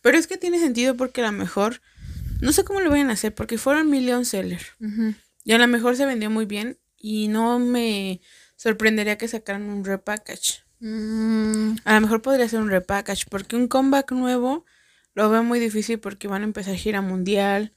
Pero 0.00 0.18
es 0.18 0.26
que 0.26 0.36
tiene 0.36 0.58
sentido 0.58 0.96
porque 0.96 1.22
a 1.22 1.26
lo 1.26 1.32
mejor, 1.32 1.80
no 2.40 2.52
sé 2.52 2.64
cómo 2.64 2.80
lo 2.80 2.90
vayan 2.90 3.10
a 3.10 3.14
hacer, 3.14 3.34
porque 3.34 3.56
fueron 3.58 3.88
million 3.90 4.24
seller. 4.24 4.60
Y 5.44 5.52
a 5.52 5.58
lo 5.58 5.66
mejor 5.66 5.96
se 5.96 6.04
vendió 6.06 6.28
muy 6.30 6.44
bien 6.44 6.78
y 6.98 7.28
no 7.28 7.58
me 7.58 8.20
sorprendería 8.56 9.16
que 9.18 9.28
sacaran 9.28 9.62
un 9.62 9.84
repackage. 9.84 10.62
Mm, 10.80 11.76
A 11.84 11.94
lo 11.94 12.00
mejor 12.02 12.20
podría 12.22 12.48
ser 12.48 12.60
un 12.60 12.68
repackage, 12.68 13.26
porque 13.30 13.56
un 13.56 13.66
comeback 13.68 14.12
nuevo 14.12 14.66
lo 15.14 15.30
veo 15.30 15.42
muy 15.42 15.60
difícil 15.60 15.98
porque 15.98 16.28
van 16.28 16.42
a 16.42 16.46
empezar 16.46 16.76
gira 16.76 17.00
mundial 17.00 17.72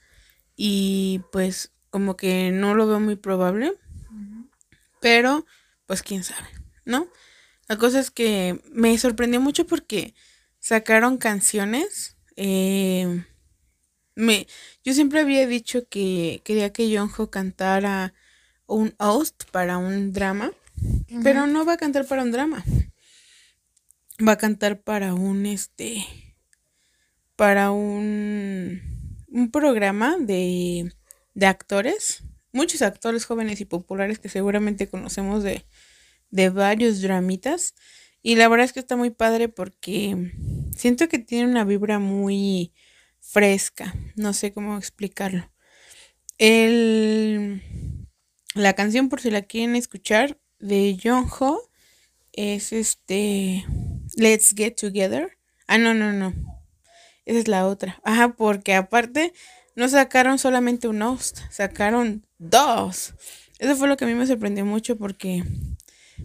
y 0.55 1.21
pues 1.31 1.71
como 1.89 2.17
que 2.17 2.51
no 2.51 2.75
lo 2.75 2.87
veo 2.87 2.99
muy 2.99 3.15
probable. 3.15 3.73
Pero 4.99 5.45
pues 5.85 6.01
quién 6.01 6.23
sabe, 6.23 6.47
¿no? 6.85 7.07
La 7.67 7.77
cosa 7.77 7.99
es 7.99 8.11
que 8.11 8.61
me 8.71 8.97
sorprendió 8.97 9.39
mucho 9.39 9.65
porque 9.67 10.13
sacaron 10.59 11.17
canciones. 11.17 12.17
eh, 12.35 13.23
me, 14.15 14.47
yo 14.83 14.93
siempre 14.93 15.19
había 15.19 15.45
dicho 15.45 15.87
que 15.87 16.41
quería 16.43 16.73
que 16.73 16.95
Jongho 16.95 17.29
cantara 17.29 18.13
un 18.65 18.95
host 18.97 19.43
para 19.51 19.77
un 19.77 20.11
drama. 20.11 20.51
Pero 21.23 21.47
no 21.47 21.65
va 21.65 21.73
a 21.73 21.77
cantar 21.77 22.05
para 22.05 22.23
un 22.23 22.31
drama. 22.31 22.63
Va 24.25 24.33
a 24.33 24.37
cantar 24.37 24.81
para 24.81 25.13
un 25.13 25.45
este. 25.45 26.05
Para 27.37 27.71
un. 27.71 28.81
Un 29.29 29.51
programa 29.51 30.17
de. 30.19 30.91
De 31.33 31.45
actores. 31.45 32.23
Muchos 32.51 32.81
actores 32.81 33.25
jóvenes 33.25 33.61
y 33.61 33.65
populares 33.65 34.19
que 34.19 34.27
seguramente 34.27 34.89
conocemos 34.89 35.43
de. 35.43 35.63
De 36.29 36.49
varios 36.49 37.01
dramitas. 37.01 37.75
Y 38.21 38.35
la 38.35 38.49
verdad 38.49 38.65
es 38.65 38.73
que 38.73 38.81
está 38.81 38.97
muy 38.97 39.11
padre 39.11 39.47
porque. 39.47 40.33
Siento 40.75 41.07
que 41.07 41.19
tiene 41.19 41.49
una 41.49 41.63
vibra 41.63 41.99
muy 41.99 42.73
fresca. 43.21 43.95
No 44.15 44.33
sé 44.33 44.51
cómo 44.51 44.77
explicarlo. 44.77 45.49
El. 46.37 47.61
La 48.55 48.73
canción, 48.73 49.07
por 49.07 49.21
si 49.21 49.29
la 49.29 49.43
quieren 49.43 49.75
escuchar, 49.75 50.39
de 50.59 50.97
Jongho 51.01 51.69
es 52.33 52.73
este 52.73 53.63
Let's 54.15 54.53
Get 54.55 54.75
Together. 54.75 55.37
Ah, 55.67 55.77
no, 55.77 55.93
no, 55.93 56.11
no. 56.11 56.56
Esa 57.27 57.39
es 57.39 57.47
la 57.47 57.67
otra. 57.67 57.99
Ajá, 58.03 58.29
porque 58.29 58.73
aparte 58.73 59.33
no 59.75 59.87
sacaron 59.89 60.39
solamente 60.39 60.87
un 60.87 61.01
host, 61.01 61.39
sacaron 61.51 62.25
dos. 62.39 63.13
Eso 63.59 63.75
fue 63.75 63.87
lo 63.87 63.97
que 63.97 64.05
a 64.05 64.07
mí 64.07 64.13
me 64.13 64.25
sorprendió 64.25 64.65
mucho 64.65 64.97
porque 64.97 65.43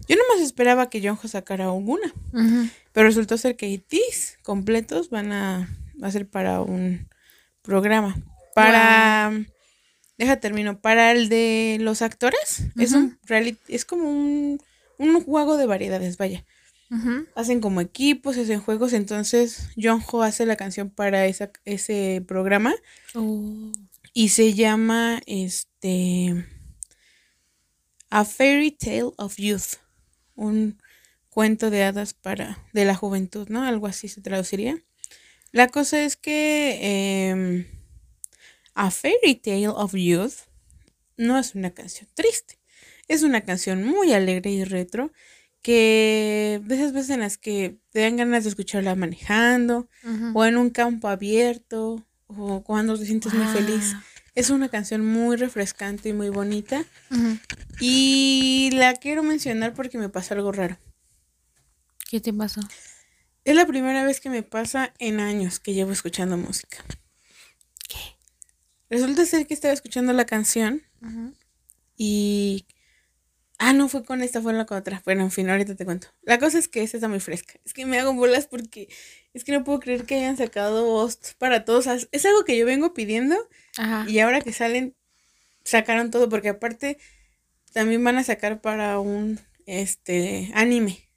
yo 0.07 0.15
no 0.15 0.23
más 0.33 0.41
esperaba 0.41 0.89
que 0.89 1.05
Jongho 1.05 1.27
sacara 1.27 1.71
una, 1.71 2.13
ujú. 2.31 2.69
pero 2.93 3.07
resultó 3.07 3.37
ser 3.37 3.57
que 3.57 3.67
ITs 3.67 4.39
completos 4.43 5.09
van 5.09 5.33
a, 5.33 5.69
va 6.01 6.07
a 6.07 6.11
ser 6.11 6.25
para 6.25 6.61
un 6.61 7.09
programa. 7.61 8.15
Para 8.55 9.33
Deja 10.17 10.37
termino. 10.37 10.79
Para 10.79 11.11
el 11.11 11.27
de 11.27 11.77
los 11.81 12.01
actores, 12.01 12.63
es 12.77 12.93
un 12.93 13.19
reality, 13.25 13.59
es 13.67 13.83
como 13.83 14.09
un, 14.09 14.61
un 14.97 15.23
juego 15.23 15.57
de 15.57 15.65
variedades, 15.65 16.17
vaya. 16.17 16.45
Hacen 17.35 17.59
como 17.59 17.81
equipos, 17.81 18.37
hacen 18.37 18.61
juegos, 18.61 18.93
entonces 18.93 19.69
Jongho 19.81 20.21
hace 20.21 20.45
la 20.45 20.55
canción 20.55 20.89
para 20.91 21.25
esa, 21.25 21.51
ese 21.65 22.23
programa 22.27 22.75
Oh. 23.15 23.71
y 24.13 24.29
se 24.29 24.53
llama 24.53 25.21
este 25.25 26.45
A 28.09 28.25
Fairy 28.25 28.71
Tale 28.71 29.11
of 29.17 29.37
Youth, 29.37 29.77
un 30.35 30.77
cuento 31.29 31.69
de 31.71 31.83
hadas 31.83 32.13
para 32.13 32.59
de 32.73 32.85
la 32.85 32.93
juventud, 32.95 33.47
¿no? 33.49 33.63
Algo 33.63 33.87
así 33.87 34.07
se 34.07 34.21
traduciría. 34.21 34.77
La 35.51 35.67
cosa 35.69 36.03
es 36.03 36.15
que 36.15 37.29
em, 37.29 37.65
A 38.75 38.91
Fairy 38.91 39.35
Tale 39.35 39.67
of 39.69 39.93
Youth 39.95 40.47
no 41.17 41.37
es 41.39 41.55
una 41.55 41.71
canción 41.71 42.07
triste, 42.13 42.59
es 43.07 43.23
una 43.23 43.41
canción 43.41 43.83
muy 43.83 44.13
alegre 44.13 44.51
y 44.51 44.63
retro 44.63 45.11
que 45.63 46.61
de 46.65 46.75
esas 46.75 46.91
veces 46.91 47.09
en 47.11 47.21
las 47.21 47.37
que 47.37 47.79
te 47.91 48.01
dan 48.01 48.17
ganas 48.17 48.43
de 48.43 48.49
escucharla 48.49 48.95
manejando 48.95 49.87
o 50.35 50.45
en 50.45 50.57
un 50.57 50.69
campo 50.69 51.07
abierto 51.07 52.05
o 52.27 52.63
cuando 52.63 52.99
te 52.99 53.05
sientes 53.05 53.33
muy 53.33 53.47
feliz. 53.47 53.95
Es 54.35 54.49
una 54.49 54.67
canción 54.67 55.05
muy 55.05 55.37
refrescante 55.37 56.09
y 56.09 56.13
muy 56.13 56.29
bonita 56.29 56.85
y 57.79 58.71
la 58.73 58.93
quiero 58.95 59.23
mencionar 59.23 59.73
porque 59.73 59.97
me 59.97 60.09
pasó 60.09 60.33
algo 60.33 60.51
raro. 60.51 60.77
¿Qué 62.09 62.19
te 62.19 62.33
pasó? 62.33 62.61
Es 63.45 63.55
la 63.55 63.65
primera 63.65 64.03
vez 64.03 64.19
que 64.19 64.29
me 64.29 64.43
pasa 64.43 64.93
en 64.99 65.19
años 65.19 65.59
que 65.59 65.73
llevo 65.73 65.91
escuchando 65.91 66.37
música. 66.37 66.83
¿Qué? 67.87 68.17
Resulta 68.89 69.25
ser 69.25 69.47
que 69.47 69.53
estaba 69.53 69.73
escuchando 69.73 70.11
la 70.13 70.25
canción 70.25 70.83
y... 71.95 72.65
Ah, 73.59 73.73
no 73.73 73.87
fue 73.87 74.03
con 74.03 74.21
esta, 74.21 74.41
fue 74.41 74.53
la 74.53 74.65
con 74.65 74.77
otra. 74.77 75.01
Bueno, 75.05 75.23
en 75.23 75.31
fin, 75.31 75.49
ahorita 75.49 75.75
te 75.75 75.85
cuento. 75.85 76.07
La 76.23 76.39
cosa 76.39 76.57
es 76.57 76.67
que 76.67 76.83
esta 76.83 76.97
está 76.97 77.07
muy 77.07 77.19
fresca. 77.19 77.53
Es 77.65 77.73
que 77.73 77.85
me 77.85 77.99
hago 77.99 78.13
bolas 78.13 78.47
porque 78.47 78.89
es 79.33 79.43
que 79.43 79.51
no 79.51 79.63
puedo 79.63 79.79
creer 79.79 80.05
que 80.05 80.15
hayan 80.15 80.37
sacado 80.37 80.87
hosts 80.87 81.35
para 81.35 81.63
todos. 81.63 81.87
Es 82.11 82.25
algo 82.25 82.43
que 82.45 82.57
yo 82.57 82.65
vengo 82.65 82.93
pidiendo 82.93 83.35
Ajá. 83.77 84.09
y 84.09 84.19
ahora 84.19 84.41
que 84.41 84.53
salen, 84.53 84.95
sacaron 85.63 86.11
todo 86.11 86.29
porque 86.29 86.49
aparte 86.49 86.97
también 87.73 88.03
van 88.03 88.17
a 88.17 88.23
sacar 88.23 88.61
para 88.61 88.99
un 88.99 89.39
este 89.65 90.51
anime. 90.53 91.09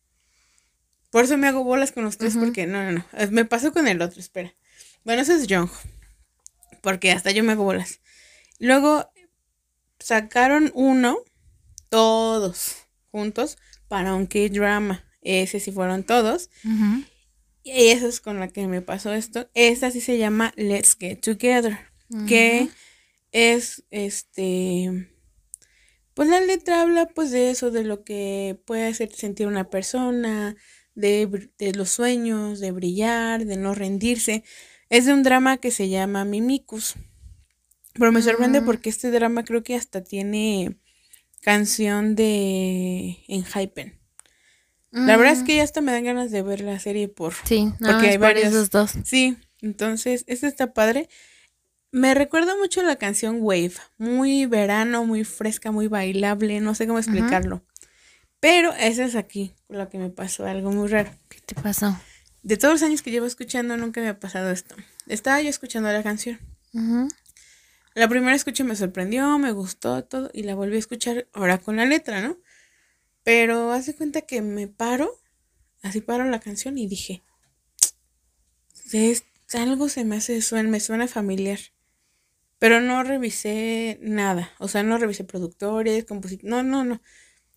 Por 1.10 1.24
eso 1.24 1.38
me 1.38 1.48
hago 1.48 1.64
bolas 1.64 1.92
con 1.92 2.04
los 2.04 2.18
tres 2.18 2.36
porque 2.36 2.66
no, 2.66 2.82
no, 2.82 2.92
no. 2.92 3.30
Me 3.30 3.44
pasó 3.44 3.72
con 3.72 3.88
el 3.88 4.02
otro, 4.02 4.20
espera. 4.20 4.54
Bueno, 5.04 5.22
ese 5.22 5.34
es 5.34 5.46
Jongho. 5.48 5.74
Porque 6.82 7.12
hasta 7.12 7.30
yo 7.30 7.42
me 7.42 7.52
hago 7.52 7.64
bolas. 7.64 8.00
Luego 8.58 9.10
sacaron 9.98 10.70
uno, 10.74 11.18
todos 11.88 12.76
juntos, 13.10 13.58
para 13.88 14.14
un 14.14 14.26
K-drama. 14.26 15.04
Ese 15.22 15.60
sí 15.60 15.72
fueron 15.72 16.04
todos. 16.04 16.50
Y 17.62 17.88
eso 17.88 18.06
es 18.06 18.20
con 18.20 18.38
la 18.38 18.48
que 18.48 18.66
me 18.68 18.82
pasó 18.82 19.12
esto. 19.12 19.50
Esta 19.54 19.90
sí 19.90 20.00
se 20.00 20.18
llama 20.18 20.52
Let's 20.56 20.96
Get 20.98 21.20
Together. 21.20 21.78
Que 22.28 22.68
es 23.32 23.84
este. 23.90 25.10
Pues 26.14 26.28
la 26.28 26.40
letra 26.40 26.82
habla 26.82 27.06
pues 27.06 27.30
de 27.30 27.50
eso, 27.50 27.70
de 27.70 27.84
lo 27.84 28.04
que 28.04 28.58
puede 28.64 28.86
hacer 28.86 29.12
sentir 29.12 29.48
una 29.48 29.68
persona, 29.68 30.56
de, 30.94 31.50
de 31.58 31.72
los 31.72 31.90
sueños, 31.90 32.60
de 32.60 32.70
brillar, 32.70 33.44
de 33.44 33.56
no 33.56 33.74
rendirse. 33.74 34.44
Es 34.88 35.04
de 35.06 35.12
un 35.12 35.24
drama 35.24 35.56
que 35.58 35.70
se 35.70 35.88
llama 35.88 36.24
Mimicus. 36.24 36.94
Pero 37.94 38.12
me 38.12 38.22
sorprende 38.22 38.62
porque 38.62 38.90
este 38.90 39.10
drama 39.10 39.44
creo 39.44 39.62
que 39.62 39.74
hasta 39.74 40.04
tiene 40.04 40.78
canción 41.42 42.14
de 42.16 43.18
Enhypen. 43.28 43.98
La 44.92 45.16
verdad 45.18 45.34
es 45.34 45.42
que 45.42 45.56
ya 45.56 45.62
hasta 45.62 45.80
me 45.82 45.92
dan 45.92 46.04
ganas 46.04 46.30
de 46.30 46.40
ver 46.42 46.60
la 46.62 46.78
serie 46.80 47.08
por 47.08 47.34
Sí, 47.44 47.64
nada 47.80 47.94
porque 47.94 48.08
hay 48.08 48.16
por 48.18 48.22
varias- 48.28 48.52
esos 48.52 48.70
dos. 48.70 48.92
Sí, 49.04 49.36
entonces, 49.60 50.24
este 50.26 50.46
está 50.46 50.72
padre. 50.72 51.08
Me 51.92 52.14
recuerda 52.14 52.56
mucho 52.56 52.82
la 52.82 52.96
canción 52.96 53.38
Wave, 53.40 53.72
muy 53.98 54.46
verano, 54.46 55.04
muy 55.04 55.24
fresca, 55.24 55.70
muy 55.70 55.88
bailable, 55.88 56.60
no 56.60 56.74
sé 56.74 56.86
cómo 56.86 56.98
explicarlo. 56.98 57.62
Pero 58.40 58.72
esa 58.74 59.04
es 59.04 59.16
aquí 59.16 59.52
lo 59.68 59.88
que 59.88 59.98
me 59.98 60.08
pasó, 60.10 60.46
algo 60.46 60.70
muy 60.72 60.88
raro. 60.88 61.10
¿Qué 61.28 61.40
te 61.44 61.54
pasó? 61.54 61.98
De 62.42 62.56
todos 62.56 62.74
los 62.74 62.82
años 62.82 63.02
que 63.02 63.10
llevo 63.10 63.26
escuchando, 63.26 63.76
nunca 63.76 64.00
me 64.00 64.08
ha 64.08 64.18
pasado 64.18 64.50
esto. 64.50 64.76
Estaba 65.06 65.42
yo 65.42 65.48
escuchando 65.50 65.90
la 65.92 66.02
canción. 66.02 66.38
La 67.96 68.08
primera 68.08 68.36
escucha 68.36 68.62
me 68.62 68.76
sorprendió, 68.76 69.38
me 69.38 69.52
gustó 69.52 70.04
todo 70.04 70.28
y 70.34 70.42
la 70.42 70.54
volví 70.54 70.76
a 70.76 70.80
escuchar 70.80 71.28
ahora 71.32 71.56
con 71.56 71.76
la 71.76 71.86
letra, 71.86 72.20
¿no? 72.20 72.36
Pero 73.24 73.72
hace 73.72 73.96
cuenta 73.96 74.20
que 74.20 74.42
me 74.42 74.68
paro, 74.68 75.18
así 75.80 76.02
paro 76.02 76.26
la 76.26 76.38
canción 76.38 76.76
y 76.76 76.88
dije, 76.88 77.22
es, 78.92 79.24
algo 79.54 79.88
se 79.88 80.04
me 80.04 80.16
hace, 80.16 80.42
suena, 80.42 80.68
me 80.68 80.78
suena 80.78 81.08
familiar. 81.08 81.58
Pero 82.58 82.82
no 82.82 83.02
revisé 83.02 83.98
nada, 84.02 84.50
o 84.58 84.68
sea, 84.68 84.82
no 84.82 84.98
revisé 84.98 85.24
productores, 85.24 86.04
compositores, 86.04 86.50
no, 86.50 86.62
no, 86.62 86.84
no. 86.84 87.00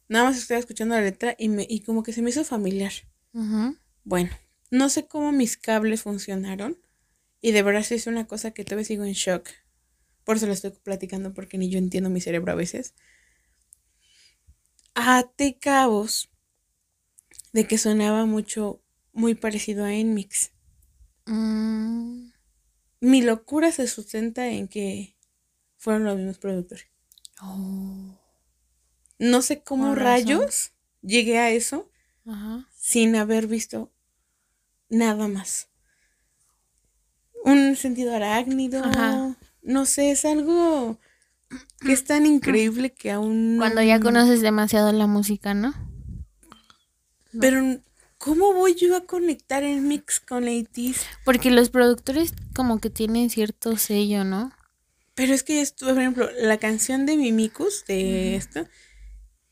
Nada 0.07 0.23
más 0.29 0.37
estaba 0.37 0.61
escuchando 0.61 0.95
la 0.95 1.01
letra 1.01 1.35
y, 1.37 1.49
me, 1.49 1.67
y 1.69 1.81
como 1.81 2.01
que 2.01 2.13
se 2.13 2.21
me 2.21 2.29
hizo 2.29 2.45
familiar. 2.45 2.93
Bueno, 4.05 4.29
no 4.71 4.87
sé 4.87 5.05
cómo 5.05 5.33
mis 5.33 5.57
cables 5.57 6.03
funcionaron 6.03 6.77
y 7.41 7.51
de 7.51 7.61
verdad 7.61 7.85
es 7.89 8.07
una 8.07 8.25
cosa 8.25 8.51
que 8.51 8.63
todavía 8.63 8.85
sigo 8.85 9.03
en 9.03 9.11
shock. 9.11 9.49
Por 10.29 10.37
eso 10.37 10.45
lo 10.45 10.53
estoy 10.53 10.69
platicando 10.69 11.33
porque 11.33 11.57
ni 11.57 11.71
yo 11.71 11.79
entiendo 11.79 12.11
mi 12.11 12.21
cerebro 12.21 12.51
a 12.51 12.55
veces. 12.55 12.93
Ate 14.93 15.57
cabos 15.57 16.29
de 17.51 17.65
que 17.65 17.79
sonaba 17.79 18.27
mucho, 18.27 18.79
muy 19.11 19.33
parecido 19.33 19.85
a 19.85 19.91
Enmix. 19.95 20.51
Mm. 21.25 22.29
Mi 22.99 23.23
locura 23.23 23.71
se 23.71 23.87
sustenta 23.87 24.47
en 24.49 24.67
que 24.67 25.17
fueron 25.77 26.03
los 26.03 26.15
mismos 26.15 26.37
productores. 26.37 26.85
Oh. 27.41 28.15
No 29.17 29.41
sé 29.41 29.63
cómo 29.63 29.95
rayos 29.95 30.73
llegué 31.01 31.39
a 31.39 31.49
eso 31.49 31.89
sin 32.77 33.15
haber 33.15 33.47
visto 33.47 33.91
nada 34.89 35.27
más. 35.27 35.69
Un 37.43 37.75
sentido 37.75 38.15
arácnido. 38.15 38.83
No 39.61 39.85
sé, 39.85 40.11
es 40.11 40.25
algo 40.25 40.99
que 41.81 41.93
es 41.93 42.03
tan 42.03 42.25
increíble 42.25 42.91
que 42.91 43.11
aún... 43.11 43.55
Cuando 43.57 43.81
ya 43.81 43.99
conoces 43.99 44.41
demasiado 44.41 44.91
la 44.91 45.07
música, 45.07 45.53
¿no? 45.53 45.73
Pero 47.39 47.81
¿Cómo 48.19 48.53
voy 48.53 48.75
yo 48.75 48.97
a 48.97 49.05
conectar 49.05 49.63
el 49.63 49.79
mix 49.79 50.19
con 50.19 50.49
ATs? 50.49 51.05
Porque 51.23 51.51
los 51.51 51.69
productores 51.69 52.33
como 52.53 52.81
que 52.81 52.89
tienen 52.89 53.29
cierto 53.29 53.77
sello, 53.77 54.25
¿no? 54.25 54.51
Pero 55.15 55.33
es 55.33 55.43
que 55.43 55.61
esto, 55.61 55.85
por 55.85 55.99
ejemplo, 55.99 56.29
la 56.37 56.57
canción 56.57 57.05
de 57.05 57.15
Mimicus, 57.15 57.85
de 57.87 58.35
esto, 58.35 58.67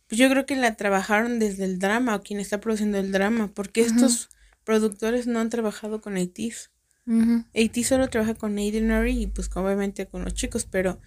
pues 0.10 0.20
yo 0.20 0.30
creo 0.30 0.45
que 0.45 0.58
la 0.58 0.76
trabajaron 0.76 1.39
desde 1.39 1.64
el 1.64 1.80
drama, 1.80 2.16
o 2.16 2.22
quien 2.22 2.41
está 2.41 2.60
produciendo 2.60 2.97
el 2.97 3.14
drama, 3.14 3.49
porque 3.53 3.82
estos 3.82 4.30
productores 4.66 5.28
no 5.28 5.39
han 5.39 5.49
trabajado 5.49 6.01
con 6.01 6.18
ATs. 6.18 6.70
AT 7.08 7.84
solo 7.84 8.10
trabaja 8.10 8.34
con 8.34 8.58
Aidenary 8.58 9.24
y 9.24 9.28
pues 9.28 9.49
obviamente 9.55 10.08
con 10.08 10.26
los 10.26 10.34
chicos, 10.34 10.68
pero 10.70 10.99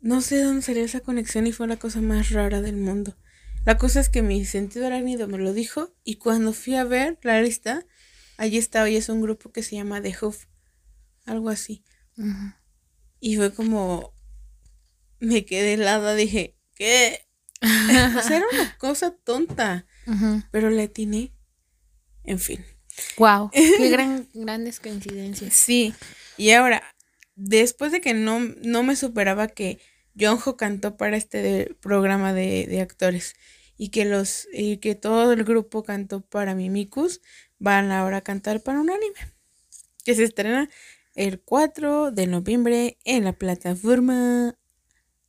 no 0.00 0.20
sé 0.20 0.42
dónde 0.42 0.62
salió 0.62 0.84
esa 0.84 1.00
conexión 1.00 1.46
y 1.46 1.52
fue 1.52 1.68
la 1.68 1.76
cosa 1.76 2.00
más 2.00 2.30
rara 2.30 2.62
del 2.62 2.76
mundo. 2.76 3.16
La 3.64 3.78
cosa 3.78 4.00
es 4.00 4.08
que 4.08 4.22
mi 4.22 4.44
sentido 4.44 4.86
arácnido 4.86 5.28
me 5.28 5.38
lo 5.38 5.52
dijo 5.52 5.94
y 6.04 6.16
cuando 6.16 6.52
fui 6.52 6.74
a 6.74 6.84
ver 6.84 7.18
la 7.22 7.40
lista, 7.40 7.86
allí 8.36 8.58
estaba 8.58 8.88
y 8.88 8.96
es 8.96 9.08
un 9.08 9.20
grupo 9.20 9.52
que 9.52 9.62
se 9.62 9.76
llama 9.76 10.02
The 10.02 10.14
Hoof, 10.14 10.46
algo 11.26 11.50
así. 11.50 11.84
Y 13.20 13.36
fue 13.36 13.54
como, 13.54 14.14
me 15.20 15.44
quedé 15.44 15.74
helada, 15.74 16.14
dije, 16.14 16.56
¿qué? 16.74 17.28
sea, 17.62 18.38
era 18.38 18.46
una 18.52 18.76
cosa 18.78 19.12
tonta, 19.12 19.86
pero 20.50 20.70
le 20.70 20.82
atiné. 20.82 21.32
En 22.24 22.38
fin. 22.38 22.64
Wow, 23.16 23.50
qué 23.50 23.88
gran, 23.90 24.28
grandes 24.34 24.80
coincidencias. 24.80 25.54
Sí, 25.54 25.94
y 26.36 26.50
ahora, 26.50 26.82
después 27.34 27.92
de 27.92 28.00
que 28.00 28.14
no, 28.14 28.40
no 28.40 28.82
me 28.82 28.96
superaba 28.96 29.48
que 29.48 29.78
Jonjo 30.18 30.56
cantó 30.56 30.96
para 30.96 31.16
este 31.16 31.74
programa 31.80 32.32
de, 32.32 32.80
actores 32.80 33.34
y 33.78 33.88
que 33.88 34.04
los 34.04 34.46
y 34.52 34.76
que 34.78 34.94
todo 34.94 35.32
el 35.32 35.44
grupo 35.44 35.82
cantó 35.82 36.20
para 36.20 36.54
Mimikus, 36.54 37.20
van 37.58 37.90
ahora 37.90 38.18
a 38.18 38.22
cantar 38.22 38.62
para 38.62 38.80
un 38.80 38.90
anime 38.90 39.14
que 40.04 40.14
se 40.14 40.24
estrena 40.24 40.68
el 41.14 41.40
4 41.40 42.10
de 42.10 42.26
noviembre 42.26 42.98
en 43.04 43.24
la 43.24 43.32
plataforma 43.32 44.56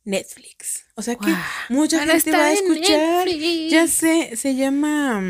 Netflix. 0.04 0.86
O 0.96 1.02
sea 1.02 1.16
que 1.16 1.34
mucha 1.68 2.04
gente 2.06 2.32
va 2.32 2.46
a 2.46 2.52
escuchar. 2.52 3.28
Ya 3.68 3.86
sé, 3.86 4.36
se 4.36 4.54
llama 4.54 5.22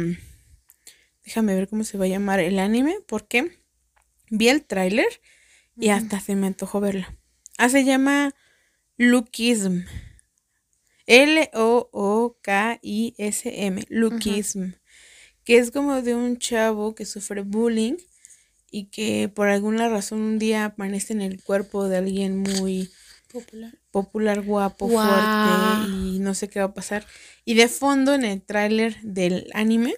déjame 1.25 1.55
ver 1.55 1.69
cómo 1.69 1.85
se 1.85 1.99
va 1.99 2.05
a 2.05 2.09
llamar 2.09 2.41
el 2.41 2.59
anime 2.59 2.97
porque 3.07 3.59
vi 4.31 4.49
el 4.49 4.65
tráiler 4.65 5.21
y 5.77 5.89
hasta 5.89 6.21
se 6.21 6.35
me 6.37 6.47
antojó 6.47 6.81
verlo. 6.81 7.07
Ah, 7.59 7.69
se 7.69 7.85
llama 7.85 8.35
Lookism. 8.97 9.85
L-O-O-K-I-S-M. 11.07 11.45
Lookism. 13.89 14.73
Que 15.45 15.59
es 15.59 15.71
como 15.71 16.01
de 16.01 16.15
un 16.15 16.39
chavo 16.39 16.95
que 16.95 17.05
sufre 17.05 17.43
bullying 17.43 17.97
y 18.71 18.87
que 18.87 19.29
por 19.29 19.49
alguna 19.49 19.89
razón 19.89 20.21
un 20.21 20.39
día 20.39 20.75
amanece 20.77 21.13
en 21.13 21.21
el 21.23 21.43
cuerpo 21.43 21.89
de 21.89 21.99
alguien 21.99 22.39
muy 22.39 22.91
popular, 23.31 23.79
popular 23.91 24.43
guapo, 24.43 24.89
fuerte 24.89 25.91
y 25.91 26.19
no 26.21 26.35
sé 26.35 26.49
qué 26.49 26.61
va 26.61 26.67
a 26.67 26.75
pasar. 26.75 27.07
Y 27.45 27.55
de 27.55 27.69
fondo 27.69 28.15
en 28.15 28.25
el 28.25 28.43
tráiler 28.43 29.01
del 29.03 29.51
anime, 29.53 29.95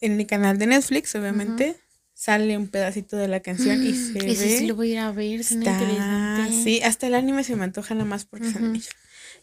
en 0.00 0.18
el 0.20 0.26
canal 0.26 0.58
de 0.58 0.66
Netflix, 0.66 1.14
obviamente, 1.14 1.76
sale 2.14 2.56
un 2.56 2.68
pedacito 2.68 3.16
de 3.16 3.28
la 3.28 3.40
canción 3.40 3.82
y 3.82 3.94
se 3.94 4.12
ve. 4.12 4.34
sí 4.34 4.66
lo 4.66 4.76
voy 4.76 4.90
a 4.90 4.92
ir 4.92 4.98
a 4.98 5.12
ver, 5.12 5.42
Sí, 5.44 6.80
hasta 6.82 7.06
el 7.06 7.14
anime 7.14 7.44
se 7.44 7.56
me 7.56 7.64
antoja 7.64 7.94
nada 7.94 8.06
más 8.06 8.24
porque 8.24 8.52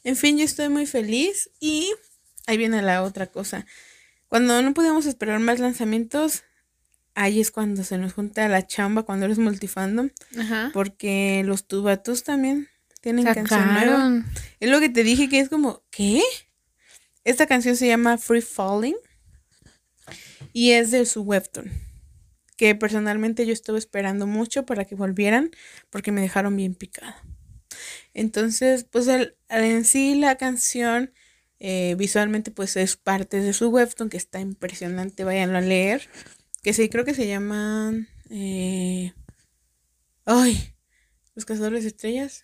En 0.03 0.15
fin, 0.15 0.37
yo 0.37 0.45
estoy 0.45 0.69
muy 0.69 0.85
feliz 0.85 1.49
y 1.59 1.91
ahí 2.45 2.57
viene 2.57 2.81
la 2.81 3.03
otra 3.03 3.27
cosa. 3.27 3.65
Cuando 4.27 4.61
no 4.61 4.73
podíamos 4.73 5.05
esperar 5.05 5.39
más 5.39 5.59
lanzamientos, 5.59 6.43
ahí 7.15 7.39
es 7.39 7.49
cuando 7.49 7.83
se 7.83 7.97
nos 7.97 8.13
junta 8.13 8.47
la 8.47 8.65
chamba 8.67 9.03
cuando 9.03 9.25
eres 9.25 9.39
multifandom. 9.39 10.09
Ajá. 10.37 10.69
Porque 10.73 11.41
los 11.45 11.67
tubatos 11.67 12.23
también 12.23 12.67
tienen 13.01 13.25
canción 13.25 13.73
nueva. 13.73 14.23
Es 14.59 14.69
lo 14.69 14.79
que 14.79 14.89
te 14.89 15.03
dije 15.03 15.29
que 15.29 15.39
es 15.39 15.49
como, 15.49 15.83
¿qué? 15.89 16.21
Esta 17.23 17.47
canción 17.47 17.75
se 17.75 17.87
llama 17.87 18.17
Free 18.17 18.41
Falling 18.41 18.95
y 20.53 20.71
es 20.71 20.91
de 20.91 21.05
su 21.05 21.21
webtoon 21.21 21.71
que 22.57 22.73
personalmente 22.75 23.45
yo 23.45 23.53
estuve 23.53 23.77
esperando 23.77 24.27
mucho 24.27 24.65
para 24.65 24.83
que 24.83 24.95
volvieran 24.95 25.51
porque 25.91 26.11
me 26.11 26.22
dejaron 26.22 26.55
bien 26.57 26.73
picada. 26.73 27.23
Entonces, 28.14 28.84
pues 28.84 29.07
en 29.49 29.85
sí 29.85 30.15
la 30.15 30.38
canción 30.38 31.14
eh, 31.59 31.95
visualmente 31.97 32.51
pues 32.51 32.76
es 32.76 32.97
parte 32.97 33.39
de 33.39 33.53
su 33.53 33.69
webtoon 33.69 34.09
que 34.09 34.18
está 34.18 34.39
impresionante, 34.39 35.23
váyanlo 35.23 35.59
a 35.59 35.61
leer. 35.61 36.09
Que 36.64 36.73
sí, 36.73 36.89
creo 36.89 37.05
que 37.05 37.14
se 37.14 37.27
llaman... 37.27 38.09
Eh, 38.30 39.14
ay, 40.26 40.73
los 41.35 41.45
cazadores 41.45 41.84
de 41.84 41.89
estrellas. 41.89 42.43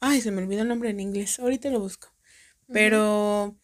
Ay, 0.00 0.20
se 0.20 0.32
me 0.32 0.42
olvidó 0.42 0.62
el 0.62 0.68
nombre 0.68 0.90
en 0.90 1.00
inglés, 1.00 1.38
ahorita 1.38 1.70
lo 1.70 1.80
busco. 1.80 2.12
Pero 2.70 3.56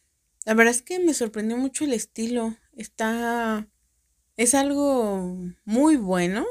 la 0.47 0.55
verdad 0.55 0.75
es 0.75 0.83
que 0.83 1.01
me 1.01 1.15
sorprendió 1.15 1.57
mucho 1.57 1.85
el 1.85 1.93
estilo. 1.93 2.57
Está 2.77 3.69
es 4.37 4.55
algo 4.55 5.39
muy 5.65 5.97
bueno, 5.97 6.45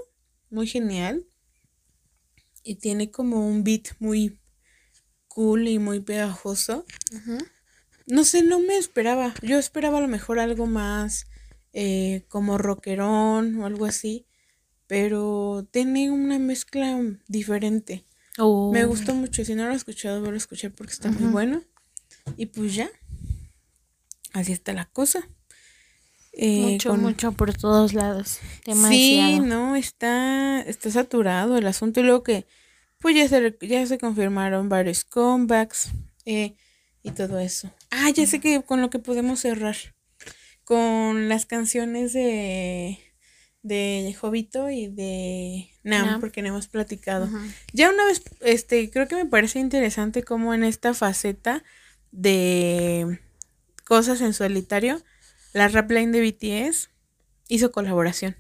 muy 0.50 0.68
genial. 0.68 1.26
Y 2.64 2.76
tiene 2.76 3.12
como 3.12 3.46
un 3.46 3.64
beat 3.64 3.90
muy 4.00 4.40
cool 5.28 5.68
y 5.68 5.80
muy 5.80 6.00
pegajoso. 6.00 6.86
No 8.08 8.24
sé, 8.24 8.42
no 8.44 8.60
me 8.60 8.78
esperaba. 8.78 9.34
Yo 9.42 9.60
esperaba 9.60 9.98
a 9.98 10.02
lo 10.02 10.08
mejor 10.08 10.40
algo 10.40 10.66
más 10.66 11.26
eh, 11.74 12.26
como 12.30 12.58
rockerón 12.58 13.60
o 13.60 13.66
algo 13.66 13.86
así. 13.86 14.28
Pero 14.88 15.68
tiene 15.72 16.10
una 16.10 16.40
mezcla 16.40 17.02
diferente. 17.28 18.06
Me 18.38 18.86
oh. 18.86 18.88
gustó 18.88 19.14
mucho. 19.14 19.44
Si 19.44 19.56
no 19.56 19.66
lo 19.66 19.74
he 19.74 19.76
escuchado, 19.76 20.22
voy 20.22 20.34
a 20.34 20.38
escuchar 20.38 20.72
porque 20.72 20.94
está 20.94 21.12
muy 21.12 21.30
bueno. 21.32 21.64
Y 22.38 22.46
pues 22.46 22.76
ya. 22.76 22.90
Así 24.32 24.54
está 24.54 24.72
la 24.72 24.86
cosa. 24.86 25.28
Eh, 26.34 26.72
mucho, 26.72 26.96
mucho 26.96 27.32
por 27.32 27.54
todos 27.54 27.94
lados. 27.94 28.40
Sí, 28.90 29.40
no, 29.40 29.76
está, 29.76 30.62
está 30.62 30.92
saturado 30.92 31.58
el 31.58 31.68
asunto. 31.68 32.00
Y 32.00 32.04
luego 32.04 32.24
que, 32.24 32.48
pues 33.00 33.16
ya 33.16 33.28
se, 33.28 33.58
ya 33.62 33.86
se 33.86 33.98
confirmaron 33.98 34.70
varios 34.70 35.04
comebacks 35.04 35.92
eh, 36.26 36.56
y 37.04 37.12
todo 37.12 37.40
eso. 37.40 37.72
Ah, 37.92 38.10
ya 38.10 38.26
sé 38.26 38.40
que 38.40 38.62
con 38.64 38.82
lo 38.82 38.90
que 38.90 39.00
podemos 39.00 39.40
cerrar. 39.40 39.76
Con 40.64 41.30
las 41.30 41.46
canciones 41.46 42.14
de 42.14 43.00
de 43.64 44.14
Jovito 44.20 44.70
y 44.70 44.88
de 44.88 45.70
Nam, 45.84 46.06
Nam. 46.06 46.20
porque 46.20 46.42
no 46.42 46.50
hemos 46.50 46.68
platicado. 46.68 47.30
Ya 47.72 47.90
una 47.90 48.06
vez, 48.06 48.22
este, 48.42 48.92
creo 48.92 49.08
que 49.08 49.16
me 49.16 49.26
parece 49.26 49.60
interesante 49.60 50.22
cómo 50.24 50.54
en 50.54 50.66
esta 50.66 50.94
faceta 50.94 51.64
de 52.12 53.20
cosas 53.86 54.20
en 54.22 54.34
solitario, 54.34 55.02
la 55.54 55.68
rap 55.68 55.90
line 55.92 56.12
de 56.12 56.22
BTS 56.22 56.90
hizo 57.48 57.72
colaboración. 57.72 58.36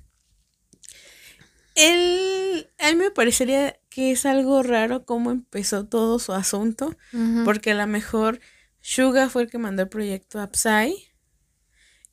Él, 1.75 2.69
a 2.79 2.89
mí 2.89 2.95
me 2.95 3.11
parecería 3.11 3.79
que 3.89 4.11
es 4.11 4.25
algo 4.25 4.61
raro 4.61 5.05
cómo 5.05 5.31
empezó 5.31 5.85
todo 5.85 6.19
su 6.19 6.33
asunto, 6.33 6.95
porque 7.45 7.71
a 7.71 7.75
lo 7.75 7.87
mejor 7.87 8.39
Suga 8.81 9.29
fue 9.29 9.43
el 9.43 9.49
que 9.49 9.57
mandó 9.57 9.83
el 9.83 9.89
proyecto 9.89 10.39
a 10.39 10.49
Psy. 10.51 10.93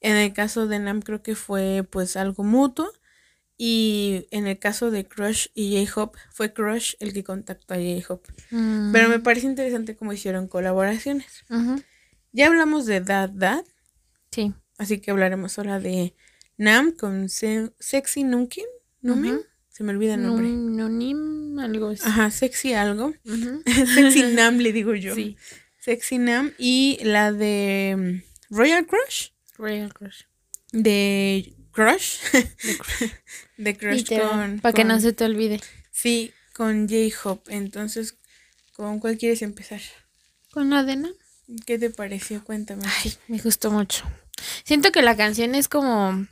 En 0.00 0.16
el 0.16 0.32
caso 0.32 0.66
de 0.66 0.78
Nam 0.78 1.02
creo 1.02 1.22
que 1.22 1.34
fue 1.34 1.86
pues 1.88 2.16
algo 2.16 2.44
mutuo. 2.44 2.90
Y 3.62 4.26
en 4.30 4.46
el 4.46 4.58
caso 4.58 4.90
de 4.90 5.06
Crush 5.06 5.48
y 5.52 5.84
J-Hope, 5.84 6.18
fue 6.30 6.54
Crush 6.54 6.94
el 6.98 7.12
que 7.12 7.22
contactó 7.22 7.74
a 7.74 7.76
J-Hope. 7.76 8.32
Mm. 8.50 8.90
Pero 8.92 9.10
me 9.10 9.18
parece 9.18 9.46
interesante 9.46 9.96
cómo 9.96 10.14
hicieron 10.14 10.48
colaboraciones. 10.48 11.44
Ya 12.32 12.46
hablamos 12.46 12.86
de 12.86 13.02
Dad 13.02 13.28
Dad, 13.28 13.64
Sí. 14.30 14.54
Así 14.80 15.00
que 15.00 15.10
hablaremos 15.10 15.58
ahora 15.58 15.78
de 15.80 16.14
Nam 16.56 16.92
con 16.92 17.28
Se- 17.28 17.72
Sexy 17.78 18.24
Nunkin. 18.24 18.64
Numin. 19.02 19.40
Se 19.68 19.84
me 19.84 19.92
olvida 19.92 20.14
el 20.14 20.22
nombre. 20.22 20.48
Nonim, 20.48 21.58
algo 21.58 21.88
así. 21.90 22.02
Ajá, 22.04 22.30
Sexy 22.30 22.74
algo. 22.74 23.14
Ujú. 23.24 23.62
Sexy 23.94 24.22
Nam 24.34 24.58
le 24.58 24.72
digo 24.72 24.94
yo. 24.94 25.14
Sí. 25.14 25.36
Sexy 25.78 26.18
Nam 26.18 26.52
y 26.58 26.98
la 27.02 27.32
de 27.32 27.96
mm, 28.50 28.54
Royal 28.54 28.86
Crush. 28.86 29.28
Royal 29.56 29.94
Crush. 29.94 30.22
De 30.72 31.54
Crush. 31.72 32.18
de 33.56 33.76
Crush 33.76 34.04
con. 34.20 34.60
Para 34.60 34.72
que 34.74 34.84
no 34.84 35.00
se 35.00 35.12
te 35.12 35.24
olvide. 35.24 35.60
Sí, 35.90 36.32
con 36.54 36.88
J-Hope. 36.88 37.54
Entonces, 37.54 38.16
¿con 38.74 38.98
cuál 39.00 39.16
quieres 39.16 39.40
empezar? 39.42 39.80
Con 40.52 40.68
la 40.70 40.82
de 40.84 40.96
Nam. 40.96 41.12
¿Qué 41.66 41.78
te 41.78 41.90
pareció? 41.90 42.44
Cuéntame. 42.44 42.82
Ay, 43.02 43.14
me 43.28 43.38
gustó 43.38 43.70
mucho. 43.70 44.04
Siento 44.64 44.92
que 44.92 45.02
la 45.02 45.16
canción 45.16 45.54
es 45.54 45.68
como, 45.68 46.26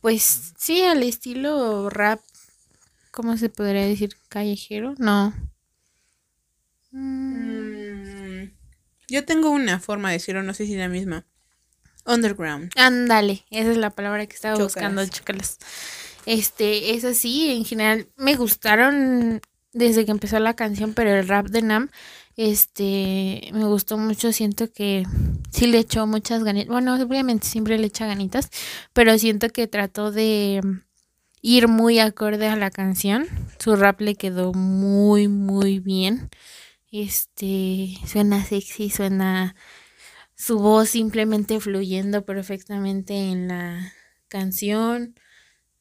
pues 0.00 0.52
sí, 0.58 0.82
al 0.82 1.02
estilo 1.02 1.90
rap, 1.90 2.20
¿cómo 3.10 3.36
se 3.36 3.48
podría 3.48 3.86
decir? 3.86 4.16
Callejero, 4.28 4.94
no. 4.98 5.32
Mm, 6.90 8.50
yo 9.08 9.24
tengo 9.24 9.50
una 9.50 9.80
forma 9.80 10.10
de 10.10 10.16
decirlo, 10.16 10.42
no 10.42 10.54
sé 10.54 10.66
si 10.66 10.76
la 10.76 10.88
misma. 10.88 11.24
Underground. 12.04 12.72
Ándale, 12.76 13.44
esa 13.50 13.70
es 13.70 13.76
la 13.76 13.90
palabra 13.90 14.26
que 14.26 14.34
estaba 14.34 14.56
buscando, 14.56 15.06
chócalas. 15.06 15.58
Este, 16.26 16.94
es 16.94 17.04
así, 17.04 17.50
en 17.52 17.64
general 17.64 18.08
me 18.16 18.36
gustaron 18.36 19.40
desde 19.72 20.04
que 20.04 20.10
empezó 20.10 20.38
la 20.38 20.54
canción, 20.54 20.94
pero 20.94 21.10
el 21.10 21.26
rap 21.26 21.46
de 21.46 21.62
Nam, 21.62 21.90
este, 22.36 23.50
me 23.52 23.64
gustó 23.64 23.98
mucho, 23.98 24.32
siento 24.32 24.70
que 24.72 25.04
sí 25.50 25.66
le 25.66 25.78
echó 25.78 26.06
muchas 26.06 26.44
ganitas, 26.44 26.68
bueno, 26.68 26.94
obviamente 26.94 27.46
siempre 27.46 27.78
le 27.78 27.86
echa 27.86 28.06
ganitas, 28.06 28.50
pero 28.92 29.18
siento 29.18 29.48
que 29.50 29.66
trató 29.66 30.10
de 30.12 30.60
ir 31.42 31.68
muy 31.68 31.98
acorde 31.98 32.48
a 32.48 32.56
la 32.56 32.70
canción, 32.70 33.26
su 33.58 33.76
rap 33.76 34.00
le 34.00 34.14
quedó 34.14 34.52
muy, 34.52 35.28
muy 35.28 35.80
bien, 35.80 36.30
este, 36.90 37.96
suena 38.06 38.44
sexy, 38.44 38.90
suena 38.90 39.54
su 40.34 40.58
voz 40.58 40.90
simplemente 40.90 41.60
fluyendo 41.60 42.24
perfectamente 42.24 43.14
en 43.30 43.48
la 43.48 43.92
canción. 44.28 45.14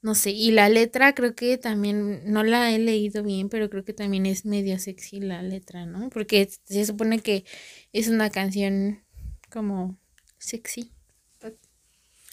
No 0.01 0.15
sé, 0.15 0.31
y 0.31 0.51
la 0.51 0.67
letra 0.67 1.13
creo 1.13 1.35
que 1.35 1.57
también, 1.57 2.23
no 2.31 2.43
la 2.43 2.71
he 2.71 2.79
leído 2.79 3.21
bien, 3.21 3.49
pero 3.49 3.69
creo 3.69 3.83
que 3.85 3.93
también 3.93 4.25
es 4.25 4.45
medio 4.45 4.79
sexy 4.79 5.19
la 5.19 5.43
letra, 5.43 5.85
¿no? 5.85 6.09
Porque 6.09 6.49
se 6.65 6.85
supone 6.85 7.19
que 7.19 7.45
es 7.93 8.07
una 8.07 8.31
canción 8.31 9.03
como 9.51 9.99
sexy. 10.39 10.91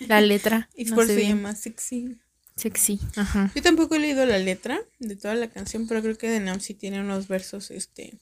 La 0.00 0.20
letra. 0.20 0.70
Y 0.76 0.84
no 0.86 0.94
por 0.96 1.06
se 1.06 1.16
bien. 1.16 1.28
llama 1.36 1.54
Sexy. 1.54 2.18
Sexy. 2.56 3.00
Ajá. 3.16 3.52
Yo 3.54 3.62
tampoco 3.62 3.96
he 3.96 3.98
leído 4.00 4.24
la 4.26 4.38
letra 4.38 4.80
de 4.98 5.16
toda 5.16 5.34
la 5.34 5.48
canción, 5.48 5.86
pero 5.86 6.02
creo 6.02 6.16
que 6.16 6.28
de 6.28 6.60
sí 6.60 6.74
tiene 6.74 7.00
unos 7.00 7.28
versos, 7.28 7.70
este, 7.70 8.18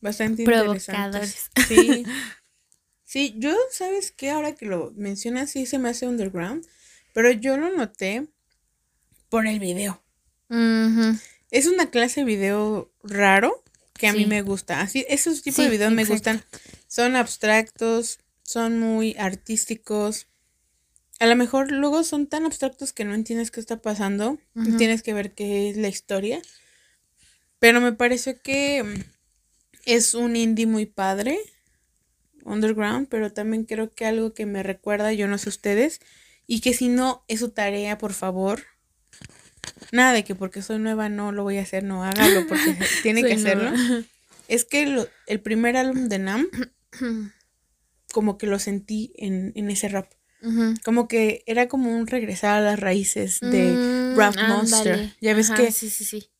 bastante 0.00 0.44
Provocadores. 0.44 0.88
interesantes. 0.88 1.50
Sí. 1.68 2.04
Sí, 3.08 3.36
yo, 3.38 3.54
¿sabes 3.70 4.10
qué? 4.10 4.30
Ahora 4.30 4.56
que 4.56 4.66
lo 4.66 4.92
mencionas, 4.96 5.52
sí 5.52 5.64
se 5.64 5.78
me 5.78 5.88
hace 5.88 6.08
underground, 6.08 6.66
pero 7.14 7.30
yo 7.30 7.56
lo 7.56 7.70
noté 7.70 8.26
por 9.36 9.46
el 9.46 9.60
video. 9.60 10.02
Es 11.50 11.66
una 11.66 11.90
clase 11.90 12.20
de 12.20 12.24
video 12.24 12.90
raro 13.02 13.62
que 13.92 14.06
a 14.06 14.14
mí 14.14 14.24
me 14.24 14.40
gusta. 14.40 14.80
Así, 14.80 15.04
esos 15.10 15.42
tipos 15.42 15.56
Sí, 15.56 15.64
de 15.64 15.68
videos 15.68 15.92
me 15.92 16.06
gustan. 16.06 16.42
Son 16.88 17.16
abstractos, 17.16 18.18
son 18.42 18.80
muy 18.80 19.14
artísticos. 19.18 20.26
A 21.20 21.26
lo 21.26 21.36
mejor 21.36 21.70
luego 21.70 22.02
son 22.02 22.28
tan 22.28 22.46
abstractos 22.46 22.94
que 22.94 23.04
no 23.04 23.12
entiendes 23.12 23.50
qué 23.50 23.60
está 23.60 23.76
pasando. 23.82 24.38
Tienes 24.78 25.02
que 25.02 25.12
ver 25.12 25.32
qué 25.32 25.68
es 25.68 25.76
la 25.76 25.88
historia. 25.88 26.40
Pero 27.58 27.82
me 27.82 27.92
pareció 27.92 28.40
que 28.40 29.04
es 29.84 30.14
un 30.14 30.34
indie 30.36 30.64
muy 30.66 30.86
padre. 30.86 31.38
Underground, 32.42 33.08
pero 33.10 33.34
también 33.34 33.64
creo 33.64 33.90
que 33.90 34.06
algo 34.06 34.32
que 34.32 34.46
me 34.46 34.62
recuerda, 34.62 35.12
yo 35.12 35.28
no 35.28 35.36
sé 35.36 35.50
ustedes, 35.50 36.00
y 36.46 36.62
que 36.62 36.72
si 36.72 36.88
no 36.88 37.22
es 37.28 37.40
su 37.40 37.50
tarea, 37.50 37.98
por 37.98 38.14
favor. 38.14 38.62
Nada 39.92 40.12
de 40.12 40.24
que 40.24 40.34
porque 40.34 40.62
soy 40.62 40.78
nueva 40.78 41.08
no 41.08 41.32
lo 41.32 41.42
voy 41.42 41.58
a 41.58 41.62
hacer, 41.62 41.84
no 41.84 42.02
hágalo 42.04 42.46
porque 42.46 42.76
tiene 43.02 43.22
que 43.22 43.36
nueva. 43.36 43.70
hacerlo. 43.70 44.04
Es 44.48 44.64
que 44.64 44.86
lo- 44.86 45.08
el 45.26 45.40
primer 45.40 45.76
álbum 45.76 46.08
de 46.08 46.18
Nam, 46.18 46.46
como 48.12 48.38
que 48.38 48.46
lo 48.46 48.58
sentí 48.58 49.12
en, 49.16 49.52
en 49.54 49.70
ese 49.70 49.88
rap. 49.88 50.10
Como 50.84 51.08
que 51.08 51.42
era 51.46 51.66
como 51.66 51.90
un 51.96 52.06
regresar 52.06 52.58
a 52.58 52.60
las 52.60 52.78
raíces 52.78 53.38
de 53.40 53.78
Mm, 54.12 54.16
Rap. 54.16 54.36
Monster. 54.48 55.12
Ya 55.20 55.34
ves 55.34 55.50
Ajá, 55.50 55.56
que 55.64 55.72
Sí, 55.72 55.90
sí, 55.90 56.04
sí. 56.04 56.30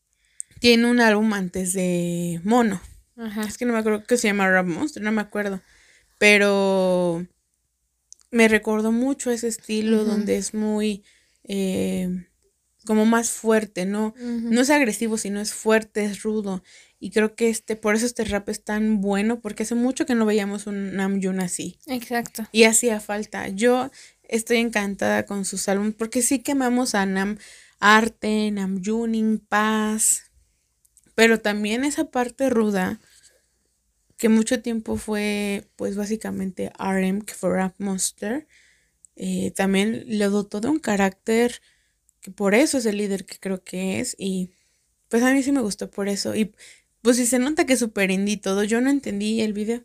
tiene 0.59 0.85
un 0.89 1.01
álbum 1.01 1.33
antes 1.33 1.73
de 1.73 2.39
Mono. 2.45 2.81
Ajá. 3.17 3.43
Es 3.43 3.57
que 3.57 3.65
no 3.65 3.73
me 3.73 3.79
acuerdo 3.79 4.03
que 4.05 4.15
se 4.17 4.27
llama 4.29 4.49
Rap 4.49 4.65
Monster, 4.65 5.03
no 5.03 5.11
me 5.11 5.21
acuerdo. 5.21 5.61
Pero 6.19 7.27
me 8.31 8.47
recordó 8.47 8.91
mucho 8.93 9.29
ese 9.31 9.47
estilo 9.49 10.05
donde 10.05 10.37
es 10.37 10.53
muy 10.53 11.03
eh, 11.43 12.25
como 12.87 13.05
más 13.05 13.29
fuerte, 13.29 13.85
¿no? 13.85 14.15
No 14.17 14.61
es 14.61 14.69
agresivo, 14.71 15.17
sino 15.17 15.39
es 15.39 15.53
fuerte, 15.53 16.05
es 16.05 16.23
rudo. 16.23 16.63
Y 16.99 17.11
creo 17.11 17.35
que 17.35 17.49
este, 17.49 17.75
por 17.75 17.93
eso 17.93 18.07
este 18.07 18.23
rap 18.23 18.49
es 18.49 18.63
tan 18.63 19.01
bueno, 19.01 19.41
porque 19.41 19.63
hace 19.63 19.75
mucho 19.75 20.05
que 20.05 20.15
no 20.15 20.25
veíamos 20.25 20.65
un 20.65 20.95
Namjoon 20.95 21.41
así. 21.41 21.77
Exacto. 21.85 22.47
Y 22.51 22.63
hacía 22.63 22.99
falta. 22.99 23.49
Yo 23.49 23.91
estoy 24.23 24.57
encantada 24.57 25.25
con 25.25 25.45
sus 25.45 25.67
álbumes, 25.69 25.93
porque 25.95 26.21
sí 26.21 26.39
quemamos 26.39 26.95
a 26.95 27.05
Nam 27.05 27.37
Arte, 27.79 28.49
Namjooning, 28.51 29.39
Paz. 29.39 30.31
Pero 31.13 31.39
también 31.39 31.83
esa 31.83 32.05
parte 32.05 32.49
ruda, 32.49 32.99
que 34.17 34.29
mucho 34.29 34.61
tiempo 34.61 34.95
fue, 34.95 35.67
pues 35.75 35.95
básicamente 35.95 36.71
RM, 36.79 37.21
que 37.21 37.33
fue 37.33 37.51
Rap 37.51 37.75
Monster, 37.79 38.47
eh, 39.15 39.51
también 39.51 40.03
le 40.05 40.25
dotó 40.25 40.61
de 40.61 40.69
un 40.69 40.79
carácter 40.79 41.61
por 42.31 42.55
eso 42.55 42.77
es 42.77 42.85
el 42.85 42.97
líder 42.97 43.25
que 43.25 43.37
creo 43.39 43.63
que 43.63 43.99
es. 43.99 44.15
Y 44.17 44.51
pues 45.09 45.23
a 45.23 45.33
mí 45.33 45.43
sí 45.43 45.51
me 45.51 45.61
gustó 45.61 45.89
por 45.89 46.09
eso. 46.09 46.35
Y 46.35 46.53
pues 47.01 47.17
sí 47.17 47.25
se 47.25 47.39
nota 47.39 47.65
que 47.65 47.73
es 47.73 47.79
súper 47.79 48.11
indie 48.11 48.37
todo. 48.37 48.63
Yo 48.63 48.81
no 48.81 48.89
entendí 48.89 49.41
el 49.41 49.53
video, 49.53 49.83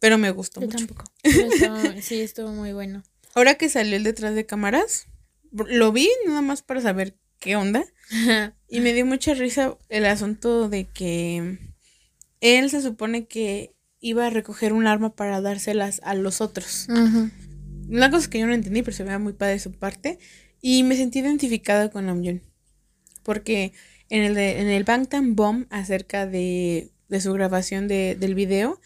pero 0.00 0.18
me 0.18 0.30
gustó 0.30 0.60
Yo 0.60 0.66
mucho. 0.66 0.78
tampoco. 0.78 1.04
Estuvo- 1.22 2.00
sí, 2.02 2.20
estuvo 2.20 2.48
muy 2.52 2.72
bueno. 2.72 3.02
Ahora 3.34 3.54
que 3.56 3.68
salió 3.68 3.96
el 3.96 4.04
detrás 4.04 4.34
de 4.34 4.46
cámaras, 4.46 5.06
lo 5.52 5.92
vi 5.92 6.08
nada 6.26 6.40
más 6.42 6.62
para 6.62 6.80
saber 6.80 7.16
qué 7.38 7.56
onda. 7.56 7.84
Y 8.70 8.80
me 8.80 8.92
dio 8.92 9.06
mucha 9.06 9.32
risa 9.32 9.78
el 9.88 10.04
asunto 10.04 10.68
de 10.68 10.84
que 10.84 11.58
él 12.40 12.68
se 12.70 12.82
supone 12.82 13.26
que 13.26 13.74
iba 14.00 14.26
a 14.26 14.30
recoger 14.30 14.72
un 14.74 14.86
arma 14.86 15.16
para 15.16 15.40
dárselas 15.40 16.00
a 16.04 16.14
los 16.14 16.40
otros. 16.42 16.86
Una 17.88 18.10
cosa 18.10 18.28
que 18.28 18.38
yo 18.40 18.46
no 18.46 18.52
entendí, 18.54 18.82
pero 18.82 18.94
se 18.96 19.04
veía 19.04 19.18
muy 19.18 19.32
padre 19.32 19.58
su 19.58 19.72
parte. 19.72 20.18
Y 20.60 20.82
me 20.82 20.96
sentí 20.96 21.20
identificada 21.20 21.90
con 21.90 22.06
Namjoon. 22.06 22.42
Porque 23.22 23.72
en 24.10 24.22
el, 24.22 24.34
de, 24.34 24.60
en 24.60 24.68
el 24.68 24.84
Bangtan 24.84 25.36
Bomb, 25.36 25.66
acerca 25.70 26.26
de, 26.26 26.90
de 27.08 27.20
su 27.20 27.32
grabación 27.32 27.88
de, 27.88 28.16
del 28.18 28.34
video, 28.34 28.80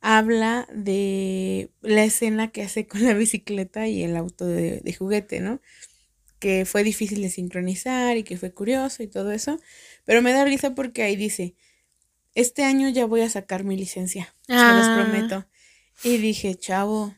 habla 0.00 0.66
de 0.72 1.70
la 1.82 2.04
escena 2.04 2.50
que 2.52 2.62
hace 2.62 2.86
con 2.86 3.04
la 3.04 3.14
bicicleta 3.14 3.86
y 3.88 4.02
el 4.02 4.16
auto 4.16 4.46
de, 4.46 4.80
de 4.80 4.92
juguete, 4.94 5.40
¿no? 5.40 5.60
Que 6.38 6.64
fue 6.64 6.84
difícil 6.84 7.20
de 7.20 7.28
sincronizar 7.28 8.16
y 8.16 8.22
que 8.22 8.38
fue 8.38 8.52
curioso 8.52 9.02
y 9.02 9.08
todo 9.08 9.30
eso. 9.32 9.60
Pero 10.04 10.22
me 10.22 10.32
da 10.32 10.44
risa 10.44 10.74
porque 10.74 11.02
ahí 11.02 11.16
dice, 11.16 11.54
este 12.34 12.64
año 12.64 12.88
ya 12.88 13.04
voy 13.04 13.20
a 13.20 13.28
sacar 13.28 13.64
mi 13.64 13.76
licencia, 13.76 14.34
se 14.46 14.52
los 14.54 14.86
Ah. 14.86 15.02
prometo. 15.10 15.46
Y 16.02 16.16
dije, 16.16 16.54
chavo, 16.54 17.14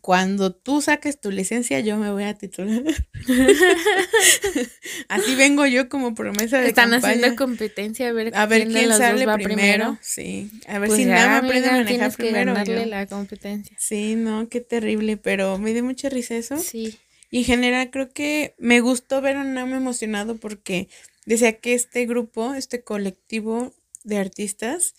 cuando 0.00 0.52
tú 0.54 0.80
saques 0.80 1.20
tu 1.20 1.30
licencia, 1.30 1.80
yo 1.80 1.96
me 1.98 2.10
voy 2.10 2.24
a 2.24 2.34
titular. 2.34 2.82
Así 5.08 5.34
vengo 5.34 5.66
yo 5.66 5.88
como 5.88 6.14
promesa 6.14 6.58
de 6.60 6.68
Están 6.68 6.90
campaña. 6.90 7.14
haciendo 7.14 7.36
competencia 7.36 8.08
a 8.08 8.12
ver, 8.12 8.32
A 8.34 8.46
ver 8.46 8.68
quién 8.68 8.88
dos 8.88 8.98
sale 8.98 9.26
primero. 9.34 9.98
Sí, 10.00 10.50
a 10.66 10.78
ver 10.78 10.88
Pues 10.88 10.98
si 11.00 11.06
nada 11.06 11.38
aprende 11.38 11.68
a 11.68 11.72
manejar 11.72 12.10
que 12.10 12.16
primero. 12.16 12.52
ganarle 12.52 12.80
yo. 12.80 12.86
la 12.86 13.06
competencia. 13.06 13.76
Sí, 13.78 14.14
no, 14.14 14.48
qué 14.48 14.60
terrible, 14.60 15.16
pero 15.16 15.58
me 15.58 15.72
dio 15.72 15.84
mucha 15.84 16.08
risa 16.08 16.36
eso. 16.36 16.56
Sí. 16.58 16.98
Y 17.30 17.38
en 17.38 17.44
general 17.44 17.90
creo 17.90 18.10
que 18.12 18.54
me 18.58 18.80
gustó 18.80 19.20
ver 19.20 19.36
a 19.36 19.44
Nam 19.44 19.72
emocionado 19.74 20.36
porque 20.36 20.88
decía 21.26 21.58
que 21.58 21.74
este 21.74 22.06
grupo, 22.06 22.54
este 22.54 22.82
colectivo 22.82 23.72
de 24.04 24.18
artistas, 24.18 24.94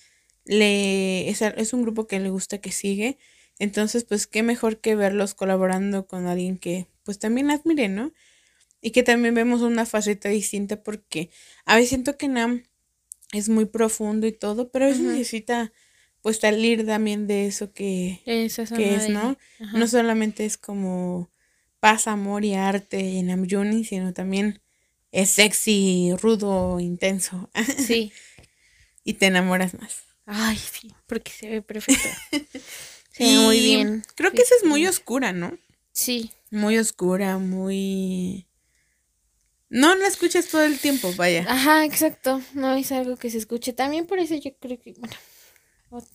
le 0.45 1.29
es 1.29 1.73
un 1.73 1.81
grupo 1.83 2.07
que 2.07 2.19
le 2.19 2.29
gusta 2.29 2.59
que 2.59 2.71
sigue. 2.71 3.17
Entonces, 3.61 4.05
pues 4.05 4.25
qué 4.25 4.41
mejor 4.41 4.79
que 4.79 4.95
verlos 4.95 5.35
colaborando 5.35 6.07
con 6.07 6.25
alguien 6.25 6.57
que 6.57 6.87
pues 7.03 7.19
también 7.19 7.51
admire, 7.51 7.89
¿no? 7.89 8.11
Y 8.81 8.89
que 8.89 9.03
también 9.03 9.35
vemos 9.35 9.61
una 9.61 9.85
faceta 9.85 10.29
distinta 10.29 10.81
porque 10.81 11.29
a 11.65 11.75
veces 11.75 11.89
siento 11.89 12.17
que 12.17 12.27
Nam 12.27 12.63
es 13.31 13.49
muy 13.49 13.65
profundo 13.65 14.25
y 14.25 14.31
todo, 14.31 14.71
pero 14.71 14.85
a 14.85 14.87
veces 14.87 15.03
necesita 15.03 15.71
pues 16.23 16.37
salir 16.37 16.87
también 16.87 17.27
de 17.27 17.45
eso 17.45 17.71
que, 17.71 18.49
zona 18.49 18.75
que 18.75 18.95
es, 18.95 19.09
¿no? 19.09 19.37
Ajá. 19.59 19.77
No 19.77 19.87
solamente 19.87 20.43
es 20.45 20.57
como 20.57 21.29
paz, 21.79 22.07
amor 22.07 22.43
y 22.43 22.55
arte 22.55 23.19
en 23.19 23.27
Namjoon, 23.27 23.83
sino 23.83 24.11
también 24.11 24.59
es 25.11 25.29
sexy, 25.29 26.15
rudo, 26.19 26.79
intenso. 26.79 27.51
Sí. 27.77 28.11
y 29.03 29.13
te 29.13 29.27
enamoras 29.27 29.75
más. 29.75 30.01
Ay, 30.25 30.57
sí, 30.57 30.91
porque 31.05 31.31
se 31.31 31.47
ve 31.47 31.61
perfecto. 31.61 32.09
Ve 33.19 33.37
muy 33.37 33.59
bien. 33.59 34.03
Creo 34.15 34.31
que 34.31 34.41
esa 34.41 34.55
es 34.55 34.63
muy 34.65 34.81
Sí. 34.81 34.87
oscura, 34.87 35.33
¿no? 35.33 35.57
Sí. 35.91 36.31
Muy 36.49 36.77
oscura, 36.77 37.37
muy... 37.37 38.47
No 39.69 39.95
la 39.95 40.07
escuchas 40.07 40.47
todo 40.47 40.63
el 40.63 40.79
tiempo, 40.79 41.13
vaya. 41.15 41.45
Ajá, 41.47 41.85
exacto. 41.85 42.41
No 42.53 42.73
es 42.73 42.91
algo 42.91 43.15
que 43.17 43.29
se 43.29 43.37
escuche. 43.37 43.71
También 43.73 44.05
por 44.05 44.19
eso 44.19 44.35
yo 44.35 44.51
creo 44.59 44.79
que, 44.79 44.93
bueno, 44.97 45.15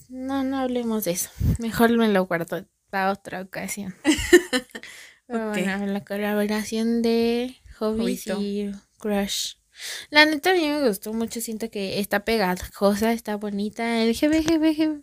no, 0.09 0.45
no 0.45 0.59
hablemos 0.59 1.05
de 1.05 1.13
eso. 1.13 1.31
Mejor 1.59 1.97
me 1.97 2.09
lo 2.09 2.27
guardo 2.27 2.67
para 2.91 3.13
otra 3.13 3.41
ocasión. 3.41 3.95
Pero 5.27 5.49
Ok. 5.51 5.55
bueno, 5.59 5.87
la 5.87 6.05
colaboración 6.05 7.03
de 7.03 7.57
Hobbies 7.79 8.27
y 8.39 8.71
Crush. 8.99 9.55
La 10.11 10.25
neta 10.25 10.51
a 10.51 10.55
mí 10.55 10.61
me 10.69 10.87
gustó 10.87 11.13
mucho. 11.13 11.41
Siento 11.41 11.71
que 11.71 11.99
está 12.01 12.25
pegajosa, 12.25 13.13
está 13.13 13.37
bonita. 13.37 14.03
El 14.03 14.15
GBGB. 14.15 15.01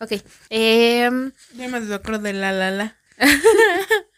Ok. 0.00 0.12
em, 0.50 1.32
Yo 1.54 1.68
me 1.68 1.94
acuerdo 1.94 2.22
de 2.22 2.32
la 2.32 2.52
la 2.52 2.70
la. 2.70 2.96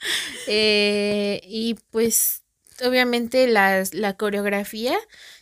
Eh, 0.47 1.41
y 1.45 1.77
pues 1.91 2.43
obviamente 2.85 3.47
las, 3.49 3.95
la 3.95 4.19
coreografía, 4.19 4.95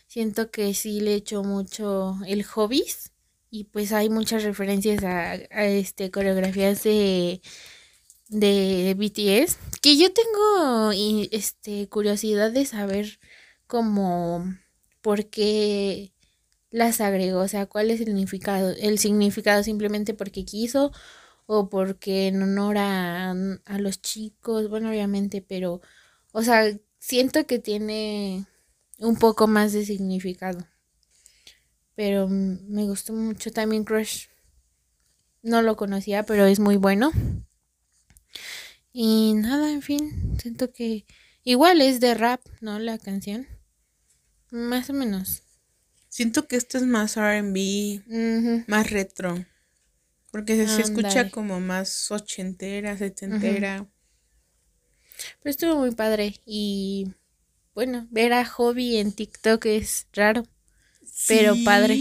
siento 0.07 0.49
que 0.51 0.73
sí 0.73 1.01
le 1.01 1.15
echó 1.15 1.43
mucho 1.43 2.15
el 2.25 2.43
hobbies 2.43 3.11
y 3.49 3.65
pues 3.65 3.91
hay 3.91 4.09
muchas 4.09 4.43
referencias 4.43 5.03
a, 5.03 5.31
a, 5.31 5.65
este 5.65 6.09
coreografías 6.11 6.83
de, 6.83 7.41
de 8.29 8.95
BTS 8.97 9.57
que 9.81 9.97
yo 9.97 10.13
tengo 10.13 10.91
este 11.31 11.89
curiosidad 11.89 12.51
de 12.51 12.65
saber 12.65 13.19
cómo 13.67 14.45
por 15.01 15.25
qué 15.29 16.12
las 16.73 17.01
agregó, 17.01 17.39
o 17.41 17.47
sea, 17.47 17.67
cuál 17.67 17.91
es 17.91 18.01
el 18.01 18.07
significado, 18.07 18.71
el 18.79 18.99
significado 18.99 19.63
simplemente 19.63 20.13
porque 20.15 20.43
quiso 20.45 20.91
o 21.47 21.69
porque 21.69 22.27
en 22.29 22.41
honor 22.43 22.77
a, 22.79 23.31
a 23.31 23.79
los 23.79 24.01
chicos, 24.01 24.69
bueno, 24.69 24.89
obviamente, 24.89 25.41
pero, 25.41 25.81
o 26.33 26.43
sea, 26.43 26.65
siento 26.99 27.45
que 27.47 27.59
tiene 27.59 28.45
un 28.99 29.17
poco 29.17 29.47
más 29.47 29.73
de 29.73 29.85
significado. 29.85 30.65
Pero 31.95 32.27
me 32.27 32.83
gustó 32.85 33.13
mucho 33.13 33.51
también 33.51 33.83
Crush. 33.83 34.27
No 35.43 35.61
lo 35.61 35.75
conocía, 35.75 36.23
pero 36.23 36.45
es 36.47 36.59
muy 36.59 36.75
bueno. 36.77 37.11
Y 38.93 39.33
nada, 39.33 39.71
en 39.71 39.81
fin, 39.81 40.37
siento 40.39 40.71
que 40.71 41.05
igual 41.43 41.81
es 41.81 41.99
de 41.99 42.13
rap, 42.13 42.41
¿no? 42.61 42.79
La 42.79 42.97
canción. 42.97 43.47
Más 44.51 44.89
o 44.89 44.93
menos. 44.93 45.42
Siento 46.13 46.47
que 46.47 46.57
esto 46.57 46.77
es 46.77 46.83
más 46.83 47.17
RB, 47.17 48.03
más 48.67 48.91
retro. 48.91 49.43
Porque 50.29 50.55
se, 50.55 50.67
se 50.67 50.83
escucha 50.83 51.31
como 51.31 51.59
más 51.59 52.11
ochentera, 52.11 52.95
setentera. 52.95 53.89
Pero 55.41 55.49
estuvo 55.49 55.75
muy 55.77 55.89
padre. 55.89 56.35
Y 56.45 57.07
bueno, 57.73 58.07
ver 58.11 58.33
a 58.33 58.45
Hobby 58.45 58.97
en 58.97 59.11
TikTok 59.11 59.65
es 59.65 60.05
raro. 60.13 60.45
Pero 61.27 61.55
padre. 61.65 61.95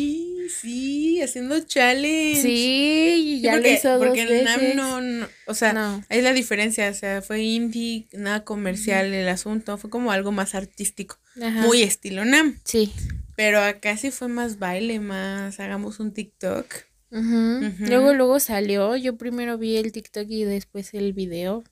Sí, 0.60 1.14
sí, 1.16 1.22
haciendo 1.22 1.60
challenge. 1.60 2.40
Sí, 2.42 3.12
Sí, 3.36 3.40
ya 3.42 3.52
porque, 3.52 3.68
lo 3.70 3.74
hizo 3.76 3.88
dos 3.98 4.06
porque 4.06 4.26
veces. 4.26 4.44
Nam 4.44 4.60
no, 4.76 5.00
no- 5.00 5.28
o 5.46 5.54
sea, 5.54 5.72
No. 5.72 6.04
es 6.08 6.22
la 6.22 6.32
diferencia, 6.32 6.88
o 6.90 6.94
sea, 6.94 7.22
fue 7.22 7.42
indie, 7.42 8.06
nada 8.12 8.44
comercial 8.44 9.12
el 9.12 9.28
asunto, 9.28 9.76
fue 9.78 9.90
como 9.90 10.12
algo 10.12 10.32
más 10.32 10.54
artístico, 10.54 11.18
Ajá. 11.40 11.62
muy 11.66 11.82
estilo 11.82 12.24
Nam, 12.24 12.58
Sí. 12.64 12.92
pero 13.36 13.60
acá 13.60 13.96
sí 13.96 14.10
fue 14.10 14.28
más 14.28 14.58
baile, 14.58 15.00
más 15.00 15.58
hagamos 15.60 16.00
un 16.00 16.12
TikTok. 16.12 16.66
Luego, 17.14 18.14
luego 18.14 18.40
salió. 18.40 18.96
Yo 18.96 19.16
primero 19.18 19.58
vi 19.58 19.76
el 19.76 19.92
TikTok 19.92 20.26
y 20.30 20.44
después 20.44 20.94
el 20.94 21.12
video. 21.12 21.62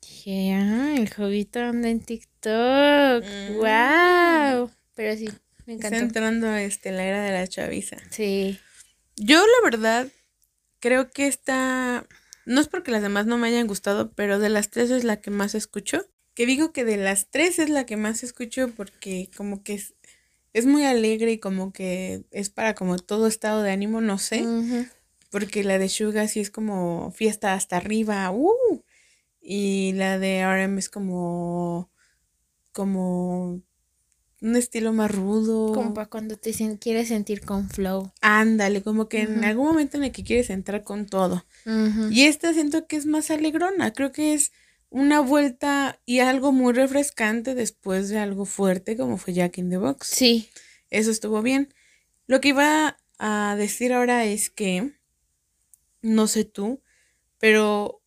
Dije, 0.00 0.54
ah, 0.54 0.94
el 0.96 1.08
jovito 1.12 1.60
anda 1.60 1.88
en 1.88 2.00
TikTok. 2.00 3.24
Mm. 3.24 3.54
¡Wow! 3.58 4.70
Pero 4.94 5.16
sí, 5.16 5.28
me 5.66 5.74
Está 5.74 5.88
encantó. 5.88 6.04
entrando 6.06 6.54
este 6.56 6.90
la 6.92 7.04
era 7.04 7.22
de 7.22 7.32
la 7.32 7.46
chaviza. 7.46 7.96
Sí. 8.10 8.58
Yo 9.16 9.38
la 9.40 9.70
verdad 9.70 10.08
creo 10.80 11.10
que 11.10 11.26
esta 11.26 12.06
no 12.46 12.60
es 12.60 12.68
porque 12.68 12.90
las 12.90 13.02
demás 13.02 13.26
no 13.26 13.38
me 13.38 13.48
hayan 13.48 13.66
gustado, 13.66 14.12
pero 14.12 14.38
de 14.38 14.48
las 14.48 14.70
tres 14.70 14.90
es 14.90 15.04
la 15.04 15.20
que 15.20 15.30
más 15.30 15.54
escucho. 15.54 16.04
Que 16.34 16.46
digo 16.46 16.72
que 16.72 16.84
de 16.84 16.96
las 16.96 17.28
tres 17.30 17.58
es 17.58 17.68
la 17.68 17.84
que 17.86 17.96
más 17.96 18.22
escucho 18.22 18.70
porque 18.74 19.28
como 19.36 19.62
que 19.62 19.74
es, 19.74 19.94
es 20.54 20.64
muy 20.66 20.84
alegre 20.84 21.32
y 21.32 21.38
como 21.38 21.72
que 21.72 22.24
es 22.30 22.48
para 22.50 22.74
como 22.74 22.98
todo 22.98 23.26
estado 23.26 23.62
de 23.62 23.70
ánimo, 23.70 24.00
no 24.00 24.18
sé. 24.18 24.44
Porque 25.30 25.62
la 25.64 25.78
de 25.78 25.88
Suga 25.88 26.26
sí 26.28 26.40
es 26.40 26.50
como 26.50 27.12
fiesta 27.12 27.54
hasta 27.54 27.76
arriba, 27.76 28.30
¡uh! 28.32 28.82
Y 29.40 29.92
la 29.94 30.18
de 30.18 30.42
RM 30.44 30.78
es 30.78 30.88
como 30.88 31.90
como 32.72 33.60
un 34.42 34.56
estilo 34.56 34.92
más 34.92 35.10
rudo. 35.10 35.72
Como 35.72 35.94
para 35.94 36.08
cuando 36.08 36.36
te 36.36 36.52
quieres 36.78 37.08
sentir 37.08 37.42
con 37.42 37.70
flow. 37.70 38.12
Ándale, 38.20 38.82
como 38.82 39.08
que 39.08 39.22
en 39.22 39.44
algún 39.44 39.68
momento 39.68 39.96
en 39.96 40.04
el 40.04 40.12
que 40.12 40.24
quieres 40.24 40.50
entrar 40.50 40.82
con 40.82 41.06
todo. 41.06 41.46
Y 42.10 42.24
esta 42.24 42.52
siento 42.52 42.86
que 42.86 42.96
es 42.96 43.06
más 43.06 43.30
alegrona, 43.30 43.92
creo 43.92 44.12
que 44.12 44.34
es 44.34 44.52
una 44.90 45.20
vuelta 45.20 45.98
y 46.04 46.18
algo 46.18 46.52
muy 46.52 46.74
refrescante 46.74 47.54
después 47.54 48.10
de 48.10 48.18
algo 48.18 48.44
fuerte 48.44 48.96
como 48.96 49.16
fue 49.16 49.32
Jack 49.32 49.58
in 49.58 49.70
the 49.70 49.78
Box. 49.78 50.08
Sí. 50.08 50.50
Eso 50.90 51.10
estuvo 51.10 51.40
bien. 51.40 51.72
Lo 52.26 52.40
que 52.40 52.48
iba 52.48 52.98
a 53.18 53.56
decir 53.56 53.92
ahora 53.92 54.24
es 54.26 54.50
que, 54.50 54.92
no 56.02 56.26
sé 56.26 56.44
tú, 56.44 56.82
pero, 57.38 58.02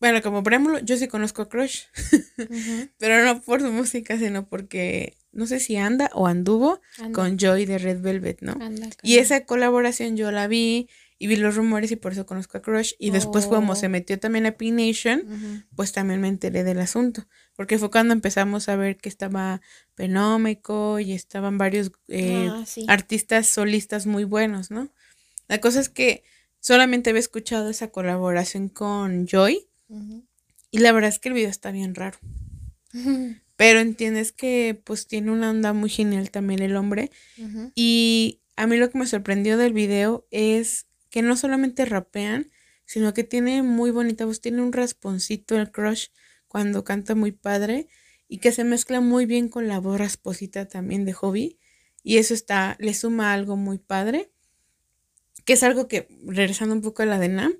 bueno, 0.00 0.22
como 0.22 0.42
preámbulo, 0.42 0.78
yo 0.78 0.96
sí 0.96 1.08
conozco 1.08 1.42
a 1.42 1.48
Crush, 1.48 1.82
pero 2.98 3.24
no 3.24 3.42
por 3.42 3.60
su 3.60 3.70
música, 3.70 4.18
sino 4.18 4.46
porque, 4.46 5.18
no 5.32 5.46
sé 5.46 5.60
si 5.60 5.76
anda 5.76 6.10
o 6.14 6.26
anduvo 6.26 6.80
Anda, 6.98 7.12
con 7.12 7.38
Joy 7.38 7.64
de 7.66 7.78
Red 7.78 8.00
Velvet, 8.00 8.42
¿no? 8.42 8.52
anda, 8.60 8.88
Y 9.02 9.16
esa 9.18 9.44
colaboración 9.44 10.16
yo 10.16 10.30
la 10.30 10.46
vi 10.46 10.88
y 11.18 11.26
vi 11.28 11.36
los 11.36 11.54
rumores 11.54 11.90
y 11.92 11.96
por 11.96 12.12
eso 12.12 12.26
conozco 12.26 12.58
a 12.58 12.62
Crush. 12.62 12.92
Y 12.98 13.10
después 13.10 13.46
como 13.46 13.72
Oh. 13.72 13.76
se 13.76 13.88
metió 13.88 14.18
también 14.18 14.44
a 14.46 14.52
P-Nation, 14.52 15.64
pues 15.76 15.92
también 15.92 16.20
me 16.20 16.26
enteré 16.28 16.64
del 16.64 16.80
asunto. 16.80 17.26
Porque 17.54 17.78
fue 17.78 17.90
cuando 17.92 18.12
empezamos 18.12 18.68
a 18.68 18.74
ver 18.76 18.96
que 18.96 19.08
estaba 19.08 19.60
Penómico 19.94 20.98
y 20.98 21.12
estaban 21.12 21.58
varios 21.58 21.92
eh, 22.08 22.48
Ah, 22.50 22.64
sí. 22.66 22.84
artistas 22.88 23.46
solistas 23.46 24.06
muy 24.06 24.24
buenos, 24.24 24.70
¿no? 24.72 24.90
La 25.48 25.60
cosa 25.60 25.78
es 25.80 25.88
que 25.88 26.24
solamente 26.58 27.10
había 27.10 27.20
escuchado 27.20 27.70
esa 27.70 27.88
colaboración 27.90 28.68
con 28.68 29.26
Joy 29.28 29.68
y 30.72 30.78
la 30.78 30.90
verdad 30.92 31.10
es 31.10 31.18
que 31.20 31.28
el 31.28 31.34
video 31.34 31.50
está 31.50 31.70
bien 31.70 31.94
raro. 31.94 32.18
Pero 33.62 33.78
entiendes 33.78 34.32
que 34.32 34.82
pues 34.82 35.06
tiene 35.06 35.30
una 35.30 35.50
onda 35.50 35.72
muy 35.72 35.88
genial 35.88 36.32
también 36.32 36.62
el 36.62 36.74
hombre. 36.74 37.12
Y 37.76 38.40
a 38.56 38.66
mí 38.66 38.76
lo 38.76 38.90
que 38.90 38.98
me 38.98 39.06
sorprendió 39.06 39.56
del 39.56 39.72
video 39.72 40.26
es 40.32 40.88
que 41.10 41.22
no 41.22 41.36
solamente 41.36 41.84
rapean, 41.84 42.50
sino 42.86 43.14
que 43.14 43.22
tiene 43.22 43.62
muy 43.62 43.92
bonita 43.92 44.24
voz, 44.24 44.40
tiene 44.40 44.62
un 44.62 44.72
rasponcito 44.72 45.56
el 45.56 45.70
crush 45.70 46.08
cuando 46.48 46.82
canta 46.82 47.14
muy 47.14 47.30
padre 47.30 47.86
y 48.26 48.38
que 48.38 48.50
se 48.50 48.64
mezcla 48.64 49.00
muy 49.00 49.26
bien 49.26 49.48
con 49.48 49.68
la 49.68 49.78
voz 49.78 49.96
rasposita 49.96 50.66
también 50.66 51.04
de 51.04 51.12
Hobby 51.12 51.56
y 52.02 52.16
eso 52.16 52.34
está 52.34 52.76
le 52.80 52.94
suma 52.94 53.32
algo 53.32 53.54
muy 53.54 53.78
padre 53.78 54.32
que 55.44 55.52
es 55.52 55.62
algo 55.62 55.86
que, 55.86 56.08
regresando 56.26 56.74
un 56.74 56.82
poco 56.82 57.04
a 57.04 57.06
la 57.06 57.20
de 57.20 57.28
Nam, 57.28 57.52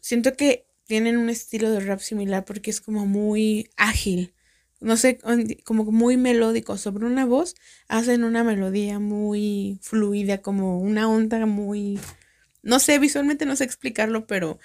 siento 0.00 0.36
que 0.36 0.66
tienen 0.82 1.16
un 1.16 1.30
estilo 1.30 1.70
de 1.70 1.78
rap 1.78 2.00
similar 2.00 2.44
porque 2.44 2.70
es 2.70 2.80
como 2.80 3.06
muy 3.06 3.70
ágil. 3.76 4.34
No 4.82 4.96
sé, 4.96 5.18
como 5.64 5.84
muy 5.84 6.16
melódico. 6.16 6.76
Sobre 6.76 7.06
una 7.06 7.24
voz 7.24 7.54
hacen 7.88 8.24
una 8.24 8.44
melodía 8.44 8.98
muy 8.98 9.78
fluida, 9.80 10.42
como 10.42 10.78
una 10.80 11.08
onda 11.08 11.46
muy... 11.46 11.98
No 12.62 12.78
sé, 12.78 12.98
visualmente 12.98 13.46
no 13.46 13.56
sé 13.56 13.64
explicarlo, 13.64 14.26
pero 14.26 14.58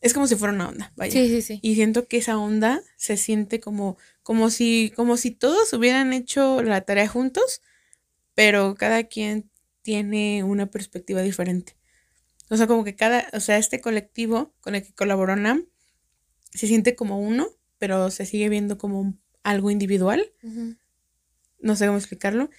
es 0.00 0.14
como 0.14 0.26
si 0.26 0.36
fuera 0.36 0.54
una 0.54 0.68
onda, 0.68 0.92
vaya. 0.96 1.12
Sí, 1.12 1.28
sí, 1.28 1.42
sí. 1.42 1.58
Y 1.62 1.74
siento 1.74 2.06
que 2.06 2.18
esa 2.18 2.38
onda 2.38 2.82
se 2.96 3.16
siente 3.16 3.60
como, 3.60 3.98
como 4.22 4.50
si, 4.50 4.92
como 4.96 5.16
si 5.16 5.30
todos 5.30 5.72
hubieran 5.72 6.12
hecho 6.12 6.62
la 6.62 6.80
tarea 6.82 7.06
juntos, 7.06 7.60
pero 8.34 8.74
cada 8.76 9.04
quien 9.04 9.50
tiene 9.82 10.42
una 10.42 10.66
perspectiva 10.66 11.20
diferente. 11.20 11.76
O 12.48 12.56
sea, 12.56 12.66
como 12.66 12.82
que 12.82 12.96
cada, 12.96 13.28
o 13.32 13.40
sea, 13.40 13.58
este 13.58 13.80
colectivo 13.80 14.54
con 14.60 14.74
el 14.74 14.82
que 14.82 14.94
colaboró 14.94 15.36
Nam 15.36 15.66
se 16.52 16.66
siente 16.66 16.96
como 16.96 17.20
uno, 17.20 17.48
pero 17.80 18.10
se 18.10 18.26
sigue 18.26 18.48
viendo 18.48 18.78
como 18.78 19.18
algo 19.42 19.72
individual. 19.72 20.32
No 21.58 21.74
sé 21.74 21.86
cómo 21.86 21.98
explicarlo. 21.98 22.50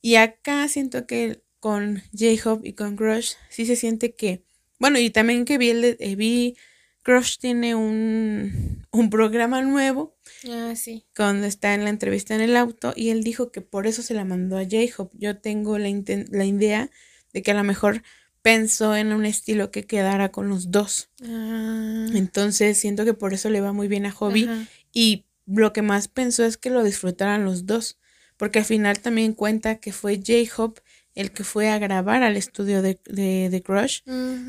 Y 0.00 0.14
acá 0.14 0.66
siento 0.68 1.06
que 1.06 1.42
con 1.60 2.02
J-Hop 2.12 2.64
y 2.64 2.72
con 2.72 2.96
Crush 2.96 3.34
sí 3.50 3.66
se 3.66 3.76
siente 3.76 4.14
que, 4.14 4.44
bueno, 4.78 4.98
y 4.98 5.10
también 5.10 5.44
que 5.44 5.58
vi, 5.58 5.70
el 5.70 5.96
eh, 5.98 6.16
vi 6.16 6.56
Crush 7.02 7.38
tiene 7.38 7.74
un, 7.74 8.86
un 8.92 9.10
programa 9.10 9.60
nuevo. 9.62 10.16
Ah, 10.48 10.74
sí. 10.76 11.04
Cuando 11.16 11.46
está 11.48 11.74
en 11.74 11.82
la 11.82 11.90
entrevista 11.90 12.36
en 12.36 12.40
el 12.40 12.56
auto 12.56 12.92
y 12.94 13.10
él 13.10 13.24
dijo 13.24 13.50
que 13.50 13.60
por 13.60 13.88
eso 13.88 14.02
se 14.02 14.14
la 14.14 14.24
mandó 14.24 14.56
a 14.56 14.62
J-Hop. 14.64 15.10
Yo 15.14 15.40
tengo 15.40 15.76
la, 15.78 15.88
la 16.30 16.44
idea 16.44 16.90
de 17.32 17.42
que 17.42 17.50
a 17.50 17.54
lo 17.54 17.64
mejor 17.64 18.02
pensó 18.42 18.96
en 18.96 19.12
un 19.12 19.24
estilo 19.24 19.70
que 19.70 19.84
quedara 19.84 20.30
con 20.30 20.48
los 20.48 20.70
dos. 20.70 21.10
Ah. 21.22 22.06
Entonces 22.14 22.78
siento 22.78 23.04
que 23.04 23.14
por 23.14 23.34
eso 23.34 23.50
le 23.50 23.60
va 23.60 23.72
muy 23.72 23.88
bien 23.88 24.06
a 24.06 24.12
Hobby. 24.12 24.48
Y 24.92 25.24
lo 25.46 25.72
que 25.72 25.82
más 25.82 26.08
pensó 26.08 26.44
es 26.44 26.56
que 26.56 26.70
lo 26.70 26.84
disfrutaran 26.84 27.44
los 27.44 27.66
dos. 27.66 27.98
Porque 28.36 28.60
al 28.60 28.64
final 28.64 29.00
también 29.00 29.32
cuenta 29.32 29.76
que 29.76 29.92
fue 29.92 30.16
J-Hop 30.16 30.80
el 31.14 31.32
que 31.32 31.42
fue 31.42 31.68
a 31.68 31.78
grabar 31.80 32.22
al 32.22 32.36
estudio 32.36 32.80
de, 32.80 33.00
de, 33.04 33.62
Crush 33.64 34.02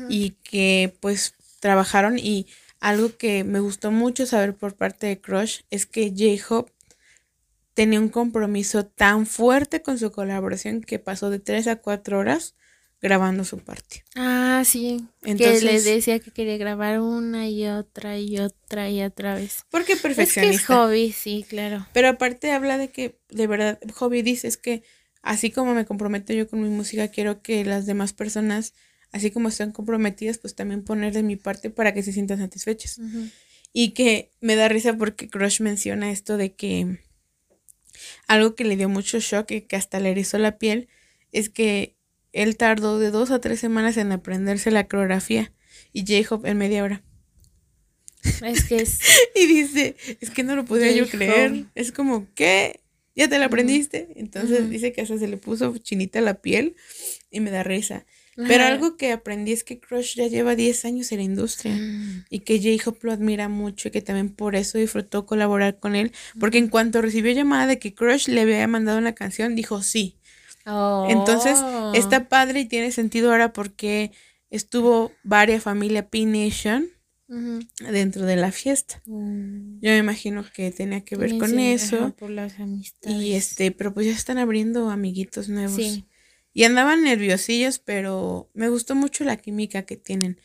y 0.08 0.36
que 0.44 0.94
pues 1.00 1.34
trabajaron 1.58 2.16
y 2.16 2.46
algo 2.78 3.16
que 3.16 3.42
me 3.42 3.58
gustó 3.58 3.90
mucho 3.90 4.24
saber 4.24 4.54
por 4.54 4.76
parte 4.76 5.08
de 5.08 5.20
Crush 5.20 5.62
es 5.70 5.84
que 5.84 6.10
J-Hop 6.16 6.70
tenía 7.74 7.98
un 7.98 8.08
compromiso 8.08 8.86
tan 8.86 9.26
fuerte 9.26 9.82
con 9.82 9.98
su 9.98 10.12
colaboración 10.12 10.80
que 10.80 11.00
pasó 11.00 11.28
de 11.28 11.40
tres 11.40 11.66
a 11.66 11.74
cuatro 11.74 12.20
horas 12.20 12.54
grabando 13.00 13.44
su 13.44 13.58
parte. 13.58 14.04
Ah, 14.14 14.62
sí. 14.66 15.04
Entonces, 15.22 15.60
que 15.60 15.64
le 15.64 15.80
decía 15.80 16.18
que 16.20 16.30
quería 16.30 16.58
grabar 16.58 17.00
una 17.00 17.48
y 17.48 17.66
otra 17.66 18.18
y 18.18 18.38
otra 18.38 18.90
y 18.90 19.02
otra 19.02 19.34
vez. 19.34 19.64
Porque 19.70 19.96
perfeccionista. 19.96 20.40
Es 20.40 20.58
que 20.58 20.62
es 20.62 20.66
hobby, 20.66 21.12
sí, 21.12 21.46
claro. 21.48 21.86
Pero 21.92 22.08
aparte 22.08 22.52
habla 22.52 22.76
de 22.78 22.90
que, 22.90 23.18
de 23.30 23.46
verdad, 23.46 23.80
hobby 23.94 24.22
dice 24.22 24.48
es 24.48 24.56
que 24.56 24.82
así 25.22 25.50
como 25.50 25.74
me 25.74 25.86
comprometo 25.86 26.32
yo 26.32 26.48
con 26.48 26.62
mi 26.62 26.68
música, 26.68 27.08
quiero 27.08 27.42
que 27.42 27.64
las 27.64 27.86
demás 27.86 28.12
personas, 28.12 28.74
así 29.12 29.30
como 29.30 29.48
están 29.48 29.72
comprometidas, 29.72 30.38
pues 30.38 30.54
también 30.54 30.84
poner 30.84 31.12
de 31.12 31.22
mi 31.22 31.36
parte 31.36 31.70
para 31.70 31.94
que 31.94 32.02
se 32.02 32.12
sientan 32.12 32.38
satisfechas. 32.38 33.00
Y 33.72 33.90
que 33.90 34.30
me 34.40 34.56
da 34.56 34.68
risa 34.68 34.96
porque 34.96 35.28
Crush 35.28 35.60
menciona 35.60 36.10
esto 36.10 36.36
de 36.36 36.54
que 36.54 36.98
algo 38.26 38.54
que 38.54 38.64
le 38.64 38.76
dio 38.76 38.88
mucho 38.88 39.20
shock 39.20 39.50
y 39.52 39.60
que 39.62 39.76
hasta 39.76 40.00
le 40.00 40.10
erizó 40.10 40.38
la 40.38 40.58
piel 40.58 40.88
es 41.32 41.48
que 41.48 41.96
él 42.32 42.56
tardó 42.56 42.98
de 42.98 43.10
dos 43.10 43.30
a 43.30 43.40
tres 43.40 43.60
semanas 43.60 43.96
en 43.96 44.12
aprenderse 44.12 44.70
la 44.70 44.86
coreografía 44.86 45.52
y 45.92 46.00
J-Hop 46.02 46.46
en 46.46 46.58
media 46.58 46.84
hora. 46.84 47.02
Es 48.44 48.64
que 48.64 48.76
es. 48.76 49.00
y 49.34 49.46
dice, 49.46 49.96
es 50.20 50.30
que 50.30 50.42
no 50.42 50.56
lo 50.56 50.64
podía 50.64 50.92
yo 50.92 51.08
creer. 51.08 51.64
Es 51.74 51.92
como, 51.92 52.26
¿qué? 52.34 52.80
¿Ya 53.16 53.28
te 53.28 53.38
la 53.38 53.46
aprendiste? 53.46 54.08
Entonces 54.16 54.70
dice 54.70 54.92
que 54.92 55.02
hasta 55.02 55.18
se 55.18 55.28
le 55.28 55.36
puso 55.36 55.76
chinita 55.78 56.20
la 56.20 56.34
piel 56.34 56.76
y 57.30 57.40
me 57.40 57.50
da 57.50 57.62
risa. 57.62 58.06
Pero 58.36 58.64
algo 58.64 58.96
que 58.96 59.12
aprendí 59.12 59.52
es 59.52 59.64
que 59.64 59.80
Crush 59.80 60.14
ya 60.14 60.26
lleva 60.26 60.56
10 60.56 60.84
años 60.86 61.12
en 61.12 61.18
la 61.18 61.24
industria 61.24 61.78
y 62.30 62.40
que 62.40 62.58
J-Hop 62.58 62.98
lo 63.02 63.12
admira 63.12 63.48
mucho 63.48 63.88
y 63.88 63.90
que 63.90 64.00
también 64.00 64.30
por 64.30 64.54
eso 64.56 64.78
disfrutó 64.78 65.26
colaborar 65.26 65.78
con 65.78 65.94
él. 65.94 66.12
Porque 66.38 66.56
en 66.56 66.68
cuanto 66.68 67.02
recibió 67.02 67.32
llamada 67.32 67.66
de 67.66 67.78
que 67.78 67.92
Crush 67.92 68.28
le 68.28 68.40
había 68.40 68.66
mandado 68.66 68.98
una 68.98 69.14
canción, 69.14 69.56
dijo 69.56 69.82
sí. 69.82 70.16
Entonces, 70.64 71.58
oh. 71.62 71.92
está 71.94 72.28
padre 72.28 72.60
y 72.60 72.64
tiene 72.66 72.92
sentido 72.92 73.30
ahora 73.30 73.52
porque 73.52 74.12
estuvo 74.50 75.12
varias 75.22 75.62
familia 75.62 76.08
P-Nation 76.08 76.88
dentro 77.92 78.26
de 78.26 78.34
la 78.34 78.50
fiesta. 78.50 79.00
Mm. 79.06 79.78
Yo 79.80 79.90
me 79.90 79.98
imagino 79.98 80.44
que 80.52 80.72
tenía 80.72 81.02
que 81.02 81.16
ver 81.16 81.38
con 81.38 81.58
eso. 81.58 82.14
por 82.16 82.30
las 82.30 82.54
y 83.06 83.32
este, 83.32 83.70
pero 83.70 83.94
pues 83.94 84.06
ya 84.06 84.12
están 84.12 84.38
abriendo 84.38 84.90
amiguitos 84.90 85.48
nuevos. 85.48 86.02
Y 86.52 86.64
andaban 86.64 87.04
nerviosillos, 87.04 87.78
pero 87.78 88.50
me 88.54 88.68
gustó 88.68 88.96
mucho 88.96 89.22
la 89.22 89.36
química 89.36 89.82
que 89.82 89.96
tienen. 89.96 90.40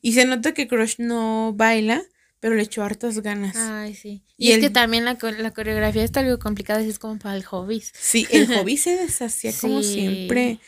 Y 0.00 0.14
se 0.14 0.24
nota 0.24 0.54
que 0.54 0.66
Crush 0.66 0.96
no 0.98 1.52
baila, 1.54 2.02
pero 2.40 2.54
le 2.54 2.62
echó 2.62 2.82
hartas 2.82 3.20
ganas. 3.20 3.54
Ay, 3.56 3.94
sí. 3.94 4.24
Y, 4.36 4.52
es 4.52 4.58
que 4.58 4.70
también 4.70 5.04
la, 5.04 5.18
la, 5.38 5.50
coreografía 5.52 6.02
está 6.02 6.20
algo 6.20 6.38
complicada, 6.38 6.80
es 6.80 6.98
como 6.98 7.18
para 7.18 7.36
el 7.36 7.44
hobby. 7.44 7.82
Sí, 7.92 8.26
el 8.30 8.46
hobby 8.56 8.78
se 8.78 8.96
deshacía 8.96 9.52
como 9.60 9.82
siempre. 9.82 10.58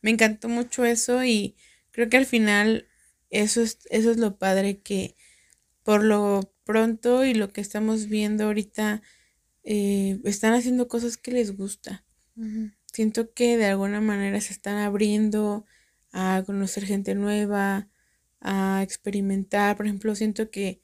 Me 0.00 0.10
encantó 0.10 0.48
mucho 0.48 0.84
eso 0.84 1.22
y 1.24 1.56
creo 1.90 2.08
que 2.08 2.16
al 2.16 2.26
final 2.26 2.88
eso 3.28 3.60
es, 3.60 3.78
eso 3.90 4.10
es 4.10 4.16
lo 4.16 4.38
padre 4.38 4.80
que 4.80 5.14
por 5.82 6.02
lo 6.02 6.54
pronto 6.64 7.24
y 7.24 7.34
lo 7.34 7.52
que 7.52 7.60
estamos 7.60 8.06
viendo 8.06 8.44
ahorita 8.44 9.02
eh, 9.62 10.20
están 10.24 10.54
haciendo 10.54 10.88
cosas 10.88 11.16
que 11.16 11.32
les 11.32 11.56
gusta. 11.56 12.04
Siento 12.86 13.34
que 13.34 13.58
de 13.58 13.66
alguna 13.66 14.00
manera 14.00 14.40
se 14.40 14.54
están 14.54 14.78
abriendo 14.78 15.66
a 16.12 16.42
conocer 16.46 16.86
gente 16.86 17.14
nueva, 17.14 17.88
a 18.40 18.80
experimentar. 18.82 19.76
Por 19.76 19.84
ejemplo, 19.84 20.14
siento 20.14 20.50
que 20.50 20.80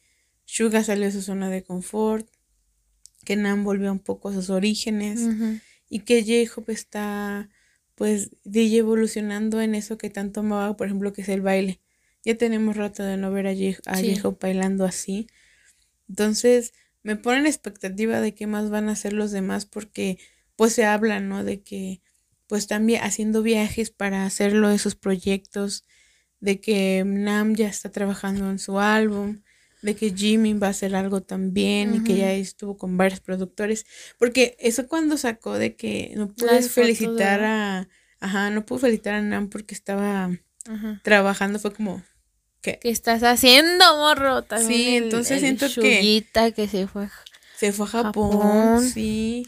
Suga 0.46 0.82
salió 0.82 1.04
de 1.04 1.12
su 1.12 1.20
zona 1.20 1.50
de 1.50 1.62
confort, 1.62 2.26
que 3.24 3.36
Nam 3.36 3.64
volvió 3.64 3.92
un 3.92 3.98
poco 3.98 4.30
a 4.30 4.32
sus 4.32 4.48
orígenes 4.48 5.20
y 5.90 6.00
que 6.00 6.22
J-Hope 6.22 6.72
está 6.72 7.50
pues 7.94 8.30
DJ 8.44 8.78
evolucionando 8.78 9.60
en 9.60 9.74
eso 9.74 9.98
que 9.98 10.08
tanto 10.08 10.40
amaba, 10.40 10.76
por 10.76 10.86
ejemplo, 10.86 11.12
que 11.12 11.22
es 11.22 11.28
el 11.28 11.42
baile. 11.42 11.80
Ya 12.24 12.36
tenemos 12.36 12.76
rato 12.76 13.02
de 13.02 13.16
no 13.16 13.30
ver 13.30 13.46
a 13.46 13.54
J-Hope 13.54 14.46
bailando 14.46 14.84
así. 14.84 15.26
Entonces, 16.08 16.72
me 17.02 17.16
ponen 17.16 17.44
la 17.44 17.48
expectativa 17.48 18.20
de 18.20 18.34
qué 18.34 18.46
más 18.46 18.70
van 18.70 18.88
a 18.88 18.92
hacer 18.92 19.12
los 19.12 19.30
demás 19.30 19.66
porque 19.66 20.18
pues 20.56 20.72
se 20.72 20.84
habla, 20.84 21.20
¿no? 21.20 21.44
De 21.44 21.62
que 21.62 22.00
pues 22.46 22.66
también 22.66 23.02
haciendo 23.02 23.42
viajes 23.42 23.90
para 23.90 24.24
hacerlo 24.24 24.68
de 24.68 24.78
sus 24.78 24.94
proyectos, 24.94 25.84
de 26.40 26.60
que 26.60 27.02
Nam 27.04 27.54
ya 27.54 27.68
está 27.68 27.90
trabajando 27.90 28.50
en 28.50 28.58
su 28.58 28.78
álbum, 28.78 29.40
de 29.82 29.94
que 29.94 30.12
Jimmy 30.14 30.54
va 30.54 30.68
a 30.68 30.70
hacer 30.70 30.94
algo 30.94 31.22
también 31.22 31.94
y 31.94 32.04
que 32.04 32.16
ya 32.16 32.32
estuvo 32.32 32.76
con 32.76 32.96
varios 32.96 33.20
productores, 33.20 33.86
porque 34.18 34.56
eso 34.58 34.88
cuando 34.88 35.16
sacó 35.16 35.54
de 35.54 35.76
que 35.76 36.12
no 36.16 36.28
puedes 36.28 36.70
felicitar 36.70 37.44
a, 37.44 37.88
ajá, 38.20 38.50
no 38.50 38.64
puedo 38.64 38.80
felicitar 38.80 39.14
a 39.14 39.22
Nam 39.22 39.48
porque 39.48 39.74
estaba 39.74 40.30
trabajando, 41.02 41.58
fue 41.58 41.72
como, 41.72 42.02
¿qué? 42.60 42.78
¿Qué 42.80 42.90
estás 42.90 43.22
haciendo, 43.22 43.84
morro? 43.96 44.42
También 44.42 44.68
sí, 44.80 44.96
entonces 44.96 45.40
siento 45.40 45.66
que... 45.80 46.24
que 46.54 46.68
se 46.68 46.86
fue, 46.86 47.08
se 47.56 47.72
fue 47.72 47.86
a 47.86 47.90
Japón, 47.90 48.82
sí. 48.82 49.46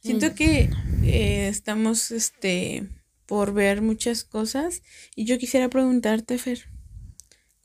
Siento 0.00 0.34
que 0.34 0.70
eh, 1.02 1.48
estamos, 1.48 2.12
este, 2.12 2.88
por 3.26 3.52
ver 3.52 3.82
muchas 3.82 4.24
cosas 4.24 4.82
y 5.14 5.24
yo 5.24 5.38
quisiera 5.38 5.68
preguntarte, 5.68 6.38
Fer, 6.38 6.68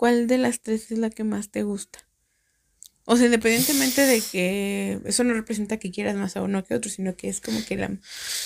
¿cuál 0.01 0.25
de 0.25 0.39
las 0.39 0.61
tres 0.61 0.91
es 0.91 0.97
la 0.97 1.11
que 1.11 1.23
más 1.23 1.51
te 1.51 1.61
gusta? 1.61 1.99
O 3.05 3.17
sea, 3.17 3.27
independientemente 3.27 4.01
de 4.01 4.19
que 4.19 4.99
eso 5.05 5.23
no 5.23 5.35
representa 5.35 5.77
que 5.77 5.91
quieras 5.91 6.15
más 6.15 6.35
a 6.35 6.41
uno 6.41 6.63
que 6.63 6.73
a 6.73 6.77
otro, 6.77 6.89
sino 6.89 7.15
que 7.15 7.29
es 7.29 7.39
como 7.39 7.63
que 7.63 7.75
la, 7.75 7.95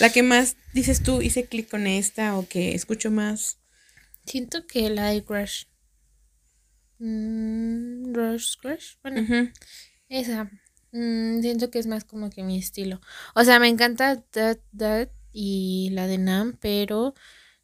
la 0.01 0.09
que 0.09 0.21
más 0.21 0.57
dices 0.73 1.01
tú, 1.01 1.21
hice 1.21 1.45
clic 1.45 1.69
con 1.69 1.87
esta 1.87 2.37
o 2.37 2.45
que 2.45 2.75
escucho 2.75 3.09
más. 3.09 3.57
Siento 4.25 4.67
que 4.67 4.89
la 4.89 5.11
de 5.11 5.23
Crush. 5.23 5.63
Mm, 6.99 8.13
Rush 8.13 8.57
Crush. 8.57 8.95
Bueno, 9.01 9.49
esa. 10.09 10.51
Mm, 10.91 11.39
siento 11.39 11.71
que 11.71 11.79
es 11.79 11.87
más 11.87 12.03
como 12.03 12.29
que 12.31 12.43
mi 12.43 12.59
estilo. 12.59 12.99
O 13.33 13.45
sea, 13.45 13.59
me 13.59 13.69
encanta 13.69 14.21
That 14.31 14.57
That 14.77 15.07
y 15.31 15.89
la 15.93 16.07
de 16.07 16.17
Nam, 16.17 16.57
pero 16.59 17.13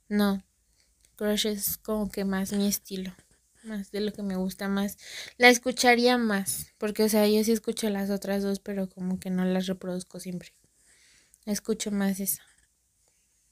no. 0.07 0.41
Crush 1.17 1.47
es 1.47 1.75
como 1.75 2.09
que 2.09 2.23
más 2.23 2.53
mi 2.53 2.69
estilo 2.69 3.13
más 3.63 3.91
de 3.91 4.01
lo 4.01 4.11
que 4.13 4.23
me 4.23 4.35
gusta 4.35 4.67
más. 4.67 4.97
La 5.37 5.49
escucharía 5.49 6.17
más, 6.17 6.67
porque 6.77 7.03
o 7.03 7.09
sea, 7.09 7.27
yo 7.27 7.43
sí 7.43 7.51
escucho 7.51 7.89
las 7.89 8.09
otras 8.09 8.43
dos, 8.43 8.59
pero 8.59 8.89
como 8.89 9.19
que 9.19 9.29
no 9.29 9.45
las 9.45 9.67
reproduzco 9.67 10.19
siempre. 10.19 10.53
Escucho 11.45 11.91
más 11.91 12.19
esa. 12.19 12.43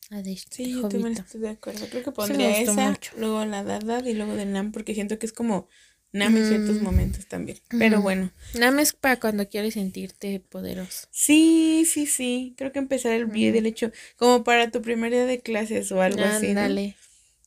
La 0.09 0.23
de 0.23 0.35
Sí, 0.37 0.75
yo 0.75 0.81
también 0.87 1.13
estoy 1.13 1.41
de 1.41 1.49
acuerdo. 1.49 1.87
Creo 1.89 2.03
que 2.03 2.11
pondría 2.11 2.59
esa, 2.59 2.89
mucho. 2.91 3.11
luego 3.17 3.45
la 3.45 3.63
Dad 3.63 4.03
y 4.05 4.13
luego 4.13 4.35
de 4.35 4.45
Nam, 4.45 4.71
porque 4.71 4.93
siento 4.95 5.19
que 5.19 5.25
es 5.27 5.33
como 5.33 5.67
Nam 6.11 6.35
en 6.35 6.45
ciertos 6.47 6.79
Mm. 6.79 6.83
momentos 6.83 7.27
también. 7.27 7.59
Pero 7.69 8.01
bueno. 8.01 8.31
Nada 8.55 8.71
más 8.71 8.93
para 8.93 9.19
cuando 9.19 9.47
quieres 9.47 9.75
sentirte 9.75 10.39
poderoso. 10.39 11.07
Sí, 11.11 11.85
sí, 11.85 12.07
sí. 12.07 12.55
Creo 12.57 12.71
que 12.71 12.79
empezar 12.79 13.11
el 13.11 13.31
día 13.31 13.49
Ujú. 13.49 13.55
del 13.57 13.65
hecho, 13.67 13.91
como 14.17 14.43
para 14.43 14.71
tu 14.71 14.81
primer 14.81 15.11
día 15.11 15.25
de 15.27 15.41
clases 15.41 15.91
o 15.91 16.01
algo 16.01 16.23
así. 16.23 16.53
¿no? 16.55 16.61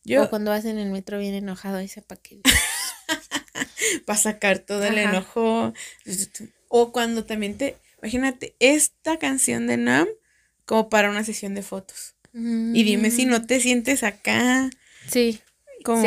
Yo, 0.05 0.24
O 0.24 0.31
cuando 0.31 0.51
vas 0.51 0.65
en 0.65 0.79
el 0.79 0.91
metro 0.91 1.19
bien 1.19 1.35
enojado, 1.35 1.79
ese 1.79 2.03
pa' 2.03 2.16
que... 2.16 2.41
para 4.07 4.19
sacar 4.19 4.59
todo 4.59 4.85
el 4.85 4.99
enojo. 4.99 5.73
O 6.69 6.93
cuando 6.93 7.24
también 7.24 7.57
te. 7.57 7.77
Imagínate, 8.01 8.55
esta 8.59 9.19
canción 9.19 9.66
de 9.66 9.77
Nam 9.77 10.09
como 10.65 10.89
para 10.89 11.11
una 11.11 11.24
sesión 11.24 11.55
de 11.55 11.62
fotos. 11.62 12.15
Y 12.35 12.83
dime 12.85 13.11
si 13.11 13.27
no 13.27 13.45
te 13.47 13.61
sientes 13.61 14.03
acá, 14.03 14.70
Mm, 15.05 15.09
Sí. 15.11 15.41
como 15.85 16.03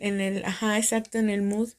en 0.00 0.20
el. 0.20 0.44
Ajá, 0.44 0.78
exacto, 0.78 1.18
en 1.18 1.28
el 1.30 1.42
mood. 1.42 1.70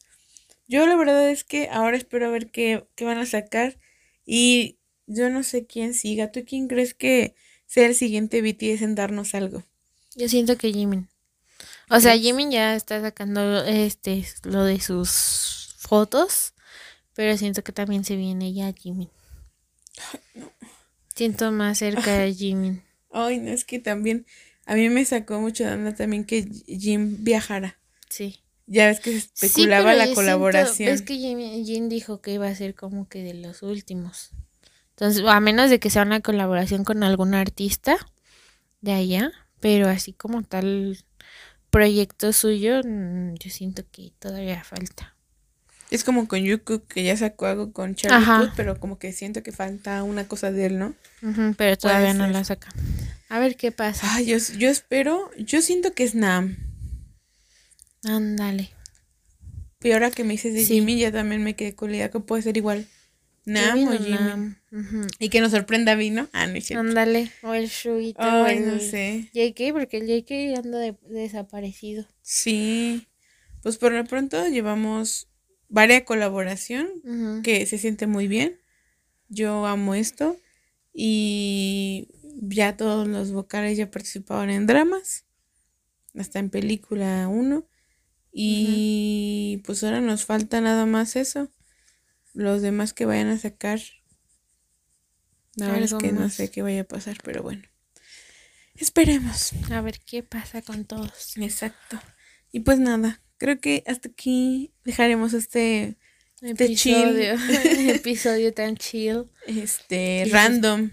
Yo 0.66 0.86
la 0.86 0.96
verdad 0.96 1.30
es 1.30 1.44
que 1.44 1.68
ahora 1.70 1.96
espero 1.96 2.30
ver 2.30 2.50
qué, 2.50 2.84
qué 2.94 3.04
van 3.04 3.18
a 3.18 3.24
sacar. 3.26 3.78
Y 4.26 4.76
yo 5.06 5.30
no 5.30 5.42
sé 5.42 5.64
quién 5.66 5.94
siga. 5.94 6.30
¿Tú 6.30 6.44
quién 6.46 6.68
crees 6.68 6.92
que 6.92 7.34
sea 7.66 7.86
el 7.86 7.94
siguiente 7.94 8.42
BTS 8.42 8.82
en 8.84 8.94
darnos 8.94 9.34
algo? 9.34 9.62
Yo 10.14 10.28
siento 10.28 10.58
que 10.58 10.70
Jimin. 10.72 11.08
O 11.90 12.00
sea. 12.00 12.16
Jimin 12.18 12.50
ya 12.50 12.74
está 12.76 13.00
sacando 13.00 13.64
este 13.64 14.24
lo 14.44 14.64
de 14.64 14.80
sus 14.80 15.74
fotos, 15.78 16.54
pero 17.14 17.36
siento 17.36 17.62
que 17.62 17.72
también 17.72 18.04
se 18.04 18.16
viene 18.16 18.52
ya 18.52 18.72
Jimin. 18.72 19.10
Siento 21.14 21.50
más 21.50 21.78
cerca 21.78 22.18
de 22.18 22.32
Jimin. 22.32 22.82
Ay, 23.10 23.38
no, 23.40 23.50
es 23.50 23.64
que 23.64 23.78
también 23.78 24.26
a 24.66 24.74
mí 24.74 24.88
me 24.88 25.04
sacó 25.04 25.40
mucho 25.40 25.64
de 25.64 25.72
onda 25.72 25.94
también 25.94 26.24
que 26.24 26.42
Jim 26.66 27.16
viajara. 27.24 27.78
Sí. 28.08 28.40
Ya 28.66 28.86
ves 28.86 29.00
que 29.00 29.12
se 29.12 29.46
especulaba 29.46 29.94
la 29.94 30.04
siento- 30.04 30.20
colaboración. 30.20 30.90
Es 30.90 31.02
que 31.02 31.16
Jim, 31.16 31.38
Jin 31.64 31.88
dijo 31.88 32.20
que 32.20 32.32
iba 32.34 32.46
a 32.46 32.54
ser 32.54 32.74
como 32.74 33.08
que 33.08 33.22
de 33.22 33.34
los 33.34 33.62
últimos. 33.62 34.30
Entonces, 34.90 35.24
a 35.26 35.40
menos 35.40 35.70
de 35.70 35.78
que 35.80 35.90
sea 35.90 36.02
una 36.02 36.20
colaboración 36.20 36.84
con 36.84 37.02
algún 37.02 37.32
artista 37.34 37.96
de 38.80 38.92
allá, 38.92 39.32
pero 39.60 39.88
así 39.88 40.12
como 40.12 40.42
tal 40.42 40.98
proyecto 41.70 42.32
suyo, 42.32 42.80
mm, 42.84 43.34
yo 43.34 43.50
siento 43.50 43.84
que 43.90 44.12
todavía 44.18 44.62
falta. 44.64 45.14
Es 45.90 46.04
como 46.04 46.28
con 46.28 46.40
Yuku, 46.44 46.82
que 46.86 47.02
ya 47.02 47.16
sacó 47.16 47.46
algo 47.46 47.72
con 47.72 47.94
Charlie. 47.94 48.26
Puth, 48.26 48.52
pero 48.56 48.78
como 48.78 48.98
que 48.98 49.12
siento 49.12 49.42
que 49.42 49.52
falta 49.52 50.02
una 50.02 50.28
cosa 50.28 50.52
de 50.52 50.66
él, 50.66 50.78
¿no? 50.78 50.94
Pero 51.56 51.78
todavía 51.78 52.12
no 52.12 52.26
la 52.26 52.44
saca. 52.44 52.68
A 53.30 53.38
ver 53.38 53.56
qué 53.56 53.72
pasa. 53.72 54.06
Ay, 54.14 54.26
yo, 54.26 54.36
yo 54.58 54.68
espero, 54.68 55.30
yo 55.38 55.62
siento 55.62 55.92
que 55.94 56.04
es 56.04 56.14
Nam. 56.14 56.56
Ándale. 58.04 58.70
Y 59.82 59.92
ahora 59.92 60.10
que 60.10 60.24
me 60.24 60.32
dices 60.32 60.52
de 60.54 60.60
Sí. 60.60 60.74
Jimmy, 60.74 60.98
ya 60.98 61.12
también 61.12 61.42
me 61.42 61.54
quedé 61.54 61.74
con 61.74 61.90
la 61.90 61.96
idea 61.96 62.10
que 62.10 62.20
puede 62.20 62.42
ser 62.42 62.56
igual. 62.56 62.86
Nam 63.44 63.88
o 63.88 63.90
o 63.90 63.92
Jimmy. 63.98 64.10
Nam. 64.10 64.57
Y 65.18 65.28
que 65.30 65.40
nos 65.40 65.52
sorprenda 65.52 65.94
Vino. 65.94 66.28
Ah, 66.32 66.46
no 66.46 66.54
es 66.54 66.66
cierto. 66.66 66.86
Ándale. 66.86 67.30
O 67.42 67.54
el 67.54 67.68
Shuito. 67.68 68.20
o 68.20 68.24
Ay, 68.44 68.60
no 68.60 68.74
el 68.74 68.80
sé. 68.80 69.30
JK, 69.32 69.72
porque 69.72 69.96
el 69.98 70.06
JK 70.06 70.58
anda 70.58 70.78
de- 70.78 70.96
desaparecido. 71.08 72.06
Sí. 72.22 73.06
Pues 73.62 73.78
por 73.78 73.92
lo 73.92 74.04
pronto 74.04 74.46
llevamos 74.48 75.28
varias 75.68 76.02
colaboración 76.02 76.88
que 77.42 77.64
se 77.66 77.78
siente 77.78 78.06
muy 78.06 78.28
bien. 78.28 78.60
Yo 79.28 79.66
amo 79.66 79.94
esto. 79.94 80.36
Y 80.92 82.08
ya 82.40 82.76
todos 82.76 83.06
los 83.08 83.32
vocales 83.32 83.76
ya 83.78 83.90
participaban 83.90 84.50
en 84.50 84.66
dramas. 84.66 85.24
Hasta 86.14 86.38
en 86.40 86.50
película 86.50 87.28
1. 87.28 87.66
Y 88.32 89.62
pues 89.64 89.82
ahora 89.82 90.00
nos 90.00 90.24
falta 90.24 90.60
nada 90.60 90.86
más 90.86 91.16
eso. 91.16 91.50
Los 92.34 92.62
demás 92.62 92.92
que 92.92 93.06
vayan 93.06 93.28
a 93.28 93.38
sacar. 93.38 93.80
La 95.58 95.66
verdad 95.66 95.84
es 95.84 95.94
que 95.94 96.12
no 96.12 96.30
sé 96.30 96.50
qué 96.50 96.62
vaya 96.62 96.82
a 96.82 96.84
pasar, 96.84 97.18
pero 97.24 97.42
bueno. 97.42 97.62
Esperemos. 98.76 99.52
A 99.70 99.80
ver 99.80 99.98
qué 100.00 100.22
pasa 100.22 100.62
con 100.62 100.84
todos. 100.84 101.36
Exacto. 101.36 102.00
Y 102.52 102.60
pues 102.60 102.78
nada, 102.78 103.20
creo 103.36 103.60
que 103.60 103.82
hasta 103.86 104.08
aquí 104.08 104.72
dejaremos 104.84 105.34
este 105.34 105.98
Este 106.40 106.74
chill. 106.76 106.94
Episodio. 107.18 107.34
episodio 107.94 108.54
tan 108.54 108.76
chill. 108.76 109.24
este 109.46 110.28
random. 110.30 110.90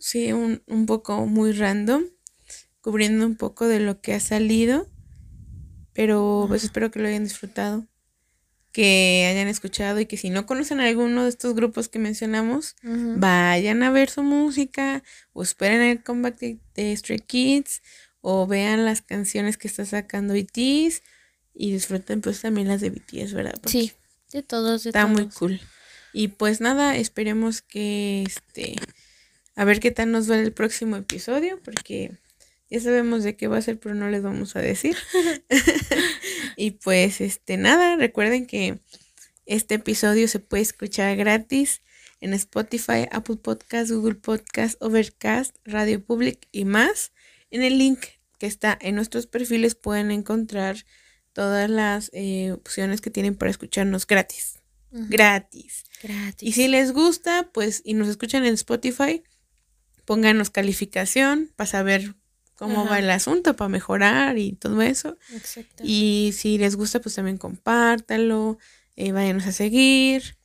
Sí, 0.00 0.32
un, 0.32 0.62
un 0.66 0.86
poco 0.86 1.26
muy 1.26 1.52
random. 1.52 2.04
Cubriendo 2.80 3.24
un 3.24 3.36
poco 3.36 3.68
de 3.68 3.78
lo 3.80 4.00
que 4.00 4.14
ha 4.14 4.20
salido. 4.20 4.88
Pero 5.92 6.46
pues 6.48 6.64
espero 6.64 6.90
que 6.90 6.98
lo 6.98 7.06
hayan 7.06 7.24
disfrutado. 7.24 7.86
Que 8.76 9.26
hayan 9.30 9.48
escuchado 9.48 10.00
y 10.00 10.04
que 10.04 10.18
si 10.18 10.28
no 10.28 10.44
conocen 10.44 10.80
a 10.80 10.84
alguno 10.84 11.22
de 11.22 11.30
estos 11.30 11.54
grupos 11.54 11.88
que 11.88 11.98
mencionamos, 11.98 12.76
vayan 12.82 13.82
a 13.82 13.90
ver 13.90 14.10
su 14.10 14.22
música 14.22 15.02
o 15.32 15.42
esperen 15.42 15.80
el 15.80 16.02
comeback 16.02 16.38
de, 16.38 16.58
de 16.74 16.94
Stray 16.94 17.20
Kids 17.20 17.80
o 18.20 18.46
vean 18.46 18.84
las 18.84 19.00
canciones 19.00 19.56
que 19.56 19.66
está 19.66 19.86
sacando 19.86 20.34
BTS 20.34 21.00
y 21.54 21.72
disfruten 21.72 22.20
pues 22.20 22.42
también 22.42 22.68
las 22.68 22.82
de 22.82 22.90
BTS, 22.90 23.32
¿verdad? 23.32 23.54
Porque 23.54 23.70
Sí, 23.70 23.92
de 24.30 24.42
todos, 24.42 24.84
de 24.84 24.90
Está 24.90 25.06
muy 25.06 25.28
cool. 25.30 25.58
Y 26.12 26.28
pues 26.28 26.60
nada, 26.60 26.98
esperemos 26.98 27.62
que 27.62 28.24
este 28.26 28.76
a 29.54 29.64
ver 29.64 29.80
qué 29.80 29.90
tal 29.90 30.12
nos 30.12 30.30
va 30.30 30.36
el 30.36 30.52
próximo 30.52 30.96
episodio 30.96 31.58
porque 31.64 32.12
ya 32.68 32.78
sabemos 32.80 33.24
de 33.24 33.36
qué 33.36 33.48
va 33.48 33.56
a 33.56 33.62
ser, 33.62 33.78
pero 33.78 33.94
no 33.94 34.10
les 34.10 34.22
vamos 34.22 34.54
a 34.54 34.60
decir. 34.60 34.98
y 36.56 36.72
pues 36.72 37.20
este 37.20 37.56
nada, 37.56 37.96
recuerden 37.96 38.46
que 38.46 38.80
este 39.44 39.76
episodio 39.76 40.26
se 40.28 40.40
puede 40.40 40.62
escuchar 40.62 41.16
gratis 41.16 41.82
en 42.20 42.32
Spotify, 42.34 43.06
Apple 43.10 43.36
Podcast, 43.36 43.90
Google 43.90 44.16
Podcast, 44.16 44.80
Overcast, 44.82 45.56
Radio 45.64 46.04
Public 46.04 46.48
y 46.50 46.64
más. 46.64 47.12
En 47.50 47.62
el 47.62 47.78
link 47.78 48.00
que 48.38 48.46
está 48.46 48.76
en 48.80 48.94
nuestros 48.94 49.26
perfiles 49.26 49.74
pueden 49.74 50.10
encontrar 50.10 50.84
todas 51.32 51.70
las 51.70 52.10
eh, 52.12 52.52
opciones 52.52 53.00
que 53.00 53.10
tienen 53.10 53.36
para 53.36 53.50
escucharnos 53.50 54.06
gratis. 54.06 54.60
Gratis. 54.90 55.84
Gratis. 56.02 56.48
Y 56.48 56.52
si 56.52 56.68
les 56.68 56.92
gusta, 56.92 57.50
pues, 57.52 57.82
y 57.84 57.94
nos 57.94 58.08
escuchan 58.08 58.46
en 58.46 58.54
Spotify, 58.54 59.22
pónganos 60.06 60.50
calificación 60.50 61.52
para 61.54 61.68
saber 61.68 62.14
cómo 62.56 62.82
Ajá. 62.82 62.90
va 62.90 62.98
el 62.98 63.10
asunto, 63.10 63.54
para 63.54 63.68
mejorar 63.68 64.38
y 64.38 64.52
todo 64.52 64.82
eso. 64.82 65.16
Exacto. 65.32 65.82
Y 65.84 66.32
si 66.36 66.58
les 66.58 66.76
gusta, 66.76 67.00
pues 67.00 67.14
también 67.14 67.38
compártanlo, 67.38 68.58
eh, 68.96 69.12
váyanos 69.12 69.46
a 69.46 69.52
seguir, 69.52 70.36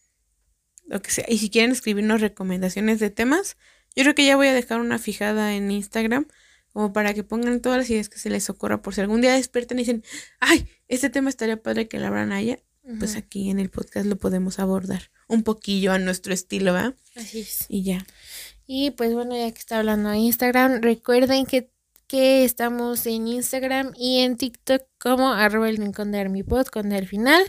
lo 0.86 1.02
que 1.02 1.12
sea. 1.12 1.26
Y 1.28 1.40
si 1.40 1.50
quieren 1.50 1.72
escribirnos 1.72 2.22
recomendaciones 2.22 3.00
de 3.00 3.10
temas, 3.10 3.58
yo 3.96 4.04
creo 4.04 4.16
que 4.16 4.26
ya 4.26 4.36
voy 4.36 4.48
a 4.48 4.54
dejar 4.54 4.80
una 4.80 5.00
fijada 5.00 5.56
en 5.56 5.72
Instagram, 5.72 6.28
como 6.74 6.94
para 6.94 7.14
que 7.14 7.24
pongan 7.24 7.62
todas 7.62 7.78
las 7.80 7.90
ideas 7.90 8.10
que 8.10 8.20
se 8.20 8.30
les 8.30 8.50
ocurra, 8.50 8.82
por 8.82 8.94
si 8.94 9.02
algún 9.02 9.22
día 9.22 9.34
despiertan 9.34 9.80
y 9.80 9.82
dicen, 9.82 10.04
ay, 10.40 10.68
este 10.88 11.10
tema 11.10 11.30
estaría 11.30 11.62
padre 11.62 11.88
que 11.88 12.00
la 12.00 12.08
abran 12.08 12.32
allá, 12.32 12.60
pues 13.00 13.16
aquí 13.16 13.50
en 13.50 13.60
el 13.60 13.70
podcast 13.70 14.06
lo 14.06 14.18
podemos 14.18 14.60
abordar 14.60 15.12
un 15.28 15.44
poquillo 15.44 15.94
a 15.94 16.00
nuestro 16.00 16.34
estilo, 16.34 16.74
¿va? 16.74 16.94
Así 17.16 17.40
es. 17.40 17.66
Y 17.70 17.84
ya. 17.84 18.06
Y 18.68 18.92
pues 18.92 19.14
bueno, 19.14 19.36
ya 19.36 19.52
que 19.52 19.60
está 19.60 19.80
hablando 19.80 20.10
de 20.10 20.18
Instagram, 20.18 20.82
recuerden 20.82 21.46
que, 21.46 21.72
que 22.12 22.44
estamos 22.44 23.06
en 23.06 23.30
Instagram 23.30 23.94
y 23.96 24.20
en 24.20 24.36
TikTok 24.36 24.82
como 25.00 25.32
arroba 25.32 25.70
el 25.70 25.78
rincón 25.78 26.12
de 26.12 26.20
Armipod 26.20 26.66
con 26.66 26.92
al 26.92 27.08
final, 27.08 27.42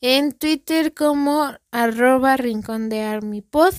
en 0.00 0.30
Twitter 0.30 0.94
como 0.94 1.52
arroba 1.72 2.36
rincón 2.36 2.88
de 2.88 3.02
Armipod 3.02 3.74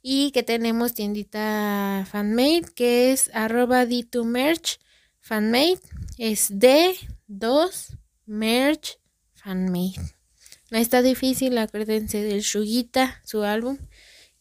y 0.00 0.30
que 0.30 0.44
tenemos 0.44 0.94
tiendita 0.94 2.06
fanmade 2.08 2.62
que 2.76 3.10
es 3.10 3.28
arroba 3.34 3.84
D2merch 3.84 4.78
fanmade, 5.18 5.80
es 6.16 6.52
D2 6.52 7.98
merch 8.26 9.00
fanmade. 9.34 10.00
No 10.70 10.78
está 10.78 11.02
difícil, 11.02 11.58
acuérdense 11.58 12.22
del 12.22 12.42
Shugita, 12.42 13.20
su 13.24 13.42
álbum 13.42 13.78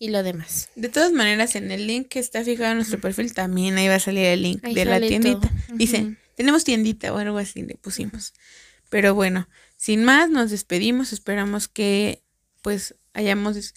y 0.02 0.10
lo 0.10 0.24
demás. 0.24 0.70
De 0.76 0.90
todas 0.90 1.12
maneras, 1.12 1.56
en 1.56 1.70
el 1.70 1.86
link 1.86 2.08
que 2.08 2.18
está 2.18 2.44
fijado 2.44 2.72
en 2.72 2.78
nuestro 2.78 3.00
perfil, 3.00 3.36
también 3.36 3.78
ahí 3.78 3.88
va 3.88 3.96
a 3.96 4.00
salir 4.00 4.26
el 4.26 4.42
link 4.42 4.60
Ahí 4.66 4.74
de 4.74 4.86
la 4.86 5.00
tiendita. 5.00 5.48
todo. 5.48 5.78
Dice, 5.78 6.18
tenemos 6.36 6.64
tiendita 6.64 7.14
o 7.14 7.20
algo 7.20 7.38
así 7.38 7.62
le 7.62 7.76
pusimos. 7.76 8.34
Pero 8.90 9.14
bueno, 9.14 9.48
sin 9.78 10.04
más, 10.04 10.32
nos 10.32 10.50
despedimos. 10.50 11.14
Esperamos 11.14 11.68
que 11.68 12.24
pues 12.64 12.96
hayamos 13.14 13.76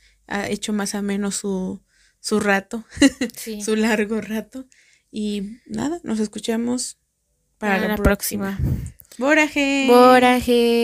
hecho 0.48 0.72
más 0.72 0.94
ameno 0.94 1.30
su, 1.30 1.82
su 2.20 2.40
rato, 2.40 2.86
Sí. 3.36 3.60
su 3.60 3.76
largo 3.76 4.22
rato. 4.22 4.66
Y 5.12 5.58
nada, 5.66 6.00
nos 6.04 6.20
escuchamos 6.20 6.96
para, 7.58 7.86
la, 7.86 7.96
próxima. 7.98 8.58
Boraje. 9.18 9.84
Boraje. 9.88 10.82